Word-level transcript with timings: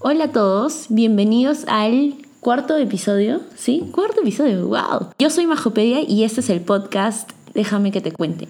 Hola 0.00 0.26
a 0.26 0.32
todos, 0.32 0.86
bienvenidos 0.90 1.64
al 1.66 2.14
cuarto 2.38 2.76
episodio, 2.76 3.40
¿sí? 3.56 3.90
Cuarto 3.92 4.20
episodio, 4.20 4.68
wow. 4.68 5.08
Yo 5.18 5.28
soy 5.28 5.48
Majopedia 5.48 6.02
y 6.02 6.22
este 6.22 6.40
es 6.40 6.50
el 6.50 6.60
podcast 6.60 7.32
Déjame 7.52 7.90
que 7.90 8.00
te 8.00 8.12
cuente. 8.12 8.46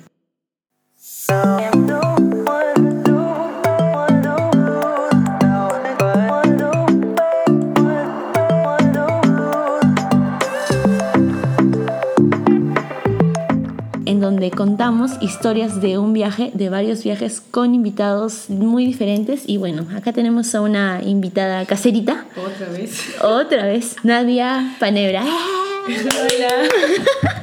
Donde 14.28 14.50
contamos 14.50 15.12
historias 15.22 15.80
de 15.80 15.96
un 15.96 16.12
viaje, 16.12 16.50
de 16.52 16.68
varios 16.68 17.02
viajes 17.02 17.40
con 17.40 17.74
invitados 17.74 18.50
muy 18.50 18.84
diferentes. 18.84 19.44
Y 19.46 19.56
bueno, 19.56 19.86
acá 19.96 20.12
tenemos 20.12 20.54
a 20.54 20.60
una 20.60 21.00
invitada 21.02 21.64
caserita. 21.64 22.26
Otra 22.36 22.68
vez. 22.68 23.14
Otra 23.22 23.64
vez, 23.64 23.96
Nadia 24.02 24.76
Panebra. 24.78 25.24
Hola. 25.24 26.48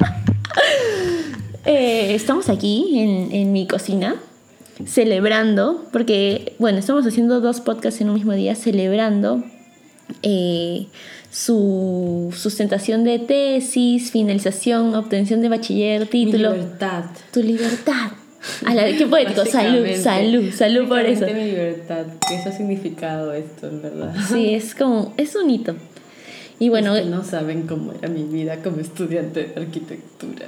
Eh, 1.68 2.14
estamos 2.14 2.48
aquí 2.48 3.00
en, 3.00 3.32
en 3.32 3.50
mi 3.50 3.66
cocina 3.66 4.14
celebrando, 4.86 5.84
porque, 5.92 6.54
bueno, 6.60 6.78
estamos 6.78 7.04
haciendo 7.04 7.40
dos 7.40 7.60
podcasts 7.60 8.00
en 8.00 8.08
un 8.08 8.14
mismo 8.14 8.34
día, 8.34 8.54
celebrando 8.54 9.42
eh, 10.22 10.86
su 11.40 12.32
sustentación 12.34 13.04
de 13.04 13.18
tesis, 13.18 14.10
finalización, 14.10 14.94
obtención 14.94 15.42
de 15.42 15.50
bachiller, 15.50 16.00
Mi 16.00 16.06
título. 16.06 16.52
libertad. 16.54 17.04
Tu 17.30 17.42
libertad. 17.42 18.12
A 18.64 18.74
la, 18.74 18.84
qué 18.96 19.06
poético, 19.06 19.44
salud, 19.50 19.86
salud, 20.02 20.50
salud 20.54 20.88
por 20.88 21.00
eso. 21.00 21.26
Mi 21.26 21.44
libertad. 21.44 22.06
Eso 22.32 22.48
ha 22.48 22.52
significado 22.52 23.34
esto, 23.34 23.68
en 23.68 23.82
verdad. 23.82 24.14
Sí, 24.32 24.54
es 24.54 24.74
como, 24.74 25.12
es 25.18 25.36
un 25.36 25.50
hito. 25.50 25.76
Y 26.58 26.70
bueno, 26.70 26.96
Es 26.96 27.02
que 27.04 27.10
no 27.10 27.22
saben 27.22 27.66
cómo 27.66 27.92
era 27.92 28.08
mi 28.08 28.22
vida 28.24 28.62
como 28.62 28.80
estudiante 28.80 29.44
de 29.54 29.60
arquitectura. 29.60 30.46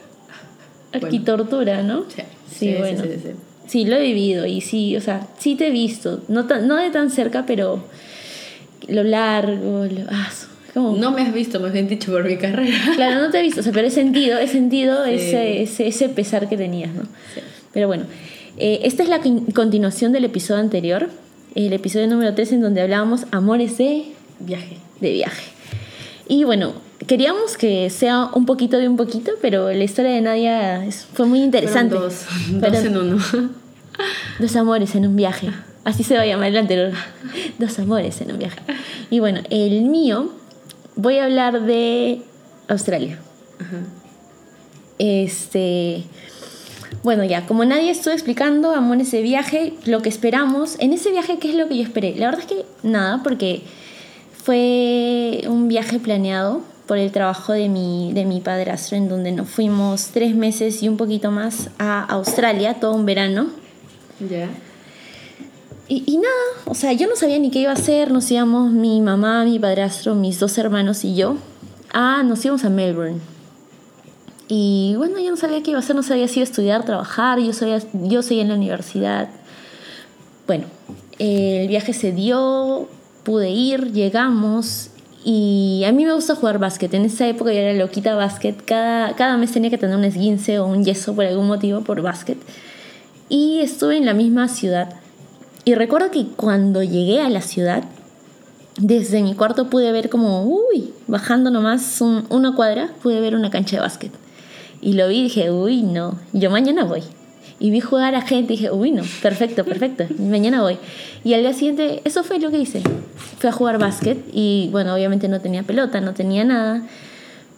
arquitortura, 0.93 1.83
¿no? 1.83 2.05
Sí, 2.09 2.23
Sí, 2.51 2.75
bueno. 2.79 3.03
sí, 3.03 3.11
sí. 3.23 3.31
Sí, 3.67 3.85
lo 3.85 3.97
he 3.97 4.03
vivido 4.03 4.47
y 4.47 4.63
sí, 4.63 4.97
o 4.97 5.03
sea, 5.03 5.27
sí 5.39 5.55
te 5.55 5.67
he 5.67 5.71
visto. 5.71 6.23
No, 6.29 6.47
tan- 6.47 6.67
no 6.67 6.77
de 6.77 6.89
tan 6.89 7.11
cerca, 7.11 7.45
pero 7.45 7.85
lo 8.89 9.03
largo, 9.05 9.85
lo, 9.85 10.01
ah, 10.11 10.31
como, 10.75 10.97
No 10.97 11.11
me 11.13 11.23
has 11.23 11.33
visto, 11.33 11.59
me 11.61 11.69
has 11.69 11.89
dicho 11.89 12.13
por 12.13 12.25
mi 12.25 12.37
carrera. 12.37 12.77
Claro, 12.97 13.21
no 13.23 13.31
te 13.31 13.39
he 13.39 13.43
visto, 13.43 13.61
o 13.61 13.63
sea, 13.63 13.73
pero 13.73 13.87
he 13.87 13.91
sentido, 13.91 14.39
he 14.39 14.49
sentido 14.49 15.05
Sí. 15.05 15.13
ese, 15.13 15.63
ese, 15.63 15.87
ese 15.89 16.09
pesar 16.09 16.49
que 16.49 16.57
tenías, 16.57 16.93
¿no? 16.95 17.03
Sí. 17.35 17.41
Pero 17.73 17.87
bueno, 17.87 18.05
eh, 18.57 18.81
esta 18.85 19.03
es 19.03 19.09
la 19.09 19.21
con- 19.21 19.47
continuación 19.47 20.13
del 20.13 20.25
episodio 20.25 20.61
anterior, 20.61 21.09
el 21.55 21.73
episodio 21.73 22.07
número 22.09 22.35
3 22.35 22.53
en 22.53 22.61
donde 22.61 22.81
hablábamos 22.83 23.27
amores 23.31 23.79
de, 23.79 24.05
Viaje. 24.41 24.77
de 25.01 25.13
viaje. 25.13 25.45
Y 26.29 26.45
bueno, 26.45 26.75
queríamos 27.07 27.57
que 27.57 27.89
sea 27.91 28.29
un 28.35 28.45
poquito 28.47 28.77
de 28.79 28.89
un 28.89 28.97
poquito, 28.97 29.33
pero 29.41 29.73
la 29.73 29.83
historia 29.85 30.11
de 30.13 30.21
Nadia 30.21 30.85
fue 31.15 31.27
muy 31.27 31.41
interesante. 31.43 31.97
Fueron 31.97 32.11
dos, 32.61 32.71
dos 32.73 32.85
en 32.85 32.97
uno. 32.97 33.19
dos 34.39 34.57
amores 34.57 34.95
en 34.95 35.07
un 35.07 35.17
viaje. 35.17 35.49
Así 35.85 36.03
se 36.05 36.17
va 36.17 36.23
a 36.23 36.27
llamar 36.27 36.49
el 36.49 36.57
anterior. 36.59 36.93
Dos 37.59 37.79
amores 37.79 38.21
en 38.21 38.33
un 38.33 38.39
viaje. 38.39 38.59
Y 39.11 39.21
bueno, 39.21 39.41
el 39.49 39.83
mío, 39.83 40.33
voy 40.99 41.19
a 41.19 41.25
hablar 41.25 41.63
de 41.63 42.21
Australia. 42.69 43.19
Ajá. 43.59 43.79
Este. 44.99 46.05
Bueno, 47.03 47.23
ya, 47.25 47.47
como 47.47 47.65
nadie 47.65 47.91
estuvo 47.91 48.13
explicando, 48.13 48.75
amor, 48.75 48.97
en 48.97 49.03
ese 49.03 49.23
viaje, 49.23 49.75
lo 49.87 50.03
que 50.03 50.09
esperamos. 50.09 50.77
En 50.81 50.93
ese 50.93 51.11
viaje, 51.11 51.39
¿qué 51.39 51.51
es 51.51 51.55
lo 51.55 51.69
que 51.69 51.77
yo 51.77 51.83
esperé? 51.83 52.15
La 52.17 52.27
verdad 52.27 52.41
es 52.41 52.47
que 52.47 52.65
nada, 52.83 53.23
porque 53.23 53.63
fue 54.43 55.45
un 55.47 55.69
viaje 55.69 55.99
planeado 56.01 56.63
por 56.87 56.99
el 56.99 57.13
trabajo 57.13 57.53
de 57.53 57.69
mi, 57.69 58.13
de 58.15 58.25
mi 58.25 58.41
padrastro, 58.41 58.97
en 58.97 59.09
donde 59.09 59.31
nos 59.31 59.49
fuimos 59.49 60.09
tres 60.09 60.35
meses 60.35 60.83
y 60.83 60.89
un 60.89 60.97
poquito 60.97 61.31
más 61.31 61.71
a 61.79 62.03
Australia, 62.05 62.75
todo 62.81 62.95
un 62.95 63.07
verano. 63.07 63.49
Ya. 64.29 64.49
Y, 65.89 66.05
y 66.07 66.19
nada, 66.19 66.35
o 66.67 66.75
sea, 66.75 66.93
yo 66.93 67.09
no 67.09 67.17
sabía 67.17 67.39
ni 67.39 67.51
qué 67.51 67.61
iba 67.61 67.71
a 67.71 67.75
hacer, 67.75 68.11
nos 68.11 68.31
íbamos 68.31 68.71
mi 68.71 69.01
mamá, 69.01 69.45
mi 69.45 69.59
padrastro, 69.59 70.15
mis 70.15 70.39
dos 70.39 70.59
hermanos 70.59 71.05
y 71.05 71.15
yo. 71.15 71.37
Ah, 71.93 72.23
nos 72.23 72.45
íbamos 72.45 72.65
a 72.65 72.71
Melbourne. 72.71 73.21
Y 74.49 74.95
bueno, 74.97 75.19
yo 75.19 75.31
no 75.31 75.37
sabía 75.37 75.63
qué 75.63 75.71
iba 75.71 75.79
a 75.79 75.83
hacer, 75.83 75.95
no 75.95 76.03
sabía 76.03 76.27
si 76.27 76.41
iba 76.41 76.47
a 76.47 76.51
estudiar, 76.51 76.85
trabajar, 76.85 77.39
yo, 77.39 77.53
sabía, 77.53 77.81
yo 77.93 78.23
seguía 78.23 78.43
en 78.43 78.49
la 78.49 78.55
universidad. 78.55 79.29
Bueno, 80.47 80.65
el 81.19 81.69
viaje 81.69 81.93
se 81.93 82.13
dio, 82.13 82.89
pude 83.25 83.51
ir, 83.51 83.93
llegamos 83.93 84.91
y 85.25 85.83
a 85.87 85.93
mí 85.93 86.07
me 86.07 86.15
gusta 86.15 86.35
jugar 86.35 86.59
básquet. 86.59 86.93
En 86.95 87.05
esa 87.05 87.29
época 87.29 87.53
yo 87.53 87.59
era 87.59 87.75
loquita 87.75 88.15
básquet, 88.15 88.65
cada, 88.65 89.15
cada 89.17 89.37
mes 89.37 89.53
tenía 89.53 89.69
que 89.69 89.77
tener 89.77 89.97
un 89.97 90.05
esguince 90.05 90.59
o 90.59 90.67
un 90.67 90.85
yeso 90.85 91.15
por 91.15 91.27
algún 91.27 91.47
motivo 91.47 91.83
por 91.83 92.01
básquet. 92.01 92.39
Y 93.29 93.61
estuve 93.61 93.99
en 93.99 94.07
la 94.07 94.15
misma 94.15 94.49
ciudad. 94.49 94.95
Y 95.69 95.75
recuerdo 95.75 96.11
que 96.11 96.25
cuando 96.35 96.83
llegué 96.83 97.21
a 97.21 97.29
la 97.29 97.43
ciudad, 97.43 97.85
desde 98.81 99.23
mi 99.23 99.35
cuarto 99.35 99.69
pude 99.69 99.93
ver 99.93 100.09
como, 100.09 100.43
uy, 100.45 100.95
bajando 101.07 101.51
nomás 101.51 102.01
un- 102.01 102.25
una 102.31 102.55
cuadra, 102.55 102.89
pude 103.03 103.21
ver 103.21 103.35
una 103.35 103.51
cancha 103.51 103.77
de 103.77 103.83
básquet. 103.83 104.11
Y 104.81 104.95
lo 104.95 105.09
vi 105.09 105.17
y 105.19 105.23
dije, 105.25 105.51
uy, 105.51 105.83
no, 105.83 106.19
yo 106.33 106.51
mañana 106.51 106.85
voy. 106.85 107.03
Y 107.61 107.71
vi 107.71 107.81
jugar 107.81 108.15
a 108.15 108.23
gente 108.23 108.55
y 108.55 108.57
dije, 108.57 108.71
uy, 108.71 108.93
no, 108.93 109.03
perfecto, 109.21 109.63
perfecto, 109.67 110.07
mañana 110.19 110.63
voy. 110.63 110.79
Y 111.23 111.35
al 111.35 111.43
día 111.43 111.53
siguiente, 111.53 112.01
eso 112.07 112.25
fue 112.25 112.39
lo 112.41 112.51
que 112.51 112.61
hice. 112.61 112.81
Fui 113.39 113.51
a 113.51 113.53
jugar 113.53 113.79
básquet 113.79 114.25
y, 114.33 114.71
bueno, 114.73 114.95
obviamente 114.95 115.29
no 115.29 115.43
tenía 115.43 115.65
pelota, 115.65 116.01
no 116.01 116.15
tenía 116.15 116.47
nada. 116.47 116.81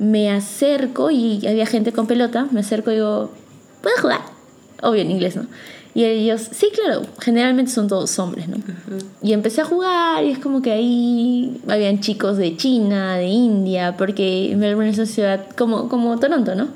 Me 0.00 0.32
acerco 0.32 1.12
y 1.12 1.46
había 1.46 1.64
gente 1.66 1.92
con 1.92 2.08
pelota, 2.08 2.48
me 2.50 2.58
acerco 2.58 2.90
y 2.90 2.94
digo, 2.94 3.30
¿puedo 3.82 3.94
jugar? 4.02 4.22
Obvio 4.82 5.02
en 5.02 5.12
inglés, 5.12 5.36
¿no? 5.36 5.46
Y 5.92 6.04
ellos, 6.04 6.42
sí, 6.52 6.68
claro, 6.72 7.02
generalmente 7.18 7.72
son 7.72 7.88
todos 7.88 8.16
hombres, 8.20 8.48
¿no? 8.48 8.58
Y 9.22 9.32
empecé 9.32 9.60
a 9.62 9.64
jugar 9.64 10.24
y 10.24 10.30
es 10.30 10.38
como 10.38 10.62
que 10.62 10.70
ahí 10.70 11.60
habían 11.66 12.00
chicos 12.00 12.36
de 12.36 12.56
China, 12.56 13.16
de 13.16 13.26
India, 13.26 13.96
porque 13.98 14.54
Melbourne 14.56 14.90
es 14.90 14.98
una 14.98 15.06
ciudad 15.06 15.46
como, 15.56 15.88
como 15.88 16.18
Toronto, 16.20 16.54
¿no? 16.54 16.68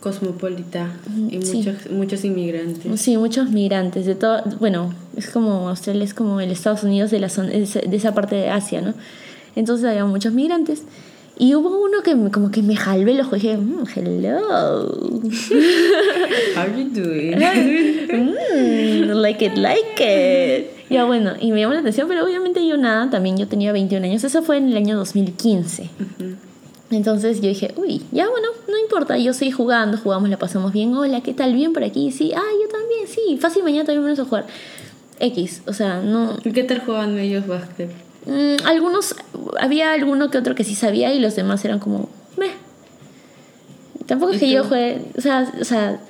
Cosmopolita. 0.00 0.92
Y 1.30 1.40
Sí. 1.42 1.56
muchos, 1.58 1.90
muchos 1.90 2.24
inmigrantes. 2.24 3.00
Sí, 3.00 3.16
muchos 3.16 3.50
migrantes 3.50 4.04
de 4.04 4.14
todo, 4.14 4.42
bueno, 4.60 4.92
es 5.16 5.30
como 5.30 5.68
Australia 5.70 6.04
es 6.04 6.12
como 6.12 6.40
el 6.40 6.50
Estados 6.50 6.82
Unidos 6.82 7.10
de, 7.10 7.18
la 7.18 7.30
zona, 7.30 7.48
de 7.48 7.96
esa 7.96 8.14
parte 8.14 8.36
de 8.36 8.50
Asia, 8.50 8.82
¿no? 8.82 8.94
Entonces 9.56 9.86
había 9.86 10.04
muchos 10.04 10.34
migrantes. 10.34 10.82
Y 11.38 11.54
hubo 11.54 11.82
uno 11.82 12.02
que 12.02 12.14
me- 12.14 12.30
como 12.30 12.50
que 12.50 12.62
me 12.62 12.76
jalvé 12.76 13.12
el 13.12 13.20
ojo 13.20 13.36
y 13.36 13.40
dije, 13.40 13.56
"Mm, 13.56 13.84
hello. 13.94 14.38
How 16.56 16.66
you 16.76 16.90
doing? 16.92 17.38
Mm, 18.12 19.12
like 19.22 19.42
it, 19.44 19.56
like 19.56 19.96
it. 19.98 20.66
Ya 20.90 21.04
bueno, 21.04 21.32
y 21.40 21.50
me 21.52 21.60
llamó 21.60 21.72
la 21.72 21.80
atención, 21.80 22.06
pero 22.08 22.24
obviamente 22.24 22.66
yo 22.66 22.76
nada, 22.76 23.08
también 23.08 23.38
yo 23.38 23.48
tenía 23.48 23.72
21 23.72 24.04
años, 24.04 24.22
eso 24.24 24.42
fue 24.42 24.58
en 24.58 24.68
el 24.68 24.76
año 24.76 24.96
2015. 24.96 25.88
Entonces 26.90 27.40
yo 27.40 27.48
dije, 27.48 27.72
uy, 27.76 28.02
ya 28.12 28.28
bueno, 28.28 28.48
no 28.68 28.78
importa, 28.78 29.16
yo 29.16 29.32
seguí 29.32 29.50
jugando, 29.50 29.96
jugamos, 29.96 30.28
la 30.28 30.38
pasamos 30.38 30.72
bien, 30.74 30.94
hola, 30.94 31.22
¿qué 31.22 31.32
tal? 31.32 31.54
Bien 31.54 31.72
por 31.72 31.82
aquí, 31.84 32.10
sí, 32.10 32.32
ah, 32.36 32.40
yo 32.62 32.68
también, 32.68 33.06
sí, 33.08 33.38
fácil, 33.38 33.62
mañana 33.62 33.86
también 33.86 34.04
vamos 34.04 34.18
a 34.18 34.24
jugar. 34.24 34.46
X, 35.18 35.62
o 35.66 35.72
sea, 35.72 36.02
no... 36.02 36.36
¿Y 36.44 36.50
¿Qué 36.52 36.64
tal 36.64 36.80
juegan 36.84 37.18
ellos 37.18 37.46
básquet? 37.46 37.90
Mm, 38.26 38.66
algunos, 38.66 39.14
había 39.60 39.92
alguno 39.92 40.30
que 40.30 40.38
otro 40.38 40.54
que 40.54 40.64
sí 40.64 40.74
sabía 40.74 41.12
y 41.12 41.20
los 41.20 41.36
demás 41.36 41.64
eran 41.64 41.78
como, 41.78 42.08
meh. 42.36 42.52
Tampoco 44.06 44.32
es 44.32 44.38
¿Y 44.38 44.46
que 44.46 44.50
yo 44.50 44.64
juegue, 44.64 45.02
o 45.16 45.20
sea, 45.20 45.52
o 45.60 45.64
sea, 45.64 46.00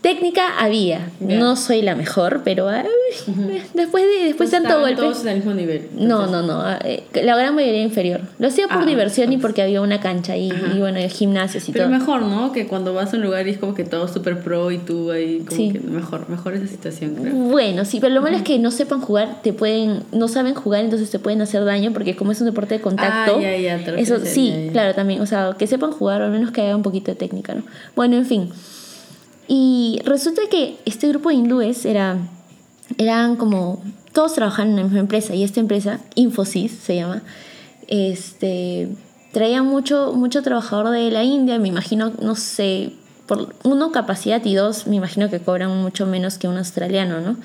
técnica 0.00 0.58
había, 0.58 1.10
no 1.20 1.56
soy 1.56 1.82
la 1.82 1.94
mejor, 1.96 2.42
pero 2.44 2.68
ay, 2.68 2.84
después 3.74 4.04
de, 4.04 4.26
después 4.26 4.50
de 4.50 4.60
tanto 4.60 4.80
golpe... 4.80 4.96
todos 4.96 5.24
al 5.26 5.36
mismo 5.36 5.54
nivel. 5.54 5.88
No, 5.94 6.24
entonces- 6.24 6.30
no, 6.30 6.42
no. 6.42 6.78
eh, 6.84 7.04
La 7.24 7.36
gran 7.36 7.54
mayoría 7.54 7.82
inferior. 7.82 8.20
Lo 8.38 8.46
hacía 8.48 8.68
por 8.68 8.82
Ah, 8.82 8.86
diversión 8.86 9.32
y 9.32 9.38
porque 9.38 9.60
había 9.62 9.80
una 9.80 10.00
cancha 10.00 10.36
y, 10.36 10.50
y 10.50 10.78
bueno, 10.78 10.98
gimnasios 11.08 11.68
y 11.68 11.72
Pero 11.72 11.86
todo. 11.86 11.98
mejor, 11.98 12.22
¿no? 12.22 12.52
Que 12.52 12.66
cuando 12.68 12.94
vas 12.94 13.12
a 13.12 13.16
un 13.16 13.22
lugar 13.22 13.46
y 13.48 13.50
es 13.50 13.58
como 13.58 13.74
que 13.74 13.84
todo 13.84 14.06
súper 14.08 14.40
pro 14.40 14.70
y 14.70 14.78
tú 14.78 15.10
ahí, 15.10 15.40
como 15.40 15.56
Sí. 15.56 15.72
que 15.72 15.80
mejor, 15.80 16.28
mejor 16.28 16.54
esa 16.54 16.66
situación, 16.68 17.16
creo. 17.16 17.34
Bueno, 17.34 17.84
sí, 17.84 17.98
pero 18.00 18.14
lo 18.14 18.22
malo 18.22 18.36
es 18.36 18.42
que 18.42 18.58
no 18.58 18.70
sepan 18.70 19.00
jugar, 19.00 19.42
te 19.42 19.52
pueden, 19.52 20.04
no 20.12 20.28
saben 20.28 20.54
jugar, 20.54 20.84
entonces 20.84 21.10
te 21.10 21.18
pueden 21.18 21.42
hacer 21.42 21.64
daño 21.64 21.92
porque 21.92 22.14
como 22.14 22.32
es 22.32 22.40
un 22.40 22.46
deporte 22.46 22.74
de 22.76 22.80
contacto. 22.80 23.38
Ah, 23.38 23.56
ya, 23.56 23.78
te 23.84 24.00
eso 24.00 24.18
sí, 24.24 24.68
claro, 24.72 24.94
también, 24.94 25.20
o 25.20 25.26
sea, 25.26 25.54
que 25.58 25.66
sepan 25.66 25.90
jugar, 25.90 26.22
o 26.22 26.26
al 26.26 26.30
menos 26.30 26.52
que 26.52 26.60
haya 26.60 26.76
un 26.76 26.82
poquito 26.82 27.10
de 27.10 27.16
técnica, 27.16 27.54
¿no? 27.54 27.62
Bueno, 27.96 28.16
en 28.16 28.24
fin. 28.26 28.50
Y 29.48 30.00
resulta 30.04 30.42
que 30.50 30.78
este 30.84 31.08
grupo 31.08 31.30
de 31.30 31.36
hindúes 31.36 31.86
era, 31.86 32.18
eran 32.98 33.36
como, 33.36 33.82
todos 34.12 34.34
trabajaban 34.34 34.70
en 34.70 34.76
la 34.76 34.82
misma 34.84 35.00
empresa 35.00 35.34
y 35.34 35.42
esta 35.42 35.58
empresa, 35.58 36.00
Infosys 36.14 36.72
se 36.72 36.96
llama, 36.96 37.22
este, 37.86 38.90
traía 39.32 39.62
mucho, 39.62 40.12
mucho 40.14 40.42
trabajador 40.42 40.90
de 40.90 41.10
la 41.10 41.24
India, 41.24 41.58
me 41.58 41.68
imagino, 41.68 42.12
no 42.20 42.34
sé, 42.34 42.92
por 43.26 43.54
uno 43.64 43.90
capacidad 43.90 44.44
y 44.44 44.54
dos, 44.54 44.86
me 44.86 44.96
imagino 44.96 45.30
que 45.30 45.40
cobran 45.40 45.82
mucho 45.82 46.06
menos 46.06 46.36
que 46.36 46.46
un 46.46 46.58
australiano, 46.58 47.20
¿no? 47.20 47.36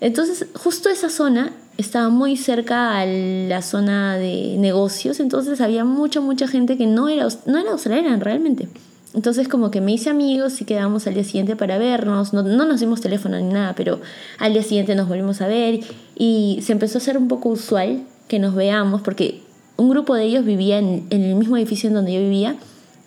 Entonces, 0.00 0.46
justo 0.54 0.90
esa 0.90 1.08
zona 1.08 1.52
estaba 1.78 2.10
muy 2.10 2.36
cerca 2.36 2.98
a 2.98 3.06
la 3.06 3.62
zona 3.62 4.16
de 4.16 4.56
negocios, 4.58 5.20
entonces 5.20 5.60
había 5.62 5.84
mucha, 5.84 6.20
mucha 6.20 6.46
gente 6.46 6.76
que 6.76 6.86
no 6.86 7.08
era, 7.08 7.28
no 7.46 7.58
era 7.58 7.70
australiana 7.70 8.16
realmente. 8.18 8.68
Entonces 9.14 9.46
como 9.48 9.70
que 9.70 9.80
me 9.80 9.92
hice 9.92 10.08
amigos 10.10 10.60
y 10.60 10.64
quedamos 10.64 11.06
al 11.06 11.14
día 11.14 11.24
siguiente 11.24 11.54
para 11.54 11.78
vernos, 11.78 12.32
no, 12.32 12.42
no 12.42 12.64
nos 12.64 12.80
dimos 12.80 13.00
teléfono 13.00 13.38
ni 13.38 13.52
nada, 13.52 13.74
pero 13.74 14.00
al 14.38 14.54
día 14.54 14.62
siguiente 14.62 14.94
nos 14.94 15.08
volvimos 15.08 15.42
a 15.42 15.48
ver 15.48 15.80
y 16.16 16.60
se 16.62 16.72
empezó 16.72 16.96
a 16.96 17.00
hacer 17.00 17.18
un 17.18 17.28
poco 17.28 17.50
usual 17.50 18.04
que 18.28 18.38
nos 18.38 18.54
veamos 18.54 19.02
porque 19.02 19.42
un 19.76 19.90
grupo 19.90 20.14
de 20.14 20.24
ellos 20.24 20.44
vivía 20.44 20.78
en, 20.78 21.06
en 21.10 21.22
el 21.22 21.34
mismo 21.34 21.56
edificio 21.58 21.88
en 21.88 21.94
donde 21.94 22.14
yo 22.14 22.20
vivía 22.20 22.56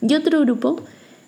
y 0.07 0.13
otro 0.13 0.42
grupo, 0.42 0.81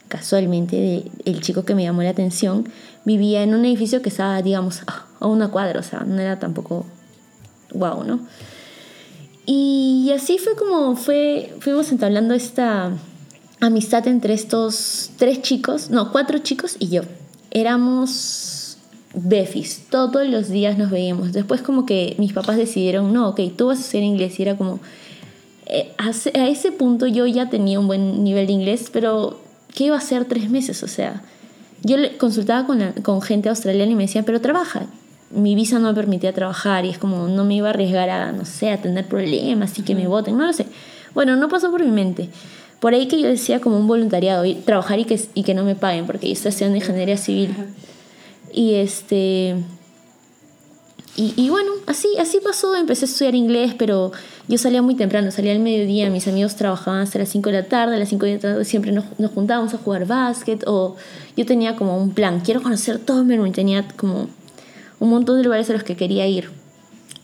casualmente, 0.07 1.05
el 1.25 1.41
chico 1.41 1.65
que 1.65 1.73
me 1.73 1.83
llamó 1.83 2.03
la 2.03 2.09
atención, 2.09 2.69
vivía 3.05 3.41
en 3.41 3.55
un 3.55 3.65
edificio 3.65 4.01
que 4.01 4.09
estaba, 4.09 4.41
digamos, 4.41 4.81
a 5.19 5.27
una 5.27 5.49
cuadra, 5.49 5.79
o 5.79 5.83
sea, 5.83 6.01
no 6.01 6.19
era 6.19 6.37
tampoco 6.39 6.85
wow, 7.73 8.03
¿no? 8.03 8.19
Y 9.45 10.11
así 10.13 10.37
fue 10.37 10.55
como 10.55 10.95
fue, 10.95 11.55
fuimos 11.61 11.91
entablando 11.91 12.33
esta 12.33 12.91
amistad 13.59 14.07
entre 14.07 14.33
estos 14.33 15.11
tres 15.17 15.41
chicos, 15.41 15.89
no, 15.89 16.11
cuatro 16.11 16.39
chicos 16.39 16.75
y 16.79 16.89
yo. 16.89 17.01
Éramos 17.51 18.77
befis, 19.13 19.85
todos 19.89 20.27
los 20.27 20.49
días 20.49 20.77
nos 20.77 20.91
veíamos. 20.91 21.33
Después 21.33 21.61
como 21.61 21.85
que 21.85 22.15
mis 22.19 22.33
papás 22.33 22.57
decidieron, 22.57 23.13
no, 23.13 23.29
ok, 23.29 23.41
tú 23.55 23.67
vas 23.67 23.79
a 23.79 23.81
hacer 23.81 24.03
inglés 24.03 24.39
y 24.39 24.43
era 24.43 24.57
como... 24.57 24.79
Eh, 25.65 25.91
a, 25.97 26.11
ese 26.47 26.71
punto 26.71 27.07
yo 27.07 27.25
ya 27.25 27.49
tenía 27.49 27.79
un 27.79 27.87
buen 27.87 28.23
nivel 28.23 28.47
de 28.47 28.53
inglés, 28.53 28.89
pero 28.91 29.39
¿qué 29.73 29.85
iba 29.85 29.95
a 29.95 29.99
hacer 29.99 30.25
tres 30.25 30.49
meses? 30.49 30.81
O 30.83 30.87
sea, 30.87 31.23
yo 31.83 31.97
consultaba 32.17 32.65
con, 32.65 32.79
con 33.01 33.21
gente 33.21 33.49
australiana 33.49 33.91
y 33.91 33.95
me 33.95 34.03
decían, 34.03 34.23
pero 34.23 34.39
trabaja 34.39 34.87
mi 35.29 35.55
visa 35.55 35.79
no 35.79 35.89
me 35.89 35.93
permitía 35.93 36.33
trabajar 36.33 36.85
y 36.85 36.89
es 36.89 36.97
como 36.97 37.27
no 37.27 37.43
me 37.43 37.55
iba 37.55 37.67
a 37.67 37.71
arriesgar 37.71 38.09
a, 38.09 38.31
no 38.31 38.45
sé, 38.45 38.71
a 38.71 38.81
tener 38.81 39.05
problemas 39.07 39.77
y 39.77 39.81
que 39.81 39.95
me 39.95 40.07
voten, 40.07 40.37
no 40.37 40.45
lo 40.45 40.53
sé. 40.53 40.67
Bueno, 41.13 41.35
no 41.35 41.49
pasó 41.49 41.71
por 41.71 41.83
mi 41.83 41.91
mente. 41.91 42.29
Por 42.79 42.93
ahí 42.93 43.07
que 43.07 43.19
yo 43.19 43.27
decía 43.27 43.59
como 43.59 43.77
un 43.77 43.87
voluntariado, 43.87 44.43
trabajar 44.65 44.99
y 44.99 45.05
que, 45.05 45.19
y 45.33 45.43
que 45.43 45.53
no 45.53 45.63
me 45.63 45.75
paguen, 45.75 46.05
porque 46.05 46.27
yo 46.27 46.33
estoy 46.33 46.49
estudiando 46.49 46.77
ingeniería 46.77 47.17
civil. 47.17 47.55
Y 48.53 48.75
este... 48.75 49.55
Y, 51.15 51.33
y, 51.35 51.49
bueno, 51.49 51.71
así, 51.87 52.09
así 52.19 52.39
pasó, 52.43 52.75
empecé 52.75 53.05
a 53.05 53.07
estudiar 53.07 53.33
inglés, 53.33 53.73
pero 53.75 54.11
yo 54.47 54.59
salía 54.59 54.83
muy 54.83 54.93
temprano, 54.93 55.31
salía 55.31 55.51
al 55.51 55.59
mediodía, 55.59 56.11
mis 56.11 56.27
amigos 56.27 56.55
trabajaban 56.55 57.01
hasta 57.01 57.17
las 57.17 57.29
5 57.29 57.49
de 57.49 57.55
la 57.55 57.67
tarde, 57.67 57.95
a 57.95 57.97
las 57.97 58.09
5 58.09 58.25
de 58.27 58.33
la 58.35 58.39
tarde 58.39 58.65
siempre 58.65 58.91
nos, 58.91 59.05
nos 59.17 59.31
juntábamos 59.31 59.73
a 59.73 59.79
jugar 59.79 60.05
básquet, 60.05 60.63
o 60.67 60.95
yo 61.35 61.45
tenía 61.47 61.75
como 61.75 61.97
un 61.97 62.13
plan, 62.13 62.41
quiero 62.41 62.61
conocer 62.61 62.99
todo 62.99 63.23
Melbourne, 63.23 63.51
tenía 63.51 63.87
como 63.97 64.27
un 64.99 65.09
montón 65.09 65.37
de 65.37 65.43
lugares 65.43 65.67
a 65.71 65.73
los 65.73 65.83
que 65.83 65.95
quería 65.95 66.27
ir, 66.27 66.51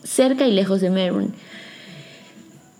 cerca 0.02 0.46
y 0.46 0.50
lejos 0.50 0.80
de 0.80 0.90
Melbourne. 0.90 1.30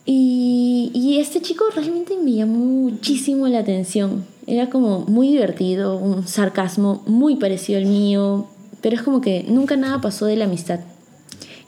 Y, 0.06 0.90
y, 0.92 1.18
este 1.18 1.40
chico 1.40 1.64
realmente 1.74 2.14
me 2.22 2.32
llamó 2.32 2.58
muchísimo 2.58 3.48
la 3.48 3.60
atención. 3.60 4.26
Era 4.46 4.68
como 4.68 5.00
muy 5.00 5.28
divertido, 5.28 5.96
un 5.96 6.28
sarcasmo 6.28 7.02
muy 7.06 7.36
parecido 7.36 7.78
al 7.78 7.86
mío, 7.86 8.46
pero 8.82 8.96
es 8.96 9.02
como 9.02 9.22
que 9.22 9.46
nunca 9.48 9.76
nada 9.76 10.02
pasó 10.02 10.26
de 10.26 10.36
la 10.36 10.44
amistad. 10.44 10.80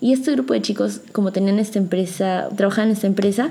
Y 0.03 0.12
este 0.12 0.33
grupo 0.33 0.53
de 0.53 0.61
chicos, 0.61 1.00
como 1.12 1.33
tenían 1.33 1.59
esta 1.59 1.79
empresa, 1.79 2.50
trabajaban 2.55 2.91
en 2.91 2.97
esta 2.97 3.06
empresa, 3.06 3.50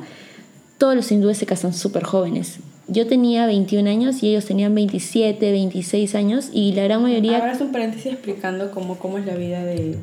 todos 0.78 0.96
los 0.96 1.12
hindúes 1.12 1.38
se 1.38 1.46
casan 1.48 1.74
súper 1.74 2.04
jóvenes. 2.04 2.60
Yo 2.88 3.08
tenía 3.08 3.48
21 3.48 3.90
años 3.90 4.22
y 4.22 4.30
ellos 4.30 4.46
tenían 4.46 4.76
27, 4.76 5.52
26 5.52 6.14
años 6.14 6.50
y 6.54 6.74
la 6.74 6.84
gran 6.84 7.02
mayoría... 7.02 7.40
Ahora 7.40 7.54
es 7.54 7.62
un 7.62 7.72
paréntesis 7.72 8.14
explicando 8.14 8.70
cómo, 8.70 9.00
cómo 9.00 9.18
es 9.18 9.26
la 9.26 9.36
vida 9.36 9.66
de... 9.66 9.98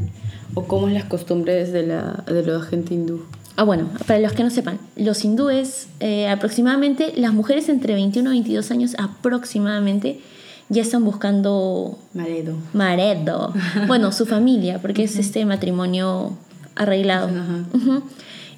o 0.54 0.64
cómo 0.64 0.88
es 0.88 0.94
las 0.94 1.04
costumbres 1.04 1.72
de 1.72 1.86
la, 1.86 2.24
de 2.26 2.44
la 2.44 2.60
gente 2.62 2.94
hindú. 2.94 3.22
Ah, 3.56 3.64
bueno, 3.64 3.90
para 4.06 4.18
los 4.20 4.32
que 4.32 4.42
no 4.42 4.50
sepan, 4.50 4.78
los 4.96 5.24
hindúes, 5.24 5.88
eh, 6.00 6.28
aproximadamente, 6.28 7.12
las 7.16 7.34
mujeres 7.34 7.68
entre 7.68 7.94
21 7.94 8.30
y 8.30 8.36
22 8.36 8.70
años 8.70 8.96
aproximadamente 8.98 10.20
ya 10.68 10.82
están 10.82 11.04
buscando... 11.04 11.98
Maredo. 12.14 12.54
Maredo. 12.72 13.52
bueno, 13.86 14.10
su 14.12 14.24
familia, 14.24 14.80
porque 14.80 15.04
es 15.04 15.18
este 15.18 15.44
matrimonio 15.44 16.36
arreglado. 16.74 17.28
Ajá. 17.28 18.02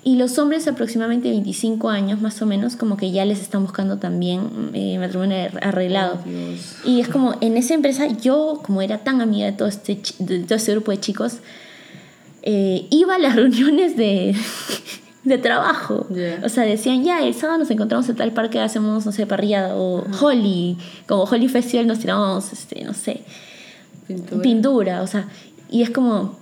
Y 0.06 0.17
los 0.17 0.38
hombres 0.38 0.69
aproximadamente 0.69 1.31
25 1.31 1.88
años 1.88 2.20
más 2.20 2.41
o 2.43 2.46
menos, 2.46 2.76
como 2.76 2.99
que 2.99 3.11
ya 3.11 3.25
les 3.25 3.41
están 3.41 3.62
buscando 3.62 3.96
también 3.96 4.70
eh, 4.75 4.99
matrimonio 4.99 5.49
arreglado. 5.62 6.19
y 6.85 7.00
es 7.00 7.08
como, 7.08 7.35
en 7.41 7.56
esa 7.56 7.73
empresa 7.73 8.06
yo, 8.08 8.61
como 8.62 8.82
era 8.82 8.99
tan 8.99 9.23
amiga 9.23 9.46
de 9.46 9.52
todo 9.52 9.67
este, 9.67 9.99
de 10.19 10.41
todo 10.41 10.56
este 10.56 10.73
grupo 10.73 10.91
de 10.91 11.00
chicos, 11.00 11.38
eh, 12.46 12.87
iba 12.91 13.14
a 13.14 13.19
las 13.19 13.35
reuniones 13.37 13.96
de, 13.96 14.37
de 15.25 15.38
trabajo. 15.38 16.06
O 16.44 16.49
sea, 16.49 16.64
decían, 16.64 17.02
ya, 17.02 17.25
el 17.26 17.35
sábado 17.35 17.58
nos 17.58 17.70
encontramos 17.70 18.08
en 18.08 18.17
tal 18.17 18.32
parque, 18.32 18.61
hacemos, 18.61 19.06
no 19.06 19.12
sé, 19.12 19.26
parrillada, 19.26 19.75
o 19.75 20.05
Holly, 20.20 20.76
como 21.08 21.25
Holly 21.25 21.49
Festival 21.49 21.87
nos 21.87 21.99
tiramos, 21.99 22.52
este, 22.52 22.85
no 22.85 22.93
sé, 22.93 23.23
pintura. 24.06 24.43
pintura. 24.43 25.02
O 25.02 25.06
sea, 25.06 25.26
y 25.70 25.82
es 25.82 25.91
como, 25.91 26.37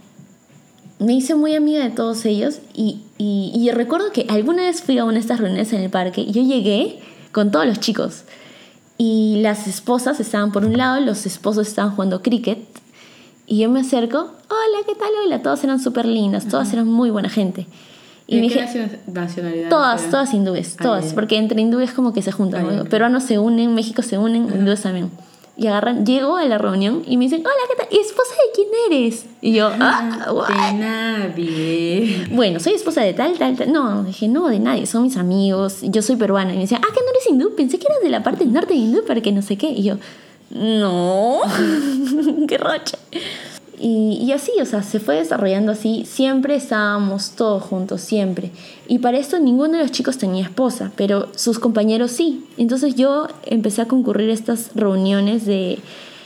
me 0.99 1.15
hice 1.15 1.37
muy 1.37 1.55
amiga 1.55 1.83
de 1.83 1.91
todos 1.91 2.25
ellos 2.25 2.59
y, 2.75 3.03
y, 3.19 3.71
recuerdo 3.71 4.11
que 4.13 4.27
alguna 4.29 4.65
vez 4.65 4.83
fui 4.83 4.99
a 4.99 5.05
una 5.05 5.15
de 5.15 5.21
estas 5.21 5.39
reuniones 5.39 5.73
en 5.73 5.81
el 5.81 5.91
parque 5.91 6.23
y 6.23 6.33
yo 6.33 6.43
llegué 6.43 6.99
con 7.31 7.53
todos 7.53 7.67
los 7.67 7.79
chicos 7.79 8.25
y 8.99 9.41
las 9.43 9.69
esposas 9.69 10.19
estaban 10.19 10.51
por 10.51 10.65
un 10.65 10.77
lado, 10.77 11.01
los 11.01 11.25
esposos 11.25 11.69
estaban 11.69 11.93
jugando 11.93 12.23
cricket 12.23 12.59
y 13.47 13.59
yo 13.59 13.69
me 13.69 13.81
acerco, 13.81 14.19
hola, 14.19 14.87
¿qué 14.87 14.95
tal? 14.95 15.11
Hola, 15.25 15.43
todas 15.43 15.63
eran 15.65 15.81
súper 15.81 16.07
lindas, 16.07 16.49
todas 16.49 16.73
eran 16.73 16.87
muy 16.87 17.11
buena 17.11 17.29
gente. 17.29 17.67
Y, 18.27 18.41
me 18.41 18.49
qué 18.49 18.67
nacionalidad? 19.13 19.69
Todas, 19.69 20.11
todas 20.11 20.33
hindúes, 20.33 20.77
ah, 20.79 20.83
todas, 20.83 21.13
porque 21.13 21.37
entre 21.37 21.61
hindúes 21.61 21.93
como 21.93 22.13
que 22.13 22.23
se 22.23 22.33
juntan, 22.33 22.67
ah, 22.71 22.85
peruanos 22.89 23.25
se 23.25 23.39
unen, 23.39 23.75
México 23.75 24.03
se 24.03 24.17
unen, 24.17 24.49
hindúes 24.49 24.83
también. 24.83 25.11
Y 25.55 25.67
agarran, 25.67 26.07
llego 26.07 26.39
a 26.39 26.45
la 26.47 26.57
reunión 26.57 27.03
y 27.07 27.19
me 27.19 27.25
dicen, 27.25 27.41
hola, 27.41 27.55
¿qué 27.69 27.77
tal? 27.77 27.89
¿Y 27.91 28.01
esposa 28.01 28.31
de 28.31 28.53
quién 28.55 28.69
eres? 28.91 29.27
Y 29.43 29.53
yo, 29.53 29.71
ah, 29.71 30.33
De 30.49 30.79
nadie. 30.79 32.27
Bueno, 32.31 32.59
soy 32.59 32.73
esposa 32.73 33.03
de 33.03 33.13
tal, 33.13 33.37
tal, 33.37 33.57
tal. 33.59 33.71
No, 33.71 34.03
dije, 34.03 34.29
no, 34.29 34.49
de 34.49 34.59
nadie, 34.61 34.87
son 34.87 35.03
mis 35.03 35.19
amigos. 35.19 35.81
Yo 35.83 36.01
soy 36.01 36.17
peruana. 36.17 36.53
Y 36.53 36.57
me 36.57 36.63
decían, 36.63 36.81
ah, 36.83 36.89
que 36.89 37.01
no 37.01 37.11
eres 37.11 37.27
hindú. 37.29 37.55
Pensé 37.55 37.79
que 37.79 37.87
eras 37.87 38.03
de 38.03 38.09
la 38.09 38.23
parte 38.23 38.47
norte 38.47 38.73
de 38.73 38.81
hindú 38.81 39.05
para 39.05 39.21
que 39.21 39.31
no 39.31 39.43
sé 39.43 39.59
qué. 39.59 39.69
Y 39.69 39.83
yo, 39.83 39.97
no, 40.55 41.41
qué 42.49 42.59
roche. 42.59 42.97
Y, 43.85 44.31
así, 44.31 44.53
o 44.61 44.65
sea, 44.65 44.85
se 44.85 45.01
fue 45.01 45.17
desarrollando 45.17 45.73
así. 45.73 46.05
Siempre 46.07 46.55
estábamos 46.55 47.33
todos 47.33 47.65
juntos, 47.65 48.01
siempre. 48.01 48.53
Y 48.87 49.01
para 49.01 49.19
esto 49.19 49.41
ninguno 49.41 49.77
de 49.77 49.83
los 49.83 49.91
chicos 49.91 50.19
tenía 50.19 50.45
esposa, 50.45 50.93
pero 50.95 51.29
sus 51.35 51.59
compañeros 51.59 52.13
sí. 52.13 52.47
Entonces 52.57 52.95
yo 52.95 53.27
empecé 53.45 53.83
a 53.83 53.89
concurrir 53.89 54.31
a 54.31 54.35
estas 54.35 54.71
reuniones 54.77 55.47
de 55.47 55.81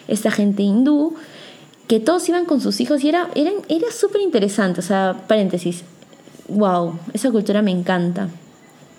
esta 0.06 0.30
gente 0.30 0.64
hindú, 0.64 1.14
que 1.88 1.99
todos 1.99 2.28
iban 2.28 2.45
con 2.45 2.61
sus 2.61 2.78
hijos 2.80 3.02
y 3.02 3.09
era, 3.09 3.30
era, 3.35 3.52
era 3.71 3.90
súper 3.90 4.21
interesante. 4.21 4.80
O 4.80 4.83
sea, 4.83 5.25
paréntesis, 5.26 5.83
wow, 6.49 6.99
esa 7.14 7.30
cultura 7.30 7.62
me 7.62 7.71
encanta. 7.71 8.28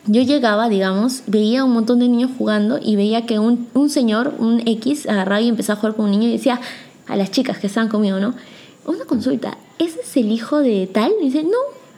Yo 0.08 0.22
llegaba, 0.22 0.70
digamos, 0.70 1.24
veía 1.28 1.64
un 1.64 1.72
montón 1.72 2.00
de 2.00 2.08
niños 2.08 2.32
jugando 2.38 2.80
y 2.82 2.96
veía 2.96 3.26
que 3.26 3.40
un, 3.40 3.68
un 3.74 3.90
señor, 3.90 4.34
un 4.40 4.62
X, 4.66 5.08
agarraba 5.08 5.42
y 5.42 5.50
empezaba 5.50 5.78
a 5.78 5.82
jugar 5.82 5.96
con 5.96 6.06
un 6.06 6.12
niño 6.12 6.30
y 6.30 6.32
decía, 6.32 6.62
a 7.08 7.16
las 7.16 7.32
chicas 7.32 7.58
que 7.58 7.68
estaban 7.68 7.90
conmigo, 7.90 8.20
¿no? 8.20 8.34
Una 8.86 9.06
consulta, 9.06 9.58
¿ese 9.80 10.00
es 10.02 10.18
el 10.18 10.32
hijo 10.32 10.60
de 10.60 10.88
tal? 10.88 11.12
Y 11.22 11.26
dice, 11.26 11.44
no. 11.44 11.58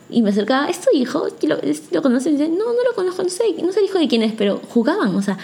Y 0.09 0.23
me 0.23 0.31
acercaba, 0.31 0.67
¿es 0.67 0.81
tu 0.81 0.89
hijo? 0.91 1.27
¿Lo, 1.43 1.57
lo 1.91 2.01
conoces? 2.01 2.33
Y 2.33 2.37
dice, 2.37 2.49
no, 2.49 2.65
no 2.65 2.83
lo 2.87 2.95
conozco, 2.95 3.21
no 3.21 3.29
sé, 3.29 3.43
no 3.63 3.71
sé 3.71 3.79
el 3.79 3.85
hijo 3.85 3.99
de 3.99 4.07
quién 4.07 4.23
es, 4.23 4.33
pero 4.33 4.59
jugaban, 4.69 5.15
o 5.15 5.21
sea, 5.21 5.37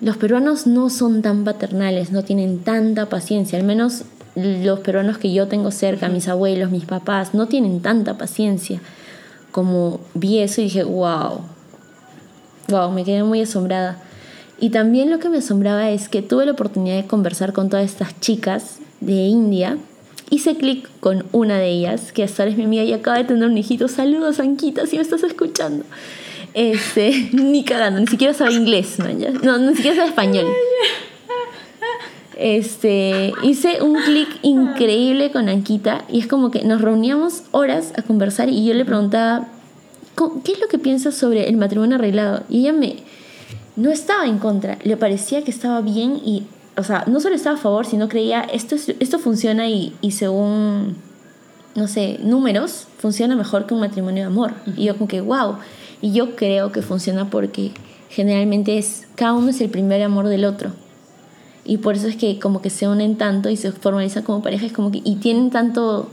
los 0.00 0.16
peruanos 0.16 0.66
no 0.66 0.90
son 0.90 1.22
tan 1.22 1.44
paternales, 1.44 2.10
no 2.10 2.24
tienen 2.24 2.58
tanta 2.64 3.08
paciencia, 3.08 3.56
al 3.56 3.64
menos 3.64 4.02
los 4.34 4.80
peruanos 4.80 5.18
que 5.18 5.32
yo 5.32 5.46
tengo 5.46 5.70
cerca, 5.70 6.08
mis 6.08 6.26
abuelos, 6.26 6.72
mis 6.72 6.86
papás, 6.86 7.34
no 7.34 7.46
tienen 7.46 7.80
tanta 7.80 8.18
paciencia. 8.18 8.80
Como 9.52 10.00
vi 10.14 10.38
eso 10.38 10.60
y 10.60 10.64
dije, 10.64 10.82
wow, 10.82 11.42
wow, 12.72 12.90
me 12.90 13.04
quedé 13.04 13.22
muy 13.22 13.42
asombrada. 13.42 13.98
Y 14.58 14.70
también 14.70 15.10
lo 15.10 15.18
que 15.18 15.28
me 15.28 15.38
asombraba 15.38 15.90
es 15.90 16.08
que 16.08 16.22
tuve 16.22 16.46
la 16.46 16.52
oportunidad 16.52 16.96
de 16.96 17.06
conversar 17.06 17.52
con 17.52 17.68
todas 17.68 17.84
estas 17.84 18.18
chicas 18.20 18.78
de 19.00 19.12
India. 19.12 19.76
Hice 20.30 20.56
clic 20.56 20.88
con 21.00 21.26
una 21.32 21.58
de 21.58 21.68
ellas, 21.68 22.12
que 22.12 22.22
hasta 22.24 22.42
ahora 22.42 22.52
es 22.52 22.58
mi 22.58 22.64
amiga 22.64 22.82
y 22.82 22.92
acaba 22.92 23.18
de 23.18 23.24
tener 23.24 23.48
un 23.48 23.58
hijito. 23.58 23.86
Saludos, 23.86 24.40
Anquita, 24.40 24.86
si 24.86 24.96
me 24.96 25.02
estás 25.02 25.22
escuchando. 25.22 25.84
Este, 26.54 27.28
ni 27.32 27.64
cagando, 27.64 28.00
ni 28.00 28.06
siquiera 28.06 28.34
sabe 28.34 28.54
inglés, 28.54 28.98
No, 29.42 29.58
ni 29.58 29.74
siquiera 29.74 29.96
sabe 29.96 30.08
español. 30.08 30.46
Este, 32.36 33.32
hice 33.42 33.82
un 33.82 34.00
clic 34.02 34.28
increíble 34.42 35.30
con 35.30 35.48
Anquita 35.48 36.04
y 36.10 36.20
es 36.20 36.26
como 36.26 36.50
que 36.50 36.64
nos 36.64 36.80
reuníamos 36.80 37.42
horas 37.50 37.92
a 37.96 38.02
conversar 38.02 38.48
y 38.48 38.64
yo 38.64 38.74
le 38.74 38.84
preguntaba, 38.84 39.48
¿qué 40.44 40.52
es 40.52 40.60
lo 40.60 40.68
que 40.68 40.78
piensas 40.78 41.14
sobre 41.14 41.48
el 41.48 41.56
matrimonio 41.56 41.96
arreglado? 41.96 42.42
Y 42.48 42.60
ella 42.60 42.72
me, 42.72 42.96
no 43.76 43.90
estaba 43.90 44.26
en 44.26 44.38
contra, 44.38 44.78
le 44.84 44.96
parecía 44.96 45.42
que 45.42 45.50
estaba 45.50 45.80
bien 45.80 46.20
y, 46.24 46.44
o 46.76 46.84
sea, 46.84 47.04
no 47.06 47.20
solo 47.20 47.34
estaba 47.34 47.56
a 47.56 47.60
favor, 47.60 47.86
sino 47.86 48.08
creía, 48.08 48.42
esto, 48.42 48.76
esto 48.76 49.18
funciona 49.18 49.68
y, 49.68 49.94
según 50.10 50.96
no 51.74 51.88
sé, 51.88 52.18
números, 52.22 52.86
funciona 52.98 53.34
mejor 53.34 53.66
que 53.66 53.74
un 53.74 53.80
matrimonio 53.80 54.24
de 54.24 54.26
amor. 54.26 54.52
Y 54.76 54.84
yo 54.84 54.96
como 54.96 55.08
que, 55.08 55.20
wow. 55.22 55.56
Y 56.02 56.12
yo 56.12 56.36
creo 56.36 56.70
que 56.70 56.82
funciona 56.82 57.30
porque 57.30 57.72
generalmente 58.10 58.76
es, 58.76 59.06
cada 59.14 59.32
uno 59.32 59.48
es 59.48 59.60
el 59.60 59.70
primer 59.70 60.02
amor 60.02 60.28
del 60.28 60.44
otro. 60.44 60.72
Y 61.64 61.78
por 61.78 61.94
eso 61.94 62.08
es 62.08 62.16
que 62.16 62.38
como 62.38 62.60
que 62.60 62.70
se 62.70 62.88
unen 62.88 63.16
tanto 63.16 63.48
y 63.48 63.56
se 63.56 63.72
formalizan 63.72 64.24
como 64.24 64.42
pareja, 64.42 64.66
es 64.66 64.72
como 64.72 64.90
que, 64.90 65.00
y 65.02 65.16
tienen 65.16 65.50
tanto, 65.50 66.10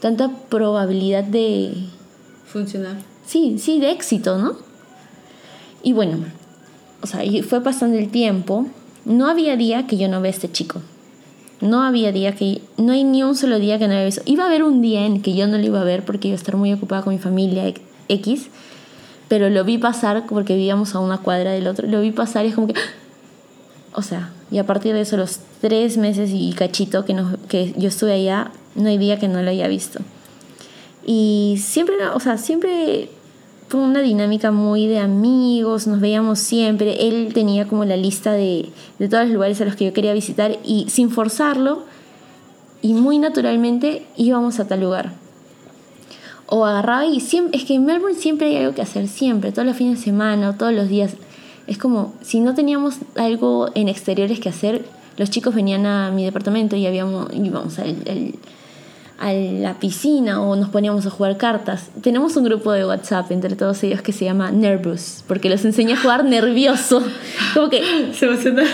tanta 0.00 0.30
probabilidad 0.48 1.24
de... 1.24 1.72
Funcionar. 2.52 2.96
Sí, 3.26 3.58
sí, 3.58 3.78
de 3.78 3.92
éxito, 3.92 4.38
¿no? 4.38 4.56
Y 5.82 5.92
bueno, 5.92 6.18
o 7.02 7.06
sea, 7.06 7.22
fue 7.48 7.62
pasando 7.62 7.96
el 7.96 8.10
tiempo. 8.10 8.66
No 9.04 9.28
había 9.28 9.56
día 9.56 9.86
que 9.86 9.96
yo 9.96 10.08
no 10.08 10.20
vea 10.20 10.30
a 10.30 10.34
este 10.34 10.50
chico. 10.50 10.82
No 11.60 11.82
había 11.82 12.12
día 12.12 12.34
que... 12.34 12.62
No 12.76 12.92
hay 12.92 13.04
ni 13.04 13.22
un 13.22 13.36
solo 13.36 13.58
día 13.58 13.78
que 13.78 13.86
no 13.86 13.94
había 13.94 14.06
visto. 14.06 14.22
Iba 14.26 14.44
a 14.44 14.46
haber 14.48 14.62
un 14.62 14.82
día 14.82 15.06
en 15.06 15.22
que 15.22 15.34
yo 15.34 15.46
no 15.46 15.58
lo 15.58 15.64
iba 15.64 15.80
a 15.80 15.84
ver 15.84 16.04
porque 16.04 16.28
iba 16.28 16.34
a 16.34 16.38
estar 16.38 16.56
muy 16.56 16.72
ocupada 16.72 17.02
con 17.02 17.12
mi 17.12 17.18
familia 17.18 17.72
X. 18.08 18.48
Pero 19.28 19.48
lo 19.48 19.64
vi 19.64 19.78
pasar 19.78 20.26
porque 20.26 20.54
vivíamos 20.54 20.94
a 20.94 20.98
una 20.98 21.18
cuadra 21.18 21.52
del 21.52 21.66
otro. 21.66 21.86
Lo 21.86 22.00
vi 22.00 22.10
pasar 22.10 22.44
y 22.44 22.48
es 22.48 22.54
como 22.54 22.66
que... 22.66 22.74
O 23.92 24.02
sea, 24.02 24.30
y 24.50 24.58
a 24.58 24.66
partir 24.66 24.94
de 24.94 25.02
eso, 25.02 25.16
los 25.16 25.40
tres 25.60 25.96
meses 25.98 26.30
y 26.32 26.52
cachito 26.52 27.04
que, 27.04 27.14
nos, 27.14 27.36
que 27.48 27.74
yo 27.76 27.88
estuve 27.88 28.12
allá, 28.12 28.50
no 28.74 28.88
hay 28.88 28.98
día 28.98 29.18
que 29.18 29.28
no 29.28 29.42
lo 29.42 29.50
haya 29.50 29.68
visto. 29.68 30.00
Y 31.06 31.56
siempre, 31.58 31.96
o 32.14 32.20
sea, 32.20 32.38
siempre 32.38 33.08
fue 33.68 33.80
una 33.80 34.00
dinámica 34.00 34.50
muy 34.50 34.86
de 34.86 34.98
amigos, 34.98 35.86
nos 35.86 36.00
veíamos 36.00 36.38
siempre. 36.38 37.08
Él 37.08 37.32
tenía 37.32 37.66
como 37.66 37.84
la 37.84 37.96
lista 37.96 38.32
de, 38.32 38.70
de 38.98 39.08
todos 39.08 39.24
los 39.24 39.32
lugares 39.32 39.60
a 39.60 39.64
los 39.64 39.76
que 39.76 39.86
yo 39.86 39.92
quería 39.92 40.12
visitar 40.12 40.58
y 40.64 40.86
sin 40.90 41.10
forzarlo 41.10 41.84
y 42.82 42.94
muy 42.94 43.18
naturalmente 43.18 44.06
íbamos 44.16 44.60
a 44.60 44.66
tal 44.66 44.80
lugar. 44.80 45.12
O 46.46 46.66
agarraba 46.66 47.06
y 47.06 47.20
siempre, 47.20 47.58
es 47.58 47.64
que 47.64 47.74
en 47.74 47.84
Melbourne 47.84 48.16
siempre 48.16 48.48
hay 48.48 48.56
algo 48.56 48.74
que 48.74 48.82
hacer, 48.82 49.06
siempre, 49.06 49.52
todos 49.52 49.66
los 49.66 49.76
fines 49.76 49.98
de 49.98 50.04
semana 50.04 50.50
o 50.50 50.54
todos 50.54 50.72
los 50.72 50.88
días. 50.88 51.12
Es 51.66 51.78
como, 51.78 52.12
si 52.22 52.40
no 52.40 52.54
teníamos 52.54 52.96
algo 53.14 53.68
en 53.74 53.88
exteriores 53.88 54.40
que 54.40 54.48
hacer, 54.48 54.84
los 55.16 55.30
chicos 55.30 55.54
venían 55.54 55.86
a 55.86 56.10
mi 56.10 56.24
departamento 56.24 56.76
y 56.76 56.86
habíamos, 56.86 57.28
íbamos 57.32 57.78
al, 57.78 58.34
a 59.20 59.34
la 59.34 59.78
piscina 59.78 60.40
o 60.40 60.56
nos 60.56 60.70
poníamos 60.70 61.06
a 61.06 61.10
jugar 61.10 61.36
cartas. 61.36 61.90
Tenemos 62.02 62.36
un 62.36 62.44
grupo 62.44 62.72
de 62.72 62.86
WhatsApp 62.86 63.30
entre 63.30 63.54
todos 63.54 63.82
ellos 63.84 64.00
que 64.00 64.12
se 64.12 64.24
llama 64.24 64.50
Nervous, 64.50 65.22
porque 65.28 65.50
los 65.50 65.62
enseña 65.66 65.94
a 65.94 66.00
jugar 66.00 66.24
nervioso. 66.24 67.02
Como 67.54 67.68
que... 67.68 67.82
Se 68.14 68.24
emocionaron. 68.24 68.70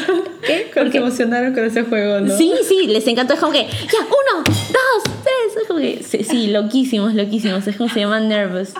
¿Qué? 0.46 0.70
Porque 0.72 0.92
se 0.92 0.98
emocionaron 0.98 1.52
con 1.52 1.64
ese 1.64 1.82
juego, 1.82 2.20
¿no? 2.20 2.36
Sí, 2.36 2.52
sí, 2.62 2.86
les 2.86 3.04
encantó. 3.08 3.34
Es 3.34 3.40
como 3.40 3.52
que, 3.52 3.66
ya, 3.66 3.98
uno, 4.00 4.44
dos, 4.44 5.14
tres. 5.24 5.62
Es 5.62 5.66
como 5.66 5.80
que, 5.80 6.04
sí, 6.04 6.22
sí 6.22 6.46
loquísimos, 6.52 7.14
loquísimos. 7.14 7.66
Es 7.66 7.76
como 7.76 7.88
se 7.88 8.00
llama 8.00 8.20
Nervous. 8.20 8.70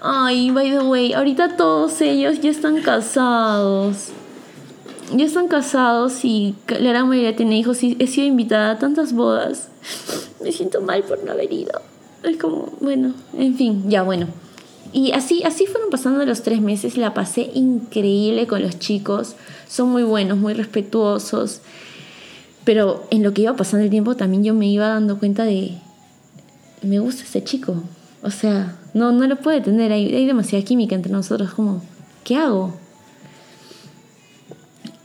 Ay, 0.00 0.52
by 0.52 0.70
the 0.70 0.80
way, 0.80 1.12
ahorita 1.12 1.56
todos 1.56 2.00
ellos 2.00 2.40
ya 2.40 2.50
están 2.50 2.80
casados. 2.82 4.12
Ya 5.14 5.24
están 5.24 5.48
casados 5.48 6.24
y 6.24 6.54
la 6.68 6.90
gran 6.90 7.08
mayoría 7.08 7.34
tiene 7.34 7.58
hijos 7.58 7.82
y 7.82 7.96
he 7.98 8.06
sido 8.06 8.26
invitada 8.26 8.72
a 8.72 8.78
tantas 8.78 9.12
bodas. 9.12 9.68
Me 10.42 10.52
siento 10.52 10.80
mal 10.80 11.02
por 11.02 11.24
no 11.24 11.32
haber 11.32 11.52
ido. 11.52 11.80
Es 12.22 12.36
como, 12.36 12.72
bueno, 12.80 13.14
en 13.36 13.56
fin, 13.56 13.88
ya 13.88 14.02
bueno. 14.02 14.26
Y 14.92 15.12
así, 15.12 15.42
así 15.44 15.66
fueron 15.66 15.90
pasando 15.90 16.24
los 16.24 16.42
tres 16.42 16.60
meses. 16.60 16.96
La 16.96 17.14
pasé 17.14 17.50
increíble 17.54 18.46
con 18.46 18.62
los 18.62 18.78
chicos. 18.78 19.36
Son 19.68 19.88
muy 19.88 20.02
buenos, 20.02 20.38
muy 20.38 20.54
respetuosos. 20.54 21.60
Pero 22.64 23.06
en 23.10 23.22
lo 23.22 23.32
que 23.32 23.42
iba 23.42 23.56
pasando 23.56 23.84
el 23.84 23.90
tiempo 23.90 24.14
también 24.16 24.44
yo 24.44 24.54
me 24.54 24.66
iba 24.66 24.88
dando 24.88 25.18
cuenta 25.18 25.44
de, 25.44 25.78
me 26.82 26.98
gusta 26.98 27.22
ese 27.22 27.42
chico. 27.42 27.82
O 28.22 28.30
sea, 28.30 28.76
no, 28.94 29.12
no 29.12 29.26
lo 29.26 29.36
puede 29.36 29.60
tener, 29.60 29.92
hay, 29.92 30.14
hay 30.14 30.26
demasiada 30.26 30.64
química 30.64 30.94
entre 30.94 31.12
nosotros, 31.12 31.52
como, 31.54 31.82
¿qué 32.24 32.36
hago? 32.36 32.74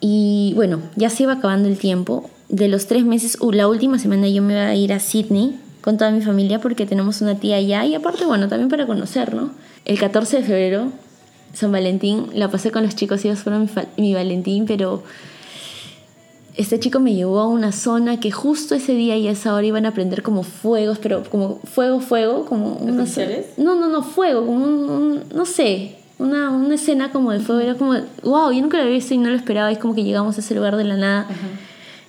Y 0.06 0.52
bueno, 0.56 0.82
ya 0.98 1.10
se 1.10 1.24
iba 1.24 1.32
acabando 1.32 1.70
el 1.70 1.78
tiempo. 1.78 2.30
De 2.50 2.68
los 2.68 2.88
tres 2.88 3.06
meses, 3.06 3.38
uh, 3.40 3.54
la 3.54 3.70
última 3.70 3.98
semana 3.98 4.28
yo 4.28 4.42
me 4.42 4.52
iba 4.52 4.66
a 4.66 4.76
ir 4.76 4.92
a 4.92 5.00
Sydney 5.00 5.58
con 5.80 5.98
toda 5.98 6.12
mi 6.12 6.20
familia 6.22 6.60
porque 6.60 6.86
tenemos 6.86 7.22
una 7.22 7.36
tía 7.36 7.56
allá 7.56 7.86
y 7.86 7.96
aparte, 7.96 8.26
bueno, 8.26 8.50
también 8.50 8.68
para 8.68 8.86
conocer, 8.86 9.34
¿no? 9.34 9.52
El 9.86 9.98
14 9.98 10.40
de 10.40 10.44
febrero, 10.44 10.92
San 11.54 11.72
Valentín, 11.72 12.28
la 12.34 12.52
pasé 12.52 12.70
con 12.70 12.84
los 12.84 12.98
chicos, 12.98 13.24
ellos 13.24 13.40
fueron 13.40 13.62
mi, 13.62 13.70
mi 13.96 14.14
Valentín, 14.14 14.66
pero 14.66 15.04
este 16.58 16.82
chico 16.82 17.00
me 17.00 17.14
llevó 17.16 17.40
a 17.40 17.48
una 17.48 17.72
zona 17.72 18.20
que 18.20 18.30
justo 18.30 18.76
ese 18.76 18.96
día 18.96 19.16
y 19.16 19.30
a 19.30 19.32
esa 19.32 19.54
hora 19.54 19.66
iban 19.66 19.86
a 19.86 19.94
prender 19.94 20.22
como 20.22 20.44
fuegos, 20.44 21.00
pero 21.00 21.24
como 21.24 21.60
fuego, 21.60 22.02
fuego, 22.02 22.44
como. 22.44 22.78
No, 23.56 23.76
no, 23.76 23.88
no, 23.88 24.04
fuego, 24.04 24.46
como 24.46 24.66
un, 24.66 25.24
no 25.34 25.46
sé, 25.46 25.96
una, 26.24 26.50
una, 26.50 26.76
escena 26.76 27.12
como 27.12 27.32
de 27.32 27.40
fuego, 27.40 27.62
era 27.62 27.76
como, 27.76 27.94
wow, 28.24 28.52
yo 28.52 28.62
nunca 28.62 28.78
lo 28.78 28.84
había 28.84 28.96
visto 28.96 29.14
y 29.14 29.18
no 29.18 29.30
lo 29.30 29.36
esperaba, 29.36 29.72
es 29.72 29.78
como 29.78 29.94
que 29.94 30.04
llegamos 30.04 30.38
a 30.38 30.42
ese 30.42 30.56
lugar 30.56 30.78
de 30.78 30.86
la 30.86 30.98
nada. 30.98 31.28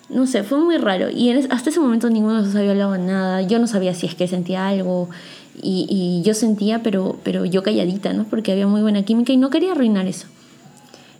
No 0.08 0.26
sé, 0.26 0.42
fue 0.44 0.58
muy 0.58 0.76
raro. 0.76 1.10
Y 1.10 1.30
hasta 1.30 1.70
ese 1.70 1.80
momento 1.80 2.08
ninguno 2.10 2.34
de 2.34 2.40
nosotros 2.40 2.60
había 2.60 2.72
hablado 2.72 2.98
nada. 2.98 3.42
Yo 3.42 3.58
no 3.58 3.66
sabía 3.66 3.94
si 3.94 4.06
es 4.06 4.14
que 4.14 4.28
sentía 4.28 4.68
algo. 4.68 5.08
Y, 5.60 5.86
y 5.88 6.22
yo 6.26 6.34
sentía, 6.34 6.82
pero, 6.82 7.18
pero 7.22 7.44
yo 7.44 7.62
calladita, 7.62 8.12
¿no? 8.12 8.24
Porque 8.24 8.52
había 8.52 8.66
muy 8.66 8.82
buena 8.82 9.02
química 9.02 9.32
y 9.32 9.36
no 9.36 9.50
quería 9.50 9.72
arruinar 9.72 10.06
eso. 10.06 10.26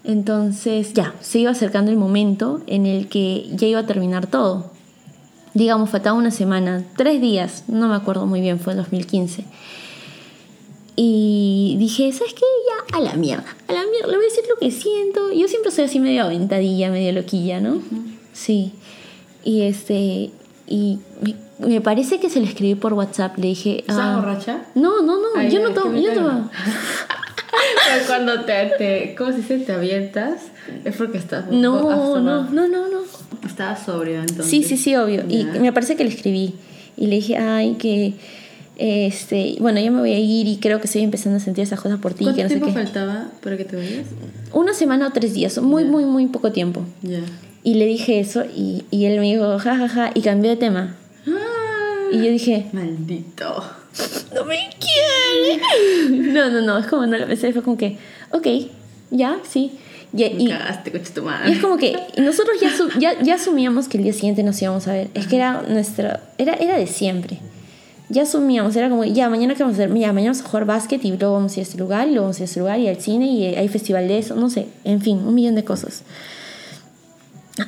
Entonces 0.04 0.92
ya, 0.92 1.14
se 1.20 1.38
iba 1.38 1.50
acercando 1.50 1.90
el 1.90 1.96
momento 1.96 2.60
en 2.66 2.84
el 2.84 3.08
que 3.08 3.48
ya 3.52 3.66
iba 3.66 3.80
a 3.80 3.86
terminar 3.86 4.26
todo. 4.26 4.70
Digamos, 5.54 5.88
faltaba 5.88 6.18
una 6.18 6.30
semana, 6.30 6.84
tres 6.96 7.20
días, 7.20 7.64
no 7.68 7.88
me 7.88 7.94
acuerdo 7.94 8.26
muy 8.26 8.40
bien, 8.40 8.60
fue 8.60 8.74
en 8.74 8.80
2015. 8.80 9.44
Y 10.96 11.76
dije, 11.78 12.12
¿sabes 12.12 12.34
qué? 12.34 12.44
Ya, 12.68 12.98
a 12.98 13.00
la 13.00 13.14
mierda, 13.14 13.44
a 13.66 13.72
la 13.72 13.80
mierda, 13.90 14.06
le 14.06 14.16
voy 14.16 14.26
a 14.26 14.28
decir 14.28 14.44
lo 14.48 14.56
que 14.56 14.70
siento. 14.70 15.32
Yo 15.32 15.48
siempre 15.48 15.72
soy 15.72 15.84
así 15.84 15.98
medio 15.98 16.24
aventadilla, 16.24 16.90
medio 16.90 17.12
loquilla, 17.12 17.60
¿no? 17.60 17.82
Sí. 18.32 18.72
Y 19.42 19.62
este, 19.62 20.30
y 20.66 20.98
me, 21.58 21.80
parece 21.80 22.20
que 22.20 22.30
se 22.30 22.40
le 22.40 22.46
escribí 22.46 22.74
por 22.74 22.92
WhatsApp, 22.94 23.36
le 23.38 23.48
dije... 23.48 23.80
¿Estás 23.80 23.98
ah, 24.00 24.16
borracha? 24.16 24.62
No, 24.74 25.02
no, 25.02 25.18
no, 25.20 25.42
yo 25.48 25.60
no 25.60 25.70
tomo, 25.70 25.96
yo 25.96 26.12
tomo. 26.12 26.50
Pero 27.86 28.06
cuando 28.06 28.40
te, 28.44 28.72
te, 28.78 29.14
¿cómo 29.16 29.30
se 29.30 29.38
dice? 29.38 29.58
Te 29.58 29.72
avientas, 29.72 30.42
es 30.84 30.96
porque 30.96 31.18
estás... 31.18 31.46
No, 31.50 31.82
no, 31.82 32.20
no, 32.20 32.68
no, 32.68 32.88
no. 32.88 33.00
Estabas 33.46 33.84
sobrio 33.84 34.20
entonces. 34.20 34.46
Sí, 34.46 34.62
sí, 34.62 34.76
sí, 34.76 34.96
obvio. 34.96 35.24
Y 35.28 35.44
me 35.44 35.72
parece 35.72 35.96
que 35.96 36.04
le 36.04 36.10
escribí. 36.10 36.54
Y 36.96 37.06
le 37.06 37.16
dije, 37.16 37.36
ay, 37.36 37.74
que... 37.74 38.14
Este, 38.76 39.56
bueno, 39.60 39.80
yo 39.80 39.92
me 39.92 40.00
voy 40.00 40.12
a 40.12 40.18
ir 40.18 40.48
y 40.48 40.56
creo 40.56 40.80
que 40.80 40.86
estoy 40.86 41.02
empezando 41.02 41.36
a 41.36 41.40
sentir 41.40 41.62
esas 41.64 41.80
cosas 41.80 42.00
por 42.00 42.12
ti. 42.14 42.24
¿Cuánto 42.24 42.36
que 42.36 42.42
no 42.42 42.48
tiempo 42.48 42.66
sé 42.66 42.72
qué. 42.72 42.78
faltaba 42.82 43.28
para 43.42 43.56
que 43.56 43.64
te 43.64 43.76
vayas? 43.76 44.06
Una 44.52 44.74
semana 44.74 45.08
o 45.08 45.10
tres 45.12 45.32
días, 45.34 45.58
muy, 45.58 45.84
muy, 45.84 46.04
muy 46.04 46.26
poco 46.26 46.50
tiempo. 46.52 46.82
Ya. 47.02 47.20
Y 47.62 47.74
le 47.74 47.86
dije 47.86 48.20
eso 48.20 48.44
y, 48.44 48.84
y 48.90 49.06
él 49.06 49.18
me 49.20 49.26
dijo, 49.32 49.58
ja, 49.58 49.76
ja, 49.76 49.88
ja, 49.88 50.10
y 50.14 50.20
cambió 50.22 50.50
de 50.50 50.56
tema. 50.56 50.96
Ah, 51.26 52.08
Y 52.12 52.16
yo 52.18 52.24
dije, 52.30 52.66
Maldito. 52.72 53.64
no 54.34 54.44
me 54.44 54.56
quiere. 54.78 55.62
No, 56.32 56.50
no, 56.50 56.60
no, 56.60 56.78
es 56.78 56.86
como 56.86 57.06
no 57.06 57.16
lo 57.16 57.26
pensé, 57.26 57.52
fue 57.52 57.62
como 57.62 57.76
que, 57.76 57.96
ok, 58.32 58.46
ya, 59.10 59.38
sí. 59.48 59.72
Y, 60.12 60.24
y- 60.24 60.48
cagaste, 60.48 60.90
tu 60.90 61.20
y 61.22 61.24
madre. 61.24 61.52
es 61.52 61.58
como 61.60 61.76
que 61.76 61.96
nosotros 62.18 62.56
ya, 62.60 62.70
ya, 62.98 63.20
ya 63.22 63.34
asumíamos 63.36 63.88
que 63.88 63.98
el 63.98 64.04
día 64.04 64.12
siguiente 64.12 64.42
nos 64.42 64.60
íbamos 64.60 64.86
a 64.88 64.92
ver. 64.92 65.08
Es 65.14 65.26
que 65.26 65.36
era 65.36 65.62
nuestra, 65.68 66.20
era, 66.38 66.54
era 66.54 66.76
de 66.76 66.86
siempre. 66.86 67.38
Ya 68.10 68.22
asumíamos, 68.22 68.76
era 68.76 68.90
como, 68.90 69.04
ya, 69.04 69.30
mañana 69.30 69.54
qué 69.54 69.62
vamos 69.62 69.78
a 69.78 69.82
hacer, 69.82 69.94
ya, 69.96 70.12
mañana 70.12 70.32
vamos 70.32 70.44
a 70.44 70.48
jugar 70.48 70.66
básquet 70.66 71.04
y 71.04 71.16
luego 71.16 71.34
vamos 71.34 71.52
a 71.52 71.54
ir 71.54 71.60
a 71.60 71.62
este 71.62 71.78
lugar 71.78 72.06
y 72.06 72.10
luego 72.10 72.24
vamos 72.24 72.36
a 72.36 72.40
ir 72.40 72.42
a 72.42 72.44
este 72.44 72.60
lugar 72.60 72.78
y 72.78 72.88
al 72.88 73.00
cine 73.00 73.26
y 73.26 73.46
hay 73.54 73.68
festival 73.68 74.08
de 74.08 74.18
eso, 74.18 74.36
no 74.36 74.50
sé, 74.50 74.68
en 74.84 75.00
fin, 75.00 75.18
un 75.18 75.34
millón 75.34 75.54
de 75.54 75.64
cosas. 75.64 76.02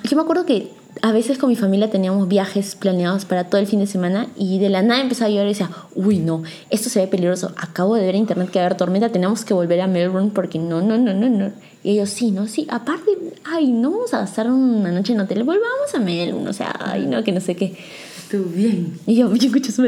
Yo 0.05 0.17
me 0.17 0.23
acuerdo 0.23 0.45
que 0.45 0.71
a 1.03 1.13
veces 1.13 1.39
con 1.39 1.49
mi 1.49 1.57
familia 1.57 1.91
teníamos 1.91 2.29
viajes 2.29 2.75
planeados 2.75 3.25
para 3.25 3.45
todo 3.45 3.61
el 3.61 3.67
fin 3.67 3.81
de 3.81 3.87
semana 3.87 4.29
y 4.37 4.59
de 4.59 4.69
la 4.69 4.83
nada 4.83 5.01
empezaba 5.01 5.29
a 5.29 5.31
llover 5.31 5.47
y 5.47 5.51
decía, 5.51 5.71
uy, 5.95 6.19
no, 6.19 6.43
esto 6.71 6.89
se 6.89 7.01
ve 7.01 7.07
peligroso. 7.07 7.53
Acabo 7.57 7.95
de 7.95 8.03
ver 8.03 8.15
en 8.15 8.23
internet 8.23 8.51
que 8.51 8.59
va 8.59 8.65
a 8.65 8.67
haber 8.67 8.77
tormenta, 8.77 9.11
tenemos 9.11 9.45
que 9.45 9.55
volver 9.55 9.81
a 9.81 9.87
Melbourne 9.87 10.31
porque 10.35 10.59
no, 10.59 10.81
no, 10.83 10.99
no, 10.99 11.15
no, 11.15 11.29
no. 11.29 11.53
Y 11.83 11.93
ellos, 11.93 12.11
sí, 12.11 12.31
no, 12.31 12.47
sí, 12.47 12.67
aparte, 12.71 13.11
ay, 13.45 13.73
no 13.73 13.91
vamos 13.91 14.15
a 14.15 14.19
gastar 14.19 14.51
una 14.51 14.91
noche 14.91 15.13
en 15.13 15.21
hotel, 15.21 15.45
volvamos 15.45 15.95
a 15.95 15.99
Melbourne, 15.99 16.49
o 16.49 16.53
sea, 16.53 16.75
ay, 16.81 17.07
no, 17.07 17.23
que 17.23 17.33
no 17.33 17.41
sé 17.41 17.55
qué. 17.55 17.77
Estuvo 18.19 18.45
bien. 18.51 18.99
Y 19.07 19.17
yo, 19.17 19.33
yo 19.35 19.47
escucho 19.47 19.73
su. 19.73 19.83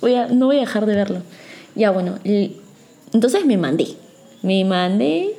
Voy 0.00 0.14
a, 0.14 0.26
no 0.28 0.46
voy 0.46 0.56
a 0.56 0.60
dejar 0.60 0.86
de 0.86 0.94
verlo. 0.94 1.22
Ya, 1.74 1.90
bueno, 1.90 2.18
entonces 3.12 3.44
me 3.44 3.56
mandé. 3.56 3.88
Me 4.42 4.64
mandé. 4.64 5.34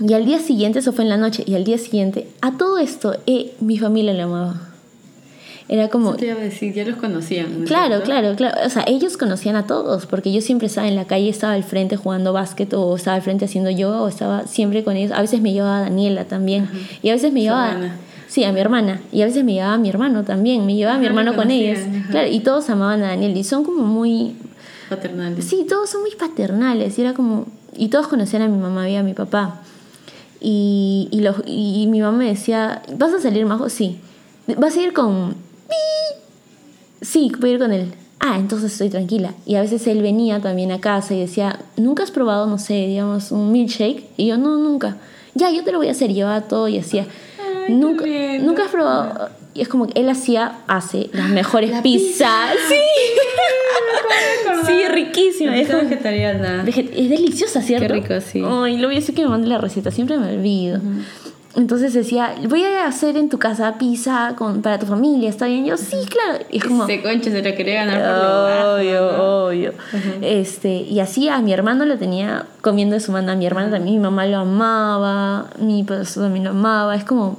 Y 0.00 0.12
al 0.12 0.24
día 0.24 0.38
siguiente, 0.38 0.78
eso 0.78 0.92
fue 0.92 1.04
en 1.04 1.10
la 1.10 1.16
noche, 1.16 1.42
y 1.46 1.54
al 1.54 1.64
día 1.64 1.76
siguiente, 1.76 2.28
a 2.40 2.56
todo 2.56 2.78
esto, 2.78 3.16
eh, 3.26 3.52
mi 3.60 3.78
familia 3.78 4.12
le 4.12 4.22
amaba. 4.22 4.62
Era 5.70 5.88
como, 5.88 6.10
Eso 6.10 6.18
te 6.18 6.26
iba 6.26 6.36
a 6.36 6.44
decir, 6.44 6.72
ya 6.72 6.84
los 6.84 6.96
conocían. 6.96 7.60
¿no 7.60 7.66
Claro, 7.66 7.88
cierto? 7.96 8.04
claro, 8.06 8.36
claro. 8.36 8.56
O 8.64 8.70
sea, 8.70 8.84
ellos 8.86 9.18
conocían 9.18 9.54
a 9.56 9.66
todos, 9.66 10.06
porque 10.06 10.32
yo 10.32 10.40
siempre 10.40 10.68
estaba 10.68 10.88
en 10.88 10.96
la 10.96 11.04
calle, 11.06 11.28
estaba 11.28 11.52
al 11.52 11.64
frente 11.64 11.96
jugando 11.96 12.32
básquet, 12.32 12.72
o 12.72 12.96
estaba 12.96 13.16
al 13.16 13.22
frente 13.22 13.44
haciendo 13.44 13.68
yoga, 13.70 14.00
o 14.00 14.08
estaba 14.08 14.46
siempre 14.46 14.82
con 14.82 14.96
ellos. 14.96 15.12
A 15.12 15.20
veces 15.20 15.42
me 15.42 15.52
llevaba 15.52 15.78
a 15.78 15.80
Daniela 15.82 16.24
también. 16.24 16.70
Y 17.02 17.10
a 17.10 17.12
veces 17.14 17.32
me 17.32 17.42
llevaba. 17.42 17.68
Sabana. 17.72 17.96
Sí, 18.28 18.44
a 18.44 18.52
mi 18.52 18.60
hermana. 18.60 19.00
Y 19.10 19.22
a 19.22 19.24
veces 19.24 19.42
me 19.42 19.54
llevaba 19.54 19.74
a 19.74 19.78
mi 19.78 19.88
hermano 19.88 20.22
también. 20.22 20.66
Me 20.66 20.74
llevaba 20.74 20.96
a 20.96 21.00
mi 21.00 21.06
hermano 21.06 21.34
con 21.34 21.50
ellos. 21.50 21.78
Claro, 22.10 22.28
y 22.28 22.40
todos 22.40 22.68
amaban 22.68 23.02
a 23.02 23.08
Daniel. 23.08 23.36
Y 23.36 23.42
son 23.42 23.64
como 23.64 23.84
muy. 23.84 24.36
Paternales. 24.90 25.44
Sí, 25.46 25.66
todos 25.68 25.88
son 25.88 26.02
muy 26.02 26.10
paternales. 26.14 26.98
Y 26.98 27.02
era 27.02 27.14
como. 27.14 27.46
Y 27.76 27.88
todos 27.88 28.06
conocían 28.06 28.42
a 28.42 28.48
mi 28.48 28.58
mamá 28.58 28.88
y 28.88 28.96
a 28.96 29.02
mi 29.02 29.14
papá. 29.14 29.62
Y, 30.40 31.08
y, 31.10 31.20
los, 31.20 31.36
y 31.46 31.86
mi 31.88 32.00
mamá 32.00 32.18
me 32.18 32.26
decía: 32.26 32.82
¿Vas 32.96 33.14
a 33.14 33.20
salir, 33.20 33.46
Majo? 33.46 33.70
Sí. 33.70 33.98
¿Vas 34.58 34.76
a 34.76 34.82
ir 34.82 34.92
con.? 34.92 35.34
Sí, 37.00 37.32
voy 37.40 37.50
a 37.50 37.52
ir 37.54 37.58
con 37.58 37.72
él. 37.72 37.92
Ah, 38.20 38.36
entonces 38.38 38.72
estoy 38.72 38.90
tranquila. 38.90 39.32
Y 39.46 39.54
a 39.54 39.62
veces 39.62 39.86
él 39.86 40.02
venía 40.02 40.40
también 40.40 40.70
a 40.70 40.80
casa 40.80 41.14
y 41.14 41.20
decía: 41.20 41.60
¿Nunca 41.76 42.02
has 42.02 42.10
probado, 42.10 42.46
no 42.46 42.58
sé, 42.58 42.74
digamos, 42.74 43.32
un 43.32 43.52
milkshake? 43.52 44.04
Y 44.18 44.26
yo: 44.26 44.36
No, 44.36 44.58
nunca. 44.58 44.98
Ya, 45.34 45.50
yo 45.50 45.64
te 45.64 45.72
lo 45.72 45.78
voy 45.78 45.88
a 45.88 45.92
hacer. 45.92 46.12
Llevaba 46.12 46.42
todo 46.42 46.68
y 46.68 46.78
hacía. 46.78 47.06
Ay, 47.68 47.74
nunca, 47.74 48.04
nunca 48.40 48.64
has 48.64 48.70
probado. 48.70 49.28
Y 49.54 49.60
es 49.62 49.68
como 49.68 49.86
que 49.88 50.00
él 50.00 50.08
hacía, 50.08 50.58
hace 50.68 51.10
las 51.12 51.28
mejores 51.30 51.70
La 51.72 51.82
pizzas. 51.82 52.50
Sí. 52.68 52.74
Sí, 54.66 54.88
riquísima. 54.88 55.56
Es 55.56 55.68
como- 55.68 55.82
vegetariana. 55.82 56.64
Veget- 56.64 56.90
Es 56.94 57.08
deliciosa, 57.10 57.62
¿cierto? 57.62 57.86
Qué 57.86 57.92
rico, 57.92 58.20
sí. 58.20 58.42
Ay, 58.44 58.76
lo 58.78 58.88
voy 58.88 58.96
a 58.96 59.00
decir 59.00 59.14
que 59.14 59.22
me 59.22 59.28
mande 59.28 59.48
la 59.48 59.58
receta, 59.58 59.90
siempre 59.90 60.18
me 60.18 60.34
olvido. 60.34 60.80
Entonces 61.56 61.92
decía, 61.92 62.34
voy 62.48 62.62
a 62.62 62.86
hacer 62.86 63.16
en 63.16 63.28
tu 63.28 63.38
casa 63.38 63.78
pizza 63.78 64.34
con, 64.36 64.62
para 64.62 64.78
tu 64.78 64.86
familia, 64.86 65.28
¿está 65.28 65.46
bien? 65.46 65.64
Yo, 65.64 65.76
sí, 65.76 65.96
claro. 66.08 66.44
Y 66.50 66.58
es 66.58 66.64
como, 66.64 66.84
Ese 66.84 67.02
concha 67.02 67.30
se 67.30 67.42
lo 67.42 67.56
quería 67.56 67.84
ganar 67.84 68.00
por 68.00 68.22
lo 68.22 68.42
bajo, 68.44 68.74
obvio, 68.74 69.46
obvio. 69.46 69.72
este, 70.20 70.68
y 70.82 71.00
así 71.00 71.28
a 71.28 71.38
mi 71.40 71.52
hermano 71.52 71.84
lo 71.84 71.96
tenía 71.98 72.46
comiendo 72.60 72.94
de 72.94 73.00
su 73.00 73.10
mano, 73.12 73.32
a 73.32 73.34
mi 73.34 73.46
hermana 73.46 73.70
también, 73.70 73.96
mi 73.96 74.02
mamá 74.02 74.26
lo 74.26 74.38
amaba, 74.38 75.46
mi 75.58 75.82
profesor 75.84 76.24
también 76.24 76.44
lo 76.44 76.50
amaba. 76.50 76.94
Es 76.94 77.04
como, 77.04 77.38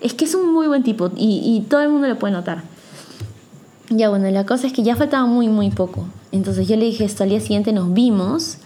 es 0.00 0.14
que 0.14 0.24
es 0.24 0.34
un 0.34 0.52
muy 0.52 0.66
buen 0.66 0.82
tipo 0.82 1.10
y, 1.16 1.64
todo 1.68 1.80
el 1.80 1.88
mundo 1.88 2.08
lo 2.08 2.18
puede 2.18 2.32
notar. 2.32 2.62
Ya 3.90 4.08
bueno, 4.08 4.30
la 4.30 4.46
cosa 4.46 4.66
es 4.66 4.72
que 4.72 4.82
ya 4.82 4.96
faltaba 4.96 5.26
muy, 5.26 5.48
muy 5.48 5.70
poco. 5.70 6.06
Entonces 6.32 6.68
yo 6.68 6.76
le 6.76 6.84
dije 6.84 7.04
esto, 7.04 7.24
al 7.24 7.30
día 7.30 7.40
siguiente 7.40 7.72
nos 7.72 7.92
vimos 7.92 8.58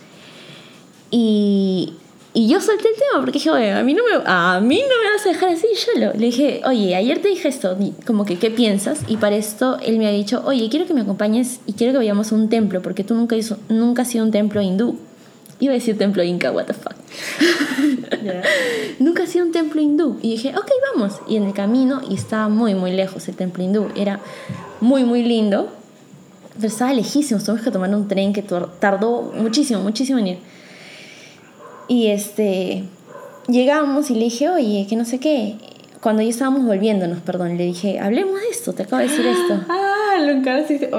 y, 1.11 1.95
y 2.35 2.49
yo 2.49 2.61
solté 2.61 2.89
el 2.89 2.95
tema 2.95 3.21
porque 3.25 3.39
dije, 3.39 3.51
a 3.51 3.83
mí 3.83 3.95
no 3.95 4.03
me, 4.05 4.23
a 4.27 4.61
mí 4.61 4.83
no 4.83 5.03
me 5.03 5.13
vas 5.13 5.25
a 5.25 5.29
dejar 5.29 5.51
así, 5.51 5.67
yo 5.75 6.01
lo. 6.01 6.13
Le 6.13 6.27
dije, 6.27 6.63
oye, 6.67 6.95
ayer 6.95 7.23
te 7.23 7.29
dije 7.29 7.49
esto, 7.49 7.77
como 8.07 8.25
que, 8.25 8.39
¿qué 8.39 8.51
piensas? 8.51 9.01
Y 9.09 9.17
para 9.17 9.37
esto 9.37 9.79
él 9.81 9.99
me 9.99 10.07
ha 10.07 10.11
dicho, 10.11 10.43
oye, 10.45 10.69
quiero 10.69 10.85
que 10.87 10.95
me 10.95 11.03
acompañes 11.03 11.61
y 11.67 11.73
quiero 11.73 11.93
que 11.93 11.99
vayamos 11.99 12.33
a 12.33 12.35
un 12.35 12.49
templo 12.49 12.83
porque 12.83 13.05
tú 13.05 13.15
nunca, 13.15 13.37
hizo, 13.37 13.57
nunca 13.69 14.03
has 14.03 14.09
sido 14.09 14.25
un 14.25 14.31
templo 14.31 14.61
hindú. 14.61 14.99
Iba 15.61 15.73
a 15.73 15.75
decir 15.75 15.97
templo 15.97 16.23
inca, 16.23 16.51
what 16.51 16.67
the 16.67 16.75
fuck. 16.75 16.95
Nunca 18.99 19.23
ha 19.23 19.27
sido 19.27 19.47
un 19.47 19.53
templo 19.53 19.81
hindú. 19.81 20.19
Y 20.23 20.33
dije, 20.33 20.55
ok, 20.57 20.71
vamos. 20.93 21.21
Y 21.29 21.37
en 21.37 21.45
el 21.45 21.53
camino, 21.53 22.01
y 22.09 22.15
estaba 22.15 22.49
muy, 22.49 22.75
muy 22.75 22.93
lejos 22.93 23.29
el 23.29 23.37
templo 23.37 23.63
hindú. 23.63 23.89
Era 23.95 24.21
muy, 24.81 25.05
muy 25.05 25.23
lindo. 25.23 25.69
Pero 26.57 26.69
estaba 26.69 26.93
lejísimo. 26.93 27.41
Tuvimos 27.41 27.63
que 27.63 27.71
tomar 27.71 27.95
un 27.95 28.09
tren 28.09 28.33
que 28.33 28.43
tardó 28.81 29.33
muchísimo, 29.35 29.81
muchísimo 29.81 30.19
en 30.19 30.27
ir. 30.27 30.39
Y 31.89 32.09
este, 32.09 32.85
llegamos 33.49 34.11
y 34.11 34.15
le 34.15 34.25
dije, 34.25 34.49
oye, 34.49 34.87
que 34.89 34.97
no 34.97 35.05
sé 35.05 35.21
qué. 35.21 35.57
Cuando 36.05 36.21
ya 36.23 36.29
estábamos 36.29 36.67
volviéndonos, 36.67 37.21
perdón, 37.21 37.57
le 37.57 37.65
dije, 37.65 37.99
hablemos 37.99 38.39
de 38.39 38.49
esto, 38.51 38.75
te 38.75 38.83
acabo 38.83 39.01
de 39.01 39.09
decir 39.09 39.25
esto. 39.27 39.65
Ah, 40.17 40.21
lo 40.21 40.31
encaraste 40.31 40.91
oh, 40.93 40.99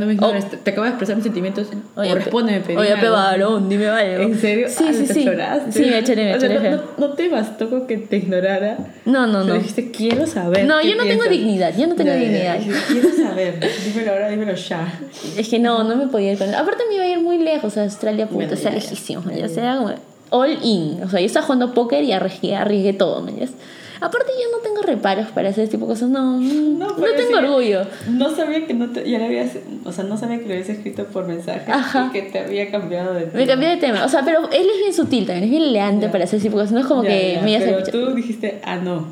no 0.00 0.06
me 0.06 0.14
ignores. 0.14 0.50
Te, 0.50 0.56
te 0.56 0.70
acabo 0.70 0.82
de 0.86 0.88
expresar 0.88 1.14
mis 1.14 1.22
sentimientos. 1.22 1.68
Oye, 1.94 2.10
o 2.10 2.14
respóndeme, 2.16 2.58
pe- 2.58 2.64
pero 2.68 2.80
oye, 2.80 2.96
pe 2.96 3.08
varón, 3.08 3.68
dime 3.68 3.86
algo. 3.86 4.24
¿En 4.24 4.36
serio? 4.40 4.66
Sí, 4.68 4.84
Ah, 4.88 4.92
sí, 4.92 5.04
te 5.06 5.14
sí. 5.14 5.24
lloraste. 5.24 5.70
Sí, 5.72 5.88
me 5.88 6.02
choré, 6.02 6.24
me 6.24 6.34
O 6.36 6.40
sea, 6.40 6.48
no, 6.48 6.70
no, 6.76 6.82
no 6.98 7.08
te 7.12 7.28
bastó 7.28 7.70
con 7.70 7.86
que 7.86 7.98
te 7.98 8.16
ignorara. 8.16 8.78
No, 9.04 9.26
no, 9.28 9.42
Pero 9.42 9.54
no. 9.54 9.54
dijiste, 9.60 9.92
quiero 9.92 10.26
saber. 10.26 10.64
No, 10.64 10.80
yo 10.82 10.96
no 10.96 11.02
tengo 11.04 11.22
piensas. 11.22 11.30
dignidad, 11.30 11.76
yo 11.78 11.86
no 11.86 11.94
tengo 11.94 12.10
Ya, 12.10 12.16
ya, 12.16 12.22
ya. 12.24 12.54
dignidad. 12.58 12.82
Quiero 12.88 13.12
saber. 13.12 13.60
Dímelo 13.84 14.12
ahora, 14.12 14.28
dímelo 14.30 14.54
ya. 14.54 15.00
Es 15.36 15.48
que 15.48 15.58
no, 15.60 15.84
no 15.84 15.94
me 15.94 16.08
podía 16.08 16.32
ir 16.32 16.38
con 16.38 16.48
él. 16.48 16.54
Aparte 16.56 16.82
me 16.88 16.96
iba 16.96 17.04
a 17.04 17.08
ir 17.08 17.20
muy 17.20 17.38
lejos 17.38 17.76
a 17.76 17.84
Australia, 17.84 18.26
puta, 18.26 18.54
o 18.54 18.56
sea, 18.56 18.72
lejísimo. 18.72 19.22
O 19.44 19.48
sea, 19.48 19.76
como 19.76 19.92
all 20.30 20.58
in. 20.64 21.04
O 21.04 21.08
sea, 21.08 21.20
yo 21.20 21.26
estaba 21.26 21.46
jugando 21.46 21.72
póker 21.72 22.02
y 22.02 22.10
arriesgué, 22.10 22.56
arriesgué 22.56 22.94
todo, 22.94 23.22
¿me 23.22 23.30
entiendes? 23.30 23.56
Aparte 24.00 24.32
yo 24.42 24.56
no 24.56 24.62
tengo 24.62 24.82
reparos 24.82 25.28
para 25.30 25.48
hacer 25.48 25.64
ese 25.64 25.72
tipo 25.72 25.86
de 25.86 25.92
cosas, 25.94 26.08
no, 26.10 26.38
no, 26.40 26.96
pero 26.96 27.14
tengo 27.14 27.38
orgullo. 27.38 27.86
No 28.10 28.34
sabía 28.34 28.66
que 28.66 28.74
no 28.74 28.90
te, 28.90 29.08
ya 29.08 29.18
le 29.18 29.24
habías, 29.26 29.50
o 29.84 29.92
sea, 29.92 30.04
no 30.04 30.16
sabía 30.18 30.38
que 30.38 30.46
le 30.46 30.54
habías 30.54 30.68
escrito 30.68 31.04
por 31.06 31.26
mensaje 31.26 31.70
Ajá. 31.70 32.08
y 32.08 32.12
que 32.12 32.22
te 32.22 32.38
había 32.40 32.70
cambiado 32.70 33.14
de 33.14 33.26
Me 33.26 33.32
tema. 33.32 33.46
cambié 33.46 33.68
de 33.70 33.76
tema, 33.78 34.04
o 34.04 34.08
sea, 34.08 34.22
pero 34.24 34.50
él 34.50 34.66
es 34.74 34.78
bien 34.80 34.92
sutil 34.94 35.24
también, 35.26 35.44
es 35.44 35.50
bien 35.50 35.62
elegante 35.62 36.06
Ya. 36.06 36.12
para 36.12 36.24
hacer 36.24 36.38
ese 36.38 36.48
tipo 36.48 36.58
de 36.58 36.64
cosas, 36.64 36.72
no 36.74 36.80
es 36.80 36.86
como 36.86 37.02
que 37.02 37.40
me 37.42 37.52
ibas 37.52 37.62
a 37.62 37.66
Pero 37.66 37.84
tú 38.06 38.14
dijiste, 38.14 38.60
ah, 38.64 38.76
no. 38.76 39.06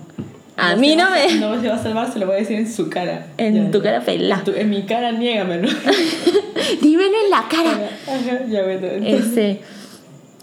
A 0.57 0.71
se 0.75 0.77
mí 0.77 0.95
no 0.95 1.11
me- 1.11 1.35
No 1.41 1.61
se 1.61 1.69
va 1.69 1.75
a 1.75 1.83
salvar, 1.83 2.13
se 2.13 2.19
lo 2.21 2.27
voy 2.27 2.37
a 2.37 2.39
decir 2.39 2.57
en 2.59 2.71
su 2.71 2.89
cara. 2.89 3.27
En 3.39 3.55
Ya, 3.67 3.71
tu 3.73 3.79
ya. 3.79 3.85
cara 3.85 4.01
pelá. 4.05 4.43
En, 4.47 4.55
en 4.61 4.71
mi 4.71 4.83
cara, 4.83 5.11
niégamelo. 5.11 5.69
Dímelo 6.81 7.13
en 7.25 7.31
la 7.31 7.45
cara. 7.49 7.91
Ajá, 8.07 8.45
ya 8.49 8.63
bueno. 8.63 8.87
Entonces, 8.87 9.27
Este, 9.27 9.61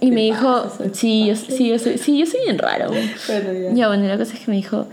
y 0.02 0.12
me 0.12 0.22
dijo, 0.22 0.70
sí 0.94 1.28
yo, 1.28 1.36
sí, 1.36 1.70
yo 1.70 1.80
soy, 1.80 1.98
sí, 1.98 2.18
yo 2.18 2.26
soy 2.26 2.42
bien 2.44 2.58
raro. 2.58 2.90
bueno, 3.28 3.54
ya. 3.54 3.74
Ya, 3.74 3.88
bueno, 3.88 4.06
la 4.08 4.18
cosa 4.18 4.34
es 4.34 4.40
que 4.42 4.52
me 4.52 4.58
dijo, 4.58 4.88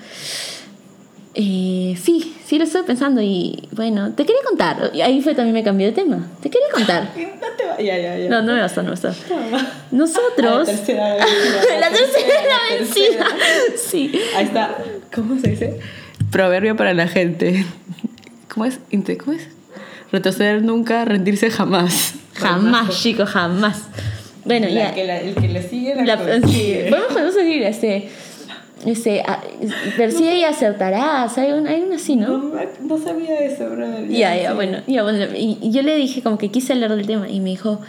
eh, 1.35 1.97
sí, 2.03 2.35
sí 2.45 2.59
lo 2.59 2.65
estoy 2.65 2.83
pensando 2.83 3.21
y 3.23 3.69
bueno, 3.73 4.13
te 4.13 4.25
quería 4.27 4.43
contar. 4.47 4.91
Y 4.93 5.01
ahí 5.01 5.21
fue 5.23 5.35
también 5.35 5.55
me 5.55 5.63
cambió 5.65 5.87
de 5.87 5.93
tema. 5.93 6.27
Te 6.43 6.51
quería 6.51 6.69
contar. 6.73 7.09
No 7.41 7.57
te 7.57 7.65
va- 7.65 7.77
Ya, 7.81 7.99
ya, 7.99 8.17
ya. 8.19 8.29
No, 8.31 8.43
no 8.43 8.53
me 8.55 8.61
basta, 8.61 8.83
no 8.83 8.91
me 8.91 8.97
basta. 8.97 9.15
Nosotros... 9.91 10.69
La 10.69 10.75
tercera 10.75 11.17
vencida. 11.17 11.79
La 11.81 11.91
tercera 11.91 12.57
vencida. 12.79 13.27
Sí. 13.77 14.21
Ahí 14.37 14.45
está. 14.45 14.77
¿Cómo 15.15 15.41
se 15.41 15.49
dice? 15.51 15.81
Proverbio 16.31 16.77
para 16.77 16.95
la 16.95 17.09
gente. 17.09 17.65
¿Cómo 18.53 18.65
es? 18.67 18.79
¿Cómo 19.19 19.33
es? 19.37 19.49
Retroceder 20.13 20.63
nunca, 20.63 21.05
rendirse 21.05 21.51
jamás. 21.51 22.15
Jamás, 22.35 23.01
chicos, 23.03 23.29
jamás. 23.31 23.83
Bueno, 24.49 24.67
La 24.69 24.73
ya. 24.89 24.95
que 24.95 25.05
la- 25.05 25.21
el 25.21 25.35
que 25.37 25.49
le 25.49 25.63
sigue 25.63 25.95
la, 25.95 26.05
La, 26.05 26.17
sí, 26.19 26.41
consigue. 26.41 26.91
vamos 26.91 27.17
a 27.17 27.33
seguir 27.33 27.63
este. 27.63 28.09
Este, 28.87 29.21
a- 29.23 29.43
persigue 29.97 30.39
y 30.39 30.45
acertarás. 30.45 31.37
Hay 31.39 31.53
una, 31.53 31.71
hay 31.71 31.83
una 31.83 31.97
así, 31.97 32.17
¿no? 32.17 32.39
No, 32.39 32.53
no 32.83 32.99
sabía 32.99 33.39
eso, 33.41 33.69
brother. 33.69 34.09
Ya, 34.09 34.35
no 34.35 34.43
ya, 34.43 34.49
sé. 34.51 34.55
bueno, 34.55 34.79
ya, 34.87 35.03
bueno. 35.03 35.27
Y, 35.37 35.59
y 35.61 35.71
yo 35.71 35.83
le 35.83 35.95
dije 35.97 36.23
como 36.23 36.39
que 36.39 36.51
quise 36.51 36.73
hablar 36.73 36.95
del 36.97 37.07
tema 37.07 37.29
y 37.29 37.41
me 37.41 37.51
dijo, 37.51 37.81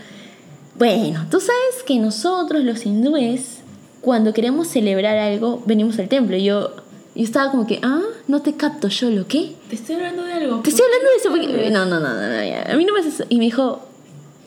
bueno, 0.78 1.26
tú 1.30 1.40
sabes 1.40 1.84
que 1.86 1.98
nosotros 2.00 2.64
los 2.64 2.86
hindúes, 2.86 3.60
cuando 4.02 4.34
queremos 4.34 4.68
celebrar 4.68 5.18
algo, 5.18 5.62
venimos 5.66 6.00
al 6.00 6.08
templo. 6.08 6.36
Y 6.38 6.44
yo, 6.46 6.72
yo 7.16 7.24
estaba 7.24 7.52
como 7.52 7.68
que, 7.68 7.80
ah, 7.84 8.02
no 8.28 8.42
te 8.42 8.54
capto 8.54 8.88
yo, 8.88 9.10
¿lo 9.12 9.28
qué? 9.28 9.52
Te 9.70 9.76
estoy 9.76 9.96
hablando 9.96 10.24
de 10.24 10.34
algo. 10.34 10.60
Te 10.62 10.70
estoy 10.72 10.86
hablando 10.86 11.10
de 11.10 11.16
eso 11.18 11.30
porque... 11.30 11.70
No, 11.72 11.86
no, 11.86 12.00
no, 12.00 12.14
no, 12.14 12.28
no, 12.30 12.44
ya. 12.44 12.64
a 12.72 12.76
mí 12.76 12.84
no 12.86 12.94
me 12.94 13.02
haces 13.02 13.16
eso. 13.16 13.26
Y 13.30 13.38
me 13.38 13.46
dijo, 13.46 13.86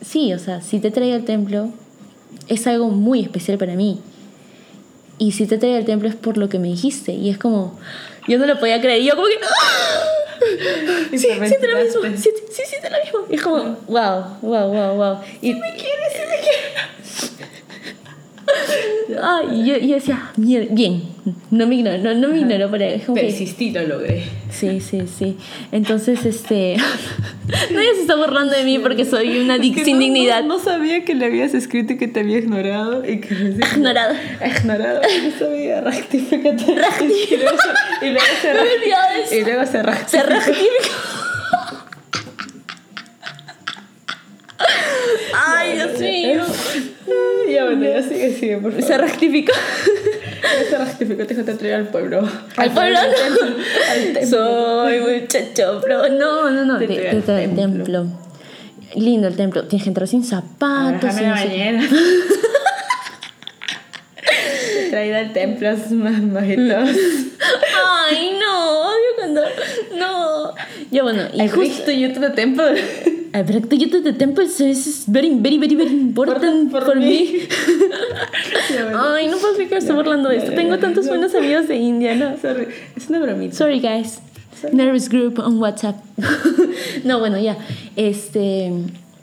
sí, 0.01 0.33
o 0.33 0.39
sea, 0.39 0.59
si 0.61 0.79
te 0.79 0.91
traigo 0.91 1.15
al 1.15 1.23
templo, 1.23 1.69
es 2.47 2.67
algo 2.67 2.89
muy 2.89 3.21
especial 3.21 3.57
para 3.57 3.75
mí. 3.75 3.99
Y 5.17 5.31
si 5.31 5.45
te 5.45 5.57
traigo 5.57 5.77
al 5.77 5.85
templo 5.85 6.09
es 6.09 6.15
por 6.15 6.37
lo 6.37 6.49
que 6.49 6.59
me 6.59 6.67
dijiste. 6.67 7.13
Y 7.13 7.29
es 7.29 7.37
como, 7.37 7.79
yo 8.27 8.37
no 8.37 8.45
lo 8.45 8.59
podía 8.59 8.81
creer. 8.81 9.01
Y 9.01 9.05
yo 9.05 9.15
como 9.15 9.27
que... 9.27 9.35
¡ah! 9.43 10.23
Sí, 11.11 11.27
te 11.27 11.47
siente 11.47 11.67
lo 11.67 11.77
mismo. 11.77 12.01
Sí, 12.17 12.29
sí, 12.51 12.61
siente 12.65 12.89
lo 12.89 12.97
mismo. 13.03 13.19
Y 13.29 13.35
es 13.35 13.41
como, 13.41 13.77
wow, 13.87 14.25
wow, 14.41 14.67
wow, 14.69 14.95
wow. 14.95 15.17
Y, 15.41 15.53
me 15.53 15.73
quieres, 15.75 16.13
sí 16.13 16.21
me 16.29 17.02
Ay, 19.21 19.61
y 19.61 19.65
yo, 19.65 19.77
yo 19.77 19.95
decía, 19.95 20.31
"Mier- 20.37 20.69
bien, 20.71 21.03
no 21.51 21.67
me 21.67 21.75
ignoro, 21.75 21.97
no, 21.99 22.13
no 22.15 22.29
me 22.29 22.39
ignoro, 22.39 22.69
pero 22.71 23.13
Persistí, 23.13 23.71
lo 23.71 23.83
logré. 23.85 24.23
Sí, 24.49 24.79
sí, 24.79 25.01
sí. 25.07 25.37
Entonces, 25.71 26.25
este. 26.25 26.77
Nadie 27.71 27.95
se 27.95 28.01
está 28.01 28.15
burlando 28.15 28.53
de 28.55 28.63
mí 28.63 28.79
porque 28.79 29.05
soy 29.05 29.39
una 29.39 29.57
dic- 29.57 29.83
sin 29.83 29.95
no- 29.97 29.99
dignidad. 30.01 30.41
No, 30.43 30.57
no 30.57 30.59
sabía 30.59 31.03
que 31.05 31.15
le 31.15 31.25
habías 31.25 31.53
escrito 31.53 31.93
y 31.93 31.97
que 31.97 32.07
te 32.07 32.21
había 32.21 32.37
ignorado 32.39 33.07
y 33.07 33.19
que 33.19 33.33
Ignorado. 33.33 34.15
Ignorado. 34.45 35.01
No 35.01 35.39
sabía. 35.39 35.81
Rectificate. 35.81 36.63
Y 36.63 37.37
luego 37.37 37.57
se- 37.57 38.05
y 38.07 38.09
luego 38.11 38.27
se. 38.41 38.53
Y 39.39 39.43
luego 39.43 39.65
se 39.65 39.83
rectifica. 39.83 40.23
Ay, 45.33 45.73
Dios 45.75 45.99
mío. 45.99 46.43
Ya 47.49 47.65
bueno, 47.65 47.83
ya 47.85 48.01
sigue, 48.03 48.33
sigue, 48.33 48.57
por 48.57 48.71
favor. 48.71 48.87
Se 48.87 48.97
rectificó. 48.97 49.53
Ya 50.43 50.69
se 50.69 50.77
rectificó, 50.77 51.25
te 51.25 51.33
dijo 51.33 51.45
te 51.45 51.53
traer 51.55 51.73
al 51.75 51.87
pueblo. 51.87 52.27
Al 52.57 52.71
pueblo 52.71 52.97
Al 52.99 53.09
no. 53.11 53.15
templo. 53.15 53.55
Templo. 54.13 54.27
Soy 54.29 54.99
muchacho, 54.99 55.79
pero 55.83 56.09
no, 56.09 56.49
no, 56.51 56.65
no. 56.65 56.79
Te 56.79 56.87
Te, 56.87 56.95
te 56.95 57.09
el 57.09 57.23
templo. 57.23 57.55
templo. 57.55 58.05
Lindo 58.95 59.27
el 59.27 59.35
templo. 59.35 59.63
Tienes 59.65 59.83
que 59.83 59.89
entrar 59.89 60.07
sin 60.07 60.23
zapatos. 60.23 61.03
La 61.03 61.11
sin- 61.13 61.29
bañera. 61.31 61.81
Traída 64.89 65.19
al 65.19 65.33
templo, 65.33 65.69
más 65.91 66.21
majitos. 66.21 66.89
Ay, 68.09 68.37
no. 68.39 68.81
Odio 68.89 69.15
cuando. 69.17 69.41
No. 69.97 70.53
Ya 70.91 71.01
bueno, 71.03 71.23
y 71.33 71.41
I 71.41 71.47
justo. 71.47 71.61
reached 71.61 71.85
to 71.85 71.91
you 71.91 72.13
to 73.33 74.01
the 74.01 74.13
temple. 74.13 74.45
This 74.45 74.59
is 74.87 75.05
very, 75.05 75.33
very, 75.35 75.57
very, 75.57 75.75
very 75.75 75.89
important 75.89 76.71
Por- 76.71 76.81
for, 76.81 76.93
por 76.93 76.99
me. 76.99 77.47
Ay, 78.95 79.27
no 79.27 79.37
puedo 79.37 79.57
me 79.57 79.77
estoy 79.77 79.95
burlando 79.95 80.29
de 80.29 80.37
esto. 80.37 80.51
Tengo 80.53 80.77
tantos 80.77 81.07
buenos 81.07 81.33
amigos 81.33 81.67
de 81.67 81.77
India, 81.77 82.15
¿no? 82.15 82.37
Sorry, 82.37 82.67
es 82.95 83.09
una 83.09 83.19
bromita. 83.19 83.55
Sorry, 83.55 83.79
guys. 83.79 84.19
Nervous 84.71 85.09
group 85.09 85.39
on 85.39 85.59
WhatsApp. 85.59 85.95
no, 87.03 87.19
bueno, 87.19 87.39
ya. 87.39 87.57
Este. 87.95 88.71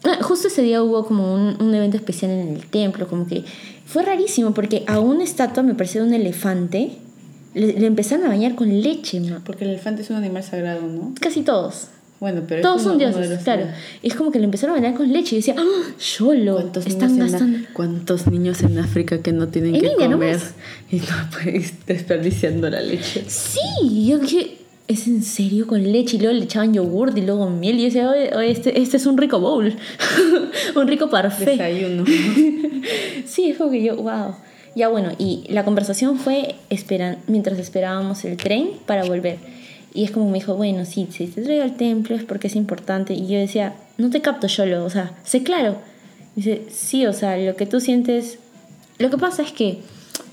ah, 0.04 0.18
Justo 0.22 0.48
ese 0.48 0.62
día 0.62 0.82
hubo 0.82 1.06
como 1.06 1.32
un, 1.34 1.56
un 1.62 1.74
evento 1.74 1.96
especial 1.96 2.32
en 2.32 2.56
el 2.56 2.66
templo, 2.66 3.06
como 3.06 3.26
que 3.26 3.44
fue 3.86 4.02
rarísimo 4.02 4.52
porque 4.52 4.84
a 4.86 4.98
una 5.00 5.24
estatua, 5.24 5.62
me 5.62 5.74
parecía 5.74 6.02
de 6.02 6.08
un 6.08 6.14
elefante, 6.14 6.90
le, 7.54 7.72
le 7.72 7.86
empezaron 7.86 8.26
a 8.26 8.28
bañar 8.28 8.54
con 8.54 8.68
leche, 8.82 9.20
ma. 9.20 9.40
Porque 9.44 9.64
el 9.64 9.70
elefante 9.70 10.02
es 10.02 10.10
un 10.10 10.16
animal 10.16 10.42
sagrado, 10.42 10.82
¿no? 10.82 11.14
Casi 11.20 11.42
todos. 11.42 11.88
Bueno, 12.20 12.42
pero 12.46 12.60
Todos 12.60 12.82
uno- 12.82 12.90
son 12.92 13.02
uno 13.02 13.18
dioses, 13.18 13.42
claro. 13.44 13.66
Es 14.02 14.14
como 14.14 14.30
que 14.30 14.38
le 14.38 14.44
empezaron 14.44 14.76
a 14.76 14.80
bañar 14.80 14.94
con 14.96 15.10
leche 15.10 15.36
y 15.36 15.38
decía, 15.38 15.54
¡Ah, 15.58 15.64
¡Yolo! 16.18 16.54
¿Cuántos 16.56 16.86
Están 16.86 17.12
niños, 17.16 17.32
gastando. 17.32 17.56
en, 17.58 17.66
¿Cuántos 17.72 18.26
niños 18.26 18.62
en 18.62 18.78
África 18.78 19.22
que 19.22 19.32
no 19.32 19.48
tienen 19.48 19.74
En 19.74 19.80
que 19.80 19.86
India, 19.88 20.06
¿no 20.06 20.16
comer? 20.16 20.34
ves? 20.36 20.54
Y 20.92 20.96
no 20.96 21.06
pues 21.42 21.72
desperdiciando 21.86 22.68
la 22.68 22.82
leche. 22.82 23.24
Sí, 23.26 24.06
yo 24.06 24.18
dije, 24.18 24.58
¿es 24.86 25.06
en 25.06 25.22
serio 25.22 25.66
con 25.66 25.82
leche? 25.90 26.16
Y 26.18 26.20
luego 26.20 26.36
le 26.36 26.44
echaban 26.44 26.74
yogurt 26.74 27.16
y 27.16 27.22
luego 27.22 27.48
miel. 27.48 27.76
Y 27.76 27.78
yo 27.78 27.84
decía, 27.86 28.10
oye, 28.10 28.36
oye, 28.36 28.50
este, 28.50 28.78
este 28.82 28.98
es 28.98 29.06
un 29.06 29.16
rico 29.16 29.40
bowl. 29.40 29.74
un 30.76 30.88
rico 30.88 31.08
parfait. 31.08 31.58
Desayuno. 31.58 32.04
Sí, 33.26 33.50
es 33.50 33.58
como 33.58 33.70
que 33.70 33.82
yo, 33.82 33.96
wow. 33.96 34.34
Ya 34.74 34.88
bueno, 34.88 35.10
y 35.18 35.44
la 35.48 35.64
conversación 35.64 36.18
fue 36.18 36.54
esperan, 36.70 37.18
mientras 37.26 37.58
esperábamos 37.58 38.24
el 38.24 38.36
tren 38.36 38.70
para 38.86 39.04
volver. 39.04 39.36
Y 39.92 40.04
es 40.04 40.10
como 40.10 40.26
me 40.28 40.38
dijo, 40.38 40.54
bueno, 40.54 40.84
sí, 40.84 41.08
si 41.10 41.26
te 41.26 41.42
traigo 41.42 41.64
al 41.64 41.76
templo 41.76 42.14
es 42.14 42.24
porque 42.24 42.46
es 42.46 42.56
importante. 42.56 43.14
Y 43.14 43.26
yo 43.26 43.38
decía, 43.38 43.74
no 43.98 44.10
te 44.10 44.20
capto 44.20 44.46
yo, 44.46 44.84
o 44.84 44.90
sea, 44.90 45.12
sé 45.24 45.42
claro. 45.42 45.76
Dice, 46.36 46.66
sí, 46.70 47.06
o 47.06 47.12
sea, 47.12 47.36
lo 47.36 47.56
que 47.56 47.66
tú 47.66 47.80
sientes... 47.80 48.38
Lo 48.98 49.10
que 49.10 49.18
pasa 49.18 49.42
es 49.42 49.52
que 49.52 49.80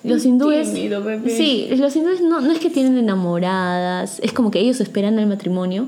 los 0.04 0.26
hindúes... 0.26 0.74
Tímido. 0.74 1.04
Sí, 1.26 1.70
los 1.78 1.96
hindúes 1.96 2.22
no, 2.22 2.42
no 2.42 2.52
es 2.52 2.60
que 2.60 2.70
tienen 2.70 2.98
enamoradas, 2.98 4.20
es 4.22 4.32
como 4.34 4.52
que 4.52 4.60
ellos 4.60 4.80
esperan 4.80 5.18
el 5.20 5.26
matrimonio 5.26 5.88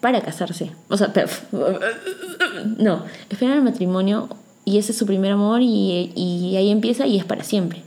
para 0.00 0.20
casarse. 0.20 0.70
O 0.88 0.96
sea, 0.96 1.12
pero, 1.12 1.28
no, 2.78 3.04
esperan 3.30 3.58
el 3.58 3.62
matrimonio 3.62 4.28
y 4.64 4.78
ese 4.78 4.92
es 4.92 4.98
su 4.98 5.06
primer 5.06 5.32
amor 5.32 5.62
y, 5.62 6.12
y 6.14 6.56
ahí 6.56 6.70
empieza 6.70 7.06
y 7.06 7.16
es 7.18 7.24
para 7.24 7.44
siempre. 7.44 7.82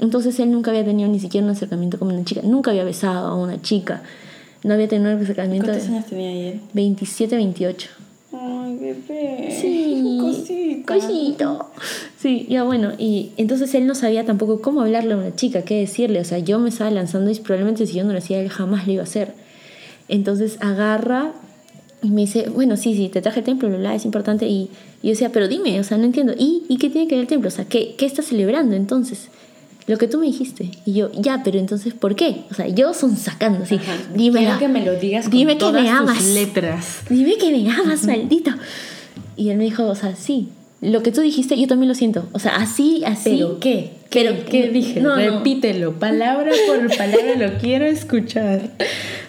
Entonces 0.00 0.38
él 0.40 0.50
nunca 0.50 0.72
había 0.72 0.84
tenido 0.84 1.08
ni 1.08 1.20
siquiera 1.20 1.46
un 1.46 1.52
acercamiento 1.52 1.98
con 1.98 2.08
una 2.08 2.24
chica, 2.24 2.40
nunca 2.42 2.72
había 2.72 2.82
besado 2.82 3.28
a 3.28 3.36
una 3.36 3.62
chica, 3.62 4.02
no 4.64 4.74
había 4.74 4.88
tenido 4.88 5.14
un 5.14 5.22
acercamiento 5.22 5.68
¿Cuántos 5.68 5.88
de 5.88 5.94
años 5.94 6.06
tenía 6.06 6.30
ayer? 6.30 6.60
27, 6.72 7.36
28. 7.36 7.88
Ay, 8.32 8.78
bebé. 8.80 9.58
Sí, 9.60 10.18
Cosita. 10.20 10.94
cosito. 10.94 11.70
Sí, 12.18 12.46
ya 12.48 12.62
bueno, 12.62 12.92
y 12.96 13.32
entonces 13.36 13.74
él 13.74 13.86
no 13.86 13.94
sabía 13.94 14.24
tampoco 14.24 14.60
cómo 14.60 14.82
hablarle 14.82 15.14
a 15.14 15.16
una 15.16 15.34
chica, 15.34 15.62
qué 15.62 15.80
decirle. 15.80 16.20
O 16.20 16.24
sea, 16.24 16.38
yo 16.38 16.58
me 16.58 16.68
estaba 16.68 16.90
lanzando 16.90 17.30
y 17.30 17.34
probablemente 17.36 17.86
si 17.86 17.94
yo 17.94 18.04
no 18.04 18.12
lo 18.12 18.18
hacía, 18.18 18.40
él 18.40 18.48
jamás 18.48 18.86
lo 18.86 18.92
iba 18.92 19.02
a 19.02 19.04
hacer. 19.04 19.34
Entonces 20.08 20.58
agarra 20.60 21.32
y 22.02 22.10
me 22.10 22.22
dice, 22.22 22.48
bueno, 22.48 22.76
sí, 22.76 22.94
sí, 22.94 23.08
te 23.08 23.22
traje 23.22 23.40
el 23.40 23.46
templo, 23.46 23.68
bla, 23.68 23.78
bla, 23.78 23.94
es 23.94 24.04
importante. 24.04 24.46
Y, 24.46 24.70
yo 25.02 25.10
decía, 25.10 25.30
pero 25.30 25.48
dime, 25.48 25.80
o 25.80 25.84
sea, 25.84 25.98
no 25.98 26.04
entiendo. 26.04 26.32
¿Y, 26.36 26.64
¿y 26.68 26.76
qué 26.78 26.90
tiene 26.90 27.08
que 27.08 27.16
ver 27.16 27.22
el 27.22 27.28
templo? 27.28 27.48
O 27.48 27.50
sea, 27.50 27.64
¿qué, 27.64 27.94
qué 27.96 28.06
estás 28.06 28.26
celebrando 28.26 28.76
entonces? 28.76 29.28
Lo 29.86 29.98
que 29.98 30.06
tú 30.08 30.18
me 30.18 30.26
dijiste. 30.26 30.70
Y 30.86 30.92
yo, 30.94 31.10
ya, 31.12 31.42
pero 31.42 31.58
entonces, 31.58 31.92
¿por 31.94 32.14
qué? 32.14 32.44
O 32.50 32.54
sea, 32.54 32.68
yo 32.68 32.94
son 32.94 33.16
sacando, 33.16 33.64
así. 33.64 33.78
Quiero 34.16 34.58
que 34.58 34.68
me 34.68 34.84
lo 34.84 34.94
digas 34.94 35.28
Dime 35.30 35.58
con 35.58 35.72
que 35.74 35.80
me 35.82 35.88
todas 35.88 36.00
tus 36.02 36.10
amas. 36.10 36.24
letras. 36.34 37.00
Dime 37.08 37.36
que 37.36 37.50
me 37.50 37.70
amas, 37.70 38.04
maldito. 38.06 38.50
Y 39.36 39.50
él 39.50 39.58
me 39.58 39.64
dijo, 39.64 39.84
o 39.86 39.94
sea, 39.94 40.14
sí, 40.14 40.48
lo 40.82 41.02
que 41.02 41.10
tú 41.12 41.20
dijiste, 41.22 41.58
yo 41.58 41.66
también 41.68 41.88
lo 41.88 41.94
siento. 41.94 42.28
O 42.32 42.38
sea, 42.38 42.56
así, 42.56 43.02
así. 43.06 43.36
¿Pero 43.38 43.58
qué? 43.60 43.92
Pero- 44.10 44.34
¿Qué, 44.44 44.44
qué 44.44 44.68
dije? 44.68 45.00
No, 45.00 45.10
no. 45.10 45.16
Repítelo, 45.38 45.92
palabra 45.94 46.50
por 46.66 46.94
palabra, 46.98 47.34
lo 47.38 47.58
quiero 47.58 47.86
escuchar. 47.86 48.60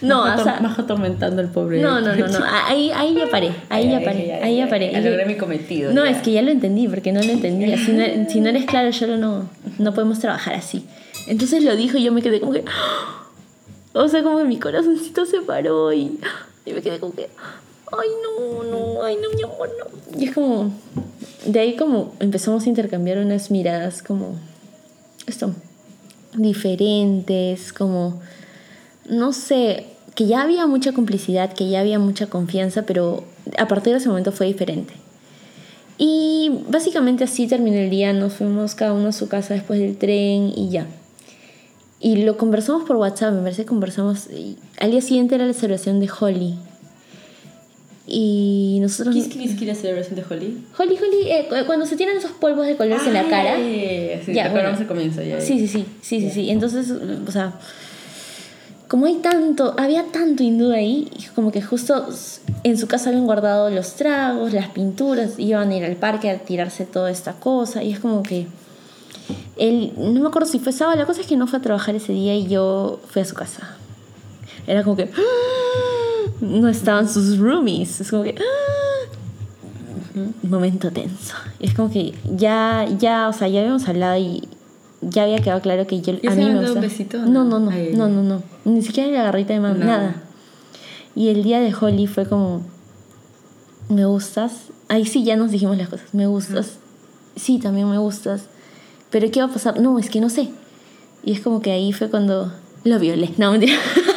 No, 0.02 0.24
Más 0.26 0.42
o 0.42 0.44
sea- 0.44 0.60
Más 0.60 0.78
atormentando 0.78 1.42
al 1.42 1.50
pobre. 1.52 1.80
No, 1.80 2.02
no, 2.02 2.14
no, 2.16 2.28
no. 2.28 2.40
Ahí, 2.68 2.92
ahí 2.94 3.14
ya 3.16 3.30
paré. 3.30 3.52
Ahí 3.70 3.90
ya 3.90 4.02
paré. 4.04 4.34
Ahí 4.44 4.58
ya 4.58 4.68
paré. 4.68 4.92
Ya 4.92 5.00
logré 5.00 5.26
mi 5.26 5.36
cometido. 5.38 5.94
No, 5.94 6.04
ya. 6.04 6.12
es 6.12 6.22
que 6.22 6.34
ya 6.34 6.42
lo 6.42 6.52
entendí, 6.52 6.88
porque 6.90 7.14
no 7.14 7.22
lo 7.22 7.32
entendía. 7.32 7.78
Si 7.78 7.92
no, 7.94 8.04
si 8.30 8.42
no 8.42 8.50
eres 8.50 8.66
claro, 8.66 8.90
yo 8.90 9.16
no, 9.16 9.48
no 9.78 9.94
podemos 9.94 10.20
trabajar 10.20 10.56
así. 10.56 10.86
Entonces 11.28 11.64
lo 11.64 11.76
dijo 11.78 11.98
y 11.98 12.04
yo 12.04 12.12
me 12.12 12.22
quedé 12.22 12.40
como 12.40 12.52
que. 12.52 12.66
O 13.96 14.08
sea, 14.08 14.24
como 14.24 14.40
que 14.40 14.46
mi 14.46 14.58
corazoncito 14.58 15.24
se 15.28 15.42
paró 15.42 15.94
y, 15.94 16.18
y 16.66 16.74
me 16.74 16.82
quedé 16.82 17.00
como 17.00 17.14
que. 17.14 17.30
Ay, 17.98 18.10
no, 18.24 18.64
no, 18.64 19.04
ay, 19.04 19.18
no, 19.22 19.30
mi 19.36 19.44
amor, 19.44 19.70
no. 19.80 20.20
Y 20.20 20.26
es 20.26 20.34
como. 20.34 20.72
De 21.46 21.60
ahí, 21.60 21.76
como 21.76 22.14
empezamos 22.20 22.66
a 22.66 22.70
intercambiar 22.70 23.18
unas 23.20 23.52
miradas, 23.52 24.02
como. 24.02 24.36
Esto. 25.28 25.52
Diferentes, 26.36 27.74
como. 27.74 28.22
No 29.10 29.34
sé. 29.34 29.88
Que 30.16 30.28
ya 30.28 30.44
había 30.44 30.68
mucha 30.68 30.94
complicidad, 30.94 31.54
que 31.54 31.70
ya 31.70 31.80
había 31.80 31.98
mucha 32.00 32.28
confianza, 32.28 32.84
pero 32.84 33.24
a 33.58 33.68
partir 33.68 33.94
de 33.94 34.00
ese 34.00 34.10
momento 34.10 34.32
fue 34.32 34.46
diferente. 34.48 34.94
Y 35.98 36.52
básicamente 36.70 37.24
así 37.24 37.48
terminó 37.48 37.78
el 37.78 37.90
día, 37.90 38.14
nos 38.14 38.34
fuimos 38.34 38.76
cada 38.76 38.94
uno 38.94 39.10
a 39.10 39.12
su 39.12 39.28
casa 39.28 39.54
después 39.54 39.80
del 39.80 39.98
tren 39.98 40.52
y 40.56 40.70
ya. 40.70 40.88
Y 42.00 42.18
lo 42.18 42.38
conversamos 42.38 42.84
por 42.84 42.98
WhatsApp, 42.98 43.34
me 43.34 43.42
parece 43.42 43.64
que 43.64 43.70
conversamos. 43.70 44.28
y 44.30 44.58
al 44.80 44.92
día 44.92 45.02
siguiente 45.02 45.36
era 45.36 45.46
la 45.46 45.54
celebración 45.54 46.00
de 46.00 46.10
Holly. 46.20 46.58
Y 48.06 48.80
nosotros... 48.82 49.16
¿Kiss 49.16 49.28
Kiss 49.30 49.56
quiere 49.58 49.76
celebración 49.76 50.16
de 50.16 50.24
Holly? 50.30 50.58
Holly, 50.78 50.98
Holly, 50.98 51.32
eh, 51.32 51.46
cu- 51.50 51.66
cuando 51.66 51.86
se 51.86 51.96
tiran 51.96 52.18
esos 52.18 52.32
polvos 52.32 52.66
de 52.68 52.76
colores 52.76 53.08
en 53.08 53.14
la 53.14 53.28
cara. 53.30 53.56
Ay, 53.56 54.22
Sí, 54.26 54.34
Ya, 54.34 54.50
bueno. 54.50 54.78
se 54.78 54.86
comienza 54.86 55.24
ya. 55.24 55.40
Sí, 55.40 55.58
sí, 55.60 55.68
sí, 55.68 55.86
sí, 56.02 56.20
sí, 56.22 56.30
sí. 56.30 56.50
Entonces, 56.50 56.92
o 56.92 57.32
sea, 57.32 57.54
como 58.90 59.06
hay 59.06 59.16
tanto, 59.16 59.74
había 59.78 60.04
tanto 60.12 60.44
hindú 60.44 60.72
ahí, 60.72 61.10
como 61.34 61.52
que 61.52 61.62
justo 61.62 62.06
en 62.64 62.78
su 62.78 62.88
casa 62.88 63.10
habían 63.10 63.26
guardado 63.26 63.70
los 63.70 63.94
tragos, 63.94 64.52
las 64.54 64.68
pinturas, 64.70 65.40
iban 65.40 65.70
a 65.72 65.76
ir 65.78 65.86
al 65.86 65.96
parque 65.96 66.30
a 66.30 66.40
tirarse 66.40 66.86
toda 66.86 67.10
esta 67.10 67.34
cosa, 67.34 67.84
y 67.84 67.94
es 67.94 68.00
como 68.00 68.22
que 68.22 68.48
él, 69.58 69.94
no 69.98 70.20
me 70.20 70.28
acuerdo 70.28 70.48
si 70.50 70.60
fue 70.60 70.74
sábado, 70.74 70.98
la 71.00 71.06
cosa 71.06 71.22
es 71.22 71.28
que 71.28 71.38
no 71.38 71.48
fue 71.48 71.60
a 71.60 71.62
trabajar 71.62 71.96
ese 71.96 72.12
día 72.12 72.36
y 72.36 72.48
yo 72.48 73.00
fui 73.08 73.22
a 73.22 73.26
su 73.26 73.34
casa. 73.34 73.78
Era 74.68 74.84
como 74.84 74.96
que 74.98 75.10
no 76.44 76.68
estaban 76.70 77.10
sus 77.10 77.38
roomies, 77.38 78.02
es 78.02 78.10
como 78.12 78.24
que 78.24 78.36
un 80.16 80.36
momento 80.50 80.92
tenso. 80.92 81.34
Y 81.60 81.68
es 81.68 81.74
como 81.74 81.90
que 81.92 82.14
ya, 82.36 82.86
ya, 83.00 83.28
o 83.30 83.34
sea, 83.34 83.48
ya 83.48 83.62
habíamos 83.62 83.88
hablado 83.88 84.18
y 84.18 84.44
ya 85.02 85.24
había 85.24 85.40
quedado 85.40 85.62
claro 85.62 85.88
que 85.88 86.02
yo 86.02 86.14
¿Ya 86.22 86.32
a 86.32 86.36
mí 86.36 86.44
me 86.46 86.50
dado 86.54 86.60
un 86.60 86.66
gusta. 86.66 86.80
besito 86.82 87.18
No, 87.20 87.44
no? 87.44 87.60
no, 87.60 87.72
no, 87.72 87.72
no, 87.72 88.08
no, 88.10 88.24
no, 88.24 88.44
ni 88.66 88.82
siquiera 88.82 89.12
la 89.12 89.24
garrita 89.24 89.54
de 89.54 89.60
mano, 89.60 89.76
Nada. 89.84 89.98
nada. 89.98 90.16
Y 91.16 91.30
el 91.30 91.44
día 91.44 91.60
de 91.60 91.74
Holly 91.74 92.08
fue 92.08 92.26
como, 92.28 92.62
me 93.90 94.06
gustas. 94.06 94.54
Ahí 94.90 95.06
sí 95.06 95.24
ya 95.24 95.36
nos 95.36 95.52
dijimos 95.52 95.78
las 95.78 95.90
cosas. 95.90 96.14
Me 96.14 96.26
gustas. 96.28 96.78
Sí, 97.36 97.60
también 97.60 97.90
me 97.90 97.98
gustas. 97.98 98.46
Pero 99.10 99.30
¿qué 99.32 99.40
va 99.40 99.48
a 99.48 99.50
pasar? 99.52 99.80
No, 99.80 99.98
es 100.00 100.10
que 100.10 100.20
no 100.22 100.30
sé. 100.30 100.50
Y 101.24 101.32
es 101.34 101.40
como 101.42 101.62
que 101.62 101.72
ahí 101.72 101.94
fue 101.94 102.10
cuando 102.10 102.52
lo 102.84 103.00
violé. 103.00 103.32
No, 103.38 103.52
mentira. 103.52 103.76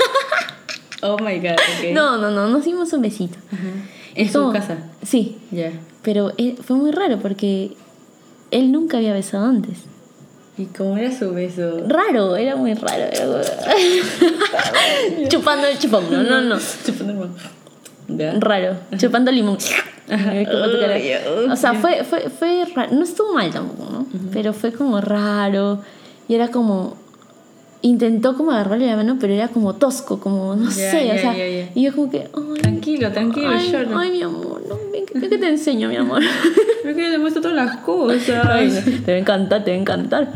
Oh 1.02 1.16
my 1.18 1.38
god, 1.38 1.52
ok. 1.78 1.84
No, 1.92 2.16
no, 2.18 2.30
no, 2.30 2.48
nos 2.48 2.64
dimos 2.64 2.92
un 2.92 3.02
besito. 3.02 3.36
Ajá. 3.52 3.62
En 4.14 4.26
su 4.32 4.38
como- 4.40 4.52
casa. 4.52 4.78
Sí, 5.02 5.38
Ya. 5.50 5.72
pero 6.02 6.32
eh, 6.38 6.56
fue 6.62 6.76
muy 6.76 6.90
raro 6.90 7.18
porque 7.18 7.76
él 8.50 8.72
nunca 8.72 8.96
había 8.96 9.12
besado 9.12 9.46
antes. 9.46 9.78
¿Y 10.58 10.64
cómo 10.66 10.96
era 10.96 11.12
su 11.12 11.32
beso? 11.34 11.82
Raro, 11.86 12.34
era 12.36 12.56
muy 12.56 12.72
raro. 12.72 13.04
era 13.12 13.42
Chupando 15.28 15.66
el 15.66 15.78
chupón, 15.78 16.04
no, 16.10 16.22
no, 16.22 16.40
no. 16.40 16.56
Chupando 16.84 17.24
el. 17.24 17.30
Ya. 18.18 18.32
Raro, 18.38 18.76
chupando 18.96 19.30
limón. 19.32 19.58
O 21.50 21.56
sea, 21.56 21.74
fue, 21.74 22.04
fue, 22.04 22.30
fue 22.30 22.64
raro. 22.74 22.94
No 22.94 23.02
estuvo 23.02 23.34
mal 23.34 23.50
tampoco, 23.50 23.90
¿no? 23.90 24.06
Pero 24.32 24.52
fue 24.52 24.72
como 24.72 25.00
raro. 25.00 25.82
Y 26.28 26.34
era 26.34 26.48
como. 26.48 26.96
Intentó 27.86 28.36
como 28.36 28.50
agarrarle 28.50 28.86
la 28.86 28.96
mano, 28.96 29.16
pero 29.20 29.32
era 29.32 29.46
como 29.48 29.74
tosco, 29.76 30.18
como 30.18 30.56
no 30.56 30.70
sé. 30.72 30.88
o 31.14 31.18
sea, 31.18 31.34
y 31.74 31.82
yo 31.82 31.94
como 31.94 32.10
que. 32.10 32.28
Ay, 32.34 32.60
Tranquilo, 32.60 33.12
tranquilo, 33.12 33.48
ay, 33.50 33.70
yo 33.70 33.84
no. 33.84 33.98
ay, 33.98 34.10
mi 34.10 34.22
amor, 34.22 34.62
no, 34.68 34.76
ven, 34.92 35.06
que- 35.06 35.18
ven 35.18 35.30
que 35.30 35.38
te 35.38 35.48
enseño, 35.48 35.88
mi 35.88 35.96
amor. 35.96 36.20
Ve 36.84 36.94
que 36.94 37.08
le 37.10 37.18
muestro 37.18 37.42
todas 37.42 37.56
las 37.56 37.76
cosas. 37.78 38.28
Ay, 38.48 38.70
te 39.04 39.12
va 39.12 39.16
a 39.16 39.20
encantar, 39.20 39.62
te 39.64 39.70
va 39.70 39.76
a 39.76 39.80
encantar. 39.80 40.32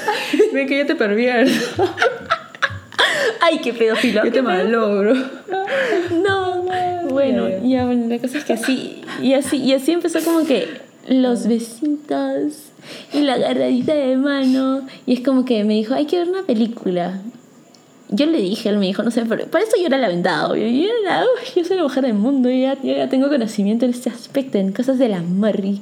Ve 0.52 0.66
que 0.66 0.78
yo 0.78 0.86
te 0.86 0.94
pervierto. 0.94 1.52
Ay, 3.40 3.58
qué 3.60 3.72
pedófilo. 3.72 4.24
Yo 4.24 4.32
te 4.32 4.42
malogro. 4.42 5.14
No, 6.22 6.62
bueno, 7.10 7.48
ya. 7.48 7.60
ya, 7.62 7.84
bueno, 7.86 8.06
la 8.08 8.18
cosa 8.18 8.38
es 8.38 8.44
que 8.44 8.52
así, 8.52 9.02
y 9.22 9.34
así, 9.34 9.56
y 9.56 9.72
así 9.72 9.92
empezó 9.92 10.20
como 10.20 10.44
que 10.46 10.68
los 11.08 11.46
besitos 11.48 12.69
y 13.12 13.20
la 13.20 13.34
agarradita 13.34 13.94
de 13.94 14.16
mano, 14.16 14.86
y 15.06 15.14
es 15.14 15.20
como 15.20 15.44
que 15.44 15.64
me 15.64 15.74
dijo, 15.74 15.94
hay 15.94 16.06
que 16.06 16.18
ver 16.18 16.28
una 16.28 16.42
película. 16.42 17.20
Yo 18.08 18.26
le 18.26 18.40
dije, 18.40 18.68
él 18.68 18.78
me 18.78 18.86
dijo, 18.86 19.02
no 19.02 19.10
sé, 19.10 19.24
pero 19.24 19.46
para 19.46 19.64
eso 19.64 19.76
yo 19.78 19.86
era 19.86 19.96
la. 19.96 20.10
Yo, 20.12 20.54
era 20.54 21.24
yo 21.56 21.64
soy 21.64 21.76
la 21.76 21.84
mujer 21.84 22.04
del 22.04 22.14
mundo, 22.14 22.48
yo 22.50 22.56
ya, 22.56 22.76
ya 22.82 23.08
tengo 23.08 23.28
conocimiento 23.28 23.84
en 23.84 23.92
este 23.92 24.10
aspecto, 24.10 24.58
en 24.58 24.72
cosas 24.72 24.98
de 24.98 25.08
la 25.08 25.22
Murray. 25.22 25.80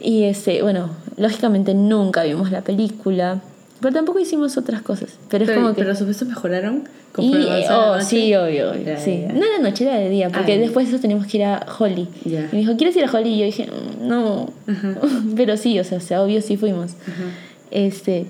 Y 0.00 0.24
este, 0.24 0.62
bueno, 0.62 0.90
lógicamente 1.16 1.74
nunca 1.74 2.24
vimos 2.24 2.50
la 2.50 2.62
película. 2.62 3.40
Pero 3.84 3.96
tampoco 3.96 4.18
hicimos 4.18 4.56
otras 4.56 4.80
cosas. 4.80 5.10
Pero 5.28 5.44
es 5.44 5.50
Pero, 5.50 5.60
como 5.60 5.74
que... 5.74 5.82
pero 5.82 5.94
supuestos 5.94 6.26
mejoraron 6.26 6.88
y, 7.18 7.34
oh, 7.70 8.00
sí, 8.00 8.34
obvio, 8.34 8.70
obvio, 8.72 8.96
sí. 8.98 9.26
No 9.28 9.44
era 9.44 9.58
noche, 9.60 9.84
era 9.84 9.98
de 9.98 10.08
día, 10.08 10.30
porque 10.30 10.56
después 10.58 10.86
de 10.88 10.94
eso 10.94 11.02
teníamos 11.02 11.26
que 11.26 11.36
ir 11.36 11.44
a 11.44 11.66
Holly. 11.78 12.08
Y 12.24 12.30
me 12.30 12.58
dijo, 12.60 12.78
¿quieres 12.78 12.96
ir 12.96 13.04
a 13.04 13.10
Holly? 13.12 13.34
Y 13.34 13.38
yo 13.40 13.44
dije, 13.44 13.66
"Mm, 13.70 14.08
no. 14.08 14.48
Ajá. 14.66 14.94
Pero 15.36 15.58
sí, 15.58 15.78
o 15.78 15.84
sea, 15.84 16.00
sea, 16.00 16.22
obvio 16.22 16.40
sí 16.40 16.56
fuimos. 16.56 16.92
Ajá. 17.02 17.24
Este, 17.70 18.24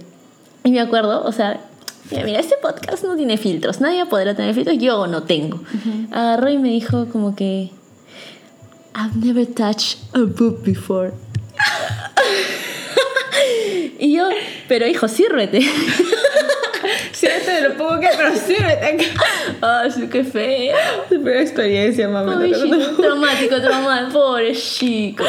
y 0.64 0.72
me 0.72 0.80
acuerdo, 0.80 1.22
o 1.24 1.30
sea, 1.30 1.60
mira, 2.10 2.24
mira, 2.24 2.40
este 2.40 2.56
podcast 2.60 3.04
no 3.04 3.14
tiene 3.14 3.36
filtros, 3.38 3.80
nadie 3.80 4.04
podrá 4.06 4.34
tener 4.34 4.56
filtros, 4.56 4.76
yo 4.78 5.06
no 5.06 5.22
tengo. 5.22 5.60
Agarró 6.10 6.50
y 6.50 6.58
me 6.58 6.70
dijo 6.70 7.06
como 7.06 7.36
que, 7.36 7.70
I've 8.96 9.24
never 9.24 9.46
touched 9.46 9.98
a 10.14 10.18
boob 10.18 10.64
before. 10.64 11.12
y 13.98 14.16
yo, 14.16 14.28
pero 14.68 14.86
hijo, 14.86 15.08
sírvete. 15.08 15.60
Sí, 17.12 17.28
te 17.46 17.60
lo 17.62 17.74
pongo 17.76 18.00
que, 18.00 18.08
pero 18.14 18.34
sí, 18.34 18.56
me 18.60 18.76
tengo. 18.76 19.04
Ay, 19.62 19.90
sí, 19.90 20.06
qué 20.10 20.22
feo. 20.22 20.76
Primera 21.08 21.40
experiencia. 21.40 22.06
Ay, 22.06 22.12
no, 22.12 22.46
chico, 22.46 23.02
traumático, 23.02 23.60
traumático, 23.60 24.12
pobre 24.12 24.52
chico. 24.52 25.24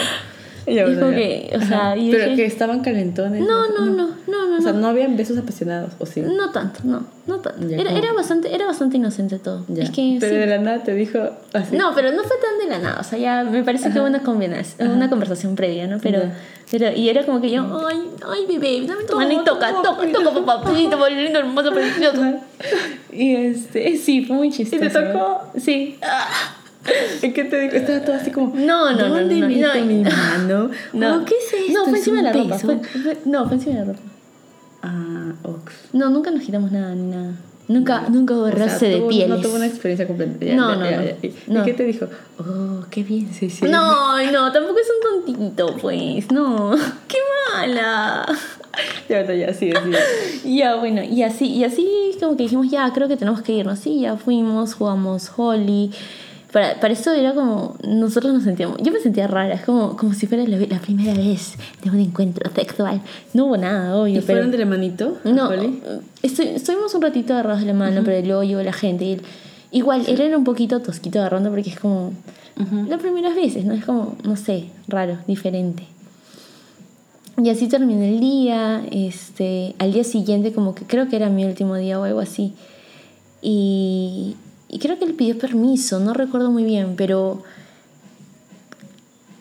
Dijo 0.66 1.10
que, 1.12 1.54
o 1.56 1.62
sea, 1.62 1.96
y 1.96 2.10
Pero 2.12 2.24
dije- 2.26 2.36
que 2.38 2.46
estaban 2.46 2.82
calentones. 2.82 3.42
No, 3.42 3.68
no, 3.70 3.86
no, 3.86 4.08
no, 4.28 4.48
no. 4.48 4.58
O 4.58 4.62
sea, 4.62 4.74
no. 4.74 4.88
habían 4.88 5.16
besos 5.16 5.38
apasionados, 5.38 5.94
¿o 6.00 6.06
sí? 6.06 6.22
No 6.22 6.52
tanto, 6.52 6.80
no, 6.84 7.06
no 7.28 7.38
tanto. 7.40 7.68
Era, 7.68 7.92
era, 7.92 8.14
bastante, 8.14 8.54
era 8.56 8.66
bastante 8.66 8.98
inocente 8.98 9.38
todo. 9.38 9.64
Ya. 9.68 9.84
Es 9.84 9.92
que 9.92 10.18
pero 10.20 10.34
sí. 10.34 10.40
de 10.40 10.48
la 10.48 10.58
nada 10.58 10.84
te 10.84 10.94
dijo 10.96 11.20
así. 11.54 11.76
No, 11.76 11.94
pero 11.94 12.12
no 12.12 12.24
fue 12.24 12.38
tan 12.38 12.58
de 12.68 12.74
la 12.76 12.80
nada. 12.80 13.02
O 13.02 13.04
sea, 13.04 13.20
ya 13.20 13.44
me 13.44 13.64
parece 13.64 13.92
que 13.92 14.00
hubo 14.00 14.08
una, 14.08 14.20
combinación, 14.24 14.90
una 14.90 15.10
conversación 15.10 15.56
previa, 15.56 15.88
¿no? 15.88 16.00
Pero, 16.00 16.20
Ya. 16.20 16.38
pero, 16.72 16.92
y 16.96 17.10
era 17.10 17.26
como 17.26 17.42
que 17.42 17.52
yo, 17.52 17.64
ay, 17.88 18.00
ay, 18.28 18.46
bebé, 18.48 18.88
dame 18.88 19.04
tu 19.04 19.16
mano 19.18 19.32
y 19.34 19.44
toca, 19.44 19.72
toca, 19.84 20.12
toca, 20.12 20.46
papacito, 20.46 21.10
lindo, 21.10 21.40
hermoso, 21.40 21.72
precioso. 21.74 22.22
Y 23.12 23.36
este, 23.36 23.98
sí, 23.98 24.26
fue 24.26 24.36
muy 24.38 24.52
chistoso. 24.52 24.82
te 24.82 24.90
tocó? 24.90 25.44
Sí. 25.58 25.98
¿Y 27.22 27.32
qué 27.32 27.44
te 27.46 27.60
dijo? 27.62 27.76
Estaba 27.76 28.02
todo 28.02 28.16
así 28.16 28.32
como. 28.32 28.54
No, 28.56 28.92
no, 28.94 29.08
no, 29.10 29.16
¿Dónde 29.16 29.40
no, 29.40 29.48
meto 29.48 29.68
no. 29.80 29.86
mi 29.86 30.04
mano? 30.04 30.70
No, 30.94 31.16
Oh, 31.18 31.26
¿Qué 31.26 31.34
es 31.36 31.54
esto? 31.68 31.74
No, 31.74 31.86
fue 31.86 31.94
¿Es 32.00 32.08
encima 32.08 32.18
de 32.18 32.24
la 32.24 32.34
ropa. 32.34 32.56
beso? 32.56 32.68
fue- 32.68 33.02
fue- 33.02 33.18
no, 33.26 33.46
fue 33.46 33.54
encima 33.56 33.74
de 33.76 33.80
la 33.82 33.86
ropa. 33.94 34.00
Ah, 34.84 35.34
ox. 35.44 35.74
No, 35.94 36.10
nunca 36.10 36.32
nos 36.32 36.44
quitamos 36.44 36.72
nada 36.72 36.94
ni 36.96 37.04
nada. 37.10 37.34
Nunca, 37.68 38.04
nunca 38.10 38.36
hubo 38.36 38.44
O 38.44 38.52
sea, 38.52 38.66
roce 38.68 38.86
de 38.90 38.98
tuvo- 38.98 39.08
pieles. 39.10 39.30
No 39.30 39.38
tuvo 39.42 39.56
una 39.56 39.66
experiencia 39.66 40.06
completa. 40.06 40.46
Ya, 40.46 40.56
No, 40.56 40.70
ya, 40.70 40.76
no, 40.78 40.92
ya, 40.92 40.98
no. 41.02 41.04
¿Y, 41.28 41.34
No. 41.48 41.62
¿Y 41.62 41.66
qué 41.66 41.74
te 41.74 41.84
dijo? 41.86 42.06
Oh, 42.38 42.86
qué 42.92 43.02
bien 43.04 43.34
se 43.34 43.50
siente. 43.50 43.70
No, 43.70 44.22
no, 44.32 44.52
tampoco 44.52 44.78
es 44.80 44.88
un 44.88 45.26
tontito, 45.26 45.76
pues. 45.82 46.32
No, 46.32 46.76
qué 47.08 47.18
mala. 47.56 48.24
Ya, 49.10 49.26
ya, 49.26 49.34
ya, 49.34 49.54
sí, 49.54 49.72
sí. 50.44 50.54
Ya, 50.58 50.76
bueno, 50.76 51.02
y 51.02 51.24
así, 51.24 51.48
y 51.48 51.64
así 51.64 51.88
como 52.20 52.38
que 52.38 52.44
dijimos, 52.44 52.70
ya, 52.70 52.92
creo 52.94 53.08
que 53.08 53.18
tenemos 53.18 53.42
que 53.42 53.54
irnos. 53.54 53.80
Sí, 53.80 54.02
ya 54.02 54.16
fuimos, 54.16 54.76
jugamos 54.76 55.32
Holly. 55.36 55.90
Para, 56.56 56.80
para 56.80 56.94
eso 56.94 57.12
era 57.12 57.34
como, 57.34 57.76
nosotros 57.86 58.34
nos 58.34 58.44
sentíamos, 58.44 58.78
yo 58.82 58.94
me 58.94 59.02
sentía 59.02 59.28
rara, 59.28 59.56
es 59.56 59.66
como, 59.66 59.98
como 59.98 60.14
si 60.14 60.26
fuera 60.26 60.46
la, 60.48 60.56
la 60.58 60.80
primera 60.80 61.14
vez 61.14 61.56
de 61.84 61.90
un 61.90 62.00
encuentro 62.00 62.50
sexual. 62.56 63.02
No 63.34 63.48
hubo 63.48 63.58
nada, 63.58 63.94
obvio, 63.98 64.14
¿Y 64.20 64.22
pero... 64.22 64.26
fueron 64.38 64.52
de 64.52 64.58
la 64.60 64.66
manito? 64.66 65.18
No, 65.26 65.50
Holly? 65.50 65.82
estoy- 66.24 66.48
estuvimos 66.56 66.96
un 66.96 67.02
ratito 67.02 67.34
agarrados 67.34 67.60
de 67.60 67.66
la 67.68 67.74
mano, 67.74 68.04
pero 68.06 68.26
luego 68.26 68.44
llegó 68.44 68.62
la 68.64 68.72
gente. 68.72 69.12
Él- 69.12 69.22
igual, 69.72 70.04
él 70.08 70.22
era 70.22 70.38
un 70.38 70.46
poquito 70.46 70.80
tosquito 70.80 71.20
agarrando 71.20 71.50
porque 71.50 71.72
es 71.72 71.78
como 71.78 72.14
las 72.88 73.02
primeras 73.02 73.36
veces, 73.36 73.66
¿no? 73.66 73.74
Es 73.74 73.84
como, 73.84 74.16
no 74.24 74.38
sé, 74.38 74.68
raro, 74.88 75.18
diferente. 75.28 75.84
Y 77.44 77.50
así 77.50 77.68
terminó 77.68 78.02
el 78.06 78.22
día. 78.22 78.82
Este, 78.92 79.76
al 79.78 79.92
día 79.92 80.06
siguiente, 80.06 80.54
como 80.54 80.74
que 80.74 80.86
creo 80.86 81.10
que 81.10 81.18
era 81.18 81.28
mi 81.30 81.44
último 81.44 81.76
día 81.76 82.00
o 82.00 82.04
algo 82.06 82.22
así. 82.22 82.54
Y, 83.42 84.38
y 84.76 84.78
creo 84.78 85.00
que 85.00 85.06
él 85.06 85.14
pidió 85.14 85.38
permiso, 85.38 86.02
no 86.02 86.14
recuerdo 86.14 86.52
muy 86.52 86.66
bien, 86.66 86.96
pero 86.98 87.44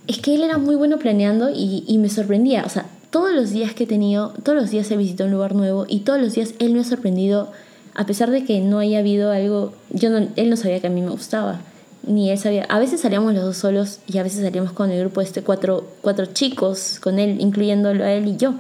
es 0.07 0.19
que 0.19 0.33
él 0.37 0.45
era 0.45 0.59
muy 0.59 0.77
bueno 0.77 0.97
planeando 1.01 1.51
y, 1.53 1.99
me 1.99 2.09
sorprendía. 2.09 2.63
O 2.65 2.69
sea, 2.69 2.87
todos 3.11 3.33
los 3.33 3.51
días 3.51 3.75
que 3.75 3.83
he 3.83 3.87
tenido, 3.89 4.33
todos 4.45 4.57
los 4.57 4.71
días 4.71 4.89
he 4.93 4.97
visitado 4.97 5.27
un 5.27 5.35
lugar 5.35 5.57
nuevo 5.57 5.87
y 5.89 6.01
todos 6.01 6.21
los 6.21 6.35
días 6.35 6.55
él 6.61 6.73
me 6.73 6.79
ha 6.79 6.85
sorprendido, 6.85 7.51
a 7.97 8.07
pesar 8.07 8.31
de 8.31 8.45
que 8.45 8.61
no 8.61 8.79
haya 8.79 9.01
habido 9.01 9.33
algo, 9.33 9.73
yo 9.91 10.09
no, 10.09 10.29
él 10.37 10.51
no 10.51 10.57
sabía 10.57 10.79
que 10.79 10.87
a 10.87 10.91
mí 10.91 11.03
me 11.03 11.11
gustaba, 11.11 11.61
ni 12.07 12.31
él 12.31 12.39
sabía. 12.39 12.67
A 12.69 12.79
veces 12.79 13.01
salíamos 13.01 13.35
los 13.35 13.43
dos 13.43 13.57
solos 13.57 13.99
y 14.07 14.19
a 14.19 14.23
veces 14.23 14.41
salíamos 14.41 14.71
con 14.71 14.93
el 14.93 15.01
grupo 15.01 15.21
este 15.21 15.43
cuatro, 15.43 15.85
cuatro 16.01 16.27
chicos, 16.27 17.01
con 17.01 17.19
él, 17.19 17.41
incluyéndolo 17.41 18.05
a 18.05 18.13
él 18.13 18.29
y 18.29 18.37
yo. 18.37 18.55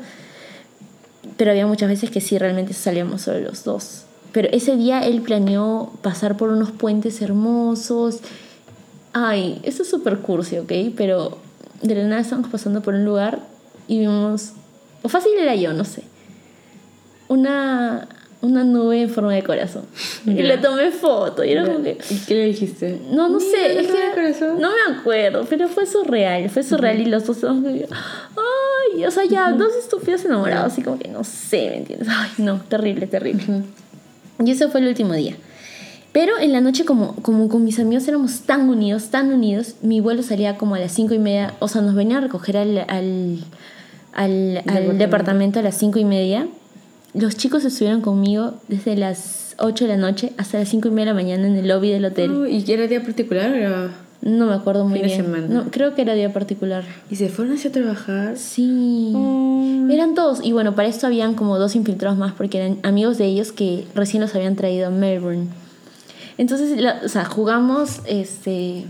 Pero 1.37 1.52
había 1.52 1.68
muchas 1.68 1.88
veces 1.88 2.10
que 2.10 2.20
sí, 2.20 2.37
realmente 2.37 2.72
salíamos 2.72 3.22
solo 3.22 3.38
los 3.38 3.62
dos. 3.62 4.04
Pero 4.35 4.49
ese 4.51 4.77
día 4.77 5.07
él 5.07 5.23
planeó 5.23 5.92
pasar 6.03 6.37
por 6.37 6.51
unos 6.51 6.73
puentes 6.73 7.23
hermosos. 7.23 8.18
Ay, 9.12 9.61
eso 9.62 9.85
es 9.85 9.88
súper 9.88 10.18
cursi, 10.18 10.59
¿ok? 10.59 10.73
Pero 10.97 11.38
de 11.83 11.94
la 11.94 12.03
nada 12.03 12.20
estábamos 12.20 12.51
pasando 12.51 12.83
por 12.83 12.94
un 12.94 13.05
lugar 13.05 13.38
y 13.87 14.01
vimos, 14.01 14.55
o 15.03 15.09
fácil 15.09 15.33
era 15.38 15.55
yo, 15.55 15.73
no 15.73 15.85
sé, 15.85 16.03
una, 17.29 18.09
una 18.40 18.64
nube 18.64 19.03
en 19.03 19.09
forma 19.11 19.35
de 19.35 19.44
corazón. 19.44 19.85
Y 20.27 20.42
le 20.42 20.59
tomé 20.59 20.90
foto 20.90 21.44
y 21.44 21.53
era 21.53 21.64
como 21.64 21.85
que... 21.85 21.99
¿Y 22.11 22.16
qué 22.27 22.35
le 22.35 22.44
dijiste? 22.47 23.01
No, 23.12 23.29
no 23.29 23.38
Mira, 23.38 23.51
sé, 23.51 23.81
es 23.81 23.87
que 23.87 24.14
corazón. 24.14 24.61
no 24.61 24.70
me 24.70 24.97
acuerdo, 24.97 25.47
pero 25.49 25.68
fue 25.68 25.87
surreal, 25.87 26.51
fue 26.51 26.64
surreal 26.64 27.01
y 27.01 27.05
los 27.05 27.25
dos 27.25 27.37
estábamos 27.37 27.66
ay, 27.70 29.05
o 29.05 29.11
sea, 29.12 29.25
ya, 29.27 29.53
dos 29.53 29.77
estúpidos 29.77 30.25
enamorados, 30.25 30.73
así 30.73 30.83
como 30.83 30.99
que 30.99 31.07
no 31.07 31.23
sé, 31.23 31.70
¿me 31.70 31.77
entiendes? 31.77 32.09
Ay, 32.11 32.31
no, 32.38 32.61
terrible, 32.62 33.07
terrible. 33.07 33.62
Y 34.42 34.51
ese 34.51 34.68
fue 34.68 34.81
el 34.81 34.88
último 34.88 35.12
día. 35.14 35.35
Pero 36.12 36.38
en 36.38 36.53
la 36.53 36.61
noche, 36.61 36.85
como, 36.85 37.16
como 37.16 37.49
con 37.49 37.64
mis 37.64 37.81
amigos 37.81 38.07
éramos 38.07 38.42
tan 38.42 38.68
unidos, 38.68 39.11
tan 39.11 39.33
unidos, 39.33 39.75
mi 39.83 40.01
vuelo 40.01 40.23
salía 40.23 40.57
como 40.57 40.77
a 40.77 40.79
las 40.79 40.92
cinco 40.92 41.12
y 41.12 41.18
media, 41.18 41.55
o 41.59 41.66
sea, 41.66 41.83
nos 41.83 41.94
venían 41.94 42.18
a 42.18 42.20
recoger 42.20 42.57
al, 42.57 42.79
al, 42.88 43.38
al, 44.12 44.62
al 44.66 44.99
Departamento. 44.99 45.59
a 45.59 45.62
las 45.62 45.77
cinco 45.77 45.99
y 45.99 46.05
media. 46.05 46.47
Los 47.14 47.37
chicos 47.37 47.64
estuvieron 47.64 48.01
conmigo 48.01 48.55
desde 48.68 48.97
las 48.97 49.55
8 49.59 49.85
de 49.85 49.88
la 49.88 49.97
noche 49.97 50.33
hasta 50.37 50.59
las 50.59 50.68
cinco 50.68 50.88
y 50.88 50.90
media 50.90 51.07
de 51.07 51.11
la 51.11 51.14
mañana 51.14 51.47
en 51.47 51.57
el 51.57 51.68
lobby 51.68 51.90
del 51.90 52.05
hotel. 52.05 52.31
Oh, 52.31 52.47
¿Y 52.47 52.64
era 52.68 52.87
día 52.87 53.03
particular 53.03 53.53
era...? 53.55 54.04
No 54.26 54.46
me 54.46 54.54
acuerdo 54.54 54.87
muy 54.87 55.00
Fin 55.00 55.02
de 55.08 55.14
bien. 55.14 55.24
semana. 55.26 55.46
No, 55.48 55.70
creo 55.70 55.94
que 55.94 56.00
era 56.00 56.14
día 56.14 56.32
particular. 56.32 56.82
¿Y 57.10 57.16
se 57.16 57.28
fueron 57.28 57.54
hacia 57.56 57.70
trabajar? 57.70 58.38
Sí. 58.38 59.12
Eran 59.90 60.14
todos. 60.14 60.42
Y 60.42 60.52
bueno, 60.52 60.74
para 60.74 60.88
esto 60.88 61.06
habían 61.06 61.34
como 61.34 61.58
dos 61.58 61.76
infiltrados 61.76 62.16
más 62.18 62.32
porque 62.32 62.56
eran 62.58 62.78
amigos 62.84 63.18
de 63.18 63.26
ellos 63.26 63.52
que 63.52 63.87
recién 63.94 64.22
los 64.22 64.34
habían 64.34 64.56
traído 64.56 64.87
a 64.87 64.90
Melbourne. 64.90 65.48
Entonces, 66.38 66.80
la- 66.80 67.02
o 67.04 67.08
sea, 67.08 67.26
jugamos, 67.26 68.00
este... 68.06 68.87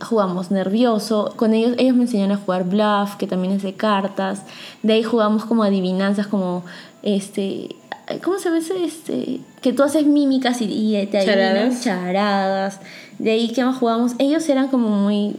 Jugamos 0.00 0.50
nervioso. 0.50 1.32
Con 1.36 1.52
ellos, 1.54 1.74
ellos 1.78 1.96
me 1.96 2.02
enseñaron 2.02 2.36
a 2.36 2.40
jugar 2.40 2.64
bluff, 2.64 3.16
que 3.16 3.26
también 3.26 3.54
es 3.54 3.62
de 3.62 3.72
cartas. 3.74 4.42
De 4.82 4.92
ahí 4.92 5.02
jugamos 5.02 5.44
como 5.46 5.64
adivinanzas, 5.64 6.26
como 6.28 6.64
este... 7.02 7.74
¿Cómo 8.22 8.38
se 8.38 8.44
llama 8.44 8.58
ese? 8.58 8.84
Este, 8.84 9.40
que 9.60 9.72
tú 9.72 9.82
haces 9.82 10.06
mímicas 10.06 10.60
y, 10.60 10.64
y 10.66 11.06
te 11.06 11.18
adivinan 11.18 11.70
Charadas. 11.72 11.82
charadas. 11.82 12.80
De 13.18 13.32
ahí 13.32 13.48
que 13.48 13.64
más 13.64 13.76
jugamos. 13.78 14.12
Ellos 14.18 14.48
eran 14.48 14.68
como 14.68 14.88
muy. 14.88 15.34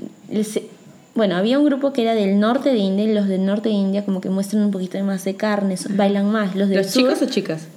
bueno, 1.16 1.36
había 1.38 1.60
un 1.60 1.66
grupo 1.66 1.94
que 1.94 2.02
era 2.02 2.14
del 2.14 2.40
norte 2.40 2.70
de 2.70 2.78
India 2.78 3.06
y 3.06 3.14
los 3.14 3.28
del 3.28 3.46
norte 3.46 3.70
de 3.70 3.76
India 3.76 4.04
como 4.04 4.20
que 4.22 4.30
muestran 4.30 4.64
un 4.64 4.72
poquito 4.72 5.02
más 5.04 5.24
de 5.24 5.36
carnes, 5.36 5.96
bailan 5.96 6.30
más. 6.32 6.56
Los 6.56 6.70
del 6.70 6.80
¿Los 6.80 6.88
sur, 6.88 7.04
chicos 7.04 7.22
o 7.22 7.26
chicas? 7.32 7.68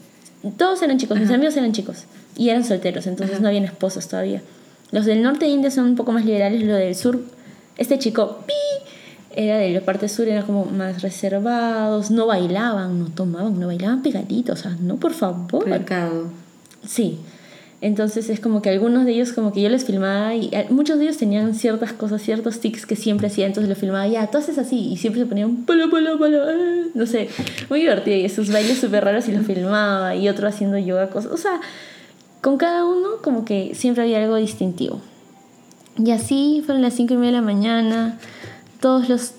todos 0.57 0.81
eran 0.83 0.97
chicos, 0.99 1.19
mis 1.21 1.31
amigos 1.31 1.57
eran 1.57 1.73
chicos 1.73 2.05
y 2.37 2.49
eran 2.49 2.65
solteros, 2.65 3.07
entonces 3.07 3.41
no 3.41 3.49
habían 3.49 3.65
esposos 3.65 4.09
todavía. 4.09 4.43
Los 4.91 5.05
del 5.05 5.23
norte 5.23 5.45
de 5.45 5.51
India 5.53 5.71
son 5.71 5.85
un 5.85 5.97
poco 5.97 6.13
más 6.13 6.25
liberales, 6.25 6.63
los 6.63 6.79
del 6.79 6.95
sur, 6.97 7.21
este 7.77 7.99
chico, 7.99 8.39
pi, 8.47 8.55
era 9.35 9.59
de 9.59 9.71
la 9.71 9.81
parte 9.81 10.09
sur, 10.09 10.29
eran 10.29 10.45
como 10.45 10.65
más 10.65 11.03
reservados, 11.03 12.11
no 12.11 12.27
bailaban, 12.27 12.99
no 12.99 13.07
tomaban, 13.07 13.59
no 13.59 13.69
bailaban 13.69 14.03
pegaditos, 14.03 14.61
o 14.61 14.63
sea, 14.63 14.77
no, 14.81 14.97
por 14.97 15.13
favor. 15.13 15.65
Pecado. 15.65 16.27
Sí. 16.87 17.19
Entonces 17.83 18.29
es 18.29 18.41
como 18.41 18.61
que 18.61 18.69
algunos 18.69 19.07
de 19.07 19.13
ellos 19.13 19.33
como 19.33 19.53
que 19.53 19.63
yo 19.63 19.71
les 19.71 19.87
filmaba 19.87 20.35
y 20.35 20.51
eh, 20.53 20.67
muchos 20.69 20.99
de 20.99 21.05
ellos 21.05 21.17
tenían 21.17 21.55
ciertas 21.55 21.95
cosas, 21.95 22.21
ciertos 22.21 22.61
tics 22.61 22.85
que 22.85 22.95
siempre 22.95 23.29
hacía, 23.29 23.47
entonces 23.47 23.71
lo 23.71 23.75
filmaba, 23.75 24.07
ya, 24.07 24.27
tú 24.27 24.37
haces 24.37 24.59
así 24.59 24.93
y 24.93 24.99
siempre 24.99 25.23
se 25.23 25.27
ponían 25.27 25.65
pala, 25.65 25.89
pala, 25.91 26.19
pala, 26.19 26.53
eh, 26.53 26.89
no 26.93 27.07
sé, 27.07 27.31
muy 27.71 27.81
divertido 27.81 28.19
y 28.19 28.27
esos 28.27 28.53
bailes 28.53 28.79
súper 28.79 29.05
raros 29.05 29.29
y 29.29 29.33
los 29.33 29.47
filmaba 29.47 30.15
y 30.15 30.29
otro 30.29 30.47
haciendo 30.47 30.77
yoga, 30.77 31.09
cosas, 31.09 31.33
o 31.33 31.39
sea, 31.39 31.59
con 32.43 32.59
cada 32.59 32.85
uno 32.85 33.23
como 33.23 33.47
que 33.47 33.75
siempre 33.75 34.03
había 34.03 34.23
algo 34.23 34.37
distintivo. 34.37 35.01
Y 35.97 36.11
así 36.11 36.63
fueron 36.65 36.83
las 36.83 36.95
cinco 36.95 37.15
y 37.15 37.17
media 37.17 37.33
de 37.33 37.37
la 37.39 37.43
mañana, 37.43 38.19
todos 38.81 39.09
los, 39.09 39.33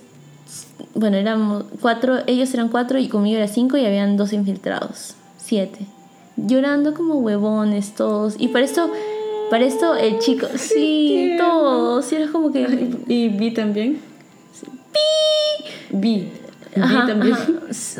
bueno, 0.95 1.17
éramos 1.17 1.65
cuatro, 1.81 2.19
ellos 2.27 2.53
eran 2.53 2.69
cuatro 2.69 2.99
y 2.99 3.07
conmigo 3.07 3.37
era 3.37 3.47
cinco 3.47 3.77
y 3.77 3.85
habían 3.85 4.17
dos 4.17 4.33
infiltrados, 4.33 5.15
siete 5.37 5.85
llorando 6.47 6.93
como 6.93 7.15
huevones 7.15 7.93
todos. 7.93 8.35
Y 8.37 8.49
para 8.49 8.65
esto, 8.65 8.89
para 9.49 9.65
esto 9.65 9.95
el 9.95 10.19
chico, 10.19 10.47
sí, 10.55 11.35
todos. 11.37 12.11
Y 12.11 12.15
era 12.15 12.31
como 12.31 12.51
que, 12.51 12.91
¿Y 13.07 13.29
Vi 13.29 13.53
también? 13.53 13.99
Vi. 15.91 16.29
Ajá, 16.79 17.05
también. 17.05 17.33
ajá. 17.33 17.51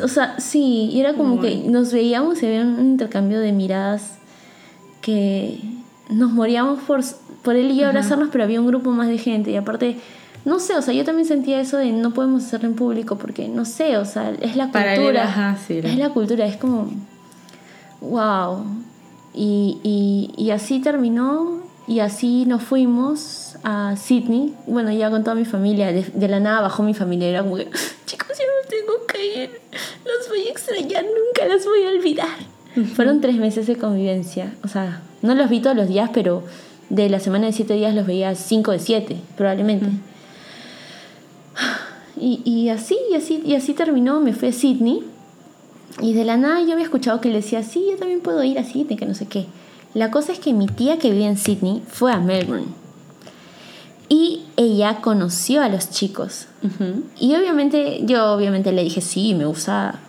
O 0.02 0.08
sea, 0.08 0.40
sí, 0.40 0.88
y 0.92 1.00
era 1.00 1.14
como 1.14 1.40
que 1.40 1.56
nos 1.56 1.92
veíamos 1.92 2.42
y 2.42 2.46
había 2.46 2.62
un 2.62 2.80
intercambio 2.80 3.38
de 3.40 3.52
miradas 3.52 4.18
que 5.02 5.60
nos 6.08 6.32
moríamos 6.32 6.80
por, 6.80 7.00
por 7.42 7.54
él 7.54 7.70
y 7.70 7.76
yo 7.76 7.86
abrazarnos, 7.86 8.30
pero 8.32 8.44
había 8.44 8.60
un 8.60 8.66
grupo 8.66 8.90
más 8.90 9.08
de 9.08 9.18
gente 9.18 9.50
y 9.50 9.56
aparte, 9.56 9.98
no 10.44 10.58
sé, 10.58 10.74
o 10.76 10.82
sea, 10.82 10.92
yo 10.92 11.04
también 11.04 11.26
sentía 11.26 11.60
eso 11.60 11.76
de 11.76 11.92
no 11.92 12.12
podemos 12.12 12.44
hacerlo 12.44 12.68
en 12.68 12.74
público 12.74 13.16
porque, 13.16 13.48
no 13.48 13.64
sé, 13.64 13.96
o 13.96 14.04
sea, 14.04 14.30
es 14.40 14.56
la 14.56 14.70
cultura. 14.70 15.24
ajá, 15.24 15.58
sí. 15.66 15.80
Es 15.82 15.96
la 15.96 16.10
cultura, 16.10 16.46
es 16.46 16.56
como, 16.56 16.90
wow. 18.00 18.64
Y, 19.34 19.78
y, 19.82 20.34
y 20.36 20.50
así 20.50 20.80
terminó 20.80 21.62
y 21.86 22.00
así 22.00 22.44
nos 22.46 22.62
fuimos 22.62 23.56
a 23.62 23.96
Sydney. 23.96 24.54
Bueno, 24.66 24.90
ya 24.92 25.10
con 25.10 25.22
toda 25.24 25.34
mi 25.36 25.44
familia, 25.44 25.92
de, 25.92 26.02
de 26.02 26.28
la 26.28 26.40
nada 26.40 26.60
bajó 26.60 26.82
mi 26.82 26.94
familia. 26.94 27.28
Era 27.28 27.42
como 27.42 27.56
que, 27.56 27.68
chicos, 28.06 28.28
yo 28.38 28.44
no 28.44 28.68
tengo 28.68 29.06
que 29.06 29.42
ir. 29.42 29.50
Los 30.04 30.28
voy 30.28 30.46
a 30.48 30.50
extrañar, 30.50 31.04
nunca 31.04 31.52
los 31.52 31.64
voy 31.64 31.84
a 31.84 31.88
olvidar. 31.90 32.52
Fueron 32.94 33.20
tres 33.20 33.36
meses 33.36 33.66
de 33.66 33.76
convivencia. 33.76 34.54
O 34.64 34.68
sea, 34.68 35.02
no 35.20 35.34
los 35.34 35.50
vi 35.50 35.60
todos 35.60 35.76
los 35.76 35.88
días, 35.88 36.10
pero 36.12 36.42
de 36.88 37.08
la 37.08 37.20
semana 37.20 37.46
de 37.46 37.52
siete 37.52 37.74
días 37.74 37.94
los 37.94 38.06
veía 38.06 38.34
cinco 38.34 38.72
de 38.72 38.78
siete, 38.78 39.20
probablemente. 39.36 39.86
Y, 42.16 42.40
y 42.44 42.68
así, 42.68 42.96
y 43.10 43.14
así, 43.14 43.42
y 43.44 43.54
así 43.54 43.74
terminó, 43.74 44.20
me 44.20 44.32
fui 44.32 44.48
a 44.48 44.52
Sydney. 44.52 45.02
Y 46.00 46.14
de 46.14 46.24
la 46.24 46.36
nada 46.36 46.60
yo 46.62 46.72
había 46.72 46.84
escuchado 46.84 47.20
que 47.20 47.28
le 47.28 47.36
decía, 47.36 47.62
sí, 47.62 47.86
yo 47.90 47.96
también 47.96 48.20
puedo 48.20 48.42
ir 48.42 48.58
a 48.58 48.64
Sydney, 48.64 48.96
que 48.96 49.06
no 49.06 49.14
sé 49.14 49.26
qué. 49.26 49.46
La 49.94 50.10
cosa 50.10 50.32
es 50.32 50.38
que 50.38 50.52
mi 50.52 50.66
tía 50.66 50.98
que 50.98 51.10
vivía 51.10 51.28
en 51.28 51.36
Sydney 51.36 51.82
fue 51.86 52.12
a 52.12 52.18
Melbourne. 52.18 52.66
Y 54.08 54.42
ella 54.56 55.00
conoció 55.00 55.62
a 55.62 55.68
los 55.68 55.90
chicos. 55.90 56.46
Y 57.18 57.34
obviamente, 57.34 58.00
yo 58.04 58.32
obviamente 58.32 58.72
le 58.72 58.84
dije, 58.84 59.00
sí, 59.00 59.34
me 59.34 59.44
gusta. 59.46 60.00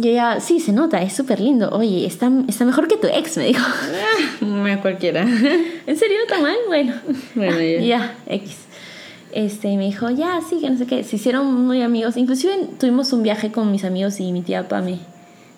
Y 0.00 0.08
ella, 0.08 0.38
sí, 0.40 0.60
se 0.60 0.72
nota, 0.72 1.02
es 1.02 1.14
súper 1.14 1.40
lindo. 1.40 1.68
Oye, 1.70 2.06
está, 2.06 2.30
está 2.46 2.64
mejor 2.64 2.86
que 2.86 2.96
tu 2.96 3.08
ex, 3.08 3.36
me 3.36 3.46
dijo. 3.46 3.66
Me 4.40 4.80
cualquiera. 4.80 5.22
¿En 5.22 5.96
serio 5.96 6.18
tan 6.28 6.42
mal? 6.42 6.56
Bueno. 6.68 6.94
Bueno, 7.34 7.60
ya. 7.60 7.80
ya, 7.84 8.14
X. 8.26 8.56
Este, 9.32 9.76
me 9.76 9.84
dijo, 9.84 10.10
ya, 10.10 10.40
sí, 10.48 10.58
que 10.60 10.68
no 10.70 10.76
sé 10.76 10.86
qué. 10.86 11.04
Se 11.04 11.16
hicieron 11.16 11.66
muy 11.66 11.82
amigos. 11.82 12.16
Inclusive 12.16 12.68
tuvimos 12.78 13.12
un 13.12 13.22
viaje 13.22 13.52
con 13.52 13.70
mis 13.70 13.84
amigos 13.84 14.18
y 14.20 14.32
mi 14.32 14.42
tía 14.42 14.68
Pame. 14.68 14.98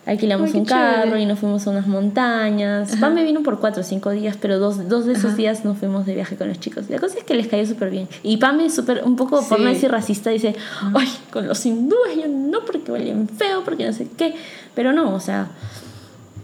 Alquilamos 0.05 0.51
Ay, 0.53 0.59
un 0.61 0.67
carro 0.67 1.03
chévere. 1.05 1.23
y 1.23 1.27
nos 1.27 1.39
fuimos 1.39 1.65
a 1.67 1.71
unas 1.71 1.87
montañas. 1.87 2.97
Pame 2.97 3.23
vino 3.23 3.43
por 3.45 3.61
cuatro 3.61 3.83
o 3.83 3.85
cinco 3.85 4.11
días, 4.11 4.37
pero 4.39 4.59
dos, 4.59 4.89
dos 4.89 5.05
de 5.07 5.13
esos 5.13 5.37
días 5.37 5.65
nos 5.65 5.79
fuimos 5.79 6.07
de 6.07 6.15
viaje 6.17 6.35
con 6.37 6.49
los 6.49 6.59
chicos. 6.59 6.91
La 6.91 6.99
cosa 6.99 7.19
es 7.19 7.25
que 7.25 7.35
les 7.35 7.47
cayó 7.47 7.65
súper 7.65 7.91
bien. 7.91 8.09
Y 8.25 8.39
Pame 8.39 8.67
es 8.67 8.75
súper, 8.75 9.03
un 9.05 9.15
poco, 9.15 9.41
por 9.49 9.59
Sí. 9.59 9.63
no 9.65 9.71
decir 9.71 9.91
racista, 9.93 10.31
dice, 10.31 10.57
ay, 10.95 11.09
con 11.33 11.47
los 11.47 11.65
hindúes 11.65 12.17
yo 12.17 12.27
no, 12.27 12.65
porque 12.65 12.91
huelen 12.91 13.29
feo, 13.29 13.63
porque 13.65 13.87
no 13.87 13.93
sé 13.93 14.09
qué. 14.19 14.35
Pero 14.75 14.93
no, 14.93 15.15
o 15.15 15.21
sea, 15.21 15.47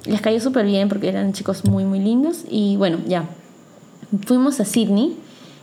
les 0.07 0.21
cayó 0.21 0.39
súper 0.41 0.65
bien 0.65 0.89
porque 0.89 1.09
eran 1.09 1.33
chicos 1.33 1.65
muy, 1.65 1.85
muy 1.85 1.99
lindos. 1.99 2.45
Y 2.49 2.77
bueno, 2.77 2.99
ya. 3.09 3.25
Fuimos 4.25 4.61
a 4.61 4.65
Sydney 4.65 5.17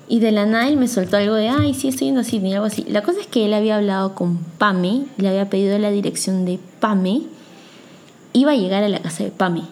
y 0.08 0.20
de 0.20 0.32
la 0.32 0.46
nada 0.46 0.68
él 0.68 0.78
me 0.78 0.88
soltó 0.88 1.18
algo 1.18 1.34
de, 1.36 1.50
ay, 1.50 1.74
sí, 1.74 1.88
estoy 1.88 2.08
yendo 2.08 2.22
a 2.22 2.24
Sydney, 2.24 2.54
algo 2.54 2.68
así. 2.68 2.86
La 2.88 3.02
cosa 3.02 3.20
es 3.22 3.28
que 3.28 3.46
él 3.46 3.54
había 3.54 3.78
hablado 3.78 4.14
con 4.14 4.38
Pame, 4.38 5.06
le 5.18 5.30
había 5.30 5.50
pedido 5.50 5.78
la 5.80 5.90
dirección 5.90 6.46
de 6.46 6.60
Pame, 6.80 7.24
iba 8.34 8.52
a 8.52 8.56
llegar 8.56 8.84
a 8.84 8.90
la 8.90 9.00
casa 9.00 9.24
de 9.24 9.32
Pame. 9.32 9.64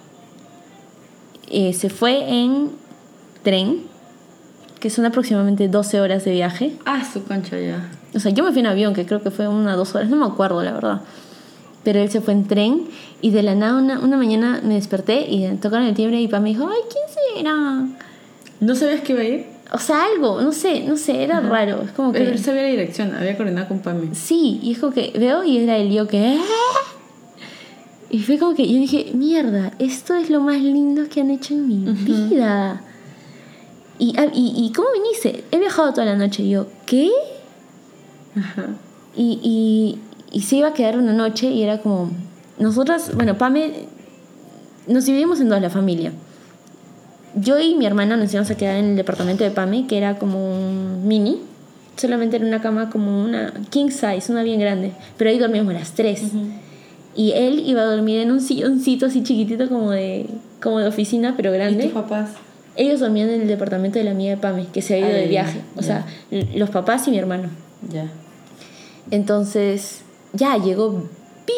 Eh, 1.50 1.74
se 1.74 1.90
fue 1.90 2.30
en 2.30 2.72
tren, 3.44 3.84
que 4.80 4.90
son 4.90 5.06
aproximadamente 5.06 5.68
12 5.68 6.02
horas 6.02 6.26
de 6.26 6.32
viaje. 6.32 6.78
Ah, 6.86 7.04
su 7.06 7.24
concha 7.24 7.60
ya. 7.60 7.92
O 8.16 8.20
sea, 8.20 8.32
yo 8.32 8.44
me 8.44 8.52
fui 8.52 8.62
en 8.62 8.68
avión, 8.68 8.96
que 8.96 9.06
creo 9.06 9.22
que 9.22 9.30
fue 9.30 9.48
una 9.48 9.76
o 9.76 9.78
dos 9.78 9.94
horas, 9.94 10.10
no 10.10 10.16
me 10.16 10.26
acuerdo, 10.26 10.64
la 10.64 10.74
verdad. 10.74 11.02
Pero 11.84 12.00
él 12.00 12.10
se 12.10 12.22
fue 12.22 12.34
en 12.34 12.48
tren 12.48 12.86
y 13.22 13.30
de 13.32 13.44
la 13.44 13.54
nada 13.54 13.78
una, 13.78 14.00
una 14.00 14.18
mañana 14.18 14.62
me 14.64 14.76
desperté 14.76 15.30
y 15.30 15.48
tocaron 15.58 15.86
el 15.86 15.94
timbre 15.94 16.20
y 16.20 16.28
papá 16.28 16.40
me 16.40 16.50
dijo, 16.50 16.68
ay, 16.68 16.82
¿quién 16.90 17.04
será? 17.36 17.88
¿No 18.60 18.76
sabías 18.76 19.02
que 19.02 19.14
iba 19.14 19.22
a 19.22 19.26
ir? 19.26 19.53
O 19.76 19.80
sea, 19.80 20.06
algo, 20.06 20.40
no 20.42 20.52
sé, 20.52 20.82
no 20.82 20.96
sé, 20.98 21.24
era 21.24 21.40
raro. 21.42 21.82
Es 21.82 21.92
como 21.92 22.12
Pero 22.12 22.30
él 22.30 22.38
sabía 22.38 22.62
la 22.62 22.68
dirección, 22.70 23.14
había 23.16 23.36
coordinado 23.36 23.68
con 23.68 23.80
Pame. 23.80 24.14
Sí, 24.14 24.60
y 24.62 24.74
es 24.74 24.80
como 24.80 24.94
que 24.94 25.12
veo 25.18 25.44
y 25.44 25.58
era 25.58 25.78
el 25.78 25.92
yo 25.92 26.08
que... 26.08 26.38
"Ah". 26.40 26.90
Y 28.12 28.20
fue 28.20 28.38
como 28.38 28.54
que 28.54 28.68
yo 28.72 28.78
dije, 28.78 29.10
mierda, 29.16 29.72
esto 29.80 30.14
es 30.14 30.30
lo 30.30 30.40
más 30.42 30.62
lindo 30.62 31.10
que 31.10 31.22
han 31.22 31.32
hecho 31.32 31.56
en 31.56 31.68
mi 31.68 31.92
vida. 31.92 32.84
Y, 33.98 34.14
ah, 34.20 34.28
y, 34.32 34.54
¿Y 34.56 34.72
cómo 34.74 34.90
viniste? 34.94 35.44
He 35.52 35.58
viajado 35.58 35.92
toda 35.92 36.06
la 36.06 36.16
noche. 36.16 36.44
Y 36.44 36.52
yo, 36.52 36.68
¿qué? 36.86 37.10
Ajá. 38.38 38.68
Y, 39.16 39.40
y, 39.42 40.00
y 40.38 40.42
se 40.44 40.58
iba 40.58 40.68
a 40.68 40.74
quedar 40.74 40.98
una 41.00 41.14
noche 41.14 41.48
y 41.48 41.64
era 41.64 41.82
como... 41.82 42.12
Nosotras, 42.60 43.12
bueno, 43.16 43.36
Pame, 43.40 43.88
nos 44.88 45.06
dividimos 45.06 45.40
en 45.40 45.50
dos, 45.50 45.60
la 45.60 45.72
familia. 45.72 46.12
Yo 47.36 47.60
y 47.60 47.76
mi 47.76 47.86
hermana 47.86 48.18
nos 48.18 48.32
íbamos 48.34 48.52
a 48.52 48.56
quedar 48.56 48.78
en 48.78 48.86
el 48.92 48.96
departamento 48.96 49.44
de 49.44 49.52
Pame, 49.52 49.88
que 49.88 49.98
era 49.98 50.18
como 50.18 50.54
un 50.54 51.08
mini. 51.08 51.40
Solamente 51.98 52.38
era 52.38 52.46
una 52.46 52.62
cama 52.62 52.90
como 52.90 53.24
una 53.24 53.54
king 53.70 53.90
size, 53.90 54.32
una 54.32 54.44
bien 54.44 54.60
grande. 54.60 54.92
Pero 55.18 55.30
ahí 55.30 55.40
dormíamos 55.40 55.74
las 55.74 55.94
tres. 55.94 56.24
Y 57.16 57.32
él 57.32 57.64
iba 57.66 57.82
a 57.82 57.86
dormir 57.86 58.20
en 58.20 58.32
un 58.32 58.42
silloncito 58.42 59.06
así 59.06 59.24
chiquitito 59.24 59.68
como 59.70 59.92
de, 59.92 60.28
como 60.62 60.80
de 60.80 60.88
oficina, 60.88 61.36
pero 61.36 61.52
¿Y 61.52 61.58
grande. 61.58 61.84
tus 61.84 61.94
papás? 61.94 62.32
Ellos 62.76 63.00
dormían 63.00 63.30
en 63.30 63.42
el 63.42 63.48
departamento 63.48 64.00
de 64.00 64.06
la 64.06 64.12
amiga 64.12 64.32
de 64.32 64.38
Pame, 64.38 64.66
que 64.74 64.82
se 64.82 64.96
había 64.96 65.10
ido 65.10 65.18
de 65.18 65.28
viaje. 65.28 65.62
O 65.76 65.84
sea, 65.84 66.06
los 66.56 66.70
papás 66.72 67.08
y 67.08 67.12
mi 67.12 67.20
hermano. 67.20 67.50
Ya. 67.92 68.10
Entonces, 69.12 70.02
ya 70.34 70.58
llegó 70.58 71.08
Pi 71.46 71.54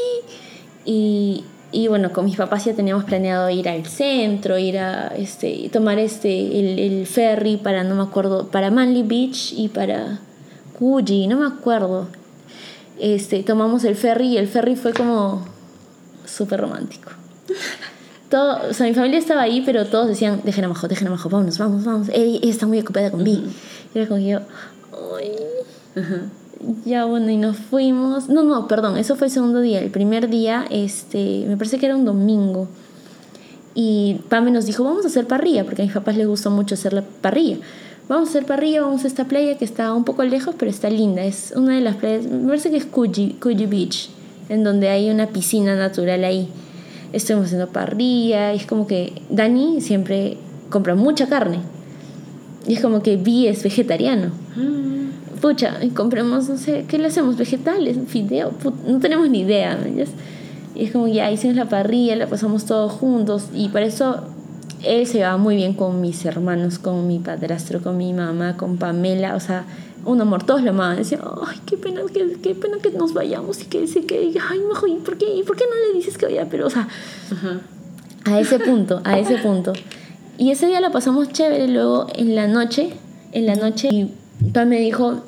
y, 0.86 1.44
y 1.76 1.90
bueno, 1.90 2.14
con 2.14 2.24
mis 2.24 2.38
papás 2.38 2.64
ya 2.64 2.74
teníamos 2.74 3.04
planeado 3.04 3.50
ir 3.50 3.68
al 3.68 3.86
centro, 3.86 4.58
ir 4.58 4.78
a 4.78 5.08
este, 5.08 5.70
tomar 5.74 6.00
este, 6.00 6.30
el, 6.58 6.80
el 6.80 7.06
ferry 7.06 7.58
para, 7.58 7.84
no 7.84 7.96
me 7.96 8.04
acuerdo, 8.04 8.48
para 8.48 8.72
Manly 8.72 9.04
Beach 9.04 9.54
y 9.58 9.68
para 9.68 10.20
Coogee, 10.80 11.28
no 11.28 11.38
me 11.38 11.46
acuerdo. 11.46 12.08
Este, 12.98 13.44
tomamos 13.44 13.84
el 13.84 13.98
ferry 13.98 14.28
y 14.28 14.38
el 14.38 14.48
ferry 14.48 14.78
fue 14.78 14.94
como 14.94 15.46
súper 16.24 16.62
romántico. 16.62 17.12
Todo, 18.30 18.70
o 18.70 18.74
sea, 18.74 18.88
mi 18.88 18.94
familia 18.94 19.20
estaba 19.20 19.42
ahí, 19.42 19.62
pero 19.66 19.86
todos 19.86 20.08
decían, 20.08 20.42
dejen 20.44 20.66
a 20.66 20.68
Majo, 20.70 20.88
dejen 20.88 21.08
a 21.10 21.12
Majo, 21.12 21.30
vámonos, 21.30 21.60
vamos, 21.60 21.86
vamos. 21.86 22.10
Ella, 22.10 22.40
ella 22.42 22.52
está 22.52 22.66
muy 22.66 22.80
ocupada 22.80 23.12
con 23.12 23.24
Pi. 23.24 23.44
Y 23.94 23.98
era 24.00 24.08
como 24.08 24.20
que 24.20 24.28
yo, 24.28 24.40
ay, 25.16 25.32
Ajá. 25.96 26.22
Ya 26.86 27.06
bueno, 27.06 27.30
y 27.30 27.38
nos 27.38 27.58
fuimos. 27.58 28.30
No, 28.30 28.44
no, 28.44 28.68
perdón, 28.68 28.98
eso 28.98 29.16
fue 29.16 29.28
el 29.28 29.34
segundo 29.34 29.62
día. 29.62 29.80
El 29.80 29.92
primer 29.92 30.30
día, 30.30 30.66
este, 30.70 31.46
me 31.48 31.58
parece 31.58 31.78
que 31.78 31.86
era 31.86 31.96
un 31.96 32.06
domingo. 32.06 32.68
Y 33.74 34.22
Pame 34.30 34.52
nos 34.52 34.66
dijo, 34.66 34.84
vamos 34.84 35.04
a 35.06 35.10
hacer 35.10 35.28
parrilla, 35.28 35.66
porque 35.66 35.82
a 35.82 35.86
mis 35.86 35.94
papás 35.94 36.16
les 36.16 36.28
gustó 36.28 36.50
mucho 36.50 36.76
hacer 36.76 36.94
la 36.94 37.04
parrilla. 37.04 37.58
Vamos 38.08 38.30
a 38.30 38.32
hacer 38.32 38.46
parrilla, 38.46 38.82
vamos 38.82 39.04
a 39.04 39.08
esta 39.08 39.26
playa 39.26 39.58
que 39.58 39.66
está 39.66 39.94
un 39.94 40.06
poco 40.06 40.24
lejos, 40.24 40.56
pero 40.58 40.72
está 40.72 40.90
linda. 40.90 41.24
Es 41.24 41.54
una 41.56 41.76
de 41.76 41.82
las 41.82 41.96
playas, 41.96 42.26
me 42.26 42.48
parece 42.48 42.72
que 42.72 42.78
es 42.78 42.86
Coogee, 42.86 43.36
Beach, 43.68 44.10
en 44.48 44.64
donde 44.64 44.90
hay 44.90 45.10
una 45.10 45.28
piscina 45.28 45.76
natural 45.76 46.24
ahí. 46.24 46.48
Estuvimos 47.12 47.48
haciendo 47.48 47.68
parrilla, 47.68 48.54
y 48.54 48.58
es 48.58 48.66
como 48.66 48.88
que 48.88 49.22
Dani 49.30 49.82
siempre 49.82 50.38
compra 50.70 50.96
mucha 50.96 51.28
carne. 51.28 51.60
Y 52.68 52.74
es 52.74 52.82
como 52.82 53.04
que 53.04 53.18
Vi 53.18 53.48
es 53.48 53.64
vegetariano 53.64 54.32
pucha, 55.42 55.84
y 55.84 55.90
compremos, 55.90 56.50
no 56.50 56.58
sé, 56.58 56.86
¿qué 56.88 56.98
le 56.98 57.08
hacemos? 57.08 57.38
Vegetales, 57.38 57.98
fideo, 58.08 58.52
no 58.88 59.00
tenemos 59.00 59.30
ni 59.30 59.42
idea, 59.42 59.72
¿me 59.76 59.90
entiendes? 59.90 60.10
Y 60.76 60.86
es 60.86 60.92
como 60.92 61.08
ya 61.08 61.32
hicimos 61.32 61.56
la 61.56 61.66
parrilla, 61.66 62.16
la 62.16 62.28
pasamos 62.28 62.66
todos 62.66 62.92
juntos 62.92 63.48
y 63.54 63.70
por 63.70 63.82
eso 63.82 64.24
él 64.84 65.08
se 65.08 65.20
llevaba 65.20 65.38
muy 65.38 65.56
bien 65.56 65.74
con 65.74 66.02
mis 66.02 66.26
hermanos, 66.26 66.80
con 66.80 67.08
mi 67.08 67.20
padrastro, 67.20 67.82
con 67.82 67.98
mi 67.98 68.14
mamá, 68.14 68.58
con 68.58 68.78
Pamela, 68.78 69.36
o 69.36 69.40
sea, 69.40 69.66
un 70.06 70.22
amor, 70.22 70.44
todos 70.44 70.62
lo 70.62 70.70
amaban, 70.72 70.98
decían, 70.98 71.22
ay, 71.48 71.58
qué 71.66 71.78
pena 71.78 72.02
que, 72.14 72.38
qué 72.42 72.54
pena 72.54 72.78
que 72.82 72.92
nos 72.92 73.14
vayamos 73.14 73.62
y 73.62 73.66
que 73.66 73.82
decir 73.82 74.06
que, 74.06 74.32
ay, 74.50 74.60
mejor, 74.68 74.90
¿y 74.90 74.96
por 74.96 75.18
qué, 75.18 75.34
¿y 75.34 75.44
por 75.44 75.56
qué 75.56 75.64
no 75.66 75.76
le 75.88 75.98
dices 75.98 76.18
que 76.18 76.28
vaya? 76.28 76.48
Pero, 76.50 76.68
o 76.68 76.70
sea, 76.70 76.88
Ajá. 77.32 77.62
a 78.26 78.40
ese 78.40 78.60
punto, 78.60 79.02
a 79.04 79.18
ese 79.18 79.38
punto. 79.38 79.74
Y 80.38 80.52
ese 80.52 80.68
día 80.68 80.82
la 80.82 80.92
pasamos 80.92 81.30
chévere, 81.30 81.68
luego 81.68 82.08
en 82.14 82.36
la 82.36 82.48
noche, 82.48 82.94
en 83.32 83.46
la 83.46 83.56
noche, 83.56 83.88
y 83.92 84.12
Pam 84.54 84.70
me 84.70 84.80
dijo, 84.80 85.22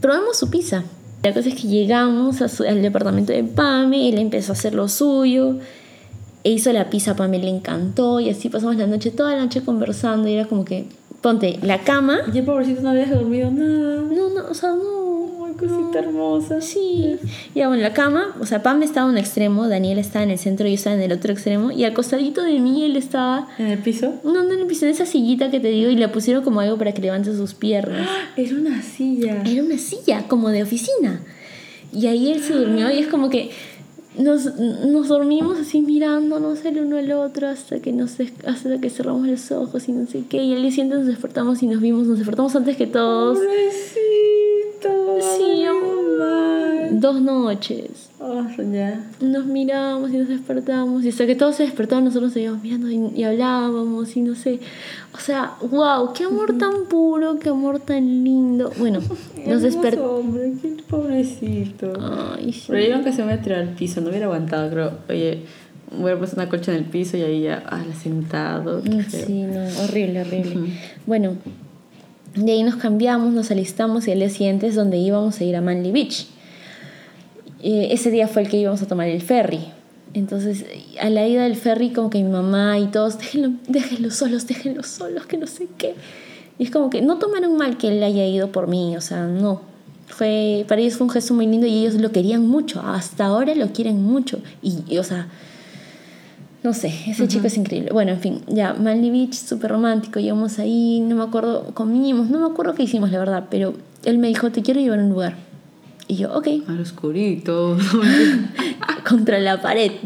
probemos 0.00 0.36
su 0.38 0.50
pizza. 0.50 0.84
La 1.22 1.32
cosa 1.34 1.48
es 1.48 1.54
que 1.56 1.66
llegamos 1.68 2.40
a 2.42 2.48
su- 2.48 2.62
al 2.64 2.80
departamento 2.82 3.32
de 3.32 3.42
Pame, 3.44 4.08
él 4.08 4.18
empezó 4.18 4.52
a 4.52 4.54
hacer 4.54 4.74
lo 4.74 4.88
suyo, 4.88 5.56
e 6.44 6.50
hizo 6.52 6.72
la 6.72 6.90
pizza, 6.90 7.12
a 7.12 7.16
Pame 7.16 7.38
le 7.38 7.48
encantó, 7.48 8.20
y 8.20 8.30
así 8.30 8.48
pasamos 8.48 8.76
la 8.76 8.86
noche, 8.86 9.10
toda 9.10 9.34
la 9.34 9.42
noche 9.42 9.62
conversando, 9.62 10.28
y 10.28 10.34
era 10.34 10.46
como 10.46 10.64
que, 10.64 10.86
ponte, 11.20 11.58
la 11.62 11.78
cama, 11.80 12.20
Y 12.32 12.38
el 12.38 12.44
pobrecito 12.44 12.80
no 12.82 12.90
había 12.90 13.06
dormido 13.06 13.50
nada. 13.50 14.02
no, 14.02 14.28
no, 14.30 14.48
o 14.50 14.54
sea, 14.54 14.70
no. 14.70 15.07
Cosita 15.58 15.98
hermosa. 15.98 16.60
Sí. 16.60 17.16
Ya, 17.54 17.68
bueno, 17.68 17.82
la 17.82 17.92
cama, 17.92 18.36
o 18.40 18.46
sea, 18.46 18.62
Pam 18.62 18.82
estaba 18.82 19.06
en 19.06 19.12
un 19.12 19.18
extremo, 19.18 19.68
Daniel 19.68 19.98
estaba 19.98 20.22
en 20.22 20.30
el 20.30 20.38
centro, 20.38 20.68
yo 20.68 20.74
estaba 20.74 20.96
en 20.96 21.02
el 21.02 21.12
otro 21.12 21.32
extremo, 21.32 21.72
y 21.72 21.84
al 21.84 21.94
costadito 21.94 22.42
de 22.42 22.60
mí 22.60 22.84
él 22.84 22.96
estaba 22.96 23.48
¿En 23.58 23.66
el 23.66 23.78
piso? 23.78 24.14
No, 24.24 24.44
no 24.44 24.54
le 24.54 24.64
pusieron 24.64 24.94
esa 24.94 25.06
sillita 25.06 25.50
que 25.50 25.60
te 25.60 25.68
digo 25.68 25.90
y 25.90 25.96
le 25.96 26.08
pusieron 26.08 26.44
como 26.44 26.60
algo 26.60 26.78
para 26.78 26.92
que 26.92 27.02
levante 27.02 27.34
sus 27.34 27.54
piernas. 27.54 28.08
Era 28.36 28.54
una 28.54 28.82
silla. 28.82 29.42
Era 29.44 29.62
una 29.62 29.78
silla, 29.78 30.28
como 30.28 30.50
de 30.50 30.62
oficina. 30.62 31.20
Y 31.92 32.06
ahí 32.06 32.30
él 32.30 32.40
se 32.42 32.54
durmió 32.54 32.90
y 32.90 32.98
es 32.98 33.08
como 33.08 33.30
que 33.30 33.50
nos, 34.18 34.56
nos 34.56 35.08
dormimos 35.08 35.58
así 35.58 35.80
mirándonos 35.80 36.64
el 36.64 36.80
uno 36.80 36.98
al 36.98 37.10
otro 37.12 37.48
hasta 37.48 37.80
que, 37.80 37.92
nos, 37.92 38.16
hasta 38.46 38.80
que 38.80 38.90
cerramos 38.90 39.26
los 39.26 39.50
ojos 39.52 39.88
y 39.88 39.92
no 39.92 40.06
sé 40.06 40.24
qué. 40.28 40.42
Y 40.42 40.54
al 40.54 40.62
día 40.62 40.70
siguiente 40.70 40.96
nos 40.96 41.06
despertamos 41.06 41.62
y 41.62 41.66
nos 41.66 41.80
vimos, 41.80 42.06
nos 42.06 42.18
despertamos 42.18 42.54
antes 42.54 42.76
que 42.76 42.86
todos. 42.86 43.38
Pobrecito. 43.38 44.57
Sí, 44.80 45.64
mal. 46.18 47.00
Dos 47.00 47.20
noches. 47.20 48.10
Oh, 48.20 48.44
ya. 48.72 49.04
Nos 49.20 49.46
mirábamos 49.46 50.10
y 50.12 50.18
nos 50.18 50.28
despertábamos 50.28 51.04
y 51.04 51.08
hasta 51.08 51.26
que 51.26 51.34
todos 51.34 51.56
se 51.56 51.64
despertaban 51.64 52.04
nosotros 52.04 52.32
seguíamos 52.32 52.62
mirando 52.62 52.90
y, 52.90 52.96
y 53.14 53.24
hablábamos 53.24 54.16
y 54.16 54.22
no 54.22 54.34
sé. 54.34 54.60
O 55.14 55.18
sea, 55.18 55.52
wow, 55.70 56.12
qué 56.12 56.24
amor 56.24 56.58
tan 56.58 56.86
puro, 56.88 57.38
qué 57.38 57.48
amor 57.50 57.80
tan 57.80 58.24
lindo. 58.24 58.72
Bueno, 58.78 59.00
nos 59.46 59.62
despertamos. 59.62 60.20
hombre, 60.20 60.52
qué 60.60 60.76
pobrecito. 60.88 61.92
Ay, 62.00 62.52
sí. 62.52 62.66
Pero 62.68 62.88
yo 62.88 62.94
aunque 62.96 63.12
se 63.12 63.24
me 63.24 63.38
tirado 63.38 63.62
al 63.62 63.74
piso, 63.74 64.00
no 64.00 64.08
hubiera 64.10 64.26
aguantado, 64.26 64.70
creo. 64.70 64.92
Oye, 65.08 65.44
hubiera 65.96 66.18
puesto 66.18 66.36
una 66.36 66.48
colcha 66.48 66.72
en 66.72 66.78
el 66.78 66.84
piso 66.84 67.16
y 67.16 67.22
ahí 67.22 67.42
ya, 67.42 67.64
ah, 67.66 67.82
sentado. 68.00 68.82
feo. 68.82 69.26
Sí, 69.26 69.42
no, 69.42 69.60
horrible, 69.84 70.22
horrible. 70.22 70.72
Bueno, 71.06 71.36
de 72.44 72.52
ahí 72.52 72.62
nos 72.62 72.76
cambiamos, 72.76 73.32
nos 73.32 73.50
alistamos 73.50 74.08
y 74.08 74.12
el 74.12 74.20
día 74.20 74.30
siguiente 74.30 74.66
es 74.66 74.74
donde 74.74 74.98
íbamos 74.98 75.40
a 75.40 75.44
ir 75.44 75.56
a 75.56 75.60
Manly 75.60 75.92
Beach. 75.92 76.26
Ese 77.62 78.10
día 78.10 78.28
fue 78.28 78.42
el 78.42 78.48
que 78.48 78.56
íbamos 78.56 78.82
a 78.82 78.86
tomar 78.86 79.08
el 79.08 79.20
ferry. 79.20 79.60
Entonces, 80.14 80.64
a 81.00 81.10
la 81.10 81.26
ida 81.26 81.42
del 81.42 81.56
ferry, 81.56 81.90
como 81.90 82.08
que 82.10 82.22
mi 82.22 82.30
mamá 82.30 82.78
y 82.78 82.86
todos, 82.86 83.18
déjenlo, 83.18 83.52
déjenlos 83.68 84.14
solos, 84.14 84.46
déjenlos 84.46 84.86
solos, 84.86 85.26
que 85.26 85.36
no 85.36 85.46
sé 85.46 85.68
qué. 85.76 85.94
Y 86.58 86.64
es 86.64 86.70
como 86.70 86.90
que 86.90 87.02
no 87.02 87.18
tomaron 87.18 87.56
mal 87.56 87.76
que 87.76 87.88
él 87.88 88.02
haya 88.02 88.26
ido 88.26 88.50
por 88.50 88.68
mí, 88.68 88.96
o 88.96 89.00
sea, 89.00 89.26
no. 89.26 89.60
Fue, 90.06 90.64
para 90.66 90.80
ellos 90.80 90.94
fue 90.94 91.06
un 91.06 91.12
gesto 91.12 91.34
muy 91.34 91.46
lindo 91.46 91.66
y 91.66 91.78
ellos 91.78 91.94
lo 91.94 92.10
querían 92.10 92.46
mucho, 92.46 92.80
hasta 92.80 93.26
ahora 93.26 93.54
lo 93.54 93.72
quieren 93.72 94.02
mucho. 94.02 94.40
Y, 94.62 94.78
y, 94.88 94.98
o 94.98 95.04
sea, 95.04 95.28
no 96.68 96.74
sé, 96.74 96.92
ese 97.06 97.26
chico 97.28 97.46
es 97.46 97.56
increíble. 97.56 97.88
Bueno, 97.94 98.12
en 98.12 98.20
fin, 98.20 98.42
ya, 98.46 98.74
Manly 98.74 99.10
Beach, 99.10 99.32
súper 99.32 99.70
romántico, 99.70 100.20
llegamos 100.20 100.58
ahí, 100.58 101.00
no 101.00 101.16
me 101.16 101.22
acuerdo, 101.22 101.70
comimos, 101.72 102.28
no 102.28 102.40
me 102.40 102.46
acuerdo 102.46 102.74
qué 102.74 102.82
hicimos, 102.82 103.10
la 103.10 103.18
verdad, 103.18 103.46
pero 103.50 103.72
él 104.04 104.18
me 104.18 104.28
dijo, 104.28 104.50
te 104.50 104.60
quiero 104.60 104.78
llevar 104.78 104.98
a 104.98 105.02
un 105.02 105.08
lugar. 105.08 105.36
Y 106.08 106.16
yo, 106.16 106.30
ok, 106.34 106.46
Al 106.68 106.80
oscurito. 106.80 107.78
contra 109.08 109.38
la 109.38 109.62
pared. 109.62 109.92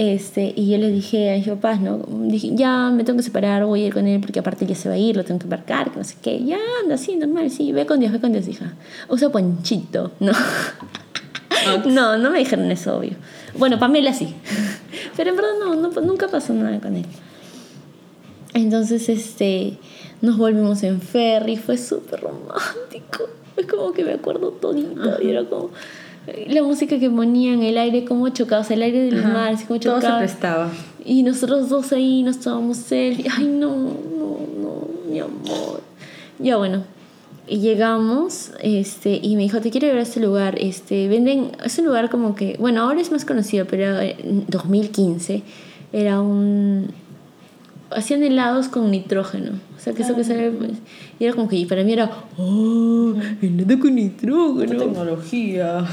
Este, 0.00 0.52
y 0.54 0.70
yo 0.70 0.78
le 0.78 0.92
dije 0.92 1.32
a 1.32 1.36
mis 1.38 1.48
papás, 1.48 1.80
¿no? 1.80 1.98
Dije, 2.28 2.50
ya 2.54 2.92
me 2.94 3.02
tengo 3.02 3.16
que 3.16 3.24
separar, 3.24 3.64
voy 3.64 3.82
a 3.82 3.86
ir 3.88 3.92
con 3.92 4.06
él 4.06 4.20
porque 4.20 4.38
aparte 4.38 4.64
ya 4.64 4.76
se 4.76 4.88
va 4.88 4.94
a 4.94 4.98
ir, 4.98 5.16
lo 5.16 5.24
tengo 5.24 5.40
que 5.40 5.46
embarcar, 5.46 5.90
que 5.90 5.98
no 5.98 6.04
sé 6.04 6.14
qué. 6.22 6.40
Ya, 6.44 6.56
anda 6.80 6.94
así, 6.94 7.16
normal, 7.16 7.50
sí, 7.50 7.72
ve 7.72 7.84
con 7.84 7.98
Dios, 7.98 8.12
ve 8.12 8.20
con 8.20 8.30
Dios, 8.30 8.46
hija. 8.46 8.74
Usa 9.08 9.28
ponchito, 9.30 10.12
¿no? 10.20 10.30
no, 11.86 12.16
no 12.16 12.30
me 12.30 12.38
dijeron 12.38 12.70
eso, 12.70 12.98
obvio. 12.98 13.16
Bueno, 13.58 13.78
Pamela 13.78 14.12
sí. 14.12 14.34
Pero 15.16 15.30
en 15.30 15.36
verdad 15.36 15.50
no, 15.60 15.74
no, 15.74 15.88
nunca 16.02 16.28
pasó 16.28 16.52
nada 16.54 16.78
con 16.80 16.96
él. 16.96 17.04
Entonces, 18.54 19.08
este, 19.08 19.78
nos 20.22 20.36
volvimos 20.38 20.82
en 20.82 21.00
ferry, 21.00 21.56
fue 21.56 21.76
súper 21.76 22.20
romántico. 22.20 23.28
Es 23.56 23.66
como 23.66 23.92
que 23.92 24.04
me 24.04 24.12
acuerdo 24.12 24.50
todito 24.52 25.20
y 25.22 25.30
era 25.30 25.44
como 25.44 25.70
la 26.46 26.62
música 26.62 26.98
que 26.98 27.08
ponía 27.10 27.52
en 27.54 27.62
el 27.62 27.78
aire, 27.78 28.04
como 28.04 28.28
chocaba, 28.28 28.60
o 28.62 28.64
sea, 28.64 28.76
el 28.76 28.82
aire 28.82 29.00
del 29.02 29.18
Ajá. 29.20 29.28
mar, 29.28 29.54
así 29.54 29.64
como 29.64 29.80
Todo 29.80 29.94
se 29.96 30.00
chocaba. 30.02 30.18
prestaba. 30.18 30.70
Y 31.04 31.22
nosotros 31.22 31.68
dos 31.68 31.92
ahí 31.92 32.22
nos 32.22 32.38
tomábamos 32.40 32.76
selfie. 32.76 33.26
Ay, 33.34 33.46
no, 33.46 33.74
no, 33.74 34.38
no, 34.60 34.88
mi 35.10 35.20
amor. 35.20 35.80
Ya 36.38 36.56
bueno. 36.56 36.82
Y 37.48 37.58
llegamos, 37.60 38.52
este, 38.62 39.18
y 39.22 39.36
me 39.36 39.42
dijo, 39.42 39.60
te 39.60 39.70
quiero 39.70 39.86
llevar 39.86 40.00
a 40.00 40.02
este 40.02 40.20
lugar. 40.20 40.56
Este, 40.60 41.08
venden, 41.08 41.52
es 41.64 41.78
un 41.78 41.86
lugar 41.86 42.10
como 42.10 42.34
que, 42.34 42.56
bueno, 42.58 42.82
ahora 42.82 43.00
es 43.00 43.10
más 43.10 43.24
conocido, 43.24 43.66
pero 43.66 44.00
en 44.00 44.44
2015 44.48 45.42
era 45.92 46.20
un... 46.20 46.88
Hacían 47.90 48.22
helados 48.22 48.68
con 48.68 48.90
nitrógeno. 48.90 49.52
O 49.76 49.80
sea, 49.80 49.94
que 49.94 50.02
eso 50.02 50.14
que 50.14 50.24
sale... 50.24 50.50
pues, 50.50 50.72
y 51.18 51.24
era 51.24 51.34
como 51.34 51.48
que, 51.48 51.56
y 51.56 51.64
para 51.64 51.84
mí 51.84 51.92
era, 51.94 52.10
oh, 52.36 53.14
helado 53.40 53.78
con 53.78 53.94
nitrógeno 53.94 54.76
Tecnología. 54.76 55.86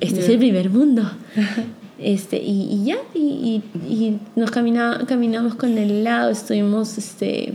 este 0.00 0.20
es 0.20 0.28
el 0.28 0.38
primer 0.38 0.70
mundo. 0.70 1.02
Este, 1.96 2.42
y, 2.42 2.62
y 2.70 2.84
ya, 2.86 2.96
y, 3.14 3.62
y, 3.88 3.88
y 3.88 4.18
nos 4.34 4.50
camina, 4.50 5.04
caminamos 5.06 5.54
con 5.54 5.78
el 5.78 5.90
helado, 5.90 6.28
estuvimos, 6.28 6.98
este, 6.98 7.52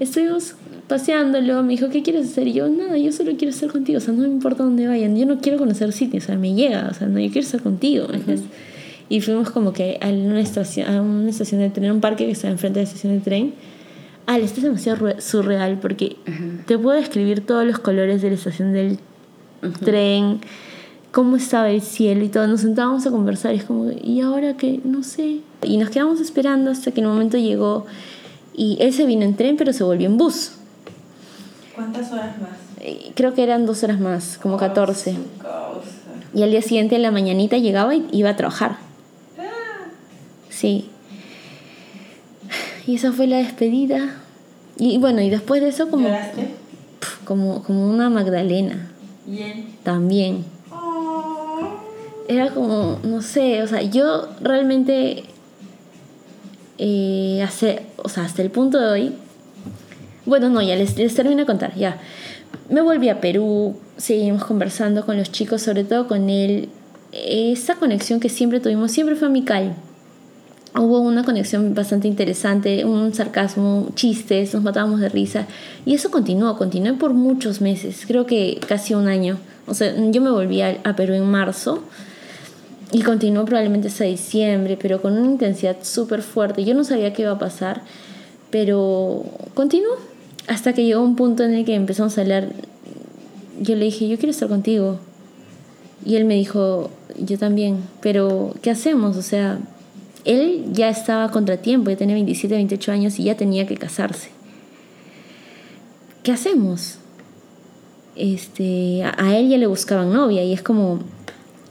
estuvimos 0.00 0.54
paseándolo, 0.88 1.62
me 1.62 1.74
dijo, 1.74 1.88
¿qué 1.88 2.02
quieres 2.02 2.26
hacer? 2.26 2.48
Y 2.48 2.54
yo, 2.54 2.68
nada, 2.68 2.98
yo 2.98 3.12
solo 3.12 3.32
quiero 3.36 3.50
estar 3.50 3.70
contigo, 3.70 3.98
o 3.98 4.00
sea, 4.00 4.12
no 4.12 4.22
me 4.22 4.28
importa 4.28 4.64
dónde 4.64 4.88
vayan, 4.88 5.16
yo 5.16 5.24
no 5.24 5.38
quiero 5.38 5.58
conocer 5.58 5.92
sitios, 5.92 6.24
o 6.24 6.26
sea, 6.28 6.36
me 6.36 6.54
llega, 6.54 6.88
o 6.90 6.94
sea, 6.94 7.06
no, 7.06 7.20
yo 7.20 7.30
quiero 7.30 7.46
estar 7.46 7.62
contigo. 7.62 8.08
¿me 8.08 8.16
entiendes? 8.16 8.46
Y 9.08 9.20
fuimos 9.20 9.50
como 9.50 9.72
que 9.72 9.98
a 10.00 10.08
una 10.08 10.40
estación, 10.40 10.88
a 10.88 11.02
una 11.02 11.30
estación 11.30 11.60
de 11.60 11.70
tren, 11.70 11.90
un 11.90 12.00
parque 12.00 12.26
que 12.26 12.32
está 12.32 12.48
enfrente 12.48 12.78
de 12.78 12.84
la 12.84 12.88
estación 12.88 13.12
de 13.14 13.20
tren. 13.20 13.54
Ah, 14.26 14.38
esto 14.38 14.58
es 14.58 14.62
demasiado 14.62 15.20
surreal 15.20 15.78
porque 15.80 16.16
te 16.66 16.78
puedo 16.78 16.96
describir 16.96 17.40
todos 17.44 17.66
los 17.66 17.80
colores 17.80 18.22
de 18.22 18.28
la 18.28 18.34
estación 18.36 18.72
del 18.72 18.98
tren, 19.84 20.38
cómo 21.10 21.36
estaba 21.36 21.70
el 21.70 21.82
cielo 21.82 22.24
y 22.24 22.28
todo. 22.28 22.46
Nos 22.46 22.60
sentábamos 22.60 23.04
a 23.06 23.10
conversar 23.10 23.52
y 23.52 23.58
es 23.58 23.64
como, 23.64 23.90
¿y 23.90 24.20
ahora 24.20 24.56
qué? 24.56 24.80
No 24.84 25.02
sé. 25.02 25.40
Y 25.64 25.76
nos 25.78 25.90
quedamos 25.90 26.20
esperando 26.20 26.70
hasta 26.70 26.92
que 26.92 27.00
el 27.00 27.08
momento 27.08 27.36
llegó 27.36 27.86
y 28.54 28.76
él 28.80 28.92
se 28.92 29.06
vino 29.06 29.22
en 29.24 29.36
tren 29.36 29.56
pero 29.56 29.72
se 29.72 29.84
volvió 29.84 30.06
en 30.06 30.16
bus. 30.16 30.52
¿Cuántas 31.74 32.10
horas 32.12 32.38
más? 32.40 32.50
Eh, 32.80 33.12
Creo 33.14 33.34
que 33.34 33.42
eran 33.42 33.66
dos 33.66 33.82
horas 33.82 34.00
más, 34.00 34.38
como 34.38 34.56
14. 34.56 35.16
Y 36.34 36.42
al 36.42 36.50
día 36.50 36.62
siguiente 36.62 36.96
en 36.96 37.02
la 37.02 37.10
mañanita 37.10 37.58
llegaba 37.58 37.94
y 37.94 38.06
iba 38.12 38.30
a 38.30 38.36
trabajar. 38.36 38.76
Sí. 40.48 40.88
Y 42.86 42.96
esa 42.96 43.12
fue 43.12 43.26
la 43.26 43.38
despedida. 43.38 44.16
Y 44.76 44.98
bueno, 44.98 45.20
y 45.20 45.30
después 45.30 45.60
de 45.62 45.68
eso 45.68 45.90
como, 45.90 46.08
como, 47.24 47.62
como 47.62 47.88
una 47.88 48.10
Magdalena 48.10 48.90
Bien. 49.26 49.66
también. 49.82 50.44
Era 52.28 52.50
como, 52.50 52.98
no 53.02 53.22
sé, 53.22 53.62
o 53.62 53.66
sea, 53.66 53.82
yo 53.82 54.28
realmente, 54.40 55.24
eh, 56.82 57.42
hace, 57.42 57.82
o 57.96 58.08
sea, 58.08 58.24
hasta 58.24 58.40
el 58.40 58.50
punto 58.50 58.80
de 58.80 58.86
hoy, 58.86 59.12
bueno, 60.24 60.48
no, 60.48 60.62
ya 60.62 60.76
les, 60.76 60.96
les 60.96 61.14
termino 61.14 61.40
de 61.40 61.46
contar, 61.46 61.74
ya. 61.74 61.98
Me 62.70 62.80
volví 62.80 63.10
a 63.10 63.20
Perú, 63.20 63.76
seguimos 63.98 64.44
conversando 64.44 65.04
con 65.04 65.18
los 65.18 65.30
chicos, 65.30 65.60
sobre 65.60 65.84
todo 65.84 66.08
con 66.08 66.30
él. 66.30 66.70
Esa 67.12 67.74
conexión 67.74 68.18
que 68.18 68.30
siempre 68.30 68.60
tuvimos, 68.60 68.92
siempre 68.92 69.14
fue 69.14 69.28
amical. 69.28 69.74
Hubo 70.74 71.00
una 71.00 71.22
conexión 71.22 71.74
bastante 71.74 72.08
interesante, 72.08 72.86
un 72.86 73.12
sarcasmo, 73.12 73.88
chistes, 73.94 74.54
nos 74.54 74.62
matábamos 74.62 75.00
de 75.00 75.10
risa. 75.10 75.46
Y 75.84 75.92
eso 75.92 76.10
continuó, 76.10 76.56
continuó 76.56 76.96
por 76.96 77.12
muchos 77.12 77.60
meses, 77.60 78.04
creo 78.06 78.24
que 78.24 78.58
casi 78.66 78.94
un 78.94 79.06
año. 79.06 79.36
O 79.66 79.74
sea, 79.74 79.94
yo 80.10 80.22
me 80.22 80.30
volví 80.30 80.62
a, 80.62 80.78
a 80.84 80.96
Perú 80.96 81.12
en 81.12 81.30
marzo 81.30 81.82
y 82.92 83.02
continuó 83.02 83.44
probablemente 83.44 83.88
hasta 83.88 84.04
diciembre, 84.04 84.76
pero 84.80 85.00
con 85.00 85.16
una 85.16 85.30
intensidad 85.30 85.76
súper 85.82 86.22
fuerte. 86.22 86.64
Yo 86.64 86.74
no 86.74 86.84
sabía 86.84 87.12
qué 87.12 87.22
iba 87.22 87.32
a 87.32 87.38
pasar, 87.38 87.82
pero 88.50 89.24
continuó 89.54 89.92
hasta 90.48 90.72
que 90.72 90.84
llegó 90.84 91.02
un 91.02 91.14
punto 91.14 91.44
en 91.44 91.54
el 91.54 91.64
que 91.64 91.74
empezamos 91.74 92.18
a 92.18 92.22
hablar. 92.22 92.48
Yo 93.60 93.76
le 93.76 93.84
dije, 93.84 94.08
yo 94.08 94.16
quiero 94.16 94.30
estar 94.30 94.48
contigo. 94.48 94.98
Y 96.04 96.16
él 96.16 96.24
me 96.24 96.34
dijo, 96.34 96.90
yo 97.18 97.38
también, 97.38 97.84
pero 98.00 98.54
¿qué 98.62 98.70
hacemos? 98.70 99.16
O 99.16 99.22
sea, 99.22 99.58
él 100.24 100.64
ya 100.72 100.88
estaba 100.88 101.30
contratiempo, 101.30 101.90
ya 101.90 101.96
tenía 101.96 102.14
27, 102.14 102.54
28 102.54 102.92
años 102.92 103.18
y 103.18 103.24
ya 103.24 103.36
tenía 103.36 103.66
que 103.66 103.76
casarse. 103.76 104.30
¿Qué 106.24 106.32
hacemos? 106.32 106.96
Este, 108.16 109.04
a, 109.04 109.14
a 109.16 109.36
él 109.36 109.48
ya 109.48 109.58
le 109.58 109.66
buscaban 109.66 110.12
novia 110.12 110.42
y 110.42 110.52
es 110.52 110.62
como 110.62 111.00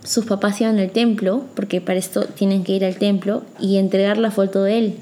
sus 0.04 0.26
papás 0.26 0.60
iban 0.62 0.80
al 0.80 0.92
templo, 0.92 1.44
porque 1.56 1.82
para 1.82 2.00
esto 2.00 2.26
tienen 2.26 2.64
que 2.64 2.74
ir 2.74 2.86
al 2.86 2.98
templo 2.98 3.44
y 3.60 3.78
entregar 3.78 4.18
la 4.18 4.32
foto 4.32 4.64
de 4.64 4.78
él 4.78 4.96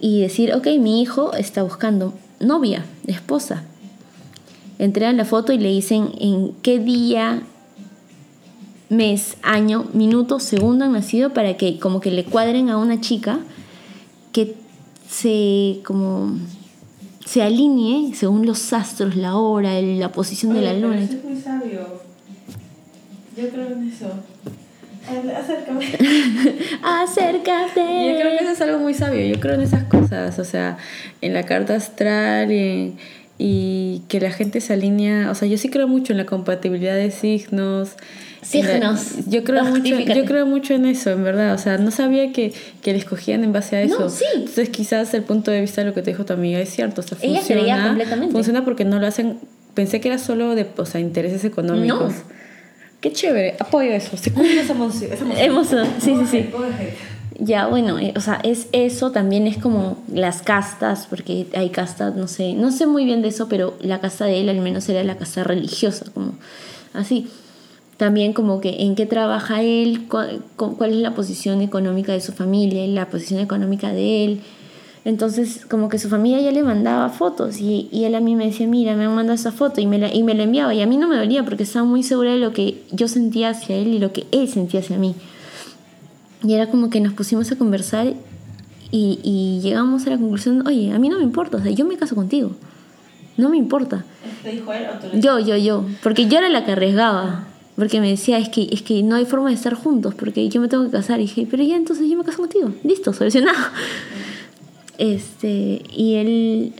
y 0.00 0.20
decir, 0.20 0.54
ok, 0.54 0.66
mi 0.78 1.02
hijo 1.02 1.32
está 1.34 1.62
buscando 1.62 2.14
novia, 2.40 2.84
esposa. 3.06 3.64
Entregan 4.78 5.16
la 5.16 5.24
foto 5.24 5.52
y 5.52 5.58
le 5.58 5.70
dicen 5.70 6.12
en 6.20 6.52
qué 6.62 6.78
día, 6.78 7.42
mes, 8.88 9.36
año, 9.42 9.86
minuto, 9.92 10.38
segundo 10.38 10.84
han 10.84 10.92
nacido 10.92 11.30
para 11.34 11.56
que 11.56 11.78
como 11.78 12.00
que 12.00 12.12
le 12.12 12.24
cuadren 12.24 12.70
a 12.70 12.76
una 12.76 13.00
chica 13.00 13.40
que 14.32 14.54
se 15.08 15.80
como 15.84 16.36
se 17.26 17.42
alinee 17.42 18.14
según 18.14 18.46
los 18.46 18.72
astros, 18.72 19.16
la 19.16 19.36
hora, 19.36 19.82
la 19.82 20.12
posición 20.12 20.54
de 20.54 20.62
la 20.62 20.72
pero 20.72 20.88
luna. 20.88 21.02
eso 21.02 21.14
es 21.14 21.24
muy 21.24 21.36
sabio. 21.36 22.07
Yo 23.40 23.48
creo 23.50 23.66
en 23.68 23.88
eso. 23.88 24.12
Acércame. 25.36 25.86
Acércate. 26.82 27.80
Yo 27.80 28.20
creo 28.20 28.38
que 28.38 28.44
eso 28.44 28.52
es 28.52 28.60
algo 28.60 28.78
muy 28.78 28.94
sabio. 28.94 29.24
Yo 29.26 29.40
creo 29.40 29.54
en 29.54 29.62
esas 29.62 29.84
cosas. 29.84 30.38
O 30.38 30.44
sea, 30.44 30.76
en 31.20 31.34
la 31.34 31.44
carta 31.44 31.74
astral, 31.74 32.50
en, 32.50 32.98
y 33.38 34.02
que 34.08 34.20
la 34.20 34.32
gente 34.32 34.60
se 34.60 34.72
alinea, 34.72 35.30
o 35.30 35.34
sea, 35.34 35.46
yo 35.46 35.56
sí 35.56 35.70
creo 35.70 35.86
mucho 35.86 36.12
en 36.12 36.18
la 36.18 36.26
compatibilidad 36.26 36.96
de 36.96 37.10
signos. 37.12 37.90
Signos. 38.42 39.26
Yo 39.28 39.44
creo, 39.44 39.64
mucho, 39.64 39.98
yo 39.98 40.24
creo 40.24 40.46
mucho 40.46 40.74
en 40.74 40.86
eso, 40.86 41.10
en 41.10 41.22
verdad. 41.22 41.54
O 41.54 41.58
sea, 41.58 41.78
no 41.78 41.90
sabía 41.90 42.32
que, 42.32 42.52
que 42.82 42.92
le 42.92 42.98
escogían 42.98 43.44
en 43.44 43.52
base 43.52 43.76
a 43.76 43.82
eso. 43.82 44.00
No, 44.00 44.10
sí. 44.10 44.24
Entonces, 44.34 44.68
quizás 44.70 45.14
el 45.14 45.22
punto 45.22 45.50
de 45.50 45.60
vista 45.60 45.82
de 45.82 45.88
lo 45.88 45.94
que 45.94 46.02
te 46.02 46.10
dijo 46.10 46.24
tu 46.24 46.32
amiga 46.32 46.58
es 46.58 46.70
cierto. 46.70 47.00
O 47.00 47.04
sea, 47.04 47.18
Ella 47.20 47.38
funciona, 47.38 47.60
creía 47.60 47.86
completamente. 47.86 48.32
Funciona 48.32 48.64
porque 48.64 48.84
no 48.84 48.98
lo 48.98 49.06
hacen. 49.06 49.38
Pensé 49.74 50.00
que 50.00 50.08
era 50.08 50.18
solo 50.18 50.54
de 50.54 50.66
o 50.76 50.86
sea, 50.86 51.00
intereses 51.00 51.44
económicos. 51.44 52.12
No. 52.12 52.38
Qué 53.00 53.12
chévere. 53.12 53.56
Apoyo 53.60 53.92
eso. 53.92 54.16
Se 54.16 54.32
cumple 54.32 54.60
esa 54.60 54.72
emoción. 54.72 55.10
emoción. 55.38 55.86
Sí, 56.00 56.14
sí, 56.16 56.26
sí. 56.26 56.50
Ya, 57.40 57.68
bueno, 57.68 57.98
eh, 58.00 58.12
o 58.16 58.20
sea, 58.20 58.40
es 58.42 58.66
eso, 58.72 59.12
también 59.12 59.46
es 59.46 59.58
como 59.58 59.96
las 60.12 60.42
castas, 60.42 61.06
porque 61.08 61.46
hay 61.54 61.70
castas, 61.70 62.16
no 62.16 62.26
sé, 62.26 62.54
no 62.54 62.72
sé 62.72 62.86
muy 62.86 63.04
bien 63.04 63.22
de 63.22 63.28
eso, 63.28 63.48
pero 63.48 63.74
la 63.80 64.00
casa 64.00 64.24
de 64.24 64.40
él 64.40 64.48
al 64.48 64.60
menos 64.60 64.88
era 64.88 65.04
la 65.04 65.16
casa 65.16 65.44
religiosa, 65.44 66.06
como 66.12 66.32
así. 66.94 67.28
También 67.96 68.32
como 68.32 68.60
que 68.60 68.82
en 68.82 68.96
qué 68.96 69.06
trabaja 69.06 69.62
él, 69.62 70.08
cu- 70.08 70.40
cu- 70.56 70.76
cuál 70.76 70.90
es 70.90 70.96
la 70.96 71.14
posición 71.14 71.60
económica 71.62 72.12
de 72.12 72.20
su 72.20 72.32
familia, 72.32 72.84
la 72.88 73.06
posición 73.06 73.38
económica 73.40 73.92
de 73.92 74.24
él. 74.24 74.40
Entonces, 75.08 75.64
como 75.64 75.88
que 75.88 75.98
su 75.98 76.10
familia 76.10 76.38
ya 76.38 76.52
le 76.52 76.62
mandaba 76.62 77.08
fotos 77.08 77.62
y, 77.62 77.88
y 77.90 78.04
él 78.04 78.14
a 78.14 78.20
mí 78.20 78.36
me 78.36 78.44
decía, 78.44 78.66
mira, 78.66 78.94
me 78.94 79.06
han 79.06 79.14
mandado 79.14 79.36
esa 79.36 79.52
foto 79.52 79.80
y 79.80 79.86
me, 79.86 79.98
la, 79.98 80.14
y 80.14 80.22
me 80.22 80.34
la 80.34 80.42
enviaba. 80.42 80.74
Y 80.74 80.82
a 80.82 80.86
mí 80.86 80.98
no 80.98 81.08
me 81.08 81.16
dolía 81.16 81.42
porque 81.44 81.62
estaba 81.62 81.86
muy 81.86 82.02
segura 82.02 82.32
de 82.32 82.38
lo 82.38 82.52
que 82.52 82.82
yo 82.92 83.08
sentía 83.08 83.48
hacia 83.48 83.74
él 83.74 83.88
y 83.88 84.00
lo 84.00 84.12
que 84.12 84.26
él 84.32 84.50
sentía 84.50 84.80
hacia 84.80 84.98
mí. 84.98 85.14
Y 86.44 86.52
era 86.52 86.66
como 86.66 86.90
que 86.90 87.00
nos 87.00 87.14
pusimos 87.14 87.50
a 87.50 87.56
conversar 87.56 88.08
y, 88.90 89.18
y 89.22 89.60
llegamos 89.62 90.06
a 90.06 90.10
la 90.10 90.18
conclusión, 90.18 90.66
oye, 90.66 90.92
a 90.92 90.98
mí 90.98 91.08
no 91.08 91.16
me 91.16 91.22
importa, 91.22 91.56
o 91.56 91.62
sea, 91.62 91.72
yo 91.72 91.86
me 91.86 91.96
caso 91.96 92.14
contigo. 92.14 92.50
No 93.38 93.48
me 93.48 93.56
importa. 93.56 94.04
¿Te 94.42 94.50
dijo 94.50 94.70
él 94.74 94.88
o 94.94 94.98
tú 94.98 95.06
le 95.10 95.22
Yo, 95.22 95.38
yo, 95.38 95.56
yo. 95.56 95.86
Porque 96.02 96.26
yo 96.26 96.36
era 96.36 96.50
la 96.50 96.66
que 96.66 96.72
arriesgaba. 96.72 97.46
Porque 97.76 98.02
me 98.02 98.10
decía, 98.10 98.36
es 98.36 98.50
que, 98.50 98.68
es 98.72 98.82
que 98.82 99.02
no 99.02 99.16
hay 99.16 99.24
forma 99.24 99.48
de 99.48 99.54
estar 99.54 99.72
juntos, 99.72 100.14
porque 100.14 100.46
yo 100.50 100.60
me 100.60 100.68
tengo 100.68 100.84
que 100.84 100.90
casar. 100.90 101.18
Y 101.20 101.22
dije, 101.22 101.48
pero 101.50 101.62
ya 101.62 101.76
entonces 101.76 102.10
yo 102.10 102.18
me 102.18 102.24
caso 102.24 102.40
contigo. 102.40 102.72
Listo, 102.84 103.14
solucionado. 103.14 103.56
Este, 104.98 105.82
y 105.90 106.14
él, 106.16 106.72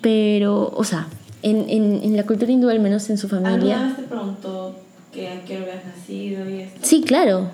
pero, 0.00 0.72
o 0.74 0.84
sea, 0.84 1.06
en, 1.42 1.68
en, 1.68 2.00
en 2.02 2.16
la 2.16 2.24
cultura 2.24 2.50
hindú, 2.50 2.68
al 2.68 2.80
menos 2.80 3.08
en 3.10 3.18
su 3.18 3.28
familia. 3.28 3.82
vez 3.82 3.96
te 3.96 4.02
preguntó 4.02 4.76
que 5.12 5.28
a 5.28 5.44
qué 5.44 5.56
habías 5.56 5.84
nacido 5.84 6.48
y 6.48 6.60
esto? 6.60 6.80
Sí, 6.82 7.02
claro. 7.02 7.50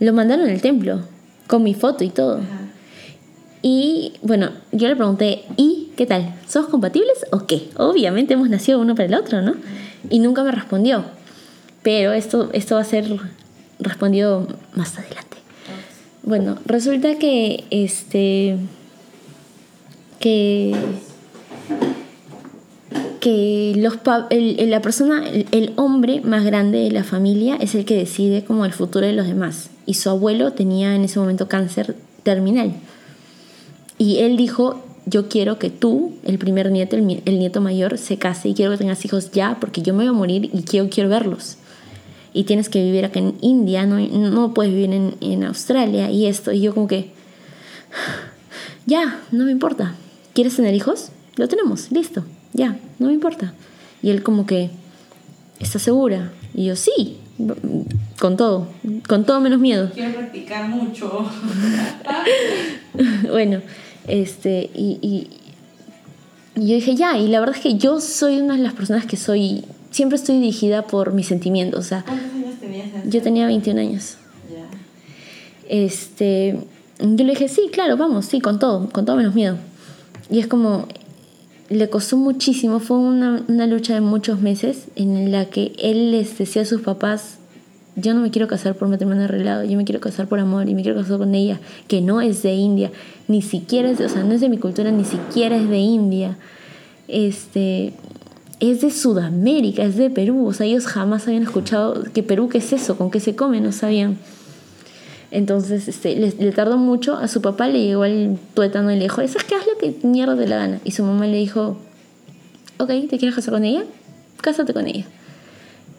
Lo 0.00 0.12
mandaron 0.12 0.48
al 0.48 0.60
templo, 0.60 1.00
con 1.46 1.62
mi 1.62 1.74
foto 1.74 2.04
y 2.04 2.10
todo. 2.10 2.40
Y 3.62 4.14
bueno, 4.22 4.50
yo 4.72 4.88
le 4.88 4.96
pregunté, 4.96 5.44
¿y 5.56 5.90
qué 5.96 6.04
tal? 6.04 6.34
¿Somos 6.46 6.68
compatibles 6.68 7.24
o 7.30 7.46
qué? 7.46 7.68
Obviamente 7.76 8.34
hemos 8.34 8.50
nacido 8.50 8.78
uno 8.80 8.94
para 8.94 9.06
el 9.06 9.14
otro, 9.14 9.40
¿no? 9.40 9.54
Y 10.10 10.18
nunca 10.18 10.42
me 10.44 10.50
respondió. 10.50 11.04
Pero 11.82 12.12
esto, 12.12 12.50
esto 12.52 12.74
va 12.74 12.82
a 12.82 12.84
ser 12.84 13.06
respondido 13.78 14.46
más 14.74 14.98
adelante. 14.98 15.36
Bueno, 16.22 16.58
resulta 16.66 17.18
que 17.18 17.64
este. 17.70 18.56
Que. 20.20 20.74
que 23.20 23.72
los 23.76 23.96
pa- 23.96 24.26
el- 24.30 24.68
la 24.70 24.82
persona, 24.82 25.24
el, 25.26 25.72
hombre 25.76 26.20
más 26.20 26.44
grande 26.44 26.78
de 26.80 26.90
la 26.90 27.04
familia 27.04 27.56
es 27.56 27.74
el 27.74 27.86
que 27.86 27.96
decide 27.96 28.44
como 28.44 28.66
el 28.66 28.72
futuro 28.72 29.06
de 29.06 29.14
los 29.14 29.26
demás. 29.26 29.70
Y 29.86 29.94
su 29.94 30.10
abuelo 30.10 30.52
tenía 30.52 30.94
en 30.94 31.04
ese 31.04 31.18
momento 31.18 31.48
cáncer 31.48 31.96
terminal. 32.22 32.74
Y 33.98 34.18
él 34.18 34.36
dijo, 34.36 34.82
yo 35.06 35.28
quiero 35.28 35.58
que 35.58 35.70
tú, 35.70 36.12
el 36.24 36.38
primer 36.38 36.70
nieto, 36.70 36.96
el, 36.96 37.22
el 37.24 37.38
nieto 37.38 37.60
mayor, 37.62 37.96
se 37.96 38.18
case 38.18 38.50
y 38.50 38.54
quiero 38.54 38.72
que 38.72 38.78
tengas 38.78 39.02
hijos 39.06 39.30
ya 39.30 39.56
porque 39.58 39.80
yo 39.80 39.94
me 39.94 40.04
voy 40.04 40.08
a 40.08 40.12
morir 40.12 40.50
y 40.52 40.62
quiero, 40.62 40.88
quiero 40.90 41.08
verlos. 41.08 41.56
Y 42.34 42.44
tienes 42.44 42.68
que 42.68 42.82
vivir 42.82 43.04
acá 43.06 43.20
en 43.20 43.36
India, 43.40 43.86
no, 43.86 43.98
no 43.98 44.52
puedes 44.52 44.72
vivir 44.72 44.92
en, 44.92 45.14
en 45.20 45.44
Australia 45.44 46.10
y 46.10 46.26
esto. 46.26 46.52
Y 46.52 46.60
yo 46.60 46.74
como 46.74 46.88
que, 46.88 47.10
ya, 48.86 49.20
no 49.30 49.44
me 49.44 49.52
importa. 49.52 49.94
¿Quieres 50.34 50.56
tener 50.56 50.74
hijos? 50.74 51.10
Lo 51.36 51.48
tenemos, 51.48 51.92
listo, 51.92 52.24
ya, 52.52 52.76
no 52.98 53.06
me 53.06 53.12
importa. 53.12 53.54
Y 54.02 54.10
él 54.10 54.24
como 54.24 54.46
que, 54.46 54.70
¿estás 55.60 55.82
segura? 55.82 56.32
Y 56.54 56.66
yo, 56.66 56.76
sí, 56.76 57.18
con 58.18 58.36
todo, 58.36 58.66
con 59.08 59.24
todo 59.24 59.40
menos 59.40 59.60
miedo. 59.60 59.90
Quiero 59.94 60.12
practicar 60.12 60.68
mucho. 60.68 61.24
bueno, 63.30 63.62
este, 64.08 64.70
y, 64.74 64.98
y, 65.00 65.30
y 66.60 66.68
yo 66.68 66.74
dije, 66.74 66.96
ya, 66.96 67.16
y 67.16 67.28
la 67.28 67.38
verdad 67.38 67.54
es 67.56 67.62
que 67.62 67.76
yo 67.76 68.00
soy 68.00 68.40
una 68.40 68.56
de 68.56 68.62
las 68.62 68.74
personas 68.74 69.06
que 69.06 69.16
soy, 69.16 69.64
siempre 69.92 70.16
estoy 70.16 70.40
dirigida 70.40 70.82
por 70.82 71.12
mis 71.12 71.28
sentimientos, 71.28 71.78
o 71.78 71.88
sea, 71.88 72.02
¿Cuántos 72.04 72.32
años 72.32 72.60
tenías 72.60 72.88
en 72.92 73.08
yo 73.08 73.22
tenía 73.22 73.46
21 73.46 73.80
años. 73.80 74.16
Ya. 74.52 74.66
Este, 75.68 76.58
yo 76.98 77.24
le 77.24 77.30
dije, 77.30 77.46
sí, 77.46 77.68
claro, 77.72 77.96
vamos, 77.96 78.26
sí, 78.26 78.40
con 78.40 78.58
todo, 78.58 78.88
con 78.90 79.04
todo 79.04 79.14
menos 79.14 79.36
miedo. 79.36 79.58
Y 80.30 80.38
es 80.38 80.46
como, 80.46 80.86
le 81.68 81.88
costó 81.90 82.16
muchísimo, 82.16 82.80
fue 82.80 82.96
una, 82.98 83.42
una 83.48 83.66
lucha 83.66 83.94
de 83.94 84.00
muchos 84.00 84.40
meses 84.40 84.86
en 84.96 85.30
la 85.32 85.46
que 85.46 85.72
él 85.78 86.10
les 86.12 86.38
decía 86.38 86.62
a 86.62 86.64
sus 86.66 86.80
papás, 86.82 87.36
yo 87.96 88.12
no 88.14 88.20
me 88.22 88.30
quiero 88.30 88.48
casar 88.48 88.74
por 88.74 88.88
matrimonio 88.88 89.24
arreglado, 89.24 89.64
yo 89.64 89.76
me 89.76 89.84
quiero 89.84 90.00
casar 90.00 90.26
por 90.26 90.40
amor 90.40 90.68
y 90.68 90.74
me 90.74 90.82
quiero 90.82 91.00
casar 91.00 91.18
con 91.18 91.34
ella, 91.34 91.60
que 91.86 92.00
no 92.00 92.20
es 92.20 92.42
de 92.42 92.54
India, 92.54 92.90
ni 93.28 93.40
siquiera 93.42 93.88
es, 93.90 93.98
de- 93.98 94.06
o 94.06 94.08
sea, 94.08 94.24
no 94.24 94.34
es 94.34 94.40
de 94.40 94.48
mi 94.48 94.58
cultura, 94.58 94.90
ni 94.90 95.04
siquiera 95.04 95.56
es 95.56 95.68
de 95.68 95.78
India. 95.78 96.36
Este, 97.06 97.92
es 98.60 98.80
de 98.80 98.90
Sudamérica, 98.90 99.84
es 99.84 99.96
de 99.96 100.10
Perú, 100.10 100.46
o 100.46 100.52
sea, 100.52 100.66
ellos 100.66 100.86
jamás 100.86 101.26
habían 101.28 101.42
escuchado 101.42 102.02
que 102.14 102.22
Perú, 102.22 102.48
¿qué 102.48 102.58
es 102.58 102.72
eso? 102.72 102.96
¿Con 102.96 103.10
qué 103.10 103.20
se 103.20 103.36
come? 103.36 103.60
No 103.60 103.72
sabían. 103.72 104.16
Entonces, 105.34 105.88
este, 105.88 106.14
le, 106.14 106.52
tardó 106.52 106.78
mucho. 106.78 107.16
A 107.16 107.26
su 107.26 107.42
papá 107.42 107.66
le 107.66 107.84
llegó 107.84 108.04
el 108.04 108.38
tuétano 108.54 108.92
y 108.92 108.94
le 108.94 109.02
dijo, 109.02 109.16
¿sabes 109.16 109.42
qué? 109.42 109.56
Haz 109.56 109.66
lo 109.66 109.76
que 109.78 110.06
mierda 110.06 110.36
te 110.36 110.46
la 110.46 110.58
gana. 110.58 110.80
Y 110.84 110.92
su 110.92 111.02
mamá 111.02 111.26
le 111.26 111.36
dijo, 111.38 111.76
ok, 112.78 112.88
¿te 113.10 113.18
quieres 113.18 113.34
casar 113.34 113.52
con 113.52 113.64
ella? 113.64 113.82
Cásate 114.40 114.72
con 114.72 114.86
ella. 114.86 115.04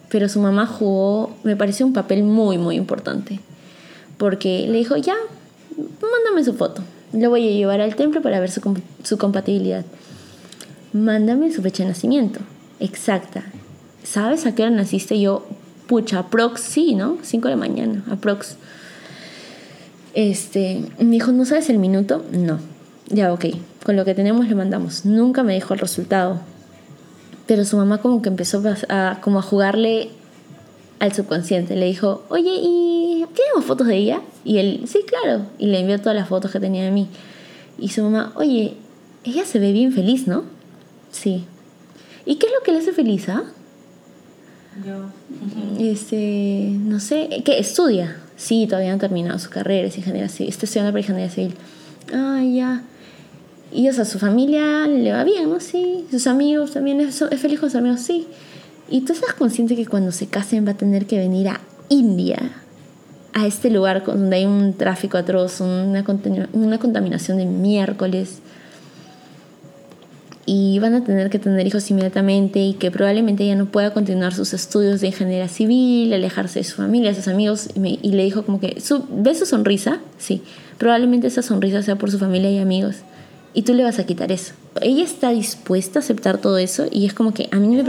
Pero 0.08 0.30
su 0.30 0.40
mamá 0.40 0.66
jugó, 0.66 1.36
me 1.44 1.54
pareció 1.54 1.84
un 1.84 1.92
papel 1.92 2.22
muy, 2.22 2.56
muy 2.56 2.76
importante. 2.76 3.40
Porque 4.16 4.66
le 4.68 4.78
dijo, 4.78 4.96
ya, 4.96 5.16
mándame 5.76 6.42
su 6.42 6.54
foto. 6.54 6.80
Lo 7.12 7.28
voy 7.28 7.46
a 7.46 7.50
llevar 7.50 7.82
al 7.82 7.94
templo 7.94 8.22
para 8.22 8.40
ver 8.40 8.50
su, 8.50 8.62
su 9.04 9.18
compatibilidad. 9.18 9.84
Mándame 10.94 11.52
su 11.52 11.60
fecha 11.60 11.82
de 11.82 11.90
nacimiento. 11.90 12.40
Exacta. 12.80 13.44
¿Sabes 14.02 14.46
a 14.46 14.54
qué 14.54 14.62
hora 14.62 14.70
naciste? 14.70 15.20
Yo, 15.20 15.44
pucha, 15.88 16.20
aprox, 16.20 16.62
sí, 16.62 16.94
¿no? 16.94 17.18
5 17.20 17.48
de 17.48 17.54
la 17.54 17.60
mañana, 17.60 18.02
aprox. 18.10 18.56
Este, 20.16 20.80
me 20.98 21.10
dijo, 21.10 21.30
¿no 21.30 21.44
sabes 21.44 21.68
el 21.68 21.78
minuto? 21.78 22.24
No. 22.32 22.58
Ya, 23.10 23.34
ok. 23.34 23.44
Con 23.84 23.96
lo 23.96 24.06
que 24.06 24.14
tenemos 24.14 24.48
le 24.48 24.54
mandamos. 24.54 25.04
Nunca 25.04 25.42
me 25.42 25.52
dijo 25.52 25.74
el 25.74 25.78
resultado. 25.78 26.40
Pero 27.46 27.66
su 27.66 27.76
mamá 27.76 27.98
como 27.98 28.22
que 28.22 28.30
empezó 28.30 28.62
a, 28.88 29.20
como 29.20 29.40
a 29.40 29.42
jugarle 29.42 30.08
al 31.00 31.12
subconsciente. 31.12 31.76
Le 31.76 31.84
dijo, 31.84 32.24
oye, 32.30 32.50
¿y 32.50 33.26
tenemos 33.34 33.66
fotos 33.66 33.88
de 33.88 33.96
ella? 33.96 34.22
Y 34.42 34.56
él, 34.56 34.84
sí, 34.86 35.04
claro. 35.06 35.44
Y 35.58 35.66
le 35.66 35.80
envió 35.80 36.00
todas 36.00 36.16
las 36.16 36.28
fotos 36.28 36.50
que 36.50 36.60
tenía 36.60 36.84
de 36.84 36.92
mí. 36.92 37.08
Y 37.78 37.90
su 37.90 38.02
mamá, 38.02 38.32
oye, 38.36 38.74
ella 39.22 39.44
se 39.44 39.58
ve 39.58 39.72
bien 39.72 39.92
feliz, 39.92 40.26
¿no? 40.26 40.44
Sí. 41.12 41.44
¿Y 42.24 42.36
qué 42.36 42.46
es 42.46 42.52
lo 42.54 42.62
que 42.64 42.72
le 42.72 42.78
hace 42.78 42.94
feliz, 42.94 43.28
ah? 43.28 43.44
Yo. 44.82 45.10
Este, 45.78 46.70
no 46.72 47.00
sé, 47.00 47.42
¿qué 47.44 47.58
estudia? 47.58 48.22
Sí, 48.36 48.66
todavía 48.66 48.90
no 48.90 48.96
ha 48.96 49.00
terminado 49.00 49.38
su 49.38 49.50
carrera, 49.50 49.88
es 49.88 49.96
ingeniera 49.96 50.28
civil, 50.28 50.50
está 50.50 50.66
estudiando 50.66 50.92
para 50.92 51.00
ingeniería 51.00 51.30
civil. 51.30 51.54
Ah, 52.12 52.42
ya. 52.42 52.82
Y 53.72 53.88
o 53.88 53.92
sea, 53.92 54.04
su 54.04 54.18
familia 54.18 54.86
le 54.86 55.12
va 55.12 55.24
bien, 55.24 55.50
¿no? 55.50 55.60
Sí. 55.60 56.06
Sus 56.10 56.26
amigos 56.26 56.72
también, 56.72 57.00
es, 57.00 57.20
es 57.22 57.40
feliz 57.40 57.60
con 57.60 57.70
sus 57.70 57.78
amigos, 57.78 58.00
sí. 58.00 58.26
Y 58.88 59.00
tú 59.00 59.12
estás 59.12 59.34
consciente 59.34 59.74
que 59.74 59.86
cuando 59.86 60.12
se 60.12 60.28
casen 60.28 60.66
va 60.66 60.72
a 60.72 60.76
tener 60.76 61.06
que 61.06 61.18
venir 61.18 61.48
a 61.48 61.60
India, 61.88 62.38
a 63.32 63.46
este 63.46 63.70
lugar 63.70 64.04
donde 64.04 64.36
hay 64.36 64.46
un 64.46 64.74
tráfico 64.74 65.18
atroz, 65.18 65.60
una, 65.60 66.04
una 66.52 66.78
contaminación 66.78 67.38
de 67.38 67.46
miércoles 67.46 68.40
y 70.46 70.78
van 70.78 70.94
a 70.94 71.02
tener 71.04 71.28
que 71.28 71.38
tener 71.40 71.66
hijos 71.66 71.90
inmediatamente 71.90 72.60
y 72.60 72.74
que 72.74 72.90
probablemente 72.92 73.42
ella 73.44 73.56
no 73.56 73.66
pueda 73.66 73.92
continuar 73.92 74.32
sus 74.32 74.52
estudios 74.54 75.00
de 75.00 75.08
ingeniería 75.08 75.48
civil, 75.48 76.12
alejarse 76.12 76.60
de 76.60 76.64
su 76.64 76.76
familia, 76.76 77.10
de 77.10 77.16
sus 77.16 77.26
amigos. 77.28 77.68
Y, 77.74 77.80
me- 77.80 77.98
y 78.00 78.12
le 78.12 78.22
dijo 78.24 78.44
como 78.44 78.60
que, 78.60 78.80
su, 78.80 79.04
¿ves 79.10 79.40
su 79.40 79.46
sonrisa? 79.46 80.00
Sí, 80.18 80.42
probablemente 80.78 81.26
esa 81.26 81.42
sonrisa 81.42 81.82
sea 81.82 81.96
por 81.96 82.10
su 82.12 82.18
familia 82.20 82.50
y 82.50 82.58
amigos. 82.58 82.96
Y 83.54 83.62
tú 83.62 83.74
le 83.74 83.82
vas 83.82 83.98
a 83.98 84.06
quitar 84.06 84.30
eso. 84.30 84.52
Ella 84.82 85.02
está 85.02 85.30
dispuesta 85.30 85.98
a 85.98 86.02
aceptar 86.02 86.38
todo 86.38 86.58
eso 86.58 86.86
y 86.92 87.06
es 87.06 87.14
como 87.14 87.32
que 87.34 87.48
a 87.50 87.56
mí 87.56 87.66
me 87.68 87.82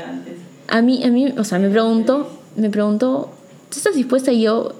antes. 0.00 0.34
A 0.68 0.80
mí, 0.80 1.04
a 1.04 1.10
mí, 1.10 1.34
o 1.36 1.44
sea, 1.44 1.58
me 1.58 1.68
preguntó, 1.68 2.30
me 2.56 2.70
preguntó, 2.70 3.30
¿tú 3.68 3.76
estás 3.78 3.94
dispuesta? 3.96 4.32
Y 4.32 4.42
yo, 4.42 4.72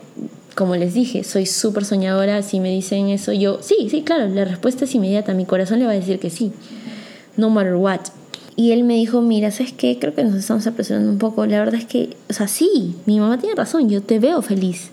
como 0.55 0.77
les 0.77 0.95
dije, 0.95 1.25
soy 1.25 1.47
súper 1.47 1.85
soñadora. 1.85 2.43
Si 2.43 2.61
me 2.61 2.71
dicen 2.71 3.09
eso, 3.09 3.33
yo, 3.33 3.59
sí, 3.63 3.89
sí, 3.91 4.03
claro, 4.03 4.29
la 4.29 4.45
respuesta 4.45 4.85
es 4.85 4.95
inmediata. 4.95 5.35
Mi 5.35 5.47
corazón 5.47 5.79
le 5.79 5.87
va 5.87 5.93
a 5.93 5.95
decir 5.95 6.19
que 6.19 6.31
sí. 6.31 6.53
no 7.37 7.51
matter 7.51 7.75
what. 7.75 8.01
Y 8.57 8.71
él 8.71 8.85
me 8.85 8.95
dijo, 8.95 9.21
mira, 9.21 9.51
¿sabes 9.51 9.73
qué? 9.73 9.99
Creo 9.99 10.15
que 10.15 10.23
nos 10.23 10.35
estamos 10.35 10.67
apresurando 10.67 11.11
un 11.11 11.19
poco. 11.19 11.45
La 11.47 11.59
verdad 11.59 11.75
es 11.75 11.87
que, 11.87 12.17
o 12.31 12.33
sea, 12.33 12.47
sí, 12.47 12.95
mi 13.05 13.19
mamá 13.19 13.39
tiene 13.39 13.57
razón, 13.57 13.89
yo 13.89 14.01
te 14.03 14.21
veo 14.21 14.43
feliz. 14.43 14.91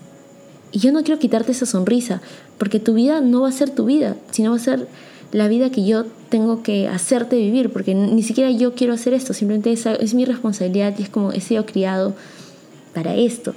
Y 0.72 0.80
yo 0.80 0.90
no 0.90 1.02
quiero 1.04 1.20
quitarte 1.20 1.52
esa 1.52 1.66
sonrisa, 1.66 2.22
porque 2.58 2.80
tu 2.80 2.94
vida 2.94 3.20
no 3.20 3.42
va 3.42 3.50
a 3.50 3.52
ser 3.52 3.70
tu 3.70 3.84
vida, 3.84 4.16
sino 4.30 4.50
va 4.50 4.56
a 4.56 4.60
ser 4.60 4.88
la 5.30 5.46
vida 5.46 5.70
que 5.70 5.84
yo 5.84 6.06
tengo 6.28 6.62
que 6.62 6.88
hacerte 6.88 7.36
vivir, 7.36 7.70
porque 7.72 7.94
ni 7.94 8.22
siquiera 8.22 8.50
yo 8.50 8.74
quiero 8.74 8.94
hacer 8.94 9.14
esto, 9.14 9.34
simplemente 9.34 9.72
es, 9.72 9.86
es 9.86 10.14
mi 10.14 10.24
responsabilidad 10.24 10.94
y 10.98 11.02
es 11.02 11.08
como 11.08 11.32
he 11.32 11.40
sido 11.40 11.66
criado 11.66 12.14
para 12.94 13.14
esto, 13.14 13.54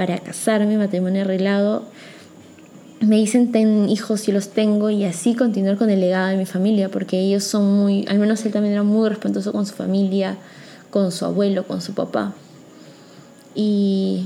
para 0.00 0.16
casarme, 0.16 0.78
matrimonio 0.78 1.20
arreglado. 1.20 1.82
Me 3.00 3.16
dicen 3.16 3.52
ten 3.52 3.90
hijos, 3.90 4.28
y 4.28 4.32
los 4.32 4.48
tengo 4.48 4.88
y 4.88 5.04
así 5.04 5.34
continuar 5.34 5.76
con 5.76 5.90
el 5.90 6.00
legado 6.00 6.28
de 6.28 6.38
mi 6.38 6.46
familia, 6.46 6.88
porque 6.88 7.20
ellos 7.20 7.44
son 7.44 7.70
muy, 7.70 8.06
al 8.08 8.18
menos 8.18 8.42
él 8.46 8.50
también 8.50 8.72
era 8.72 8.82
muy 8.82 9.10
respetuoso 9.10 9.52
con 9.52 9.66
su 9.66 9.74
familia, 9.74 10.38
con 10.88 11.12
su 11.12 11.26
abuelo, 11.26 11.66
con 11.66 11.82
su 11.82 11.92
papá. 11.92 12.32
Y 13.54 14.24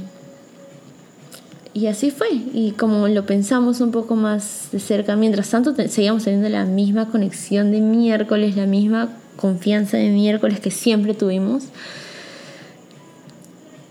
y 1.72 1.88
así 1.88 2.12
fue. 2.12 2.28
Y 2.30 2.70
como 2.78 3.08
lo 3.08 3.26
pensamos 3.26 3.80
un 3.80 3.90
poco 3.90 4.14
más 4.14 4.68
de 4.70 4.78
cerca, 4.78 5.16
mientras 5.16 5.50
tanto 5.50 5.74
seguíamos 5.74 6.22
teniendo 6.22 6.48
la 6.50 6.66
misma 6.66 7.10
conexión 7.10 7.72
de 7.72 7.80
miércoles, 7.80 8.54
la 8.54 8.66
misma 8.66 9.08
confianza 9.34 9.96
de 9.96 10.10
miércoles 10.10 10.60
que 10.60 10.70
siempre 10.70 11.14
tuvimos. 11.14 11.64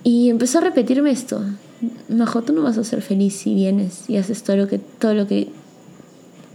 Y 0.06 0.30
empezó 0.30 0.60
a 0.60 0.62
repetirme 0.62 1.12
esto. 1.12 1.44
Majo, 2.10 2.42
tú 2.42 2.54
no 2.54 2.62
vas 2.64 2.78
a 2.78 2.84
ser 2.84 3.02
feliz 3.02 3.36
si 3.36 3.54
vienes 3.54 4.10
y 4.10 4.18
haces 4.18 4.44
todo 4.44 4.58
lo 4.58 4.68
que, 4.68 4.78
todo 4.78 5.14
lo 5.14 5.28
que 5.28 5.50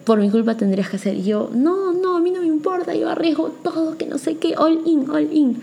por 0.04 0.20
mi 0.20 0.30
culpa 0.30 0.56
tendrías 0.56 0.88
que 0.88 0.96
hacer. 0.96 1.16
Y 1.16 1.24
yo, 1.24 1.50
no, 1.54 1.92
no, 1.92 2.16
a 2.16 2.20
mí 2.20 2.30
no 2.30 2.40
me 2.40 2.46
importa, 2.46 2.94
yo 2.94 3.08
arriesgo 3.08 3.50
todo, 3.62 3.96
que 3.96 4.06
no 4.06 4.18
sé 4.18 4.36
qué, 4.36 4.54
all 4.56 4.80
in, 4.86 5.10
all 5.10 5.32
in. 5.32 5.60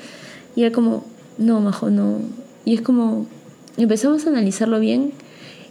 Y 0.55 0.63
era 0.63 0.73
como, 0.73 1.03
no, 1.37 1.61
Majo, 1.61 1.89
no. 1.89 2.19
Y 2.63 2.75
es 2.75 2.81
como, 2.81 3.25
empezamos 3.77 4.25
a 4.25 4.29
analizarlo 4.29 4.79
bien 4.79 5.13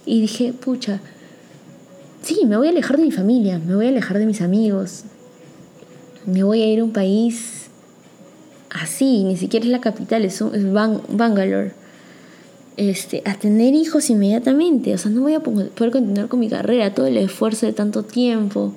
y 0.07 0.20
dije, 0.20 0.53
pucha, 0.53 1.01
sí, 2.22 2.45
me 2.47 2.57
voy 2.57 2.68
a 2.68 2.70
alejar 2.70 2.97
de 2.97 3.05
mi 3.05 3.12
familia, 3.12 3.59
me 3.59 3.74
voy 3.74 3.86
a 3.86 3.88
alejar 3.88 4.18
de 4.18 4.26
mis 4.26 4.40
amigos, 4.40 5.05
me 6.26 6.42
voy 6.42 6.62
a 6.62 6.66
ir 6.66 6.80
a 6.80 6.84
un 6.84 6.92
país 6.92 7.68
así, 8.70 9.24
ni 9.24 9.36
siquiera 9.36 9.64
es 9.64 9.72
la 9.72 9.80
capital, 9.80 10.24
es, 10.24 10.42
Bangalore. 10.42 11.84
Este, 12.76 13.22
a 13.24 13.34
tener 13.34 13.74
hijos 13.74 14.10
inmediatamente, 14.10 14.94
o 14.94 14.98
sea, 14.98 15.10
no 15.10 15.20
voy 15.20 15.34
a 15.34 15.40
poder 15.40 15.92
continuar 15.92 16.26
con 16.26 16.40
mi 16.40 16.48
carrera, 16.48 16.92
todo 16.92 17.06
el 17.06 17.16
esfuerzo 17.16 17.66
de 17.66 17.72
tanto 17.72 18.02
tiempo. 18.02 18.74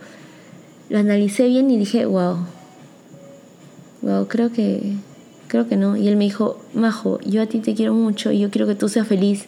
Lo 0.90 1.00
analicé 1.00 1.48
bien 1.48 1.72
y 1.72 1.78
dije, 1.78 2.06
wow, 2.06 2.38
wow, 4.04 4.28
creo 4.28 4.52
que, 4.52 4.94
creo 5.48 5.68
que 5.68 5.78
no. 5.78 5.98
Y 5.98 6.08
él 6.08 6.16
me 6.16 6.26
dijo, 6.26 6.60
Majo, 6.74 7.20
yo 7.26 7.42
a 7.42 7.48
ti 7.48 7.60
te 7.60 7.74
quiero 7.74 7.94
mucho 7.94 8.32
y 8.32 8.40
yo 8.40 8.52
quiero 8.52 8.68
que 8.68 8.76
tú 8.76 8.88
seas 8.88 9.08
feliz 9.08 9.48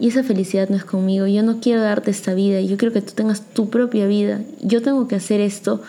y 0.00 0.08
esa 0.08 0.24
felicidad 0.24 0.68
no 0.68 0.76
es 0.76 0.84
conmigo. 0.84 1.26
Yo 1.26 1.42
no 1.42 1.60
quiero 1.60 1.80
darte 1.80 2.10
esta 2.10 2.34
vida. 2.34 2.60
Yo 2.60 2.76
quiero 2.76 2.92
que 2.92 3.00
tú 3.00 3.12
tengas 3.12 3.42
tu 3.52 3.70
propia 3.70 4.06
vida. 4.06 4.42
Yo 4.60 4.82
tengo 4.82 5.06
que 5.06 5.16
hacer 5.16 5.40
esto 5.40 5.82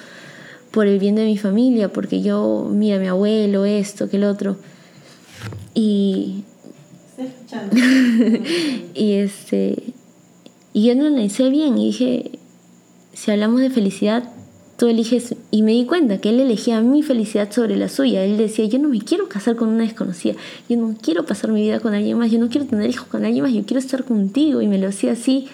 por 0.72 0.88
el 0.88 1.00
bien 1.00 1.16
de 1.16 1.26
mi 1.26 1.38
familia, 1.38 1.92
porque 1.92 2.22
yo, 2.22 2.70
mira, 2.72 3.00
mi 3.00 3.08
abuelo, 3.08 3.66
esto, 3.66 4.10
que 4.10 4.18
el 4.18 4.26
otro. 4.26 4.58
Y. 5.74 6.44
y 8.94 9.14
este. 9.14 9.84
Y 10.74 10.88
yo 10.88 10.96
no 10.96 11.04
lo 11.04 11.08
analicé 11.08 11.50
bien 11.50 11.78
y 11.78 11.88
dije: 11.88 12.32
si 13.14 13.32
hablamos 13.32 13.62
de 13.62 13.70
felicidad, 13.70 14.30
tú 14.78 14.88
eliges, 14.88 15.36
y 15.52 15.62
me 15.62 15.72
di 15.72 15.86
cuenta 15.86 16.20
que 16.20 16.30
él 16.30 16.40
elegía 16.40 16.82
mi 16.82 17.02
felicidad 17.02 17.52
sobre 17.52 17.78
la 17.78 17.90
suya. 17.90 18.24
Él 18.24 18.38
decía, 18.38 18.66
yo 18.66 18.80
no 18.80 18.90
me 18.90 19.00
quiero 19.00 19.30
casar 19.30 19.56
con 19.56 19.70
una 19.70 19.84
desconocida, 19.84 20.36
yo 20.68 20.78
no 20.78 20.96
quiero 21.02 21.26
pasar 21.26 21.52
mi 21.52 21.62
vida 21.62 21.80
con 21.80 21.94
alguien 21.94 22.18
más, 22.18 22.32
yo 22.32 22.40
no 22.40 22.50
quiero 22.50 22.68
tener 22.68 22.90
hijos 22.90 23.08
con 23.08 23.24
alguien 23.26 23.44
más, 23.44 23.54
yo 23.54 23.64
quiero 23.66 23.80
estar 23.80 24.04
contigo. 24.04 24.62
Y 24.62 24.68
me 24.68 24.78
lo 24.78 24.90
hacía 24.90 25.14
así, 25.14 25.48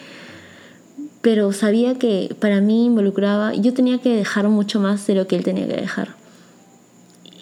pero 1.20 1.52
sabía 1.52 1.98
que 1.98 2.34
para 2.40 2.60
mí 2.60 2.86
involucraba, 2.86 3.54
yo 3.54 3.72
tenía 3.72 3.98
que 3.98 4.10
dejar 4.10 4.48
mucho 4.48 4.80
más 4.80 5.06
de 5.06 5.14
lo 5.14 5.26
que 5.26 5.36
él 5.36 5.44
tenía 5.44 5.68
que 5.68 5.76
dejar. 5.76 6.16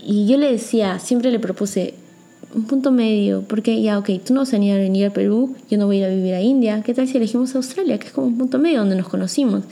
Y 0.04 0.26
yo 0.26 0.36
le 0.36 0.50
decía, 0.50 0.98
siempre 0.98 1.30
le 1.30 1.38
propuse 1.38 1.94
un 2.54 2.64
punto 2.64 2.90
medio, 2.90 3.42
porque 3.42 3.80
ya, 3.80 3.98
ok, 3.98 4.10
tú 4.24 4.34
no 4.34 4.40
vas 4.40 4.48
a 4.50 4.56
venir 4.56 4.74
a 4.74 4.78
venir 4.78 5.06
a 5.06 5.10
Perú, 5.10 5.54
yo 5.70 5.78
no 5.78 5.86
voy 5.86 5.96
a 5.96 5.98
ir 6.00 6.04
a 6.06 6.08
vivir 6.08 6.34
a 6.34 6.40
India, 6.40 6.82
¿qué 6.84 6.94
tal 6.94 7.06
si 7.06 7.16
elegimos 7.16 7.54
Australia, 7.54 7.98
que 7.98 8.08
es 8.08 8.12
como 8.12 8.26
un 8.26 8.38
punto 8.38 8.58
medio 8.58 8.80
donde 8.80 8.96
nos 8.96 9.08
conocimos? 9.08 9.64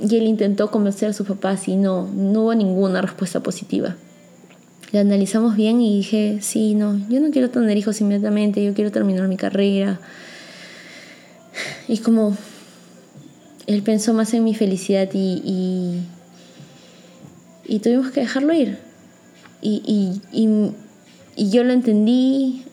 Y 0.00 0.16
él 0.16 0.24
intentó 0.24 0.70
convencer 0.70 1.08
a 1.08 1.12
sus 1.12 1.26
papás 1.26 1.68
y 1.68 1.76
no, 1.76 2.06
no 2.14 2.42
hubo 2.42 2.54
ninguna 2.54 3.00
respuesta 3.00 3.40
positiva. 3.40 3.96
Lo 4.92 5.00
analizamos 5.00 5.56
bien 5.56 5.80
y 5.80 5.96
dije, 5.96 6.38
sí, 6.42 6.74
no, 6.74 6.98
yo 7.08 7.20
no 7.20 7.30
quiero 7.30 7.50
tener 7.50 7.76
hijos 7.76 8.00
inmediatamente, 8.00 8.62
yo 8.62 8.74
quiero 8.74 8.92
terminar 8.92 9.26
mi 9.26 9.36
carrera. 9.36 9.98
Y 11.88 11.98
como 11.98 12.36
él 13.66 13.82
pensó 13.82 14.14
más 14.14 14.32
en 14.34 14.44
mi 14.44 14.54
felicidad 14.54 15.08
y, 15.12 16.02
y, 17.66 17.78
tuvimos 17.80 18.10
que 18.10 18.20
dejarlo 18.20 18.52
ir. 18.52 18.78
Y, 19.60 20.20
y, 20.32 20.70
yo 21.36 21.64
lo 21.64 21.72
entendí, 21.72 22.64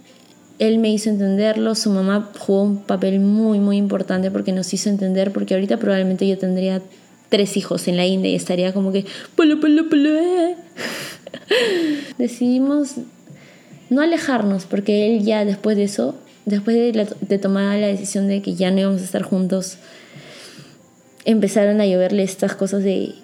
él 0.60 0.80
me 0.80 0.92
hizo 0.92 1.10
entenderlo, 1.10 1.76
su 1.76 1.90
mamá 1.90 2.32
jugó 2.38 2.64
un 2.64 2.78
papel 2.78 3.20
muy, 3.20 3.60
muy 3.60 3.78
importante 3.78 4.32
porque 4.32 4.52
nos 4.52 4.74
hizo 4.74 4.90
entender, 4.90 5.32
porque 5.32 5.54
ahorita 5.54 5.78
probablemente 5.78 6.28
yo 6.28 6.38
tendría 6.38 6.82
tres 7.30 7.58
hijos 7.58 7.88
en 7.88 7.98
la 7.98 8.06
India 8.06 8.30
y 8.30 8.36
estaría 8.36 8.74
como 8.74 8.92
que... 8.92 9.00
Eh". 9.00 10.56
Decidimos 12.18 12.96
no 13.90 14.02
alejarnos 14.02 14.66
porque 14.66 15.08
él 15.08 15.24
ya 15.24 15.44
después 15.44 15.76
de 15.76 15.84
eso, 15.84 16.16
después 16.46 16.76
de, 16.76 17.08
de 17.22 17.38
tomar 17.40 17.80
la 17.80 17.88
decisión 17.88 18.28
de 18.28 18.42
que 18.42 18.56
ya 18.56 18.72
no 18.72 18.80
íbamos 18.80 19.02
a 19.02 19.06
estar 19.06 19.24
juntos, 19.24 19.78
empezaron 21.26 21.82
a 21.82 21.86
lloverle 21.86 22.24
estas 22.24 22.56
cosas 22.56 22.84
de 22.84 23.16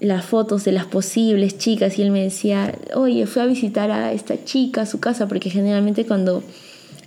las 0.00 0.24
fotos 0.24 0.64
de 0.64 0.72
las 0.72 0.86
posibles 0.86 1.58
chicas 1.58 1.98
y 1.98 2.02
él 2.02 2.10
me 2.10 2.22
decía, 2.22 2.74
oye, 2.94 3.26
fui 3.26 3.42
a 3.42 3.46
visitar 3.46 3.90
a 3.90 4.12
esta 4.12 4.44
chica 4.44 4.82
a 4.82 4.86
su 4.86 5.00
casa 5.00 5.26
porque 5.26 5.50
generalmente 5.50 6.06
cuando 6.06 6.42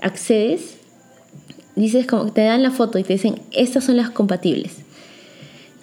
accedes, 0.02 0.78
dices 1.76 2.06
como 2.06 2.32
te 2.32 2.44
dan 2.44 2.64
la 2.64 2.72
foto 2.72 3.00
y 3.00 3.04
te 3.04 3.14
dicen, 3.14 3.40
estas 3.52 3.86
son 3.86 3.98
las 3.98 4.10
compatibles. 4.10 4.78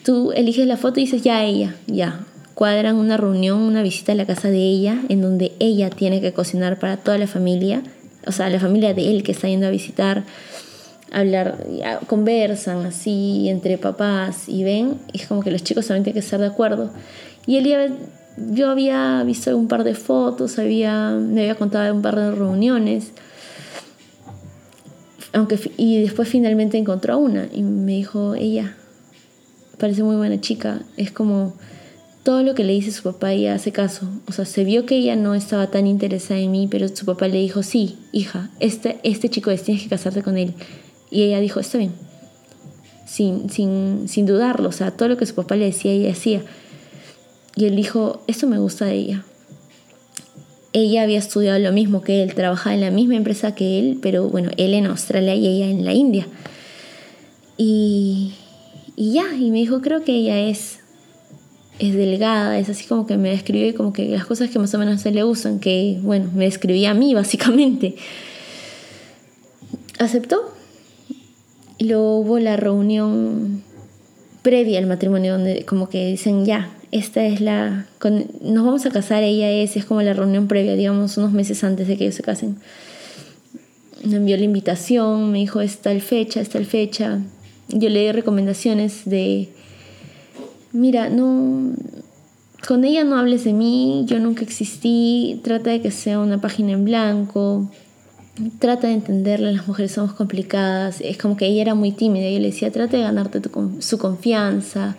Tú 0.04 0.32
eliges 0.32 0.66
la 0.66 0.76
foto 0.76 1.00
y 1.00 1.04
dices, 1.04 1.22
ya 1.22 1.44
ella, 1.44 1.74
ya. 1.86 2.24
Cuadran 2.54 2.96
una 2.96 3.16
reunión, 3.16 3.60
una 3.60 3.82
visita 3.82 4.12
a 4.12 4.14
la 4.14 4.26
casa 4.26 4.48
de 4.48 4.58
ella, 4.58 5.00
en 5.08 5.20
donde 5.20 5.52
ella 5.60 5.90
tiene 5.90 6.20
que 6.20 6.32
cocinar 6.32 6.78
para 6.78 6.96
toda 6.96 7.18
la 7.18 7.26
familia, 7.26 7.82
o 8.26 8.32
sea, 8.32 8.50
la 8.50 8.58
familia 8.58 8.94
de 8.94 9.10
él 9.10 9.22
que 9.22 9.32
está 9.32 9.48
yendo 9.48 9.66
a 9.66 9.70
visitar, 9.70 10.24
hablar, 11.12 11.66
conversan 12.06 12.86
así 12.86 13.48
entre 13.48 13.78
papás 13.78 14.48
y 14.48 14.64
ven, 14.64 14.98
y 15.12 15.20
es 15.20 15.26
como 15.26 15.42
que 15.42 15.50
los 15.50 15.62
chicos 15.62 15.86
también 15.86 16.04
tienen 16.04 16.20
que 16.20 16.24
estar 16.24 16.40
de 16.40 16.46
acuerdo. 16.46 16.90
Y 17.46 17.56
él 17.56 17.94
yo 18.52 18.70
había 18.70 19.22
visto 19.24 19.56
un 19.56 19.68
par 19.68 19.84
de 19.84 19.94
fotos, 19.94 20.58
había, 20.58 21.10
me 21.10 21.42
había 21.42 21.54
contado 21.56 21.92
un 21.94 22.02
par 22.02 22.16
de 22.16 22.30
reuniones, 22.30 23.12
aunque, 25.32 25.58
y 25.76 26.00
después 26.00 26.28
finalmente 26.28 26.78
encontró 26.78 27.18
una 27.18 27.48
y 27.52 27.62
me 27.62 27.92
dijo, 27.92 28.34
ella, 28.34 28.76
parece 29.78 30.02
muy 30.02 30.16
buena 30.16 30.40
chica. 30.40 30.80
Es 30.96 31.10
como 31.10 31.54
todo 32.22 32.42
lo 32.42 32.54
que 32.54 32.64
le 32.64 32.72
dice 32.72 32.90
su 32.92 33.02
papá, 33.02 33.32
ella 33.32 33.54
hace 33.54 33.72
caso. 33.72 34.08
O 34.26 34.32
sea, 34.32 34.44
se 34.44 34.64
vio 34.64 34.86
que 34.86 34.96
ella 34.96 35.16
no 35.16 35.34
estaba 35.34 35.70
tan 35.70 35.86
interesada 35.86 36.40
en 36.40 36.50
mí, 36.50 36.68
pero 36.70 36.88
su 36.88 37.06
papá 37.06 37.28
le 37.28 37.38
dijo, 37.38 37.62
sí, 37.62 37.98
hija, 38.12 38.50
este, 38.60 38.98
este 39.02 39.28
chico 39.28 39.50
es, 39.50 39.62
tienes 39.62 39.82
que 39.82 39.88
casarte 39.88 40.22
con 40.22 40.36
él. 40.36 40.54
Y 41.10 41.22
ella 41.22 41.40
dijo, 41.40 41.60
está 41.60 41.78
bien. 41.78 41.92
Sin, 43.06 43.48
sin, 43.50 44.08
sin 44.08 44.26
dudarlo, 44.26 44.68
o 44.68 44.72
sea, 44.72 44.90
todo 44.90 45.08
lo 45.08 45.16
que 45.16 45.26
su 45.26 45.34
papá 45.34 45.56
le 45.56 45.64
decía, 45.66 45.92
ella 45.92 46.12
hacía. 46.12 46.42
Y 47.56 47.64
él 47.64 47.74
dijo, 47.74 48.22
esto 48.26 48.46
me 48.46 48.58
gusta 48.58 48.84
de 48.84 48.94
ella. 48.94 49.24
Ella 50.72 51.02
había 51.02 51.18
estudiado 51.18 51.58
lo 51.58 51.72
mismo 51.72 52.02
que 52.02 52.22
él, 52.22 52.34
trabajaba 52.34 52.74
en 52.74 52.82
la 52.82 52.90
misma 52.90 53.16
empresa 53.16 53.54
que 53.54 53.78
él, 53.78 53.98
pero 54.02 54.28
bueno, 54.28 54.50
él 54.58 54.74
en 54.74 54.86
Australia 54.86 55.34
y 55.34 55.46
ella 55.46 55.66
en 55.66 55.84
la 55.84 55.92
India. 55.94 56.28
Y, 57.56 58.34
y 58.94 59.14
ya, 59.14 59.34
y 59.34 59.50
me 59.50 59.58
dijo, 59.58 59.80
creo 59.80 60.04
que 60.04 60.12
ella 60.14 60.38
es, 60.38 60.80
es 61.78 61.94
delgada, 61.94 62.58
es 62.58 62.68
así 62.68 62.84
como 62.86 63.06
que 63.06 63.16
me 63.16 63.30
describió 63.30 63.66
y 63.66 63.72
como 63.72 63.92
que 63.92 64.08
las 64.08 64.26
cosas 64.26 64.50
que 64.50 64.58
más 64.58 64.72
o 64.74 64.78
menos 64.78 65.00
se 65.00 65.10
le 65.10 65.24
usan, 65.24 65.58
que 65.58 65.98
bueno, 66.02 66.30
me 66.34 66.44
describía 66.44 66.90
a 66.90 66.94
mí 66.94 67.14
básicamente. 67.14 67.96
Aceptó. 69.98 70.57
Y 71.78 71.84
luego 71.84 72.18
hubo 72.18 72.38
la 72.38 72.56
reunión 72.56 73.62
previa 74.42 74.78
al 74.78 74.86
matrimonio 74.86 75.32
donde 75.32 75.64
como 75.64 75.88
que 75.88 76.06
dicen, 76.06 76.44
ya, 76.44 76.70
esta 76.90 77.24
es 77.24 77.40
la... 77.40 77.86
nos 78.42 78.64
vamos 78.64 78.84
a 78.86 78.90
casar, 78.90 79.22
ella 79.22 79.50
es, 79.50 79.76
es 79.76 79.84
como 79.84 80.02
la 80.02 80.12
reunión 80.12 80.48
previa, 80.48 80.74
digamos, 80.74 81.16
unos 81.16 81.32
meses 81.32 81.62
antes 81.64 81.88
de 81.88 81.96
que 81.96 82.04
ellos 82.04 82.16
se 82.16 82.22
casen. 82.22 82.56
Me 84.04 84.16
envió 84.16 84.36
la 84.36 84.44
invitación, 84.44 85.32
me 85.32 85.38
dijo, 85.38 85.60
es 85.60 85.78
tal 85.78 86.00
fecha, 86.00 86.40
es 86.40 86.48
tal 86.48 86.66
fecha 86.66 87.20
yo 87.68 87.88
leí 87.88 88.10
recomendaciones 88.12 89.02
de, 89.04 89.48
mira, 90.72 91.10
no, 91.10 91.74
con 92.66 92.84
ella 92.84 93.04
no 93.04 93.18
hables 93.18 93.44
de 93.44 93.52
mí, 93.52 94.04
yo 94.06 94.18
nunca 94.18 94.42
existí, 94.42 95.40
trata 95.44 95.70
de 95.70 95.82
que 95.82 95.90
sea 95.90 96.18
una 96.18 96.40
página 96.40 96.72
en 96.72 96.84
blanco, 96.84 97.70
trata 98.58 98.88
de 98.88 98.94
entenderla, 98.94 99.50
las 99.50 99.66
mujeres 99.66 99.92
somos 99.92 100.12
complicadas, 100.12 101.00
es 101.00 101.18
como 101.18 101.36
que 101.36 101.46
ella 101.46 101.62
era 101.62 101.74
muy 101.74 101.92
tímida, 101.92 102.28
yo 102.30 102.38
le 102.38 102.46
decía, 102.46 102.70
trata 102.70 102.96
de 102.96 103.02
ganarte 103.02 103.40
su 103.80 103.98
confianza, 103.98 104.96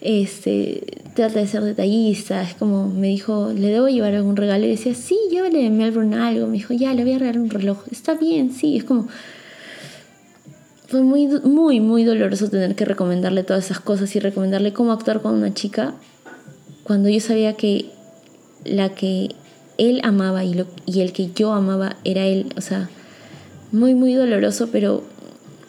este, 0.00 1.02
trata 1.14 1.40
de 1.40 1.46
ser 1.46 1.62
detallista, 1.62 2.42
es 2.42 2.54
como 2.54 2.88
me 2.88 3.08
dijo, 3.08 3.52
¿le 3.52 3.68
debo 3.68 3.88
llevar 3.88 4.14
algún 4.14 4.36
regalo? 4.36 4.64
Y 4.64 4.70
decía, 4.70 4.94
sí, 4.94 5.18
llévale 5.30 5.62
de 5.62 5.70
Melbourne 5.70 6.16
algo, 6.16 6.46
me 6.46 6.54
dijo, 6.54 6.74
ya, 6.74 6.94
le 6.94 7.04
voy 7.04 7.14
a 7.14 7.18
regalar 7.18 7.40
un 7.40 7.50
reloj, 7.50 7.78
está 7.90 8.14
bien, 8.14 8.52
sí, 8.52 8.76
es 8.76 8.84
como... 8.84 9.08
Fue 10.86 11.02
muy, 11.02 11.26
muy, 11.26 11.80
muy 11.80 12.02
doloroso 12.02 12.48
tener 12.48 12.74
que 12.74 12.86
recomendarle 12.86 13.42
todas 13.42 13.66
esas 13.66 13.78
cosas 13.78 14.16
y 14.16 14.20
recomendarle 14.20 14.72
cómo 14.72 14.92
actuar 14.92 15.20
con 15.20 15.34
una 15.34 15.52
chica 15.52 15.92
cuando 16.82 17.10
yo 17.10 17.20
sabía 17.20 17.52
que 17.52 17.90
la 18.64 18.94
que 18.94 19.34
él 19.78 20.00
amaba 20.04 20.44
y, 20.44 20.54
lo, 20.54 20.66
el 20.86 21.12
que 21.12 21.30
yo 21.32 21.52
amaba 21.52 21.96
era 22.04 22.26
él. 22.26 22.52
O 22.56 22.60
sea, 22.60 22.90
muy, 23.72 23.94
muy 23.94 24.12
doloroso, 24.14 24.68
pero, 24.70 25.02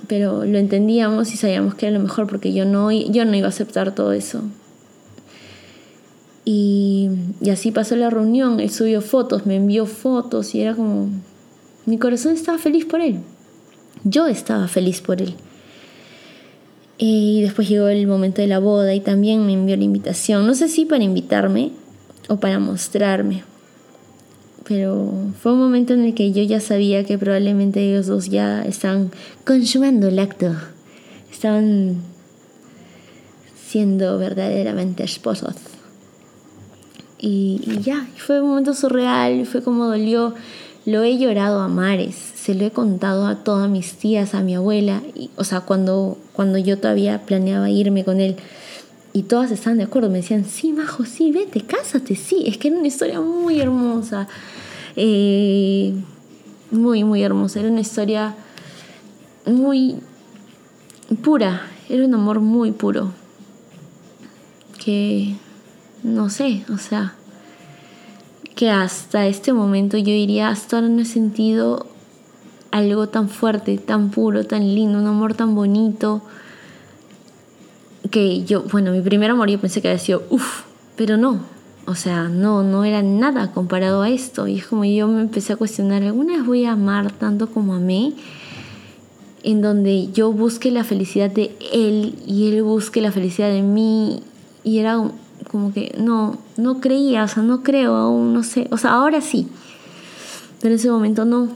pero 0.08 0.44
lo 0.46 0.58
entendíamos 0.58 1.34
y 1.34 1.38
sabíamos 1.38 1.76
que 1.76 1.88
era 1.88 1.98
lo 1.98 2.04
mejor 2.04 2.28
porque 2.28 2.52
yo 2.52 2.66
no, 2.66 2.92
yo 2.92 3.24
no 3.24 3.36
iba 3.36 3.48
a 3.48 3.50
aceptar 3.50 3.96
todo 3.96 4.12
eso. 4.12 4.42
Y, 6.44 7.10
y 7.42 7.52
así 7.52 7.72
pasó 7.72 7.96
la 7.96 8.10
reunión, 8.10 8.60
él 8.60 8.72
subió 8.72 9.02
fotos, 9.02 9.46
me 9.46 9.56
envió 9.56 9.86
fotos 9.86 10.56
y 10.56 10.62
era 10.62 10.74
como, 10.74 11.10
mi 11.86 12.00
corazón 12.00 12.34
estaba 12.34 12.58
feliz 12.58 12.86
por 12.86 13.02
él. 13.02 13.20
Yo 14.04 14.28
estaba 14.28 14.68
feliz 14.68 15.02
por 15.02 15.22
él. 15.22 15.36
Y 16.98 17.42
después 17.44 17.70
llegó 17.70 17.88
el 17.88 18.08
momento 18.08 18.42
de 18.42 18.48
la 18.48 18.60
boda 18.60 18.94
y 18.94 19.00
también 19.00 19.46
me 19.46 19.54
envió 19.54 19.78
la 19.78 19.84
invitación. 19.84 20.48
No 20.48 20.56
sé 20.56 20.68
si 20.68 20.86
para 20.86 21.04
invitarme 21.04 21.72
o 22.28 22.38
para 22.38 22.60
mostrarme. 22.60 23.44
Pero 24.70 25.12
fue 25.42 25.52
un 25.52 25.60
momento 25.60 25.94
en 25.94 26.06
el 26.06 26.14
que 26.14 26.32
yo 26.32 26.44
ya 26.44 26.62
sabía 26.62 27.04
que 27.04 27.18
probablemente 27.18 27.82
ellos 27.82 28.08
dos 28.08 28.30
ya 28.30 28.62
estaban 28.62 29.12
consumando 29.46 30.08
el 30.08 30.20
acto. 30.20 30.56
Estaban 31.30 31.98
siendo 33.68 34.18
verdaderamente 34.18 35.04
esposos. 35.04 35.56
Y, 37.18 37.62
y 37.66 37.82
ya, 37.82 38.08
fue 38.16 38.40
un 38.40 38.50
momento 38.50 38.74
surreal, 38.74 39.46
fue 39.46 39.62
como 39.62 39.88
dolió. 39.88 40.36
Lo 40.86 41.04
he 41.04 41.18
llorado 41.18 41.60
a 41.60 41.68
mares 41.68 42.30
se 42.40 42.56
lo 42.56 42.66
he 42.66 42.72
contado 42.72 43.28
a 43.28 43.44
todas 43.44 43.70
mis 43.70 43.94
tías, 43.94 44.34
a 44.34 44.42
mi 44.42 44.56
abuela, 44.56 45.04
o 45.36 45.44
sea, 45.44 45.62
cuando, 45.62 46.18
cuando 46.34 46.58
yo 46.58 46.80
todavía 46.80 47.26
planeaba 47.26 47.70
irme 47.70 48.04
con 48.04 48.22
él. 48.22 48.38
Y 49.12 49.24
todas 49.24 49.52
estaban 49.52 49.78
de 49.78 49.86
acuerdo, 49.86 50.10
me 50.10 50.18
decían, 50.18 50.46
sí, 50.46 50.72
Majo, 50.72 51.06
sí, 51.06 51.32
vete, 51.32 51.62
cásate, 51.62 52.16
sí. 52.16 52.44
Es 52.46 52.58
que 52.58 52.68
era 52.68 52.78
una 52.78 52.88
historia 52.88 53.20
muy 53.22 53.60
hermosa. 53.60 54.28
Eh, 54.96 55.94
muy, 56.72 57.04
muy 57.04 57.24
hermosa. 57.24 57.60
Era 57.60 57.70
una 57.70 57.82
historia 57.82 58.36
muy 59.46 59.96
pura. 61.24 61.64
Era 61.90 62.06
un 62.06 62.14
amor 62.14 62.40
muy 62.40 62.72
puro. 62.72 63.12
Que, 64.84 65.36
no 66.04 66.30
sé, 66.30 66.64
o 66.72 66.78
sea, 66.78 67.16
que 68.56 68.70
hasta 68.70 69.26
este 69.26 69.54
momento 69.54 69.98
yo 69.98 70.12
diría, 70.12 70.50
hasta 70.50 70.78
ahora 70.78 70.90
no 70.90 71.02
he 71.02 71.06
sentido 71.06 71.88
algo 72.72 73.10
tan 73.10 73.30
fuerte, 73.30 73.78
tan 73.78 74.12
puro, 74.12 74.46
tan 74.46 74.76
lindo, 74.76 75.00
un 75.00 75.08
amor 75.08 75.34
tan 75.34 75.56
bonito. 75.56 76.22
Que 78.12 78.44
yo, 78.44 78.64
bueno, 78.64 78.92
mi 78.92 79.02
primer 79.02 79.32
amor 79.32 79.50
yo 79.50 79.60
pensé 79.60 79.82
que 79.82 79.90
había 79.90 80.00
sido 80.00 80.24
uff, 80.30 80.64
pero 80.96 81.18
no. 81.18 81.40
O 81.86 81.96
sea, 81.96 82.28
no, 82.28 82.64
no 82.64 82.84
era 82.84 83.02
nada 83.02 83.52
comparado 83.52 84.02
a 84.02 84.10
esto. 84.10 84.48
Y 84.48 84.58
es 84.58 84.68
como 84.68 84.86
yo 84.86 85.08
me 85.08 85.22
empecé 85.22 85.54
a 85.54 85.56
cuestionar, 85.56 86.04
¿alguna 86.04 86.38
vez 86.38 86.46
voy 86.46 86.66
a 86.66 86.74
amar 86.74 87.12
tanto 87.12 87.50
como 87.50 87.74
amé? 87.74 88.14
En 89.44 89.62
donde 89.62 90.12
yo 90.12 90.32
busque 90.32 90.72
la 90.72 90.84
felicidad 90.84 91.32
de 91.32 91.56
él 91.74 92.16
y 92.28 92.50
él 92.50 92.64
busque 92.64 93.02
la 93.02 93.12
felicidad 93.12 93.50
de 93.50 93.62
mí. 93.62 94.22
Y 94.64 94.80
era 94.80 95.02
como 95.50 95.74
que 95.74 95.96
no, 95.98 96.38
no 96.58 96.80
creía, 96.80 97.24
o 97.24 97.28
sea, 97.28 97.44
no 97.44 97.64
creo 97.64 97.96
aún, 97.96 98.34
no 98.34 98.44
sé. 98.44 98.68
O 98.72 98.78
sea, 98.78 98.92
ahora 98.92 99.22
sí. 99.22 99.48
Pero 100.62 100.74
en 100.74 100.80
ese 100.80 100.92
momento 100.92 101.26
no 101.26 101.50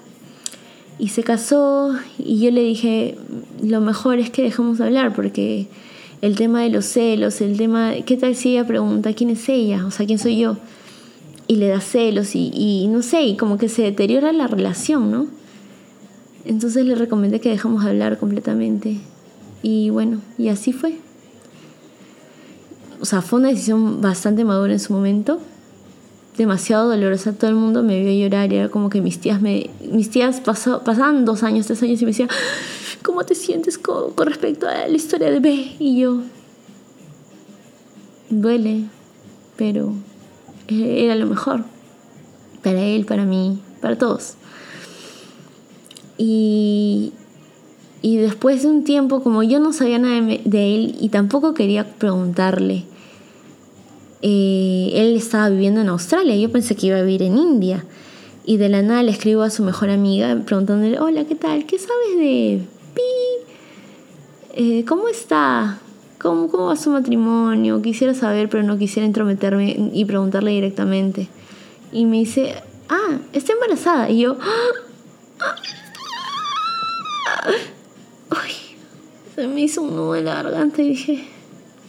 y 0.99 1.09
se 1.09 1.23
casó 1.23 1.95
y 2.17 2.39
yo 2.39 2.51
le 2.51 2.61
dije, 2.61 3.17
lo 3.61 3.81
mejor 3.81 4.19
es 4.19 4.29
que 4.29 4.43
dejemos 4.43 4.77
de 4.77 4.85
hablar 4.85 5.13
porque 5.13 5.67
el 6.23 6.37
tema 6.37 6.61
de 6.61 6.69
los 6.69 6.85
celos, 6.85 7.41
el 7.41 7.57
tema, 7.57 7.95
¿qué 8.05 8.15
tal 8.15 8.33
si 8.33 8.51
ella 8.51 8.65
pregunta 8.65 9.11
quién 9.11 9.29
es 9.29 9.49
ella? 9.49 9.85
O 9.85 9.91
sea, 9.91 10.05
¿quién 10.05 10.17
soy 10.17 10.39
yo? 10.39 10.55
Y 11.47 11.57
le 11.57 11.67
da 11.67 11.81
celos 11.81 12.29
y, 12.33 12.87
no 12.87 13.01
sé, 13.01 13.23
y 13.23 13.35
como 13.35 13.57
que 13.57 13.67
se 13.67 13.81
deteriora 13.81 14.31
la 14.31 14.47
relación, 14.47 15.11
¿no? 15.11 15.27
Entonces 16.45 16.85
le 16.85 16.95
recomendé 16.95 17.41
que 17.41 17.49
dejamos 17.49 17.83
de 17.83 17.89
hablar 17.89 18.19
completamente. 18.19 19.01
Y 19.63 19.89
bueno, 19.89 20.21
y 20.37 20.47
así 20.47 20.71
fue. 20.71 20.95
O 23.01 23.05
sea, 23.05 23.21
fue 23.21 23.39
una 23.39 23.49
decisión 23.49 23.99
bastante 23.99 24.45
madura 24.45 24.71
en 24.71 24.79
su 24.79 24.93
momento 24.93 25.41
demasiado 26.37 26.87
dolorosa. 26.87 27.33
Todo 27.33 27.49
el 27.49 27.57
mundo 27.57 27.83
me 27.83 27.99
vio 27.99 28.13
llorar 28.13 28.53
y 28.53 28.55
era 28.55 28.69
como 28.69 28.89
que 28.89 29.01
mis 29.01 29.19
tías 29.19 29.41
me. 29.41 29.71
Mis 29.91 30.09
tías 30.09 30.39
pasó, 30.39 30.85
pasaban 30.85 31.25
dos 31.25 31.43
años, 31.43 31.67
tres 31.67 31.83
años 31.83 32.01
y 32.01 32.05
me 32.05 32.11
decían, 32.11 32.29
¿cómo 33.03 33.23
te 33.25 33.35
sientes 33.35 33.77
con, 33.77 34.15
respecto 34.17 34.67
a 34.67 34.87
la 34.87 34.95
historia 34.95 35.29
de 35.29 35.39
B? 35.39 35.75
Y 35.79 35.99
yo. 35.99 36.21
Duele, 38.29 38.85
pero 39.57 39.93
era 40.67 41.15
lo 41.15 41.27
mejor. 41.27 41.63
Para 42.63 42.81
él, 42.81 43.05
para 43.05 43.25
mí, 43.25 43.59
para 43.81 43.97
todos. 43.97 44.35
Y, 46.17 47.13
y 48.01 48.17
después 48.17 48.63
de 48.63 48.69
un 48.69 48.83
tiempo, 48.83 49.21
como 49.21 49.43
yo 49.43 49.59
no 49.59 49.73
sabía 49.73 49.99
nada 49.99 50.21
de 50.21 50.75
él 50.75 50.95
y 50.99 51.09
tampoco 51.09 51.53
quería 51.53 51.95
preguntarle, 51.95 52.85
eh, 54.21 54.91
él 54.93 55.17
estaba 55.17 55.49
viviendo 55.49 55.81
en 55.81 55.89
Australia, 55.89 56.35
yo 56.37 56.49
pensé 56.49 56.75
que 56.75 56.87
iba 56.87 56.97
a 56.97 57.01
vivir 57.01 57.23
en 57.23 57.37
India. 57.37 57.85
Y 58.45 58.57
de 58.57 58.67
la 58.67 58.81
nada 58.81 59.03
le 59.03 59.11
escribo 59.11 59.41
a 59.41 59.49
su 59.49 59.63
mejor 59.63 59.89
amiga 59.89 60.37
preguntándole, 60.45 60.99
hola, 60.99 61.25
¿qué 61.25 61.35
tal? 61.35 61.65
¿Qué 61.65 61.77
sabes 61.77 62.17
de 62.17 62.61
Eh, 64.53 64.85
¿Cómo 64.87 65.07
está? 65.07 65.79
¿Cómo, 66.21 66.49
¿Cómo 66.49 66.67
va 66.67 66.75
su 66.75 66.89
matrimonio? 66.91 67.81
Quisiera 67.81 68.13
saber, 68.13 68.49
pero 68.49 68.63
no 68.63 68.77
quisiera 68.77 69.05
entrometerme 69.05 69.91
y 69.93 70.05
preguntarle 70.05 70.51
directamente. 70.51 71.27
Y 71.91 72.05
me 72.05 72.17
dice, 72.17 72.55
ah, 72.89 73.17
está 73.33 73.53
embarazada. 73.53 74.09
Y 74.09 74.21
yo, 74.21 74.37
¡Ah! 74.39 75.55
Ay, 78.29 78.51
se 79.35 79.47
me 79.47 79.61
hizo 79.61 79.81
un 79.81 79.95
nudo 79.95 80.15
en 80.15 80.25
la 80.25 80.35
garganta 80.35 80.81
y 80.81 80.89
dije, 80.89 81.27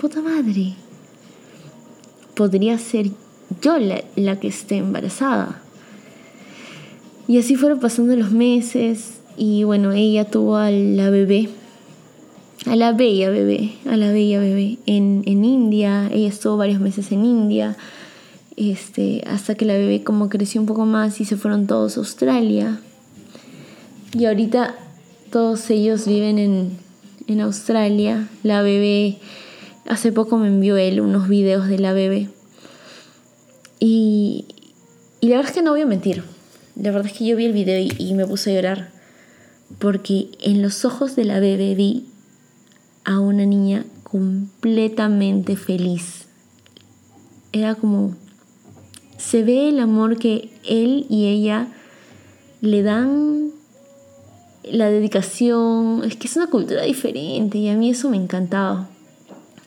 puta 0.00 0.20
madre 0.20 0.74
podría 2.34 2.78
ser 2.78 3.10
yo 3.60 3.78
la, 3.78 4.40
que 4.40 4.48
esté 4.48 4.76
embarazada. 4.76 5.60
Y 7.26 7.38
así 7.38 7.56
fueron 7.56 7.80
pasando 7.80 8.14
los 8.16 8.32
meses 8.32 9.20
y 9.36 9.64
bueno, 9.64 9.92
ella 9.92 10.24
tuvo 10.24 10.56
a 10.56 10.70
la 10.70 11.10
bebé, 11.10 11.48
a 12.66 12.76
la 12.76 12.92
bella 12.92 13.30
bebé, 13.30 13.72
a 13.86 13.96
la 13.96 14.12
bella 14.12 14.40
bebé 14.40 14.78
en, 14.86 15.22
en 15.26 15.44
India. 15.44 16.08
Ella 16.12 16.28
estuvo 16.28 16.56
varios 16.56 16.80
meses 16.80 17.12
en 17.12 17.24
India, 17.24 17.76
este, 18.56 19.22
hasta 19.26 19.54
que 19.54 19.64
la 19.64 19.74
bebé 19.74 20.02
como 20.04 20.28
creció 20.28 20.60
un 20.60 20.66
poco 20.66 20.84
más 20.86 21.20
y 21.20 21.24
se 21.24 21.36
fueron 21.36 21.66
todos 21.66 21.96
a 21.96 22.00
Australia. 22.00 22.80
Y 24.12 24.26
ahorita 24.26 24.74
todos 25.30 25.68
ellos 25.70 26.06
viven 26.06 26.38
en, 26.38 26.78
en 27.26 27.40
Australia. 27.40 28.28
La 28.42 28.62
bebé 28.62 29.18
Hace 29.86 30.12
poco 30.12 30.38
me 30.38 30.48
envió 30.48 30.78
él 30.78 31.00
unos 31.00 31.28
videos 31.28 31.68
de 31.68 31.78
la 31.78 31.92
bebé. 31.92 32.28
Y, 33.80 34.46
y 35.20 35.28
la 35.28 35.36
verdad 35.36 35.50
es 35.50 35.56
que 35.56 35.62
no 35.62 35.72
voy 35.72 35.82
a 35.82 35.86
mentir. 35.86 36.24
La 36.74 36.90
verdad 36.90 37.06
es 37.06 37.18
que 37.18 37.26
yo 37.26 37.36
vi 37.36 37.44
el 37.44 37.52
video 37.52 37.78
y, 37.78 37.92
y 37.98 38.14
me 38.14 38.26
puse 38.26 38.50
a 38.50 38.54
llorar. 38.54 38.93
Porque 39.78 40.30
en 40.40 40.62
los 40.62 40.84
ojos 40.84 41.16
de 41.16 41.24
la 41.24 41.40
bebé 41.40 41.74
vi 41.74 42.06
a 43.04 43.20
una 43.20 43.44
niña 43.44 43.84
completamente 44.02 45.56
feliz. 45.56 46.26
Era 47.52 47.74
como, 47.74 48.14
se 49.18 49.42
ve 49.42 49.68
el 49.68 49.80
amor 49.80 50.18
que 50.18 50.50
él 50.64 51.06
y 51.08 51.26
ella 51.26 51.68
le 52.60 52.82
dan, 52.82 53.50
la 54.64 54.88
dedicación, 54.88 56.02
es 56.04 56.16
que 56.16 56.26
es 56.26 56.36
una 56.36 56.46
cultura 56.46 56.82
diferente 56.82 57.58
y 57.58 57.68
a 57.68 57.76
mí 57.76 57.90
eso 57.90 58.08
me 58.08 58.16
encantaba 58.16 58.88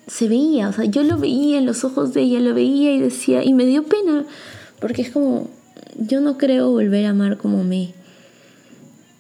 se 0.08 0.30
veía, 0.30 0.70
o 0.70 0.74
sea, 0.74 0.86
yo 0.86 1.04
lo 1.04 1.18
veía 1.18 1.58
en 1.58 1.66
los 1.66 1.84
ojos 1.84 2.14
de 2.14 2.22
ella, 2.22 2.40
lo 2.40 2.54
veía 2.54 2.94
y 2.94 3.00
decía, 3.00 3.44
y 3.44 3.54
me 3.54 3.66
dio 3.66 3.84
pena, 3.84 4.26
porque 4.80 5.02
es 5.02 5.12
como, 5.12 5.50
yo 6.00 6.22
no 6.22 6.38
creo 6.38 6.72
volver 6.72 7.06
a 7.06 7.10
amar 7.10 7.38
como 7.38 7.64
me 7.64 7.94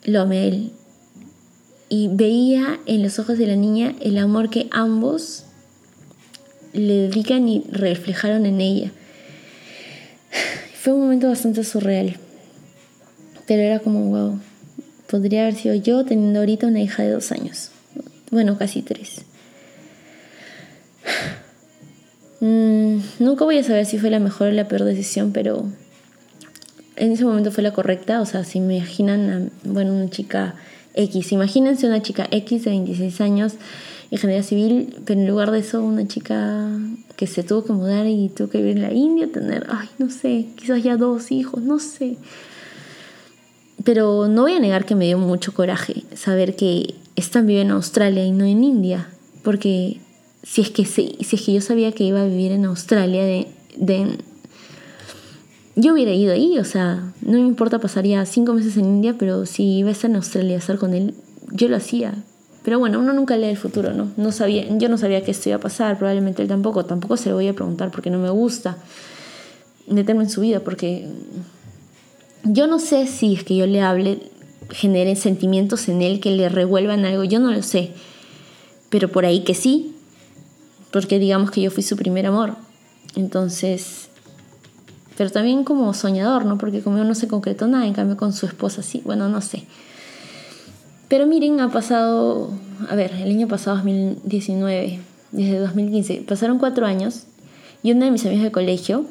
lo 0.06 0.22
amé 0.22 0.48
él. 0.48 0.72
Y 1.90 2.10
veía 2.10 2.80
en 2.86 3.02
los 3.02 3.20
ojos 3.20 3.38
de 3.38 3.48
la 3.48 3.56
niña 3.56 3.96
el 4.02 4.18
amor 4.18 4.50
que 4.50 4.68
ambos 4.72 5.46
le 6.74 6.94
dedican 7.08 7.48
y 7.48 7.64
reflejaron 7.72 8.46
en 8.46 8.62
ella. 8.62 8.92
Fue 10.82 10.94
un 10.94 11.02
momento 11.02 11.28
bastante 11.30 11.64
surreal. 11.64 12.18
Pero 13.46 13.62
era 13.62 13.80
como, 13.80 14.06
wow, 14.06 14.40
podría 15.08 15.44
haber 15.44 15.56
sido 15.56 15.76
yo 15.76 16.04
teniendo 16.06 16.40
ahorita 16.40 16.68
una 16.68 16.82
hija 16.82 17.04
de 17.04 17.12
dos 17.12 17.32
años. 17.32 17.72
Bueno, 18.32 18.58
casi 18.58 18.82
tres. 18.82 19.22
Mm, 22.40 23.00
nunca 23.18 23.46
voy 23.46 23.58
a 23.58 23.64
saber 23.64 23.88
si 23.88 23.98
fue 23.98 24.12
la 24.12 24.20
mejor 24.20 24.50
o 24.50 24.52
la 24.52 24.68
peor 24.68 24.84
decisión, 24.84 25.32
pero 25.32 25.66
en 26.96 27.12
ese 27.12 27.26
momento 27.26 27.52
fue 27.52 27.64
la 27.64 27.74
correcta. 27.74 28.22
O 28.22 28.28
sea, 28.28 28.44
si 28.44 28.60
me 28.60 28.78
imaginan, 28.78 29.50
bueno, 29.64 29.92
una 29.92 30.12
chica 30.12 30.54
X, 30.98 31.32
imagínense 31.32 31.88
una 31.88 32.02
chica 32.02 32.28
X 32.32 32.66
de 32.66 32.72
26 32.72 33.22
años, 33.22 33.54
ingeniería 34.12 34.44
civil, 34.44 34.96
pero 35.06 35.20
en 35.20 35.28
lugar 35.28 35.52
de 35.52 35.60
eso, 35.60 35.82
una 35.82 36.08
chica 36.08 36.70
que 37.16 37.28
se 37.28 37.44
tuvo 37.44 37.64
que 37.64 37.74
mudar 37.74 38.08
y 38.08 38.30
tuvo 38.30 38.50
que 38.50 38.60
vivir 38.60 38.78
en 38.78 38.84
la 38.84 38.94
India, 38.94 39.32
tener, 39.32 39.68
ay, 39.70 39.88
no 39.98 40.10
sé, 40.10 40.48
quizás 40.56 40.84
ya 40.84 40.98
dos 40.98 41.32
hijos, 41.32 41.62
no 41.62 41.80
sé. 41.80 42.18
Pero 43.84 44.28
no 44.28 44.44
voy 44.44 44.54
a 44.54 44.60
negar 44.60 44.86
que 44.86 44.96
me 44.96 45.06
dio 45.06 45.18
mucho 45.18 45.54
coraje 45.54 46.04
saber 46.16 46.56
que 46.56 46.96
están 47.16 47.48
viviendo 47.48 47.74
en 47.74 47.78
Australia 47.78 48.26
y 48.26 48.32
no 48.32 48.46
en 48.46 48.64
India, 48.64 49.10
porque 49.44 49.98
si 50.44 50.62
es 50.62 50.70
que, 50.70 50.86
si, 50.86 51.18
es 51.20 51.42
que 51.42 51.54
yo 51.54 51.62
sabía 51.62 51.92
que 51.92 52.04
iba 52.04 52.22
a 52.22 52.26
vivir 52.26 52.52
en 52.52 52.66
Australia, 52.66 53.24
de, 53.24 53.48
de, 53.76 54.18
yo 55.78 55.94
hubiera 55.94 56.12
ido 56.12 56.34
ahí, 56.34 56.58
o 56.58 56.66
sea, 56.66 57.14
no 57.22 57.34
me 57.34 57.48
importa, 57.48 57.78
pasaría 57.78 58.26
cinco 58.26 58.54
meses 58.54 58.78
en 58.78 58.86
India, 58.86 59.16
pero 59.18 59.46
si 59.46 59.78
iba 59.78 59.90
a 59.90 59.92
estar 59.92 60.10
en 60.10 60.16
Australia 60.16 60.56
a 60.56 60.60
estar 60.60 60.80
con 60.80 60.96
él, 60.96 61.14
yo 61.52 61.70
lo 61.70 61.76
hacía. 61.76 62.16
Pero 62.64 62.80
bueno, 62.80 63.00
uno 63.00 63.14
nunca 63.14 63.38
lee 63.38 63.46
el 63.46 63.58
futuro, 63.58 63.94
¿no? 63.94 64.12
no 64.18 64.32
sabía, 64.32 64.66
yo 64.78 64.90
no 64.90 64.98
sabía 64.98 65.24
que 65.24 65.30
esto 65.30 65.50
iba 65.50 65.58
a 65.58 65.62
pasar, 65.62 66.00
probablemente 66.00 66.42
él 66.42 66.48
tampoco, 66.48 66.84
tampoco 66.84 67.16
se 67.16 67.30
lo 67.30 67.36
voy 67.36 67.48
a 67.48 67.54
preguntar 67.54 67.92
porque 67.92 68.10
no 68.10 68.18
me 68.18 68.32
gusta 68.32 68.78
meterme 69.88 70.24
en 70.24 70.30
su 70.32 70.42
vida, 70.42 70.62
porque 70.62 71.08
yo 72.44 72.66
no 72.66 72.80
sé 72.80 73.06
si 73.06 73.36
es 73.36 73.44
que 73.44 73.56
yo 73.56 73.68
le 73.68 73.82
hable, 73.82 74.20
genere 74.72 75.16
sentimientos 75.16 75.88
en 75.90 76.02
él 76.02 76.20
que 76.20 76.32
le 76.32 76.50
revuelvan 76.50 77.06
algo, 77.06 77.24
yo 77.24 77.40
no 77.40 77.52
lo 77.52 77.62
sé, 77.62 77.92
pero 78.90 79.10
por 79.12 79.26
ahí 79.26 79.42
que 79.44 79.54
sí, 79.54 79.94
porque 80.92 81.20
digamos 81.20 81.52
que 81.52 81.62
yo 81.62 81.70
fui 81.70 81.84
su 81.84 81.96
primer 81.96 82.26
amor. 82.26 82.56
Entonces, 83.16 84.07
pero 85.18 85.32
también 85.32 85.64
como 85.64 85.94
soñador, 85.94 86.46
¿no? 86.46 86.58
Porque 86.58 86.82
conmigo 86.82 87.04
no 87.04 87.16
se 87.16 87.28
concretó 87.28 87.68
nada, 87.68 87.88
en 87.88 87.94
cambio 87.94 88.16
con 88.16 88.34
su 88.34 88.46
esposa 88.46 88.84
sí, 88.84 89.02
bueno, 89.04 89.28
no 89.28 89.42
sé. 89.42 89.64
Pero 91.08 91.26
miren, 91.26 91.60
ha 91.60 91.72
pasado, 91.72 92.52
a 92.88 92.96
ver, 92.96 93.14
el 93.14 93.32
año 93.32 93.48
pasado, 93.48 93.78
2019, 93.78 95.00
desde 95.32 95.60
2015, 95.60 96.24
pasaron 96.28 96.60
cuatro 96.60 96.86
años 96.86 97.24
y 97.82 97.92
una 97.92 98.06
de 98.06 98.12
mis 98.12 98.26
amigas 98.26 98.44
de 98.44 98.52
colegio, 98.52 99.06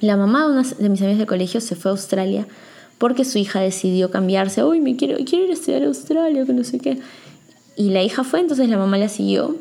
la 0.00 0.16
mamá 0.16 0.46
de 0.46 0.52
una 0.52 0.62
de 0.62 0.88
mis 0.88 1.00
amigas 1.00 1.18
de 1.18 1.26
colegio 1.26 1.60
se 1.60 1.76
fue 1.76 1.90
a 1.90 1.92
Australia 1.92 2.46
porque 2.98 3.24
su 3.24 3.38
hija 3.38 3.60
decidió 3.60 4.10
cambiarse, 4.10 4.64
uy, 4.64 4.80
me 4.80 4.96
quiero, 4.96 5.16
quiero 5.24 5.44
ir 5.44 5.50
a 5.50 5.54
estudiar 5.54 5.82
a 5.82 5.86
Australia, 5.86 6.44
que 6.44 6.52
no 6.52 6.64
sé 6.64 6.78
qué. 6.78 6.98
Y 7.76 7.90
la 7.90 8.02
hija 8.02 8.24
fue, 8.24 8.40
entonces 8.40 8.68
la 8.68 8.78
mamá 8.78 8.98
la 8.98 9.08
siguió 9.08 9.56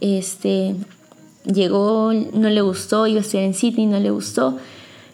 este, 0.00 0.74
llegó, 1.44 2.12
no 2.12 2.48
le 2.48 2.60
gustó, 2.60 3.06
iba 3.06 3.18
a 3.18 3.22
estudiar 3.22 3.44
en 3.44 3.54
Sydney, 3.54 3.86
no 3.86 4.00
le 4.00 4.10
gustó. 4.10 4.58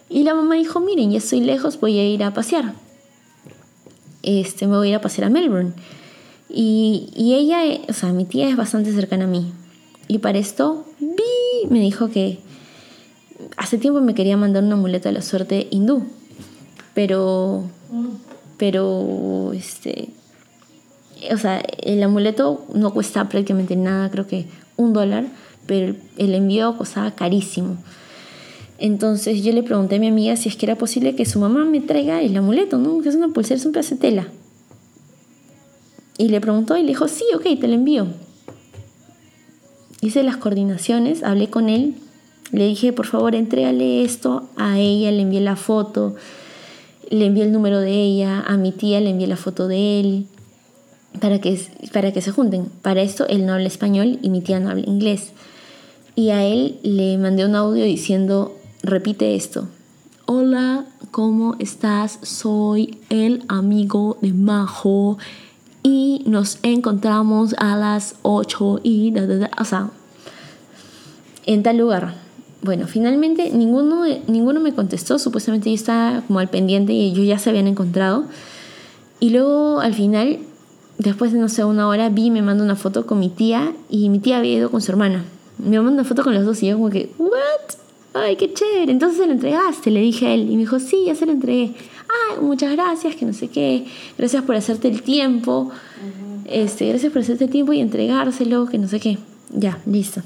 Y 0.09 0.23
la 0.23 0.33
mamá 0.33 0.55
dijo, 0.55 0.79
miren, 0.79 1.11
ya 1.11 1.19
estoy 1.19 1.41
lejos, 1.41 1.79
voy 1.79 1.97
a 1.99 2.07
ir 2.07 2.23
a 2.23 2.33
pasear. 2.33 2.73
Este, 4.23 4.67
me 4.67 4.77
voy 4.77 4.87
a 4.87 4.89
ir 4.91 4.95
a 4.95 5.01
pasear 5.01 5.27
a 5.27 5.29
Melbourne. 5.29 5.73
Y, 6.49 7.09
y 7.15 7.35
ella, 7.35 7.59
o 7.87 7.93
sea, 7.93 8.11
mi 8.11 8.25
tía 8.25 8.49
es 8.49 8.57
bastante 8.57 8.91
cercana 8.93 9.23
a 9.25 9.27
mí. 9.27 9.53
Y 10.07 10.19
para 10.19 10.37
esto, 10.37 10.85
vi, 10.99 11.69
me 11.69 11.79
dijo 11.79 12.09
que 12.09 12.39
hace 13.57 13.77
tiempo 13.77 14.01
me 14.01 14.13
quería 14.13 14.37
mandar 14.37 14.63
un 14.63 14.73
amuleto 14.73 15.09
de 15.09 15.13
la 15.13 15.21
suerte 15.21 15.67
hindú. 15.71 16.03
Pero, 16.93 17.63
pero, 18.57 19.53
este, 19.53 20.09
o 21.31 21.37
sea, 21.37 21.59
el 21.59 22.03
amuleto 22.03 22.65
no 22.73 22.93
cuesta 22.93 23.29
prácticamente 23.29 23.75
nada, 23.75 24.09
creo 24.11 24.27
que 24.27 24.47
un 24.75 24.93
dólar, 24.93 25.25
pero 25.65 25.95
el 26.17 26.35
envío 26.35 26.77
costaba 26.77 27.11
carísimo. 27.11 27.77
Entonces 28.77 29.43
yo 29.43 29.53
le 29.53 29.61
pregunté 29.61 29.97
a 29.97 29.99
mi 29.99 30.07
amiga 30.07 30.35
si 30.35 30.49
es 30.49 30.55
que 30.55 30.65
era 30.65 30.75
posible 30.75 31.15
que 31.15 31.25
su 31.25 31.39
mamá 31.39 31.65
me 31.65 31.81
traiga 31.81 32.21
el 32.21 32.35
amuleto, 32.35 32.79
¿no? 32.79 32.99
Que 33.01 33.09
es 33.09 33.15
una 33.15 33.29
pulsera, 33.29 33.57
es 33.57 33.65
un 33.65 33.73
pedazo. 33.73 33.95
Y 36.17 36.29
le 36.29 36.41
preguntó 36.41 36.77
y 36.77 36.81
le 36.81 36.89
dijo, 36.89 37.07
sí, 37.07 37.23
ok, 37.35 37.43
te 37.59 37.67
lo 37.67 37.73
envío. 37.75 38.07
Hice 40.01 40.23
las 40.23 40.37
coordinaciones, 40.37 41.23
hablé 41.23 41.49
con 41.49 41.69
él, 41.69 41.95
le 42.51 42.67
dije, 42.67 42.91
por 42.91 43.05
favor, 43.05 43.35
entrégale 43.35 44.03
esto 44.03 44.49
a 44.57 44.79
ella, 44.79 45.11
le 45.11 45.21
envié 45.21 45.41
la 45.41 45.55
foto, 45.55 46.15
le 47.09 47.27
envié 47.27 47.43
el 47.43 47.51
número 47.51 47.79
de 47.79 47.93
ella, 47.93 48.41
a 48.41 48.57
mi 48.57 48.71
tía 48.71 48.99
le 48.99 49.11
envié 49.11 49.27
la 49.27 49.37
foto 49.37 49.67
de 49.67 49.99
él, 49.99 50.25
para 51.19 51.39
que, 51.39 51.59
para 51.91 52.11
que 52.11 52.21
se 52.21 52.31
junten. 52.31 52.65
Para 52.81 53.01
esto 53.01 53.27
él 53.27 53.45
no 53.45 53.53
habla 53.53 53.67
español 53.67 54.19
y 54.21 54.29
mi 54.29 54.41
tía 54.41 54.59
no 54.59 54.69
habla 54.69 54.87
inglés. 54.87 55.31
Y 56.15 56.29
a 56.29 56.43
él 56.43 56.79
le 56.83 57.17
mandé 57.17 57.45
un 57.45 57.55
audio 57.55 57.83
diciendo, 57.85 58.55
repite 58.83 59.35
esto. 59.35 59.67
Hola, 60.25 60.85
¿cómo 61.11 61.55
estás? 61.59 62.19
Soy 62.21 62.97
el 63.09 63.43
amigo 63.47 64.17
de 64.21 64.33
Majo 64.33 65.17
y 65.83 66.23
nos 66.25 66.59
encontramos 66.63 67.55
a 67.57 67.75
las 67.75 68.15
8 68.21 68.81
y 68.83 69.11
da, 69.11 69.25
da, 69.25 69.49
o 69.59 69.65
sea, 69.65 69.89
en 71.45 71.63
tal 71.63 71.77
lugar. 71.77 72.15
Bueno, 72.61 72.87
finalmente 72.87 73.49
ninguno, 73.49 74.03
ninguno 74.27 74.59
me 74.59 74.73
contestó, 74.73 75.17
supuestamente 75.17 75.69
yo 75.69 75.75
estaba 75.75 76.21
como 76.27 76.39
al 76.39 76.49
pendiente 76.49 76.93
y 76.93 77.11
ellos 77.11 77.25
ya 77.25 77.39
se 77.39 77.49
habían 77.49 77.67
encontrado. 77.67 78.25
Y 79.19 79.31
luego 79.31 79.79
al 79.79 79.93
final 79.93 80.39
Después 81.01 81.31
de, 81.31 81.39
no 81.39 81.49
sé, 81.49 81.65
una 81.65 81.87
hora 81.87 82.09
vi, 82.09 82.29
me 82.29 82.43
mandó 82.43 82.63
una 82.63 82.75
foto 82.75 83.07
con 83.07 83.17
mi 83.17 83.29
tía 83.29 83.73
y 83.89 84.09
mi 84.09 84.19
tía 84.19 84.37
había 84.37 84.53
ido 84.53 84.69
con 84.69 84.81
su 84.81 84.91
hermana. 84.91 85.25
Me 85.57 85.77
mandó 85.77 85.93
una 85.93 86.03
foto 86.03 86.23
con 86.23 86.35
los 86.35 86.45
dos 86.45 86.61
y 86.61 86.67
yo 86.67 86.75
como 86.75 86.91
que, 86.91 87.09
¿what? 87.17 87.31
Ay, 88.13 88.35
qué 88.35 88.53
chévere. 88.53 88.91
Entonces 88.91 89.17
se 89.17 89.25
lo 89.25 89.31
entregaste, 89.31 89.89
le 89.89 89.99
dije 89.99 90.27
a 90.27 90.33
él. 90.35 90.41
Y 90.41 90.53
me 90.53 90.59
dijo, 90.59 90.77
sí, 90.79 91.05
ya 91.07 91.15
se 91.15 91.25
lo 91.25 91.31
entregué. 91.31 91.73
Ay, 92.07 92.43
muchas 92.43 92.71
gracias, 92.73 93.15
que 93.15 93.25
no 93.25 93.33
sé 93.33 93.47
qué. 93.47 93.87
Gracias 94.15 94.43
por 94.43 94.55
hacerte 94.55 94.89
el 94.89 95.01
tiempo. 95.01 95.71
este, 96.45 96.89
gracias 96.89 97.11
por 97.11 97.23
hacerte 97.23 97.45
el 97.45 97.49
tiempo 97.49 97.73
y 97.73 97.79
entregárselo, 97.79 98.67
que 98.67 98.77
no 98.77 98.87
sé 98.87 98.99
qué. 98.99 99.17
Ya, 99.49 99.79
listo. 99.87 100.21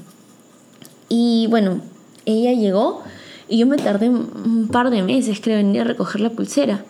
Y 1.08 1.46
bueno, 1.48 1.80
ella 2.26 2.52
llegó 2.52 3.02
y 3.48 3.56
yo 3.56 3.66
me 3.66 3.78
tardé 3.78 4.10
un 4.10 4.68
par 4.70 4.90
de 4.90 5.02
meses, 5.02 5.40
creo, 5.42 5.58
en 5.58 5.74
ir 5.74 5.80
a 5.80 5.84
recoger 5.84 6.20
la 6.20 6.28
pulsera. 6.28 6.84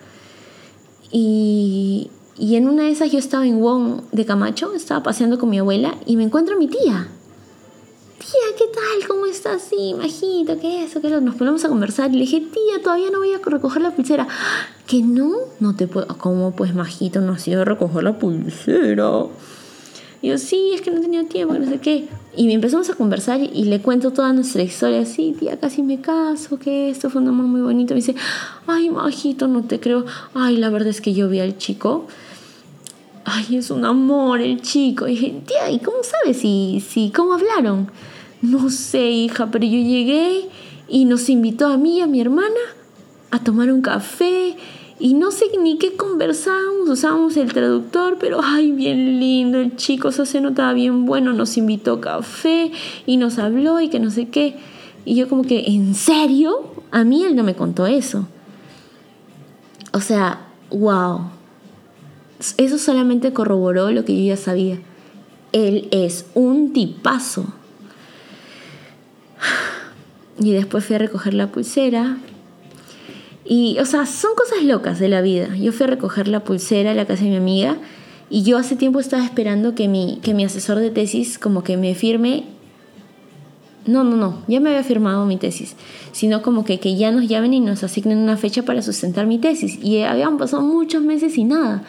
Y, 1.09 2.09
y 2.39 2.55
en 2.55 2.67
una 2.67 2.83
de 2.83 2.91
esas 2.91 3.11
yo 3.11 3.17
estaba 3.17 3.47
en 3.47 3.59
Wong 3.59 4.01
de 4.11 4.25
Camacho, 4.25 4.73
estaba 4.73 5.01
paseando 5.01 5.39
con 5.39 5.49
mi 5.49 5.57
abuela 5.57 5.95
y 6.05 6.17
me 6.17 6.23
encuentro 6.23 6.55
a 6.55 6.59
mi 6.59 6.67
tía. 6.67 7.07
Tía, 8.19 8.57
¿qué 8.57 8.65
tal? 8.65 9.07
¿Cómo 9.07 9.25
estás? 9.25 9.63
Sí, 9.63 9.95
majito, 9.95 10.59
¿qué 10.59 10.83
es 10.83 10.91
eso? 10.91 11.01
¿Qué 11.01 11.09
Nos 11.09 11.35
ponemos 11.35 11.65
a 11.65 11.69
conversar 11.69 12.11
y 12.11 12.13
le 12.13 12.19
dije, 12.21 12.41
tía, 12.41 12.83
todavía 12.83 13.09
no 13.09 13.19
voy 13.19 13.33
a 13.33 13.39
recoger 13.43 13.81
la 13.81 13.91
pulsera. 13.91 14.27
¿Que 14.85 15.01
no? 15.01 15.33
No 15.59 15.75
te 15.75 15.87
puedo. 15.87 16.07
¿Cómo 16.17 16.51
pues, 16.51 16.75
majito, 16.75 17.21
no 17.21 17.33
ha 17.33 17.39
sido 17.39 17.65
recoger 17.65 18.03
la 18.03 18.19
pulsera? 18.19 19.23
Y 20.21 20.29
yo, 20.29 20.37
sí, 20.37 20.71
es 20.73 20.81
que 20.81 20.91
no 20.91 20.97
he 20.97 21.01
tenido 21.01 21.25
tiempo, 21.25 21.53
no 21.53 21.65
sé 21.65 21.79
qué. 21.79 22.07
Y 22.35 22.51
empezamos 22.51 22.89
a 22.89 22.95
conversar 22.95 23.39
y 23.41 23.65
le 23.65 23.81
cuento 23.81 24.11
toda 24.11 24.33
nuestra 24.33 24.61
historia. 24.61 25.05
Sí, 25.05 25.35
tía, 25.39 25.59
casi 25.59 25.81
me 25.81 26.01
caso, 26.01 26.59
que 26.59 26.89
esto 26.89 27.09
fue 27.09 27.21
un 27.21 27.29
amor 27.29 27.45
muy 27.45 27.61
bonito. 27.61 27.93
Me 27.93 28.01
dice, 28.01 28.15
ay, 28.67 28.89
majito, 28.89 29.47
no 29.47 29.63
te 29.63 29.79
creo. 29.79 30.05
Ay, 30.33 30.57
la 30.57 30.69
verdad 30.69 30.89
es 30.89 31.01
que 31.01 31.13
yo 31.13 31.29
vi 31.29 31.39
al 31.39 31.57
chico 31.57 32.07
ay, 33.27 33.57
es 33.57 33.69
un 33.71 33.85
amor 33.85 34.39
el 34.39 34.61
chico. 34.61 35.07
Y 35.07 35.11
dije, 35.11 35.43
¿y 35.71 35.79
cómo 35.79 35.97
sabes? 36.01 36.37
si, 36.37 36.83
si, 36.87 37.11
¿Cómo 37.11 37.33
hablaron? 37.33 37.91
No 38.41 38.69
sé, 38.69 39.09
hija, 39.09 39.51
pero 39.51 39.65
yo 39.65 39.79
llegué 39.79 40.47
y 40.87 41.05
nos 41.05 41.29
invitó 41.29 41.67
a 41.67 41.77
mí 41.77 41.97
y 41.97 42.01
a 42.01 42.07
mi 42.07 42.21
hermana 42.21 42.55
a 43.31 43.39
tomar 43.39 43.71
un 43.71 43.81
café 43.81 44.55
y 44.99 45.13
no 45.13 45.31
sé 45.31 45.45
ni 45.61 45.77
qué 45.77 45.95
conversamos, 45.95 46.89
usábamos 46.89 47.35
el 47.35 47.51
traductor, 47.51 48.17
pero 48.19 48.39
ay, 48.41 48.71
bien 48.71 49.19
lindo, 49.19 49.59
el 49.59 49.75
chico 49.75 50.11
se 50.11 50.39
notaba 50.39 50.73
bien 50.73 51.05
bueno, 51.05 51.33
nos 51.33 51.57
invitó 51.57 51.99
café 51.99 52.71
y 53.05 53.17
nos 53.17 53.37
habló 53.39 53.81
y 53.81 53.89
que 53.89 53.99
no 53.99 54.09
sé 54.09 54.29
qué. 54.29 54.55
Y 55.03 55.15
yo 55.15 55.27
como 55.27 55.43
que, 55.43 55.65
¿en 55.67 55.93
serio? 55.95 56.71
A 56.91 57.03
mí 57.03 57.23
él 57.23 57.35
no 57.35 57.43
me 57.43 57.55
contó 57.55 57.85
eso. 57.85 58.27
O 59.91 59.99
sea, 59.99 60.47
wow. 60.69 61.36
Eso 62.57 62.77
solamente 62.77 63.33
corroboró 63.33 63.91
lo 63.91 64.05
que 64.05 64.15
yo 64.15 64.23
ya 64.23 64.37
sabía. 64.37 64.79
Él 65.51 65.87
es 65.91 66.25
un 66.33 66.73
tipazo. 66.73 67.45
Y 70.39 70.51
después 70.51 70.85
fui 70.85 70.95
a 70.95 70.99
recoger 70.99 71.33
la 71.33 71.51
pulsera. 71.51 72.17
Y, 73.43 73.77
o 73.79 73.85
sea, 73.85 74.05
son 74.05 74.31
cosas 74.35 74.63
locas 74.63 74.99
de 74.99 75.09
la 75.09 75.21
vida. 75.21 75.55
Yo 75.55 75.71
fui 75.71 75.85
a 75.85 75.87
recoger 75.87 76.27
la 76.27 76.43
pulsera 76.43 76.91
a 76.91 76.95
la 76.95 77.05
casa 77.05 77.23
de 77.23 77.31
mi 77.31 77.37
amiga 77.37 77.77
y 78.29 78.43
yo 78.43 78.57
hace 78.57 78.75
tiempo 78.75 78.99
estaba 78.99 79.23
esperando 79.23 79.73
que 79.73 79.87
mi, 79.87 80.19
que 80.21 80.33
mi 80.33 80.43
asesor 80.43 80.79
de 80.79 80.89
tesis 80.89 81.39
como 81.39 81.63
que 81.63 81.77
me 81.77 81.95
firme 81.95 82.43
no, 83.87 84.03
no, 84.03 84.17
no, 84.17 84.43
ya 84.49 84.59
me 84.59 84.69
había 84.69 84.83
firmado 84.83 85.25
mi 85.25 85.37
tesis, 85.37 85.77
sino 86.11 86.41
como 86.41 86.65
que, 86.65 86.77
que 86.77 86.97
ya 86.97 87.09
nos 87.11 87.25
llamen 87.25 87.53
y 87.53 87.61
nos 87.61 87.85
asignen 87.85 88.17
una 88.17 88.35
fecha 88.35 88.63
para 88.63 88.81
sustentar 88.81 89.27
mi 89.27 89.37
tesis. 89.37 89.79
Y 89.81 90.01
habían 90.01 90.37
pasado 90.37 90.61
muchos 90.61 91.01
meses 91.01 91.37
y 91.37 91.45
nada. 91.45 91.83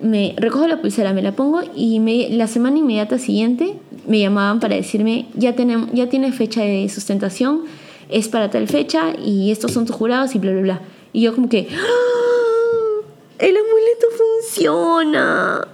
Me 0.00 0.34
recojo 0.36 0.66
la 0.68 0.80
pulsera, 0.80 1.12
me 1.12 1.22
la 1.22 1.32
pongo 1.32 1.62
y 1.74 1.98
me, 2.00 2.28
la 2.30 2.46
semana 2.46 2.78
inmediata 2.78 3.18
siguiente 3.18 3.74
me 4.06 4.20
llamaban 4.20 4.60
para 4.60 4.76
decirme, 4.76 5.26
ya, 5.34 5.54
tenemos, 5.54 5.90
ya 5.92 6.08
tienes 6.08 6.34
fecha 6.34 6.62
de 6.62 6.88
sustentación, 6.88 7.62
es 8.08 8.28
para 8.28 8.50
tal 8.50 8.68
fecha 8.68 9.12
y 9.22 9.50
estos 9.50 9.72
son 9.72 9.86
tus 9.86 9.96
jurados 9.96 10.34
y 10.34 10.38
bla, 10.38 10.52
bla, 10.52 10.60
bla. 10.60 10.80
Y 11.12 11.22
yo 11.22 11.34
como 11.34 11.48
que, 11.48 11.68
¡Ah! 11.70 13.04
el 13.38 13.56
amuleto 13.56 14.06
funciona. 14.16 15.68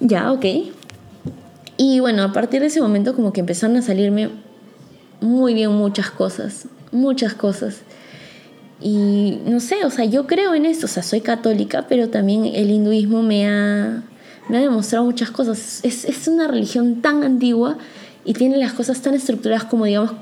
Ya, 0.00 0.32
ok. 0.32 0.44
Y 1.76 2.00
bueno, 2.00 2.22
a 2.22 2.32
partir 2.32 2.60
de 2.60 2.66
ese 2.66 2.80
momento 2.80 3.14
como 3.14 3.32
que 3.32 3.40
empezaron 3.40 3.76
a 3.76 3.82
salirme 3.82 4.30
muy 5.20 5.54
bien 5.54 5.70
muchas 5.72 6.10
cosas, 6.10 6.66
muchas 6.90 7.34
cosas. 7.34 7.82
Y 8.82 9.38
no 9.46 9.60
sé, 9.60 9.84
o 9.84 9.90
sea, 9.90 10.04
yo 10.04 10.26
creo 10.26 10.54
en 10.54 10.66
esto, 10.66 10.86
o 10.86 10.88
sea, 10.88 11.02
soy 11.02 11.20
católica, 11.20 11.86
pero 11.88 12.08
también 12.08 12.46
el 12.46 12.70
hinduismo 12.70 13.22
me 13.22 13.48
ha, 13.48 14.02
me 14.48 14.58
ha 14.58 14.60
demostrado 14.60 15.04
muchas 15.04 15.30
cosas. 15.30 15.80
Es, 15.82 16.04
es 16.04 16.26
una 16.28 16.48
religión 16.48 17.00
tan 17.00 17.22
antigua 17.22 17.78
y 18.24 18.34
tiene 18.34 18.56
las 18.56 18.72
cosas 18.72 19.00
tan 19.00 19.14
estructuradas 19.14 19.64
como, 19.64 19.84
digamos, 19.84 20.12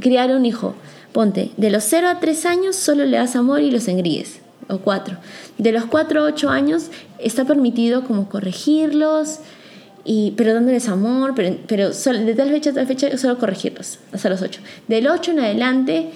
criar 0.00 0.34
un 0.34 0.44
hijo. 0.46 0.74
Ponte, 1.12 1.52
de 1.56 1.70
los 1.70 1.84
0 1.84 2.08
a 2.08 2.20
3 2.20 2.46
años 2.46 2.76
solo 2.76 3.04
le 3.04 3.18
das 3.18 3.36
amor 3.36 3.60
y 3.60 3.70
los 3.70 3.86
engríes, 3.88 4.40
o 4.68 4.78
4. 4.78 5.16
De 5.58 5.72
los 5.72 5.84
4 5.84 6.20
a 6.20 6.24
8 6.24 6.48
años 6.48 6.86
está 7.18 7.44
permitido 7.44 8.04
como 8.04 8.28
corregirlos, 8.28 9.40
y, 10.04 10.32
pero 10.36 10.54
dándoles 10.54 10.88
amor, 10.88 11.34
pero, 11.36 11.56
pero 11.68 11.90
de 11.90 12.34
tal 12.34 12.50
fecha 12.50 12.70
a 12.70 12.72
tal 12.72 12.86
fecha 12.86 13.16
solo 13.18 13.38
corregirlos, 13.38 13.98
hasta 14.12 14.30
los 14.30 14.42
8. 14.42 14.60
Del 14.88 15.06
8 15.06 15.32
en 15.32 15.40
adelante 15.40 16.10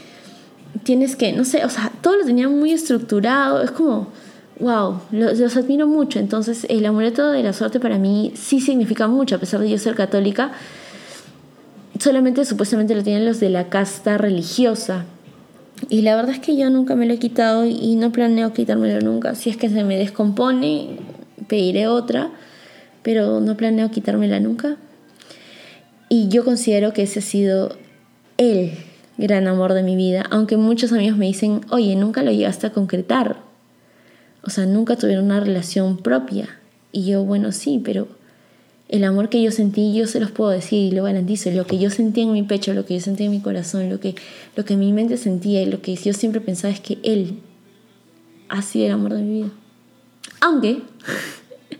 tienes 0.82 1.16
que, 1.16 1.32
no 1.32 1.44
sé, 1.44 1.64
o 1.64 1.70
sea, 1.70 1.92
todo 2.00 2.16
lo 2.16 2.24
tenían 2.24 2.58
muy 2.58 2.72
estructurado, 2.72 3.62
es 3.62 3.70
como, 3.70 4.08
wow, 4.60 5.00
los, 5.10 5.38
los, 5.38 5.56
admiro 5.56 5.86
mucho. 5.86 6.18
Entonces, 6.18 6.66
el 6.68 6.84
amuleto 6.86 7.30
de 7.30 7.42
la 7.42 7.52
suerte 7.52 7.80
para 7.80 7.98
mí 7.98 8.32
sí 8.34 8.60
significa 8.60 9.06
mucho, 9.08 9.36
a 9.36 9.38
pesar 9.38 9.60
de 9.60 9.70
yo 9.70 9.78
ser 9.78 9.94
católica. 9.94 10.52
Solamente 11.98 12.44
supuestamente 12.44 12.94
lo 12.94 13.02
tienen 13.02 13.24
los 13.24 13.40
de 13.40 13.50
la 13.50 13.68
casta 13.68 14.18
religiosa. 14.18 15.04
Y 15.88 16.02
la 16.02 16.16
verdad 16.16 16.32
es 16.32 16.40
que 16.40 16.56
yo 16.56 16.70
nunca 16.70 16.94
me 16.94 17.06
lo 17.06 17.14
he 17.14 17.18
quitado 17.18 17.66
y 17.66 17.96
no 17.96 18.12
planeo 18.12 18.52
quitármelo 18.52 19.00
nunca. 19.00 19.34
Si 19.34 19.50
es 19.50 19.56
que 19.56 19.68
se 19.68 19.84
me 19.84 19.98
descompone, 19.98 20.98
pediré 21.48 21.86
otra 21.86 22.30
pero 23.06 23.38
no 23.38 23.56
planeo 23.56 23.88
quitármela 23.92 24.40
nunca. 24.40 24.78
Y 26.08 26.26
yo 26.26 26.44
considero 26.44 26.92
que 26.92 27.02
ese 27.02 27.20
ha 27.20 27.22
sido 27.22 27.76
el 28.36 28.72
gran 29.18 29.46
amor 29.46 29.72
de 29.72 29.82
mi 29.82 29.96
vida, 29.96 30.26
aunque 30.30 30.56
muchos 30.56 30.92
amigos 30.92 31.16
me 31.16 31.26
dicen, 31.26 31.62
oye, 31.70 31.96
nunca 31.96 32.22
lo 32.22 32.30
llegaste 32.30 32.66
a 32.66 32.72
concretar. 32.72 33.38
O 34.42 34.50
sea, 34.50 34.66
nunca 34.66 34.96
tuvieron 34.96 35.24
una 35.24 35.40
relación 35.40 35.96
propia. 35.96 36.48
Y 36.92 37.04
yo, 37.04 37.24
bueno, 37.24 37.52
sí, 37.52 37.80
pero 37.82 38.08
el 38.88 39.02
amor 39.04 39.28
que 39.28 39.42
yo 39.42 39.50
sentí, 39.50 39.94
yo 39.94 40.06
se 40.06 40.20
los 40.20 40.30
puedo 40.30 40.50
decir 40.50 40.92
y 40.92 40.94
lo 40.94 41.02
garantizo. 41.02 41.50
Lo 41.50 41.66
que 41.66 41.78
yo 41.78 41.90
sentí 41.90 42.20
en 42.20 42.32
mi 42.32 42.42
pecho, 42.42 42.72
lo 42.72 42.86
que 42.86 42.94
yo 42.94 43.00
sentí 43.00 43.24
en 43.24 43.32
mi 43.32 43.40
corazón, 43.40 43.90
lo 43.90 43.98
que, 43.98 44.14
lo 44.54 44.64
que 44.64 44.76
mi 44.76 44.92
mente 44.92 45.16
sentía 45.16 45.62
y 45.62 45.66
lo 45.66 45.82
que 45.82 45.96
yo 45.96 46.12
siempre 46.12 46.40
pensaba 46.40 46.72
es 46.72 46.80
que 46.80 46.98
él 47.02 47.38
ha 48.48 48.62
sido 48.62 48.86
el 48.86 48.92
amor 48.92 49.14
de 49.14 49.22
mi 49.22 49.42
vida. 49.42 49.50
Aunque 50.40 50.82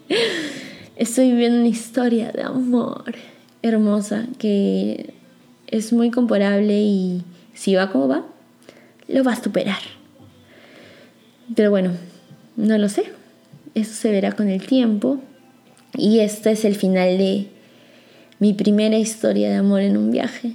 estoy 0.97 1.31
viviendo 1.31 1.59
una 1.61 1.69
historia 1.69 2.33
de 2.33 2.43
amor 2.43 3.15
hermosa 3.63 4.27
que 4.39 5.15
es 5.67 5.93
muy 5.93 6.11
comparable 6.11 6.81
y 6.81 7.23
si 7.55 7.75
va 7.75 7.91
como 7.91 8.09
va, 8.09 8.25
lo 9.09 9.25
va 9.25 9.33
a 9.33 9.43
superar. 9.43 9.79
Pero 11.55 11.71
bueno, 11.71 11.93
no 12.57 12.79
lo 12.79 12.89
sé. 12.89 13.05
Eso 13.75 13.93
se 13.93 14.11
verá 14.11 14.33
con 14.33 14.49
el 14.49 14.67
tiempo. 14.67 15.21
Y 15.97 16.21
este 16.21 16.51
es 16.53 16.65
el 16.65 16.75
final 16.75 17.19
de 17.19 17.49
mi 18.39 18.53
primera 18.53 18.99
historia 18.99 19.49
de 19.49 19.57
amor 19.57 19.81
en 19.81 19.97
un 19.97 20.11
viaje. 20.11 20.53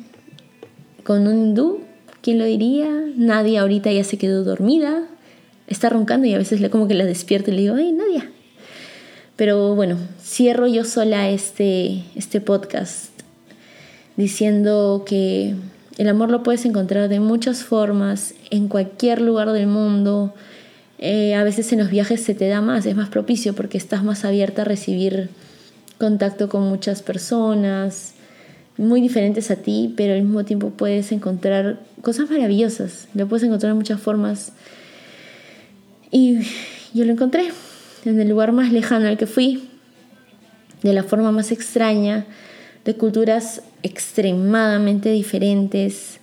Con 1.03 1.28
un 1.28 1.47
hindú, 1.47 1.80
¿quién 2.22 2.38
lo 2.38 2.45
diría? 2.45 2.89
Nadie 3.16 3.57
ahorita 3.57 3.91
ya 3.91 4.03
se 4.03 4.18
quedó 4.18 4.43
dormida. 4.43 5.07
Está 5.68 5.89
roncando 5.89 6.28
y 6.28 6.34
a 6.34 6.38
veces 6.38 6.62
le 6.62 6.70
como 6.70 6.88
que 6.88 6.93
la 6.93 7.05
despierto 7.05 7.51
y 7.51 7.55
le 7.55 7.62
digo, 7.62 7.76
¡ay, 7.76 7.91
Nadia! 7.93 8.30
Pero 9.36 9.74
bueno, 9.76 9.97
cierro 10.22 10.68
yo 10.68 10.84
sola 10.84 11.30
este, 11.30 12.03
este 12.16 12.41
podcast 12.41 13.11
diciendo 14.18 15.03
que 15.05 15.55
el 15.97 16.07
amor 16.07 16.30
lo 16.30 16.43
puedes 16.43 16.66
encontrar 16.66 17.09
de 17.09 17.20
muchas 17.20 17.64
formas, 17.64 18.34
en 18.49 18.68
cualquier 18.68 19.22
lugar 19.22 19.51
del 19.51 19.68
mundo. 19.68 20.34
Eh, 20.99 21.36
a 21.36 21.43
veces 21.43 21.72
en 21.74 21.80
los 21.80 21.89
viajes 21.89 22.24
se 22.24 22.36
te 22.36 22.47
da 22.47 22.62
más, 22.62 22.86
es 22.86 22.95
más 22.95 23.09
propicio 23.09 23.53
porque 23.53 23.78
estás 23.78 24.03
más 24.03 24.24
abierta 24.26 24.62
a 24.62 24.66
recibir 24.66 25.30
contacto 25.97 26.49
con 26.49 26.64
muchas 26.64 27.01
personas 27.01 28.14
muy 28.78 29.01
diferentes 29.01 29.51
a 29.51 29.57
ti, 29.57 29.93
pero 29.95 30.14
al 30.14 30.24
mismo 30.24 30.43
tiempo 30.43 30.72
puedes 30.72 31.12
encontrar 31.12 31.80
cosas 32.01 32.30
maravillosas, 32.30 33.07
lo 33.14 33.28
puedes 33.28 33.43
encontrar 33.43 33.74
de 33.74 33.78
muchas 33.78 34.01
formas. 34.01 34.53
Y 36.09 36.39
yo 36.93 37.05
lo 37.05 37.12
encontré 37.12 37.49
en 38.05 38.20
el 38.20 38.30
lugar 38.30 38.51
más 38.51 38.72
lejano 38.72 39.07
al 39.07 39.18
que 39.18 39.28
fui, 39.28 39.70
de 40.82 40.93
la 40.93 41.03
forma 41.03 41.32
más 41.32 41.51
extraña, 41.51 42.26
de 42.86 42.95
culturas 42.95 43.61
extremadamente 43.84 45.09
diferentes. 45.09 46.19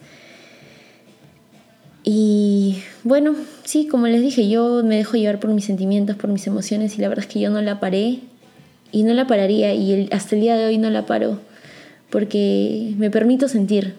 Y 2.04 2.78
bueno, 3.04 3.34
sí, 3.64 3.86
como 3.86 4.06
les 4.06 4.22
dije, 4.22 4.48
yo 4.48 4.82
me 4.84 4.96
dejo 4.96 5.16
llevar 5.16 5.40
por 5.40 5.50
mis 5.50 5.64
sentimientos, 5.64 6.16
por 6.16 6.30
mis 6.30 6.46
emociones 6.46 6.96
y 6.96 7.02
la 7.02 7.09
verdad 7.09 7.24
es 7.26 7.32
que 7.32 7.40
yo 7.40 7.50
no 7.50 7.61
la 7.61 7.80
paré 7.80 8.20
y 8.92 9.02
no 9.02 9.12
la 9.12 9.26
pararía 9.26 9.74
y 9.74 10.09
hasta 10.12 10.34
el 10.34 10.40
día 10.40 10.56
de 10.56 10.66
hoy 10.66 10.78
no 10.78 10.90
la 10.90 11.04
paro 11.04 11.38
porque 12.11 12.94
me 12.96 13.11
permito 13.11 13.48
sentir. 13.48 13.94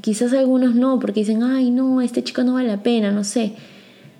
Quizás 0.00 0.32
algunos 0.32 0.74
no, 0.74 0.98
porque 0.98 1.20
dicen, 1.20 1.42
ay, 1.42 1.70
no, 1.70 2.00
este 2.00 2.22
chico 2.22 2.42
no 2.42 2.54
vale 2.54 2.68
la 2.68 2.82
pena, 2.82 3.10
no 3.10 3.24
sé. 3.24 3.52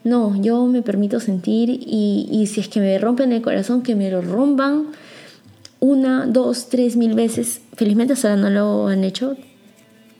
No, 0.02 0.40
yo 0.40 0.66
me 0.66 0.82
permito 0.82 1.20
sentir 1.20 1.70
y, 1.70 2.46
si 2.46 2.60
es 2.60 2.68
que 2.68 2.80
me 2.80 2.98
rompen 2.98 3.32
el 3.32 3.42
corazón, 3.42 3.82
que 3.82 3.94
me 3.94 4.10
lo 4.10 4.20
rompan 4.20 4.88
una, 5.84 6.26
dos, 6.26 6.68
tres 6.70 6.96
mil 6.96 7.14
veces. 7.14 7.60
Felizmente 7.74 8.14
hasta 8.14 8.30
ahora 8.30 8.42
no 8.42 8.50
lo 8.50 8.88
han 8.88 9.04
hecho 9.04 9.36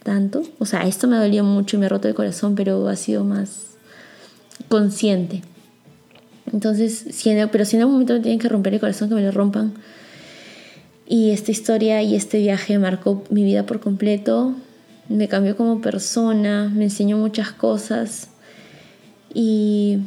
tanto. 0.03 0.43
O 0.59 0.67
sea, 0.67 0.87
esto 0.87 1.09
me 1.09 1.17
dolía 1.17 1.43
mucho 1.43 1.77
y 1.77 1.81
me 1.81 1.87
ha 1.87 1.89
roto 1.89 2.07
el 2.07 2.15
corazón, 2.15 2.55
pero 2.55 2.87
ha 2.89 2.97
sido 2.97 3.25
más 3.25 3.77
consciente. 4.69 5.43
Entonces, 6.53 7.07
pero 7.51 7.65
si 7.65 7.77
en 7.77 7.83
algún 7.83 7.95
momento 7.95 8.13
me 8.13 8.21
tienen 8.21 8.39
que 8.39 8.49
romper 8.49 8.75
el 8.75 8.81
corazón, 8.81 9.09
que 9.09 9.15
me 9.15 9.23
lo 9.23 9.31
rompan. 9.31 9.73
Y 11.07 11.31
esta 11.31 11.51
historia 11.51 12.03
y 12.03 12.15
este 12.15 12.39
viaje 12.39 12.79
marcó 12.79 13.25
mi 13.31 13.43
vida 13.43 13.65
por 13.65 13.81
completo. 13.81 14.55
Me 15.09 15.29
cambió 15.29 15.57
como 15.57 15.81
persona, 15.81 16.71
me 16.75 16.85
enseñó 16.85 17.17
muchas 17.17 17.53
cosas 17.53 18.29
y, 19.35 19.99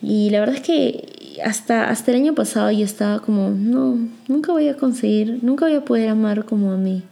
y 0.00 0.30
la 0.30 0.40
verdad 0.40 0.56
es 0.56 0.62
que 0.62 1.11
hasta, 1.44 1.88
hasta 1.88 2.10
el 2.10 2.18
año 2.18 2.34
pasado 2.34 2.70
yo 2.70 2.84
estaba 2.84 3.20
como, 3.20 3.50
no, 3.50 3.98
nunca 4.28 4.52
voy 4.52 4.68
a 4.68 4.76
conseguir, 4.76 5.38
nunca 5.42 5.66
voy 5.66 5.74
a 5.74 5.84
poder 5.84 6.08
amar 6.08 6.44
como 6.44 6.72
a 6.72 6.76
mí. 6.76 7.02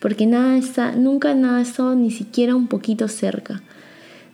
Porque 0.00 0.26
nada 0.26 0.56
está, 0.56 0.92
nunca 0.92 1.34
nada 1.34 1.58
ha 1.58 1.62
estado 1.62 1.94
ni 1.94 2.10
siquiera 2.10 2.56
un 2.56 2.66
poquito 2.66 3.06
cerca 3.08 3.62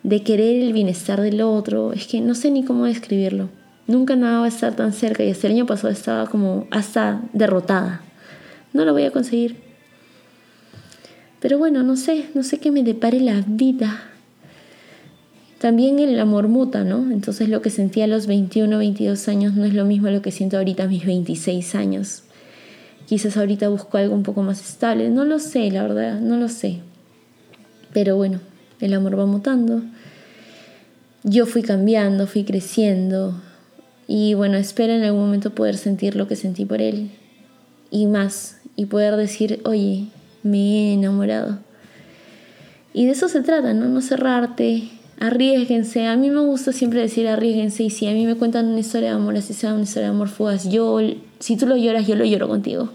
de 0.02 0.22
querer 0.22 0.62
el 0.62 0.72
bienestar 0.72 1.20
del 1.20 1.40
otro. 1.42 1.92
Es 1.92 2.06
que 2.06 2.20
no 2.20 2.34
sé 2.34 2.50
ni 2.50 2.64
cómo 2.64 2.84
describirlo. 2.84 3.50
Nunca 3.86 4.16
nada 4.16 4.40
va 4.40 4.46
a 4.46 4.48
estar 4.48 4.74
tan 4.76 4.92
cerca 4.92 5.24
y 5.24 5.30
hasta 5.30 5.46
el 5.46 5.54
año 5.54 5.66
pasado 5.66 5.92
estaba 5.92 6.26
como 6.26 6.66
hasta 6.70 7.22
derrotada. 7.32 8.02
No 8.72 8.84
lo 8.84 8.92
voy 8.92 9.04
a 9.04 9.10
conseguir. 9.10 9.56
Pero 11.40 11.58
bueno, 11.58 11.82
no 11.82 11.96
sé, 11.96 12.26
no 12.34 12.42
sé 12.42 12.58
qué 12.58 12.70
me 12.70 12.82
depare 12.82 13.20
la 13.20 13.44
vida. 13.46 14.10
También 15.60 15.98
el 15.98 16.18
amor 16.20 16.46
muta, 16.46 16.84
¿no? 16.84 17.10
Entonces 17.10 17.48
lo 17.48 17.62
que 17.62 17.70
sentía 17.70 18.04
a 18.04 18.06
los 18.06 18.26
21, 18.28 18.78
22 18.78 19.26
años 19.28 19.54
no 19.54 19.64
es 19.64 19.74
lo 19.74 19.84
mismo 19.84 20.08
lo 20.08 20.22
que 20.22 20.30
siento 20.30 20.56
ahorita 20.56 20.84
a 20.84 20.88
mis 20.88 21.04
26 21.04 21.74
años. 21.74 22.22
Quizás 23.06 23.36
ahorita 23.36 23.68
busco 23.68 23.98
algo 23.98 24.14
un 24.14 24.22
poco 24.22 24.42
más 24.42 24.60
estable, 24.60 25.10
no 25.10 25.24
lo 25.24 25.38
sé, 25.40 25.70
la 25.70 25.82
verdad, 25.82 26.20
no 26.20 26.36
lo 26.36 26.48
sé. 26.48 26.80
Pero 27.92 28.16
bueno, 28.16 28.38
el 28.80 28.94
amor 28.94 29.18
va 29.18 29.26
mutando. 29.26 29.82
Yo 31.24 31.46
fui 31.46 31.62
cambiando, 31.62 32.28
fui 32.28 32.44
creciendo 32.44 33.34
y 34.06 34.34
bueno, 34.34 34.56
espero 34.58 34.92
en 34.92 35.02
algún 35.02 35.22
momento 35.22 35.54
poder 35.54 35.76
sentir 35.76 36.14
lo 36.14 36.28
que 36.28 36.36
sentí 36.36 36.64
por 36.64 36.80
él 36.80 37.10
y 37.90 38.06
más 38.06 38.60
y 38.76 38.86
poder 38.86 39.16
decir, 39.16 39.60
oye, 39.64 40.06
me 40.44 40.58
he 40.58 40.92
enamorado. 40.94 41.58
Y 42.94 43.06
de 43.06 43.12
eso 43.12 43.28
se 43.28 43.42
trata, 43.42 43.74
¿no? 43.74 43.88
No 43.88 44.00
cerrarte, 44.00 44.88
arriesguense. 45.20 46.06
A 46.06 46.16
mí 46.16 46.30
me 46.30 46.40
gusta 46.40 46.72
siempre 46.72 47.00
decir 47.00 47.28
arriesguense 47.28 47.82
y 47.84 47.90
si 47.90 48.06
a 48.06 48.12
mí 48.12 48.26
me 48.26 48.36
cuentan 48.36 48.66
una 48.66 48.80
historia 48.80 49.10
de 49.10 49.16
amor, 49.16 49.36
así 49.36 49.54
sea 49.54 49.74
una 49.74 49.82
historia 49.82 50.08
de 50.08 50.14
amor 50.14 50.28
fugaz, 50.28 50.68
yo, 50.68 51.00
si 51.38 51.56
tú 51.56 51.66
lo 51.66 51.76
lloras, 51.76 52.06
yo 52.06 52.16
lo 52.16 52.24
lloro 52.24 52.48
contigo. 52.48 52.90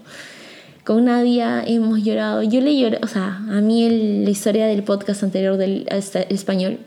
Con 0.84 1.06
Nadia 1.06 1.64
hemos 1.66 2.02
llorado. 2.02 2.42
Yo 2.42 2.60
le 2.60 2.78
lloré, 2.78 2.98
o 3.02 3.06
sea, 3.06 3.38
a 3.48 3.60
mí 3.60 3.88
la 4.24 4.30
historia 4.30 4.66
del 4.66 4.82
podcast 4.82 5.22
anterior 5.22 5.56
del 5.56 5.86
español 6.28 6.78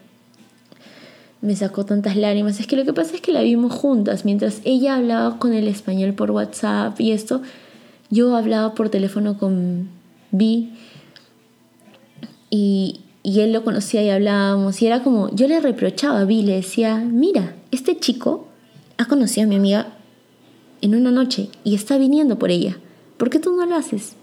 me 1.41 1.55
sacó 1.55 1.85
tantas 1.85 2.15
lágrimas. 2.15 2.59
Es 2.59 2.67
que 2.67 2.75
lo 2.75 2.85
que 2.85 2.93
pasa 2.93 3.15
es 3.15 3.21
que 3.21 3.31
la 3.31 3.41
vimos 3.41 3.73
juntas. 3.73 4.25
Mientras 4.25 4.61
ella 4.65 4.95
hablaba 4.95 5.39
con 5.39 5.53
el 5.53 5.67
español 5.67 6.13
por 6.13 6.31
WhatsApp 6.31 6.99
y 6.99 7.11
esto, 7.11 7.41
yo 8.09 8.35
hablaba 8.35 8.73
por 8.75 8.89
teléfono 8.89 9.37
con 9.37 9.89
Vi. 10.31 10.73
Y, 12.49 13.01
y 13.27 13.41
él 13.41 13.51
lo 13.51 13.65
conocía 13.65 14.01
y 14.01 14.09
hablábamos. 14.09 14.81
Y 14.81 14.87
era 14.87 15.03
como, 15.03 15.29
yo 15.35 15.49
le 15.49 15.59
reprochaba 15.59 16.21
a 16.21 16.23
Vi, 16.23 16.43
le 16.43 16.53
decía, 16.53 16.95
mira, 16.95 17.55
este 17.71 17.99
chico 17.99 18.47
ha 18.97 19.03
conocido 19.03 19.45
a 19.45 19.49
mi 19.49 19.57
amiga 19.57 19.87
en 20.79 20.95
una 20.95 21.11
noche 21.11 21.49
y 21.65 21.75
está 21.75 21.97
viniendo 21.97 22.39
por 22.39 22.51
ella. 22.51 22.77
¿Por 23.17 23.29
qué 23.29 23.39
tú 23.39 23.53
no 23.53 23.65
lo 23.65 23.75
haces? 23.75 24.13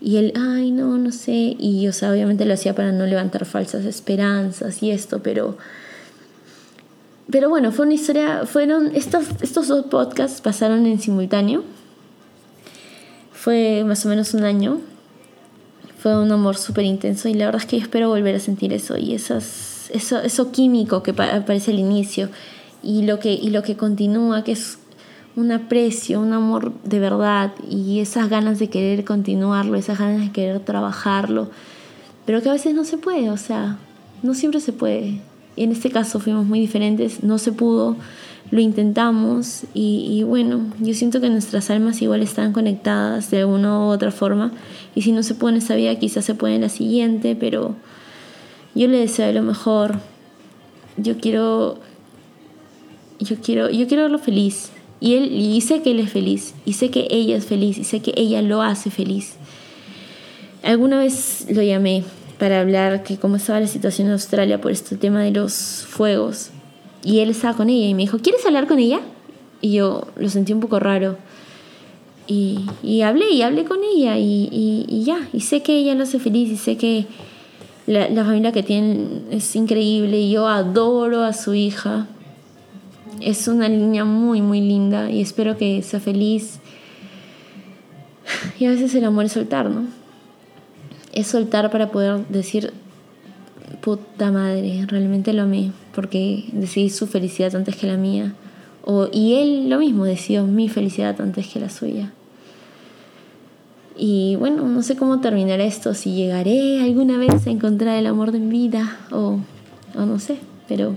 Y 0.00 0.16
él, 0.16 0.32
ay, 0.34 0.72
no, 0.72 0.98
no 0.98 1.12
sé. 1.12 1.54
Y, 1.56 1.86
o 1.86 1.92
sea, 1.92 2.10
obviamente 2.10 2.44
lo 2.44 2.54
hacía 2.54 2.74
para 2.74 2.90
no 2.90 3.06
levantar 3.06 3.44
falsas 3.44 3.84
esperanzas 3.84 4.82
y 4.82 4.90
esto, 4.90 5.22
pero 5.22 5.56
pero 7.30 7.48
bueno, 7.48 7.70
fue 7.70 7.86
una 7.86 7.94
historia, 7.94 8.44
fueron, 8.44 8.90
estos, 8.96 9.24
estos 9.40 9.68
dos 9.68 9.86
podcasts 9.86 10.40
pasaron 10.40 10.84
en 10.86 10.98
simultáneo. 10.98 11.62
Fue 13.32 13.84
más 13.86 14.04
o 14.04 14.08
menos 14.08 14.34
un 14.34 14.42
año. 14.42 14.80
Fue 16.04 16.20
un 16.20 16.30
amor 16.30 16.58
súper 16.58 16.84
intenso 16.84 17.30
y 17.30 17.32
la 17.32 17.46
verdad 17.46 17.62
es 17.62 17.66
que 17.66 17.78
yo 17.78 17.82
espero 17.82 18.10
volver 18.10 18.34
a 18.34 18.38
sentir 18.38 18.74
eso 18.74 18.98
y 18.98 19.14
esas, 19.14 19.88
eso, 19.90 20.20
eso 20.20 20.52
químico 20.52 21.02
que 21.02 21.12
aparece 21.12 21.70
al 21.70 21.78
inicio 21.78 22.28
y 22.82 23.06
lo, 23.06 23.18
que, 23.18 23.32
y 23.32 23.48
lo 23.48 23.62
que 23.62 23.74
continúa, 23.74 24.44
que 24.44 24.52
es 24.52 24.76
un 25.34 25.50
aprecio, 25.50 26.20
un 26.20 26.34
amor 26.34 26.74
de 26.84 26.98
verdad 26.98 27.52
y 27.70 28.00
esas 28.00 28.28
ganas 28.28 28.58
de 28.58 28.68
querer 28.68 29.06
continuarlo, 29.06 29.78
esas 29.78 29.98
ganas 29.98 30.20
de 30.20 30.30
querer 30.30 30.60
trabajarlo, 30.60 31.48
pero 32.26 32.42
que 32.42 32.50
a 32.50 32.52
veces 32.52 32.74
no 32.74 32.84
se 32.84 32.98
puede, 32.98 33.30
o 33.30 33.38
sea, 33.38 33.78
no 34.22 34.34
siempre 34.34 34.60
se 34.60 34.74
puede. 34.74 35.22
En 35.56 35.72
este 35.72 35.90
caso 35.90 36.20
fuimos 36.20 36.44
muy 36.44 36.60
diferentes, 36.60 37.22
no 37.22 37.38
se 37.38 37.50
pudo, 37.50 37.96
lo 38.54 38.60
intentamos 38.60 39.64
y, 39.74 40.22
bueno, 40.22 40.60
yo 40.78 40.94
siento 40.94 41.20
que 41.20 41.28
nuestras 41.28 41.70
almas 41.70 42.00
igual 42.02 42.22
están 42.22 42.52
conectadas 42.52 43.28
de 43.32 43.40
alguna 43.40 43.80
u 43.80 43.82
otra 43.88 44.12
forma 44.12 44.52
y 44.94 45.02
si 45.02 45.10
no 45.10 45.24
se 45.24 45.34
puede 45.34 45.56
en 45.56 45.58
esta 45.60 45.74
vida 45.74 45.92
quizás 45.96 46.24
se 46.24 46.36
puede 46.36 46.60
la 46.60 46.68
siguiente, 46.68 47.34
pero 47.34 47.74
yo 48.76 48.86
le 48.86 48.98
deseo 48.98 49.32
lo 49.32 49.42
mejor, 49.42 49.98
yo 50.96 51.18
quiero, 51.18 51.80
yo 53.18 53.34
quiero, 53.42 53.70
yo 53.70 53.88
quiero 53.88 54.04
verlo 54.04 54.20
feliz 54.20 54.70
y, 55.00 55.14
él, 55.14 55.32
y 55.32 55.60
sé 55.60 55.82
que 55.82 55.90
él 55.90 55.98
es 55.98 56.12
feliz 56.12 56.54
y 56.64 56.74
sé 56.74 56.90
que 56.90 57.08
ella 57.10 57.36
es 57.36 57.46
feliz 57.46 57.76
y 57.76 57.82
sé 57.82 58.02
que 58.02 58.14
ella 58.16 58.40
lo 58.40 58.62
hace 58.62 58.88
feliz. 58.88 59.34
Alguna 60.62 61.00
vez 61.00 61.48
lo 61.50 61.60
llamé 61.60 62.04
para 62.38 62.60
hablar 62.60 63.02
que 63.02 63.16
cómo 63.16 63.34
estaba 63.34 63.58
la 63.58 63.66
situación 63.66 64.06
en 64.06 64.12
Australia 64.12 64.60
por 64.60 64.70
este 64.70 64.96
tema 64.96 65.22
de 65.22 65.32
los 65.32 65.84
fuegos. 65.88 66.52
Y 67.04 67.20
él 67.20 67.30
estaba 67.30 67.54
con 67.54 67.68
ella 67.68 67.86
y 67.86 67.94
me 67.94 68.02
dijo, 68.02 68.18
¿quieres 68.18 68.44
hablar 68.46 68.66
con 68.66 68.78
ella? 68.78 69.00
Y 69.60 69.72
yo 69.72 70.08
lo 70.16 70.28
sentí 70.28 70.52
un 70.52 70.60
poco 70.60 70.80
raro. 70.80 71.16
Y, 72.26 72.66
y 72.82 73.02
hablé 73.02 73.30
y 73.30 73.42
hablé 73.42 73.64
con 73.64 73.78
ella 73.84 74.16
y, 74.16 74.48
y, 74.50 75.04
ya, 75.04 75.28
y 75.32 75.40
sé 75.40 75.62
que 75.62 75.76
ella 75.76 75.94
lo 75.94 76.04
hace 76.04 76.18
feliz 76.18 76.50
y 76.50 76.56
sé 76.56 76.76
que 76.78 77.04
la, 77.86 78.08
la 78.08 78.24
familia 78.24 78.50
que 78.50 78.62
tienen 78.62 79.26
es 79.30 79.54
increíble 79.54 80.18
y 80.18 80.30
yo 80.30 80.48
adoro 80.48 81.22
a 81.22 81.34
su 81.34 81.54
hija. 81.54 82.08
Es 83.20 83.46
una 83.46 83.68
niña 83.68 84.04
muy, 84.04 84.40
muy 84.40 84.60
linda 84.60 85.10
y 85.10 85.20
espero 85.20 85.58
que 85.58 85.82
sea 85.82 86.00
feliz. 86.00 86.60
Y 88.58 88.64
a 88.64 88.70
veces 88.70 88.94
el 88.94 89.04
amor 89.04 89.26
es 89.26 89.32
soltar, 89.32 89.68
¿no? 89.68 89.84
es 91.14 91.28
soltar 91.28 91.70
para 91.70 91.90
poder 91.90 92.26
decir, 92.28 92.72
puta 93.80 94.30
madre, 94.30 94.84
realmente 94.86 95.32
lo 95.32 95.42
amé, 95.42 95.70
porque 95.94 96.44
decidí 96.52 96.90
su 96.90 97.06
felicidad 97.06 97.54
antes 97.54 97.76
que 97.76 97.86
la 97.86 97.96
mía. 97.96 98.34
O, 98.84 99.08
y 99.12 99.34
él 99.34 99.68
lo 99.70 99.78
mismo, 99.78 100.04
decidió 100.04 100.44
mi 100.46 100.68
felicidad 100.68 101.20
antes 101.20 101.46
que 101.46 101.60
la 101.60 101.70
suya. 101.70 102.12
Y 103.96 104.36
bueno, 104.36 104.66
no 104.68 104.82
sé 104.82 104.96
cómo 104.96 105.20
terminar 105.20 105.60
esto, 105.60 105.94
si 105.94 106.14
llegaré 106.14 106.82
alguna 106.82 107.16
vez 107.16 107.46
a 107.46 107.50
encontrar 107.50 107.96
el 107.96 108.06
amor 108.06 108.32
de 108.32 108.40
mi 108.40 108.50
vida 108.50 108.98
o, 109.12 109.38
o 109.94 110.04
no 110.04 110.18
sé, 110.18 110.38
pero 110.66 110.96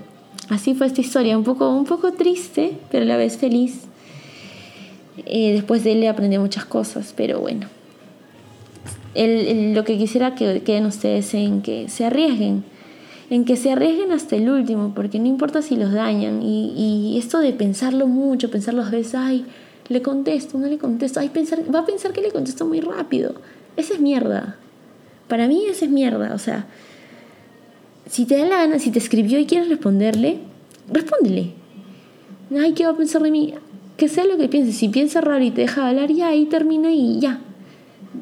así 0.50 0.74
fue 0.74 0.88
esta 0.88 1.02
historia, 1.02 1.38
un 1.38 1.44
poco, 1.44 1.70
un 1.70 1.86
poco 1.86 2.14
triste, 2.14 2.78
pero 2.90 3.04
a 3.04 3.08
la 3.08 3.18
vez 3.18 3.38
feliz. 3.38 3.84
Eh, 5.26 5.54
después 5.54 5.84
de 5.84 5.92
él 5.92 6.08
aprendí 6.08 6.40
muchas 6.40 6.66
cosas, 6.66 7.14
pero 7.16 7.40
bueno 7.40 7.68
lo 9.26 9.84
que 9.84 9.98
quisiera 9.98 10.36
que 10.36 10.62
queden 10.62 10.86
ustedes 10.86 11.34
en 11.34 11.62
que 11.62 11.90
se 11.90 12.06
arriesguen, 12.06 12.64
en 13.30 13.46
que 13.46 13.58
se 13.58 13.72
arriesguen 13.72 14.12
hasta 14.12 14.36
el 14.36 14.50
último, 14.50 14.94
porque 14.96 15.20
no 15.20 15.28
importa 15.28 15.62
si 15.62 15.76
los 15.76 15.92
dañan. 15.92 16.42
Y, 16.42 17.18
esto 17.18 17.40
de 17.40 17.52
pensarlo 17.54 18.08
mucho, 18.08 18.50
pensarlo 18.50 18.84
a 18.84 18.90
veces, 18.90 19.16
ay, 19.16 19.46
le 19.90 20.02
contesto, 20.02 20.58
no 20.58 20.68
le 20.68 20.78
contesto, 20.78 21.20
ay, 21.20 21.30
pensar, 21.30 21.60
va 21.74 21.80
a 21.80 21.86
pensar 21.86 22.14
que 22.14 22.22
le 22.22 22.32
contesto 22.32 22.66
muy 22.66 22.80
rápido. 22.80 23.36
Esa 23.76 23.96
es 23.96 24.00
mierda. 24.00 24.58
Para 25.28 25.48
mí 25.48 25.66
esa 25.66 25.86
es 25.86 25.92
mierda. 25.92 26.34
O 26.34 26.40
sea, 26.40 26.68
si 28.10 28.26
te 28.26 28.38
da 28.38 28.46
la 28.46 28.58
gana, 28.58 28.80
si 28.80 28.92
te 28.92 29.00
escribió 29.00 29.40
y 29.40 29.46
quieres 29.46 29.68
responderle, 29.68 30.40
respóndele. 30.92 31.52
Ay, 32.58 32.74
¿qué 32.74 32.86
va 32.86 32.92
a 32.92 32.98
pensar 32.98 33.22
de 33.22 33.32
mí? 33.32 33.54
Que 33.98 34.08
sea 34.08 34.26
lo 34.26 34.38
que 34.38 34.48
piense. 34.48 34.72
Si 34.72 34.88
piensa 34.88 35.20
raro 35.20 35.44
y 35.44 35.52
te 35.52 35.62
deja 35.62 35.90
hablar, 35.90 36.12
ya 36.12 36.30
ahí 36.30 36.46
termina 36.46 36.92
y 36.92 37.20
ya. 37.20 37.42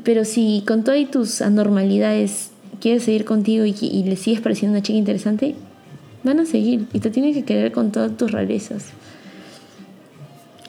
Pero 0.03 0.25
si 0.25 0.63
con 0.65 0.83
todas 0.83 1.09
tus 1.11 1.41
anormalidades 1.41 2.51
quieres 2.79 3.03
seguir 3.03 3.25
contigo 3.25 3.65
y, 3.65 4.03
le 4.03 4.15
sigues 4.15 4.41
pareciendo 4.41 4.77
una 4.77 4.83
chica 4.83 4.97
interesante, 4.97 5.55
van 6.23 6.39
a 6.39 6.45
seguir 6.45 6.87
y 6.93 6.99
te 6.99 7.09
tienen 7.09 7.33
que 7.33 7.43
querer 7.43 7.71
con 7.71 7.91
todas 7.91 8.15
tus 8.17 8.31
rarezas. 8.31 8.87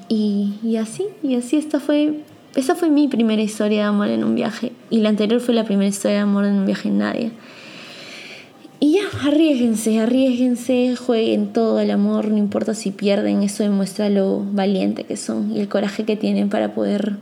Y, 0.09 0.55
y, 0.63 0.77
así, 0.77 1.07
y 1.23 1.35
así 1.35 1.57
esta 1.57 1.81
fue, 1.81 2.21
esa 2.55 2.75
fue 2.75 2.91
mi 2.91 3.09
primera 3.09 3.43
historia 3.43 3.79
de 3.79 3.85
amor 3.85 4.09
en 4.09 4.25
un 4.25 4.35
viaje. 4.35 4.73
Y 4.91 4.99
la 4.99 5.09
anterior 5.09 5.41
fue 5.41 5.55
la 5.55 5.65
primera 5.65 5.89
historia 5.89 6.19
de 6.19 6.23
amor 6.23 6.45
en 6.45 6.55
un 6.55 6.67
viaje 6.67 6.89
en 6.89 6.99
nadie. 6.99 7.33
Y 8.79 8.93
ya, 8.93 9.01
arriesguense, 9.27 9.99
arriesguense, 10.01 10.97
jueguen 10.97 11.53
todo 11.53 11.81
el 11.81 11.91
amor, 11.91 12.29
no 12.29 12.37
importa 12.37 12.75
si 12.75 12.91
pierden, 12.91 13.43
eso 13.43 13.63
demuestra 13.63 14.11
lo 14.11 14.45
valiente 14.53 15.05
que 15.05 15.17
son 15.17 15.51
y 15.51 15.61
el 15.61 15.69
coraje 15.69 16.05
que 16.05 16.17
tienen 16.17 16.51
para 16.51 16.75
poder 16.75 17.17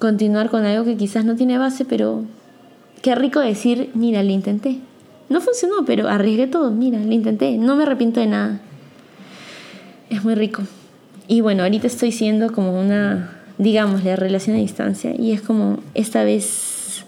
continuar 0.00 0.50
con 0.50 0.64
algo 0.64 0.84
que 0.84 0.96
quizás 0.96 1.24
no 1.24 1.36
tiene 1.36 1.56
base, 1.56 1.84
pero 1.84 2.24
qué 3.02 3.14
rico 3.14 3.40
decir, 3.40 3.90
mira, 3.94 4.22
lo 4.22 4.30
intenté. 4.30 4.78
No 5.28 5.40
funcionó, 5.40 5.84
pero 5.84 6.08
arriesgué 6.08 6.46
todo, 6.46 6.70
mira, 6.70 6.98
lo 6.98 7.12
intenté, 7.12 7.58
no 7.58 7.76
me 7.76 7.82
arrepiento 7.82 8.20
de 8.20 8.26
nada. 8.26 8.60
Es 10.08 10.24
muy 10.24 10.34
rico. 10.34 10.62
Y 11.26 11.40
bueno, 11.40 11.62
ahorita 11.62 11.86
estoy 11.86 12.12
siendo 12.12 12.52
como 12.52 12.78
una, 12.78 13.42
digamos, 13.58 14.04
la 14.04 14.16
relación 14.16 14.56
a 14.56 14.60
distancia 14.60 15.14
y 15.18 15.32
es 15.32 15.40
como, 15.42 15.80
esta 15.94 16.24
vez 16.24 17.04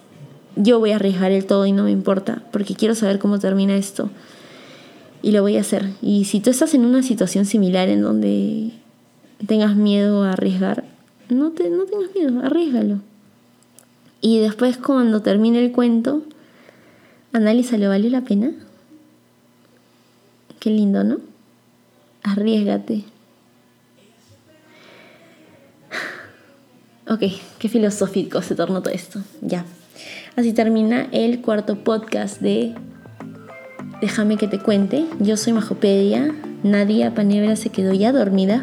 yo 0.57 0.79
voy 0.79 0.93
a 0.93 0.97
arriesgar 0.97 1.33
el 1.33 1.47
todo 1.47 1.67
y 1.67 1.73
no 1.73 1.85
me 1.85 1.91
importa, 1.91 2.43
porque 2.51 2.75
quiero 2.75 2.95
saber 2.95 3.19
cómo 3.19 3.39
termina 3.39 3.77
esto. 3.77 4.11
Y 5.23 5.33
lo 5.33 5.43
voy 5.43 5.57
a 5.57 5.63
hacer. 5.63 5.91
Y 6.03 6.25
si 6.25 6.41
tú 6.41 6.51
estás 6.51 6.75
en 6.75 6.85
una 6.85 7.03
situación 7.03 7.47
similar 7.47 7.89
en 7.89 8.03
donde 8.03 8.73
tengas 9.47 9.75
miedo 9.75 10.23
a 10.23 10.33
arriesgar, 10.33 10.85
no, 11.29 11.51
te, 11.53 11.71
no 11.71 11.85
tengas 11.85 12.15
miedo, 12.15 12.41
arriesgalo. 12.45 13.01
Y 14.25 14.39
después 14.39 14.79
cuando 14.79 15.21
termine 15.21 15.63
el 15.63 15.71
cuento, 15.71 16.23
analízalo, 17.35 17.91
¿valió 17.91 18.09
la 18.09 18.23
pena? 18.23 18.53
Qué 20.61 20.71
lindo, 20.71 21.05
¿no? 21.05 21.19
Arriesgate. 22.23 23.05
Ok, 27.07 27.21
qué 27.59 27.69
filosófico 27.69 28.41
se 28.41 28.55
tornó 28.55 28.83
todo 28.83 28.95
esto. 28.95 29.21
Ya. 29.43 29.67
Así 30.37 30.55
termina 30.55 31.07
el 31.13 31.43
cuarto 31.43 31.85
podcast 31.85 32.41
de 32.41 32.75
Déjame 34.01 34.39
que 34.39 34.49
te 34.49 34.59
cuente. 34.59 35.05
Yo 35.21 35.37
soy 35.37 35.53
Majopedia. 35.53 36.35
Nadia 36.63 37.15
Panebra 37.15 37.57
se 37.57 37.69
quedó 37.69 37.93
ya 37.93 38.11
dormida 38.11 38.63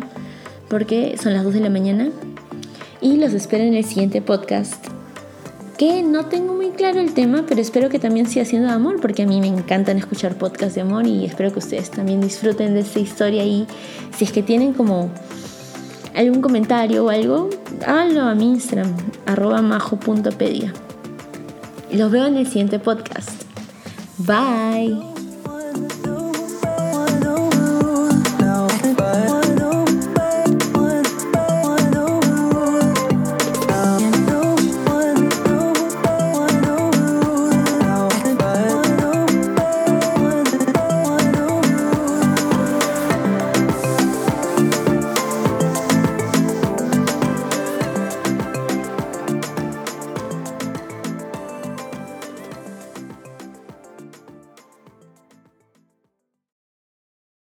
porque 0.72 1.20
son 1.22 1.36
las 1.36 1.44
2 1.44 1.54
de 1.54 1.60
la 1.60 1.70
mañana 1.70 2.10
y 3.00 3.18
los 3.18 3.34
espero 3.34 3.64
en 3.64 3.76
el 3.76 3.86
siguiente 3.86 4.24
podcast. 4.24 5.01
Que 5.82 6.04
no 6.04 6.28
tengo 6.28 6.54
muy 6.54 6.70
claro 6.70 7.00
el 7.00 7.16
tema, 7.16 7.44
pero 7.48 7.60
espero 7.60 7.90
que 7.90 7.98
también 7.98 8.28
siga 8.28 8.46
siendo 8.46 8.68
de 8.68 8.76
amor, 8.76 9.02
porque 9.02 9.24
a 9.24 9.26
mí 9.26 9.42
me 9.42 9.48
encantan 9.48 9.98
escuchar 9.98 10.36
podcasts 10.36 10.76
de 10.76 10.82
amor 10.82 11.08
y 11.08 11.26
espero 11.26 11.52
que 11.52 11.58
ustedes 11.58 11.90
también 11.90 12.22
disfruten 12.22 12.76
de 12.76 12.82
esta 12.82 13.00
historia 13.00 13.44
y 13.44 13.66
si 14.16 14.26
es 14.26 14.32
que 14.32 14.44
tienen 14.44 14.74
como 14.74 15.10
algún 16.14 16.40
comentario 16.40 17.06
o 17.06 17.10
algo, 17.10 17.50
háganlo 17.84 18.22
a 18.22 18.36
mi 18.36 18.50
Instagram, 18.52 18.96
arroba 19.26 19.64
majo.pedia. 19.64 20.72
Los 21.92 22.12
veo 22.12 22.28
en 22.28 22.38
el 22.38 22.46
siguiente 22.46 22.78
podcast. 22.78 23.42
Bye. 24.20 25.11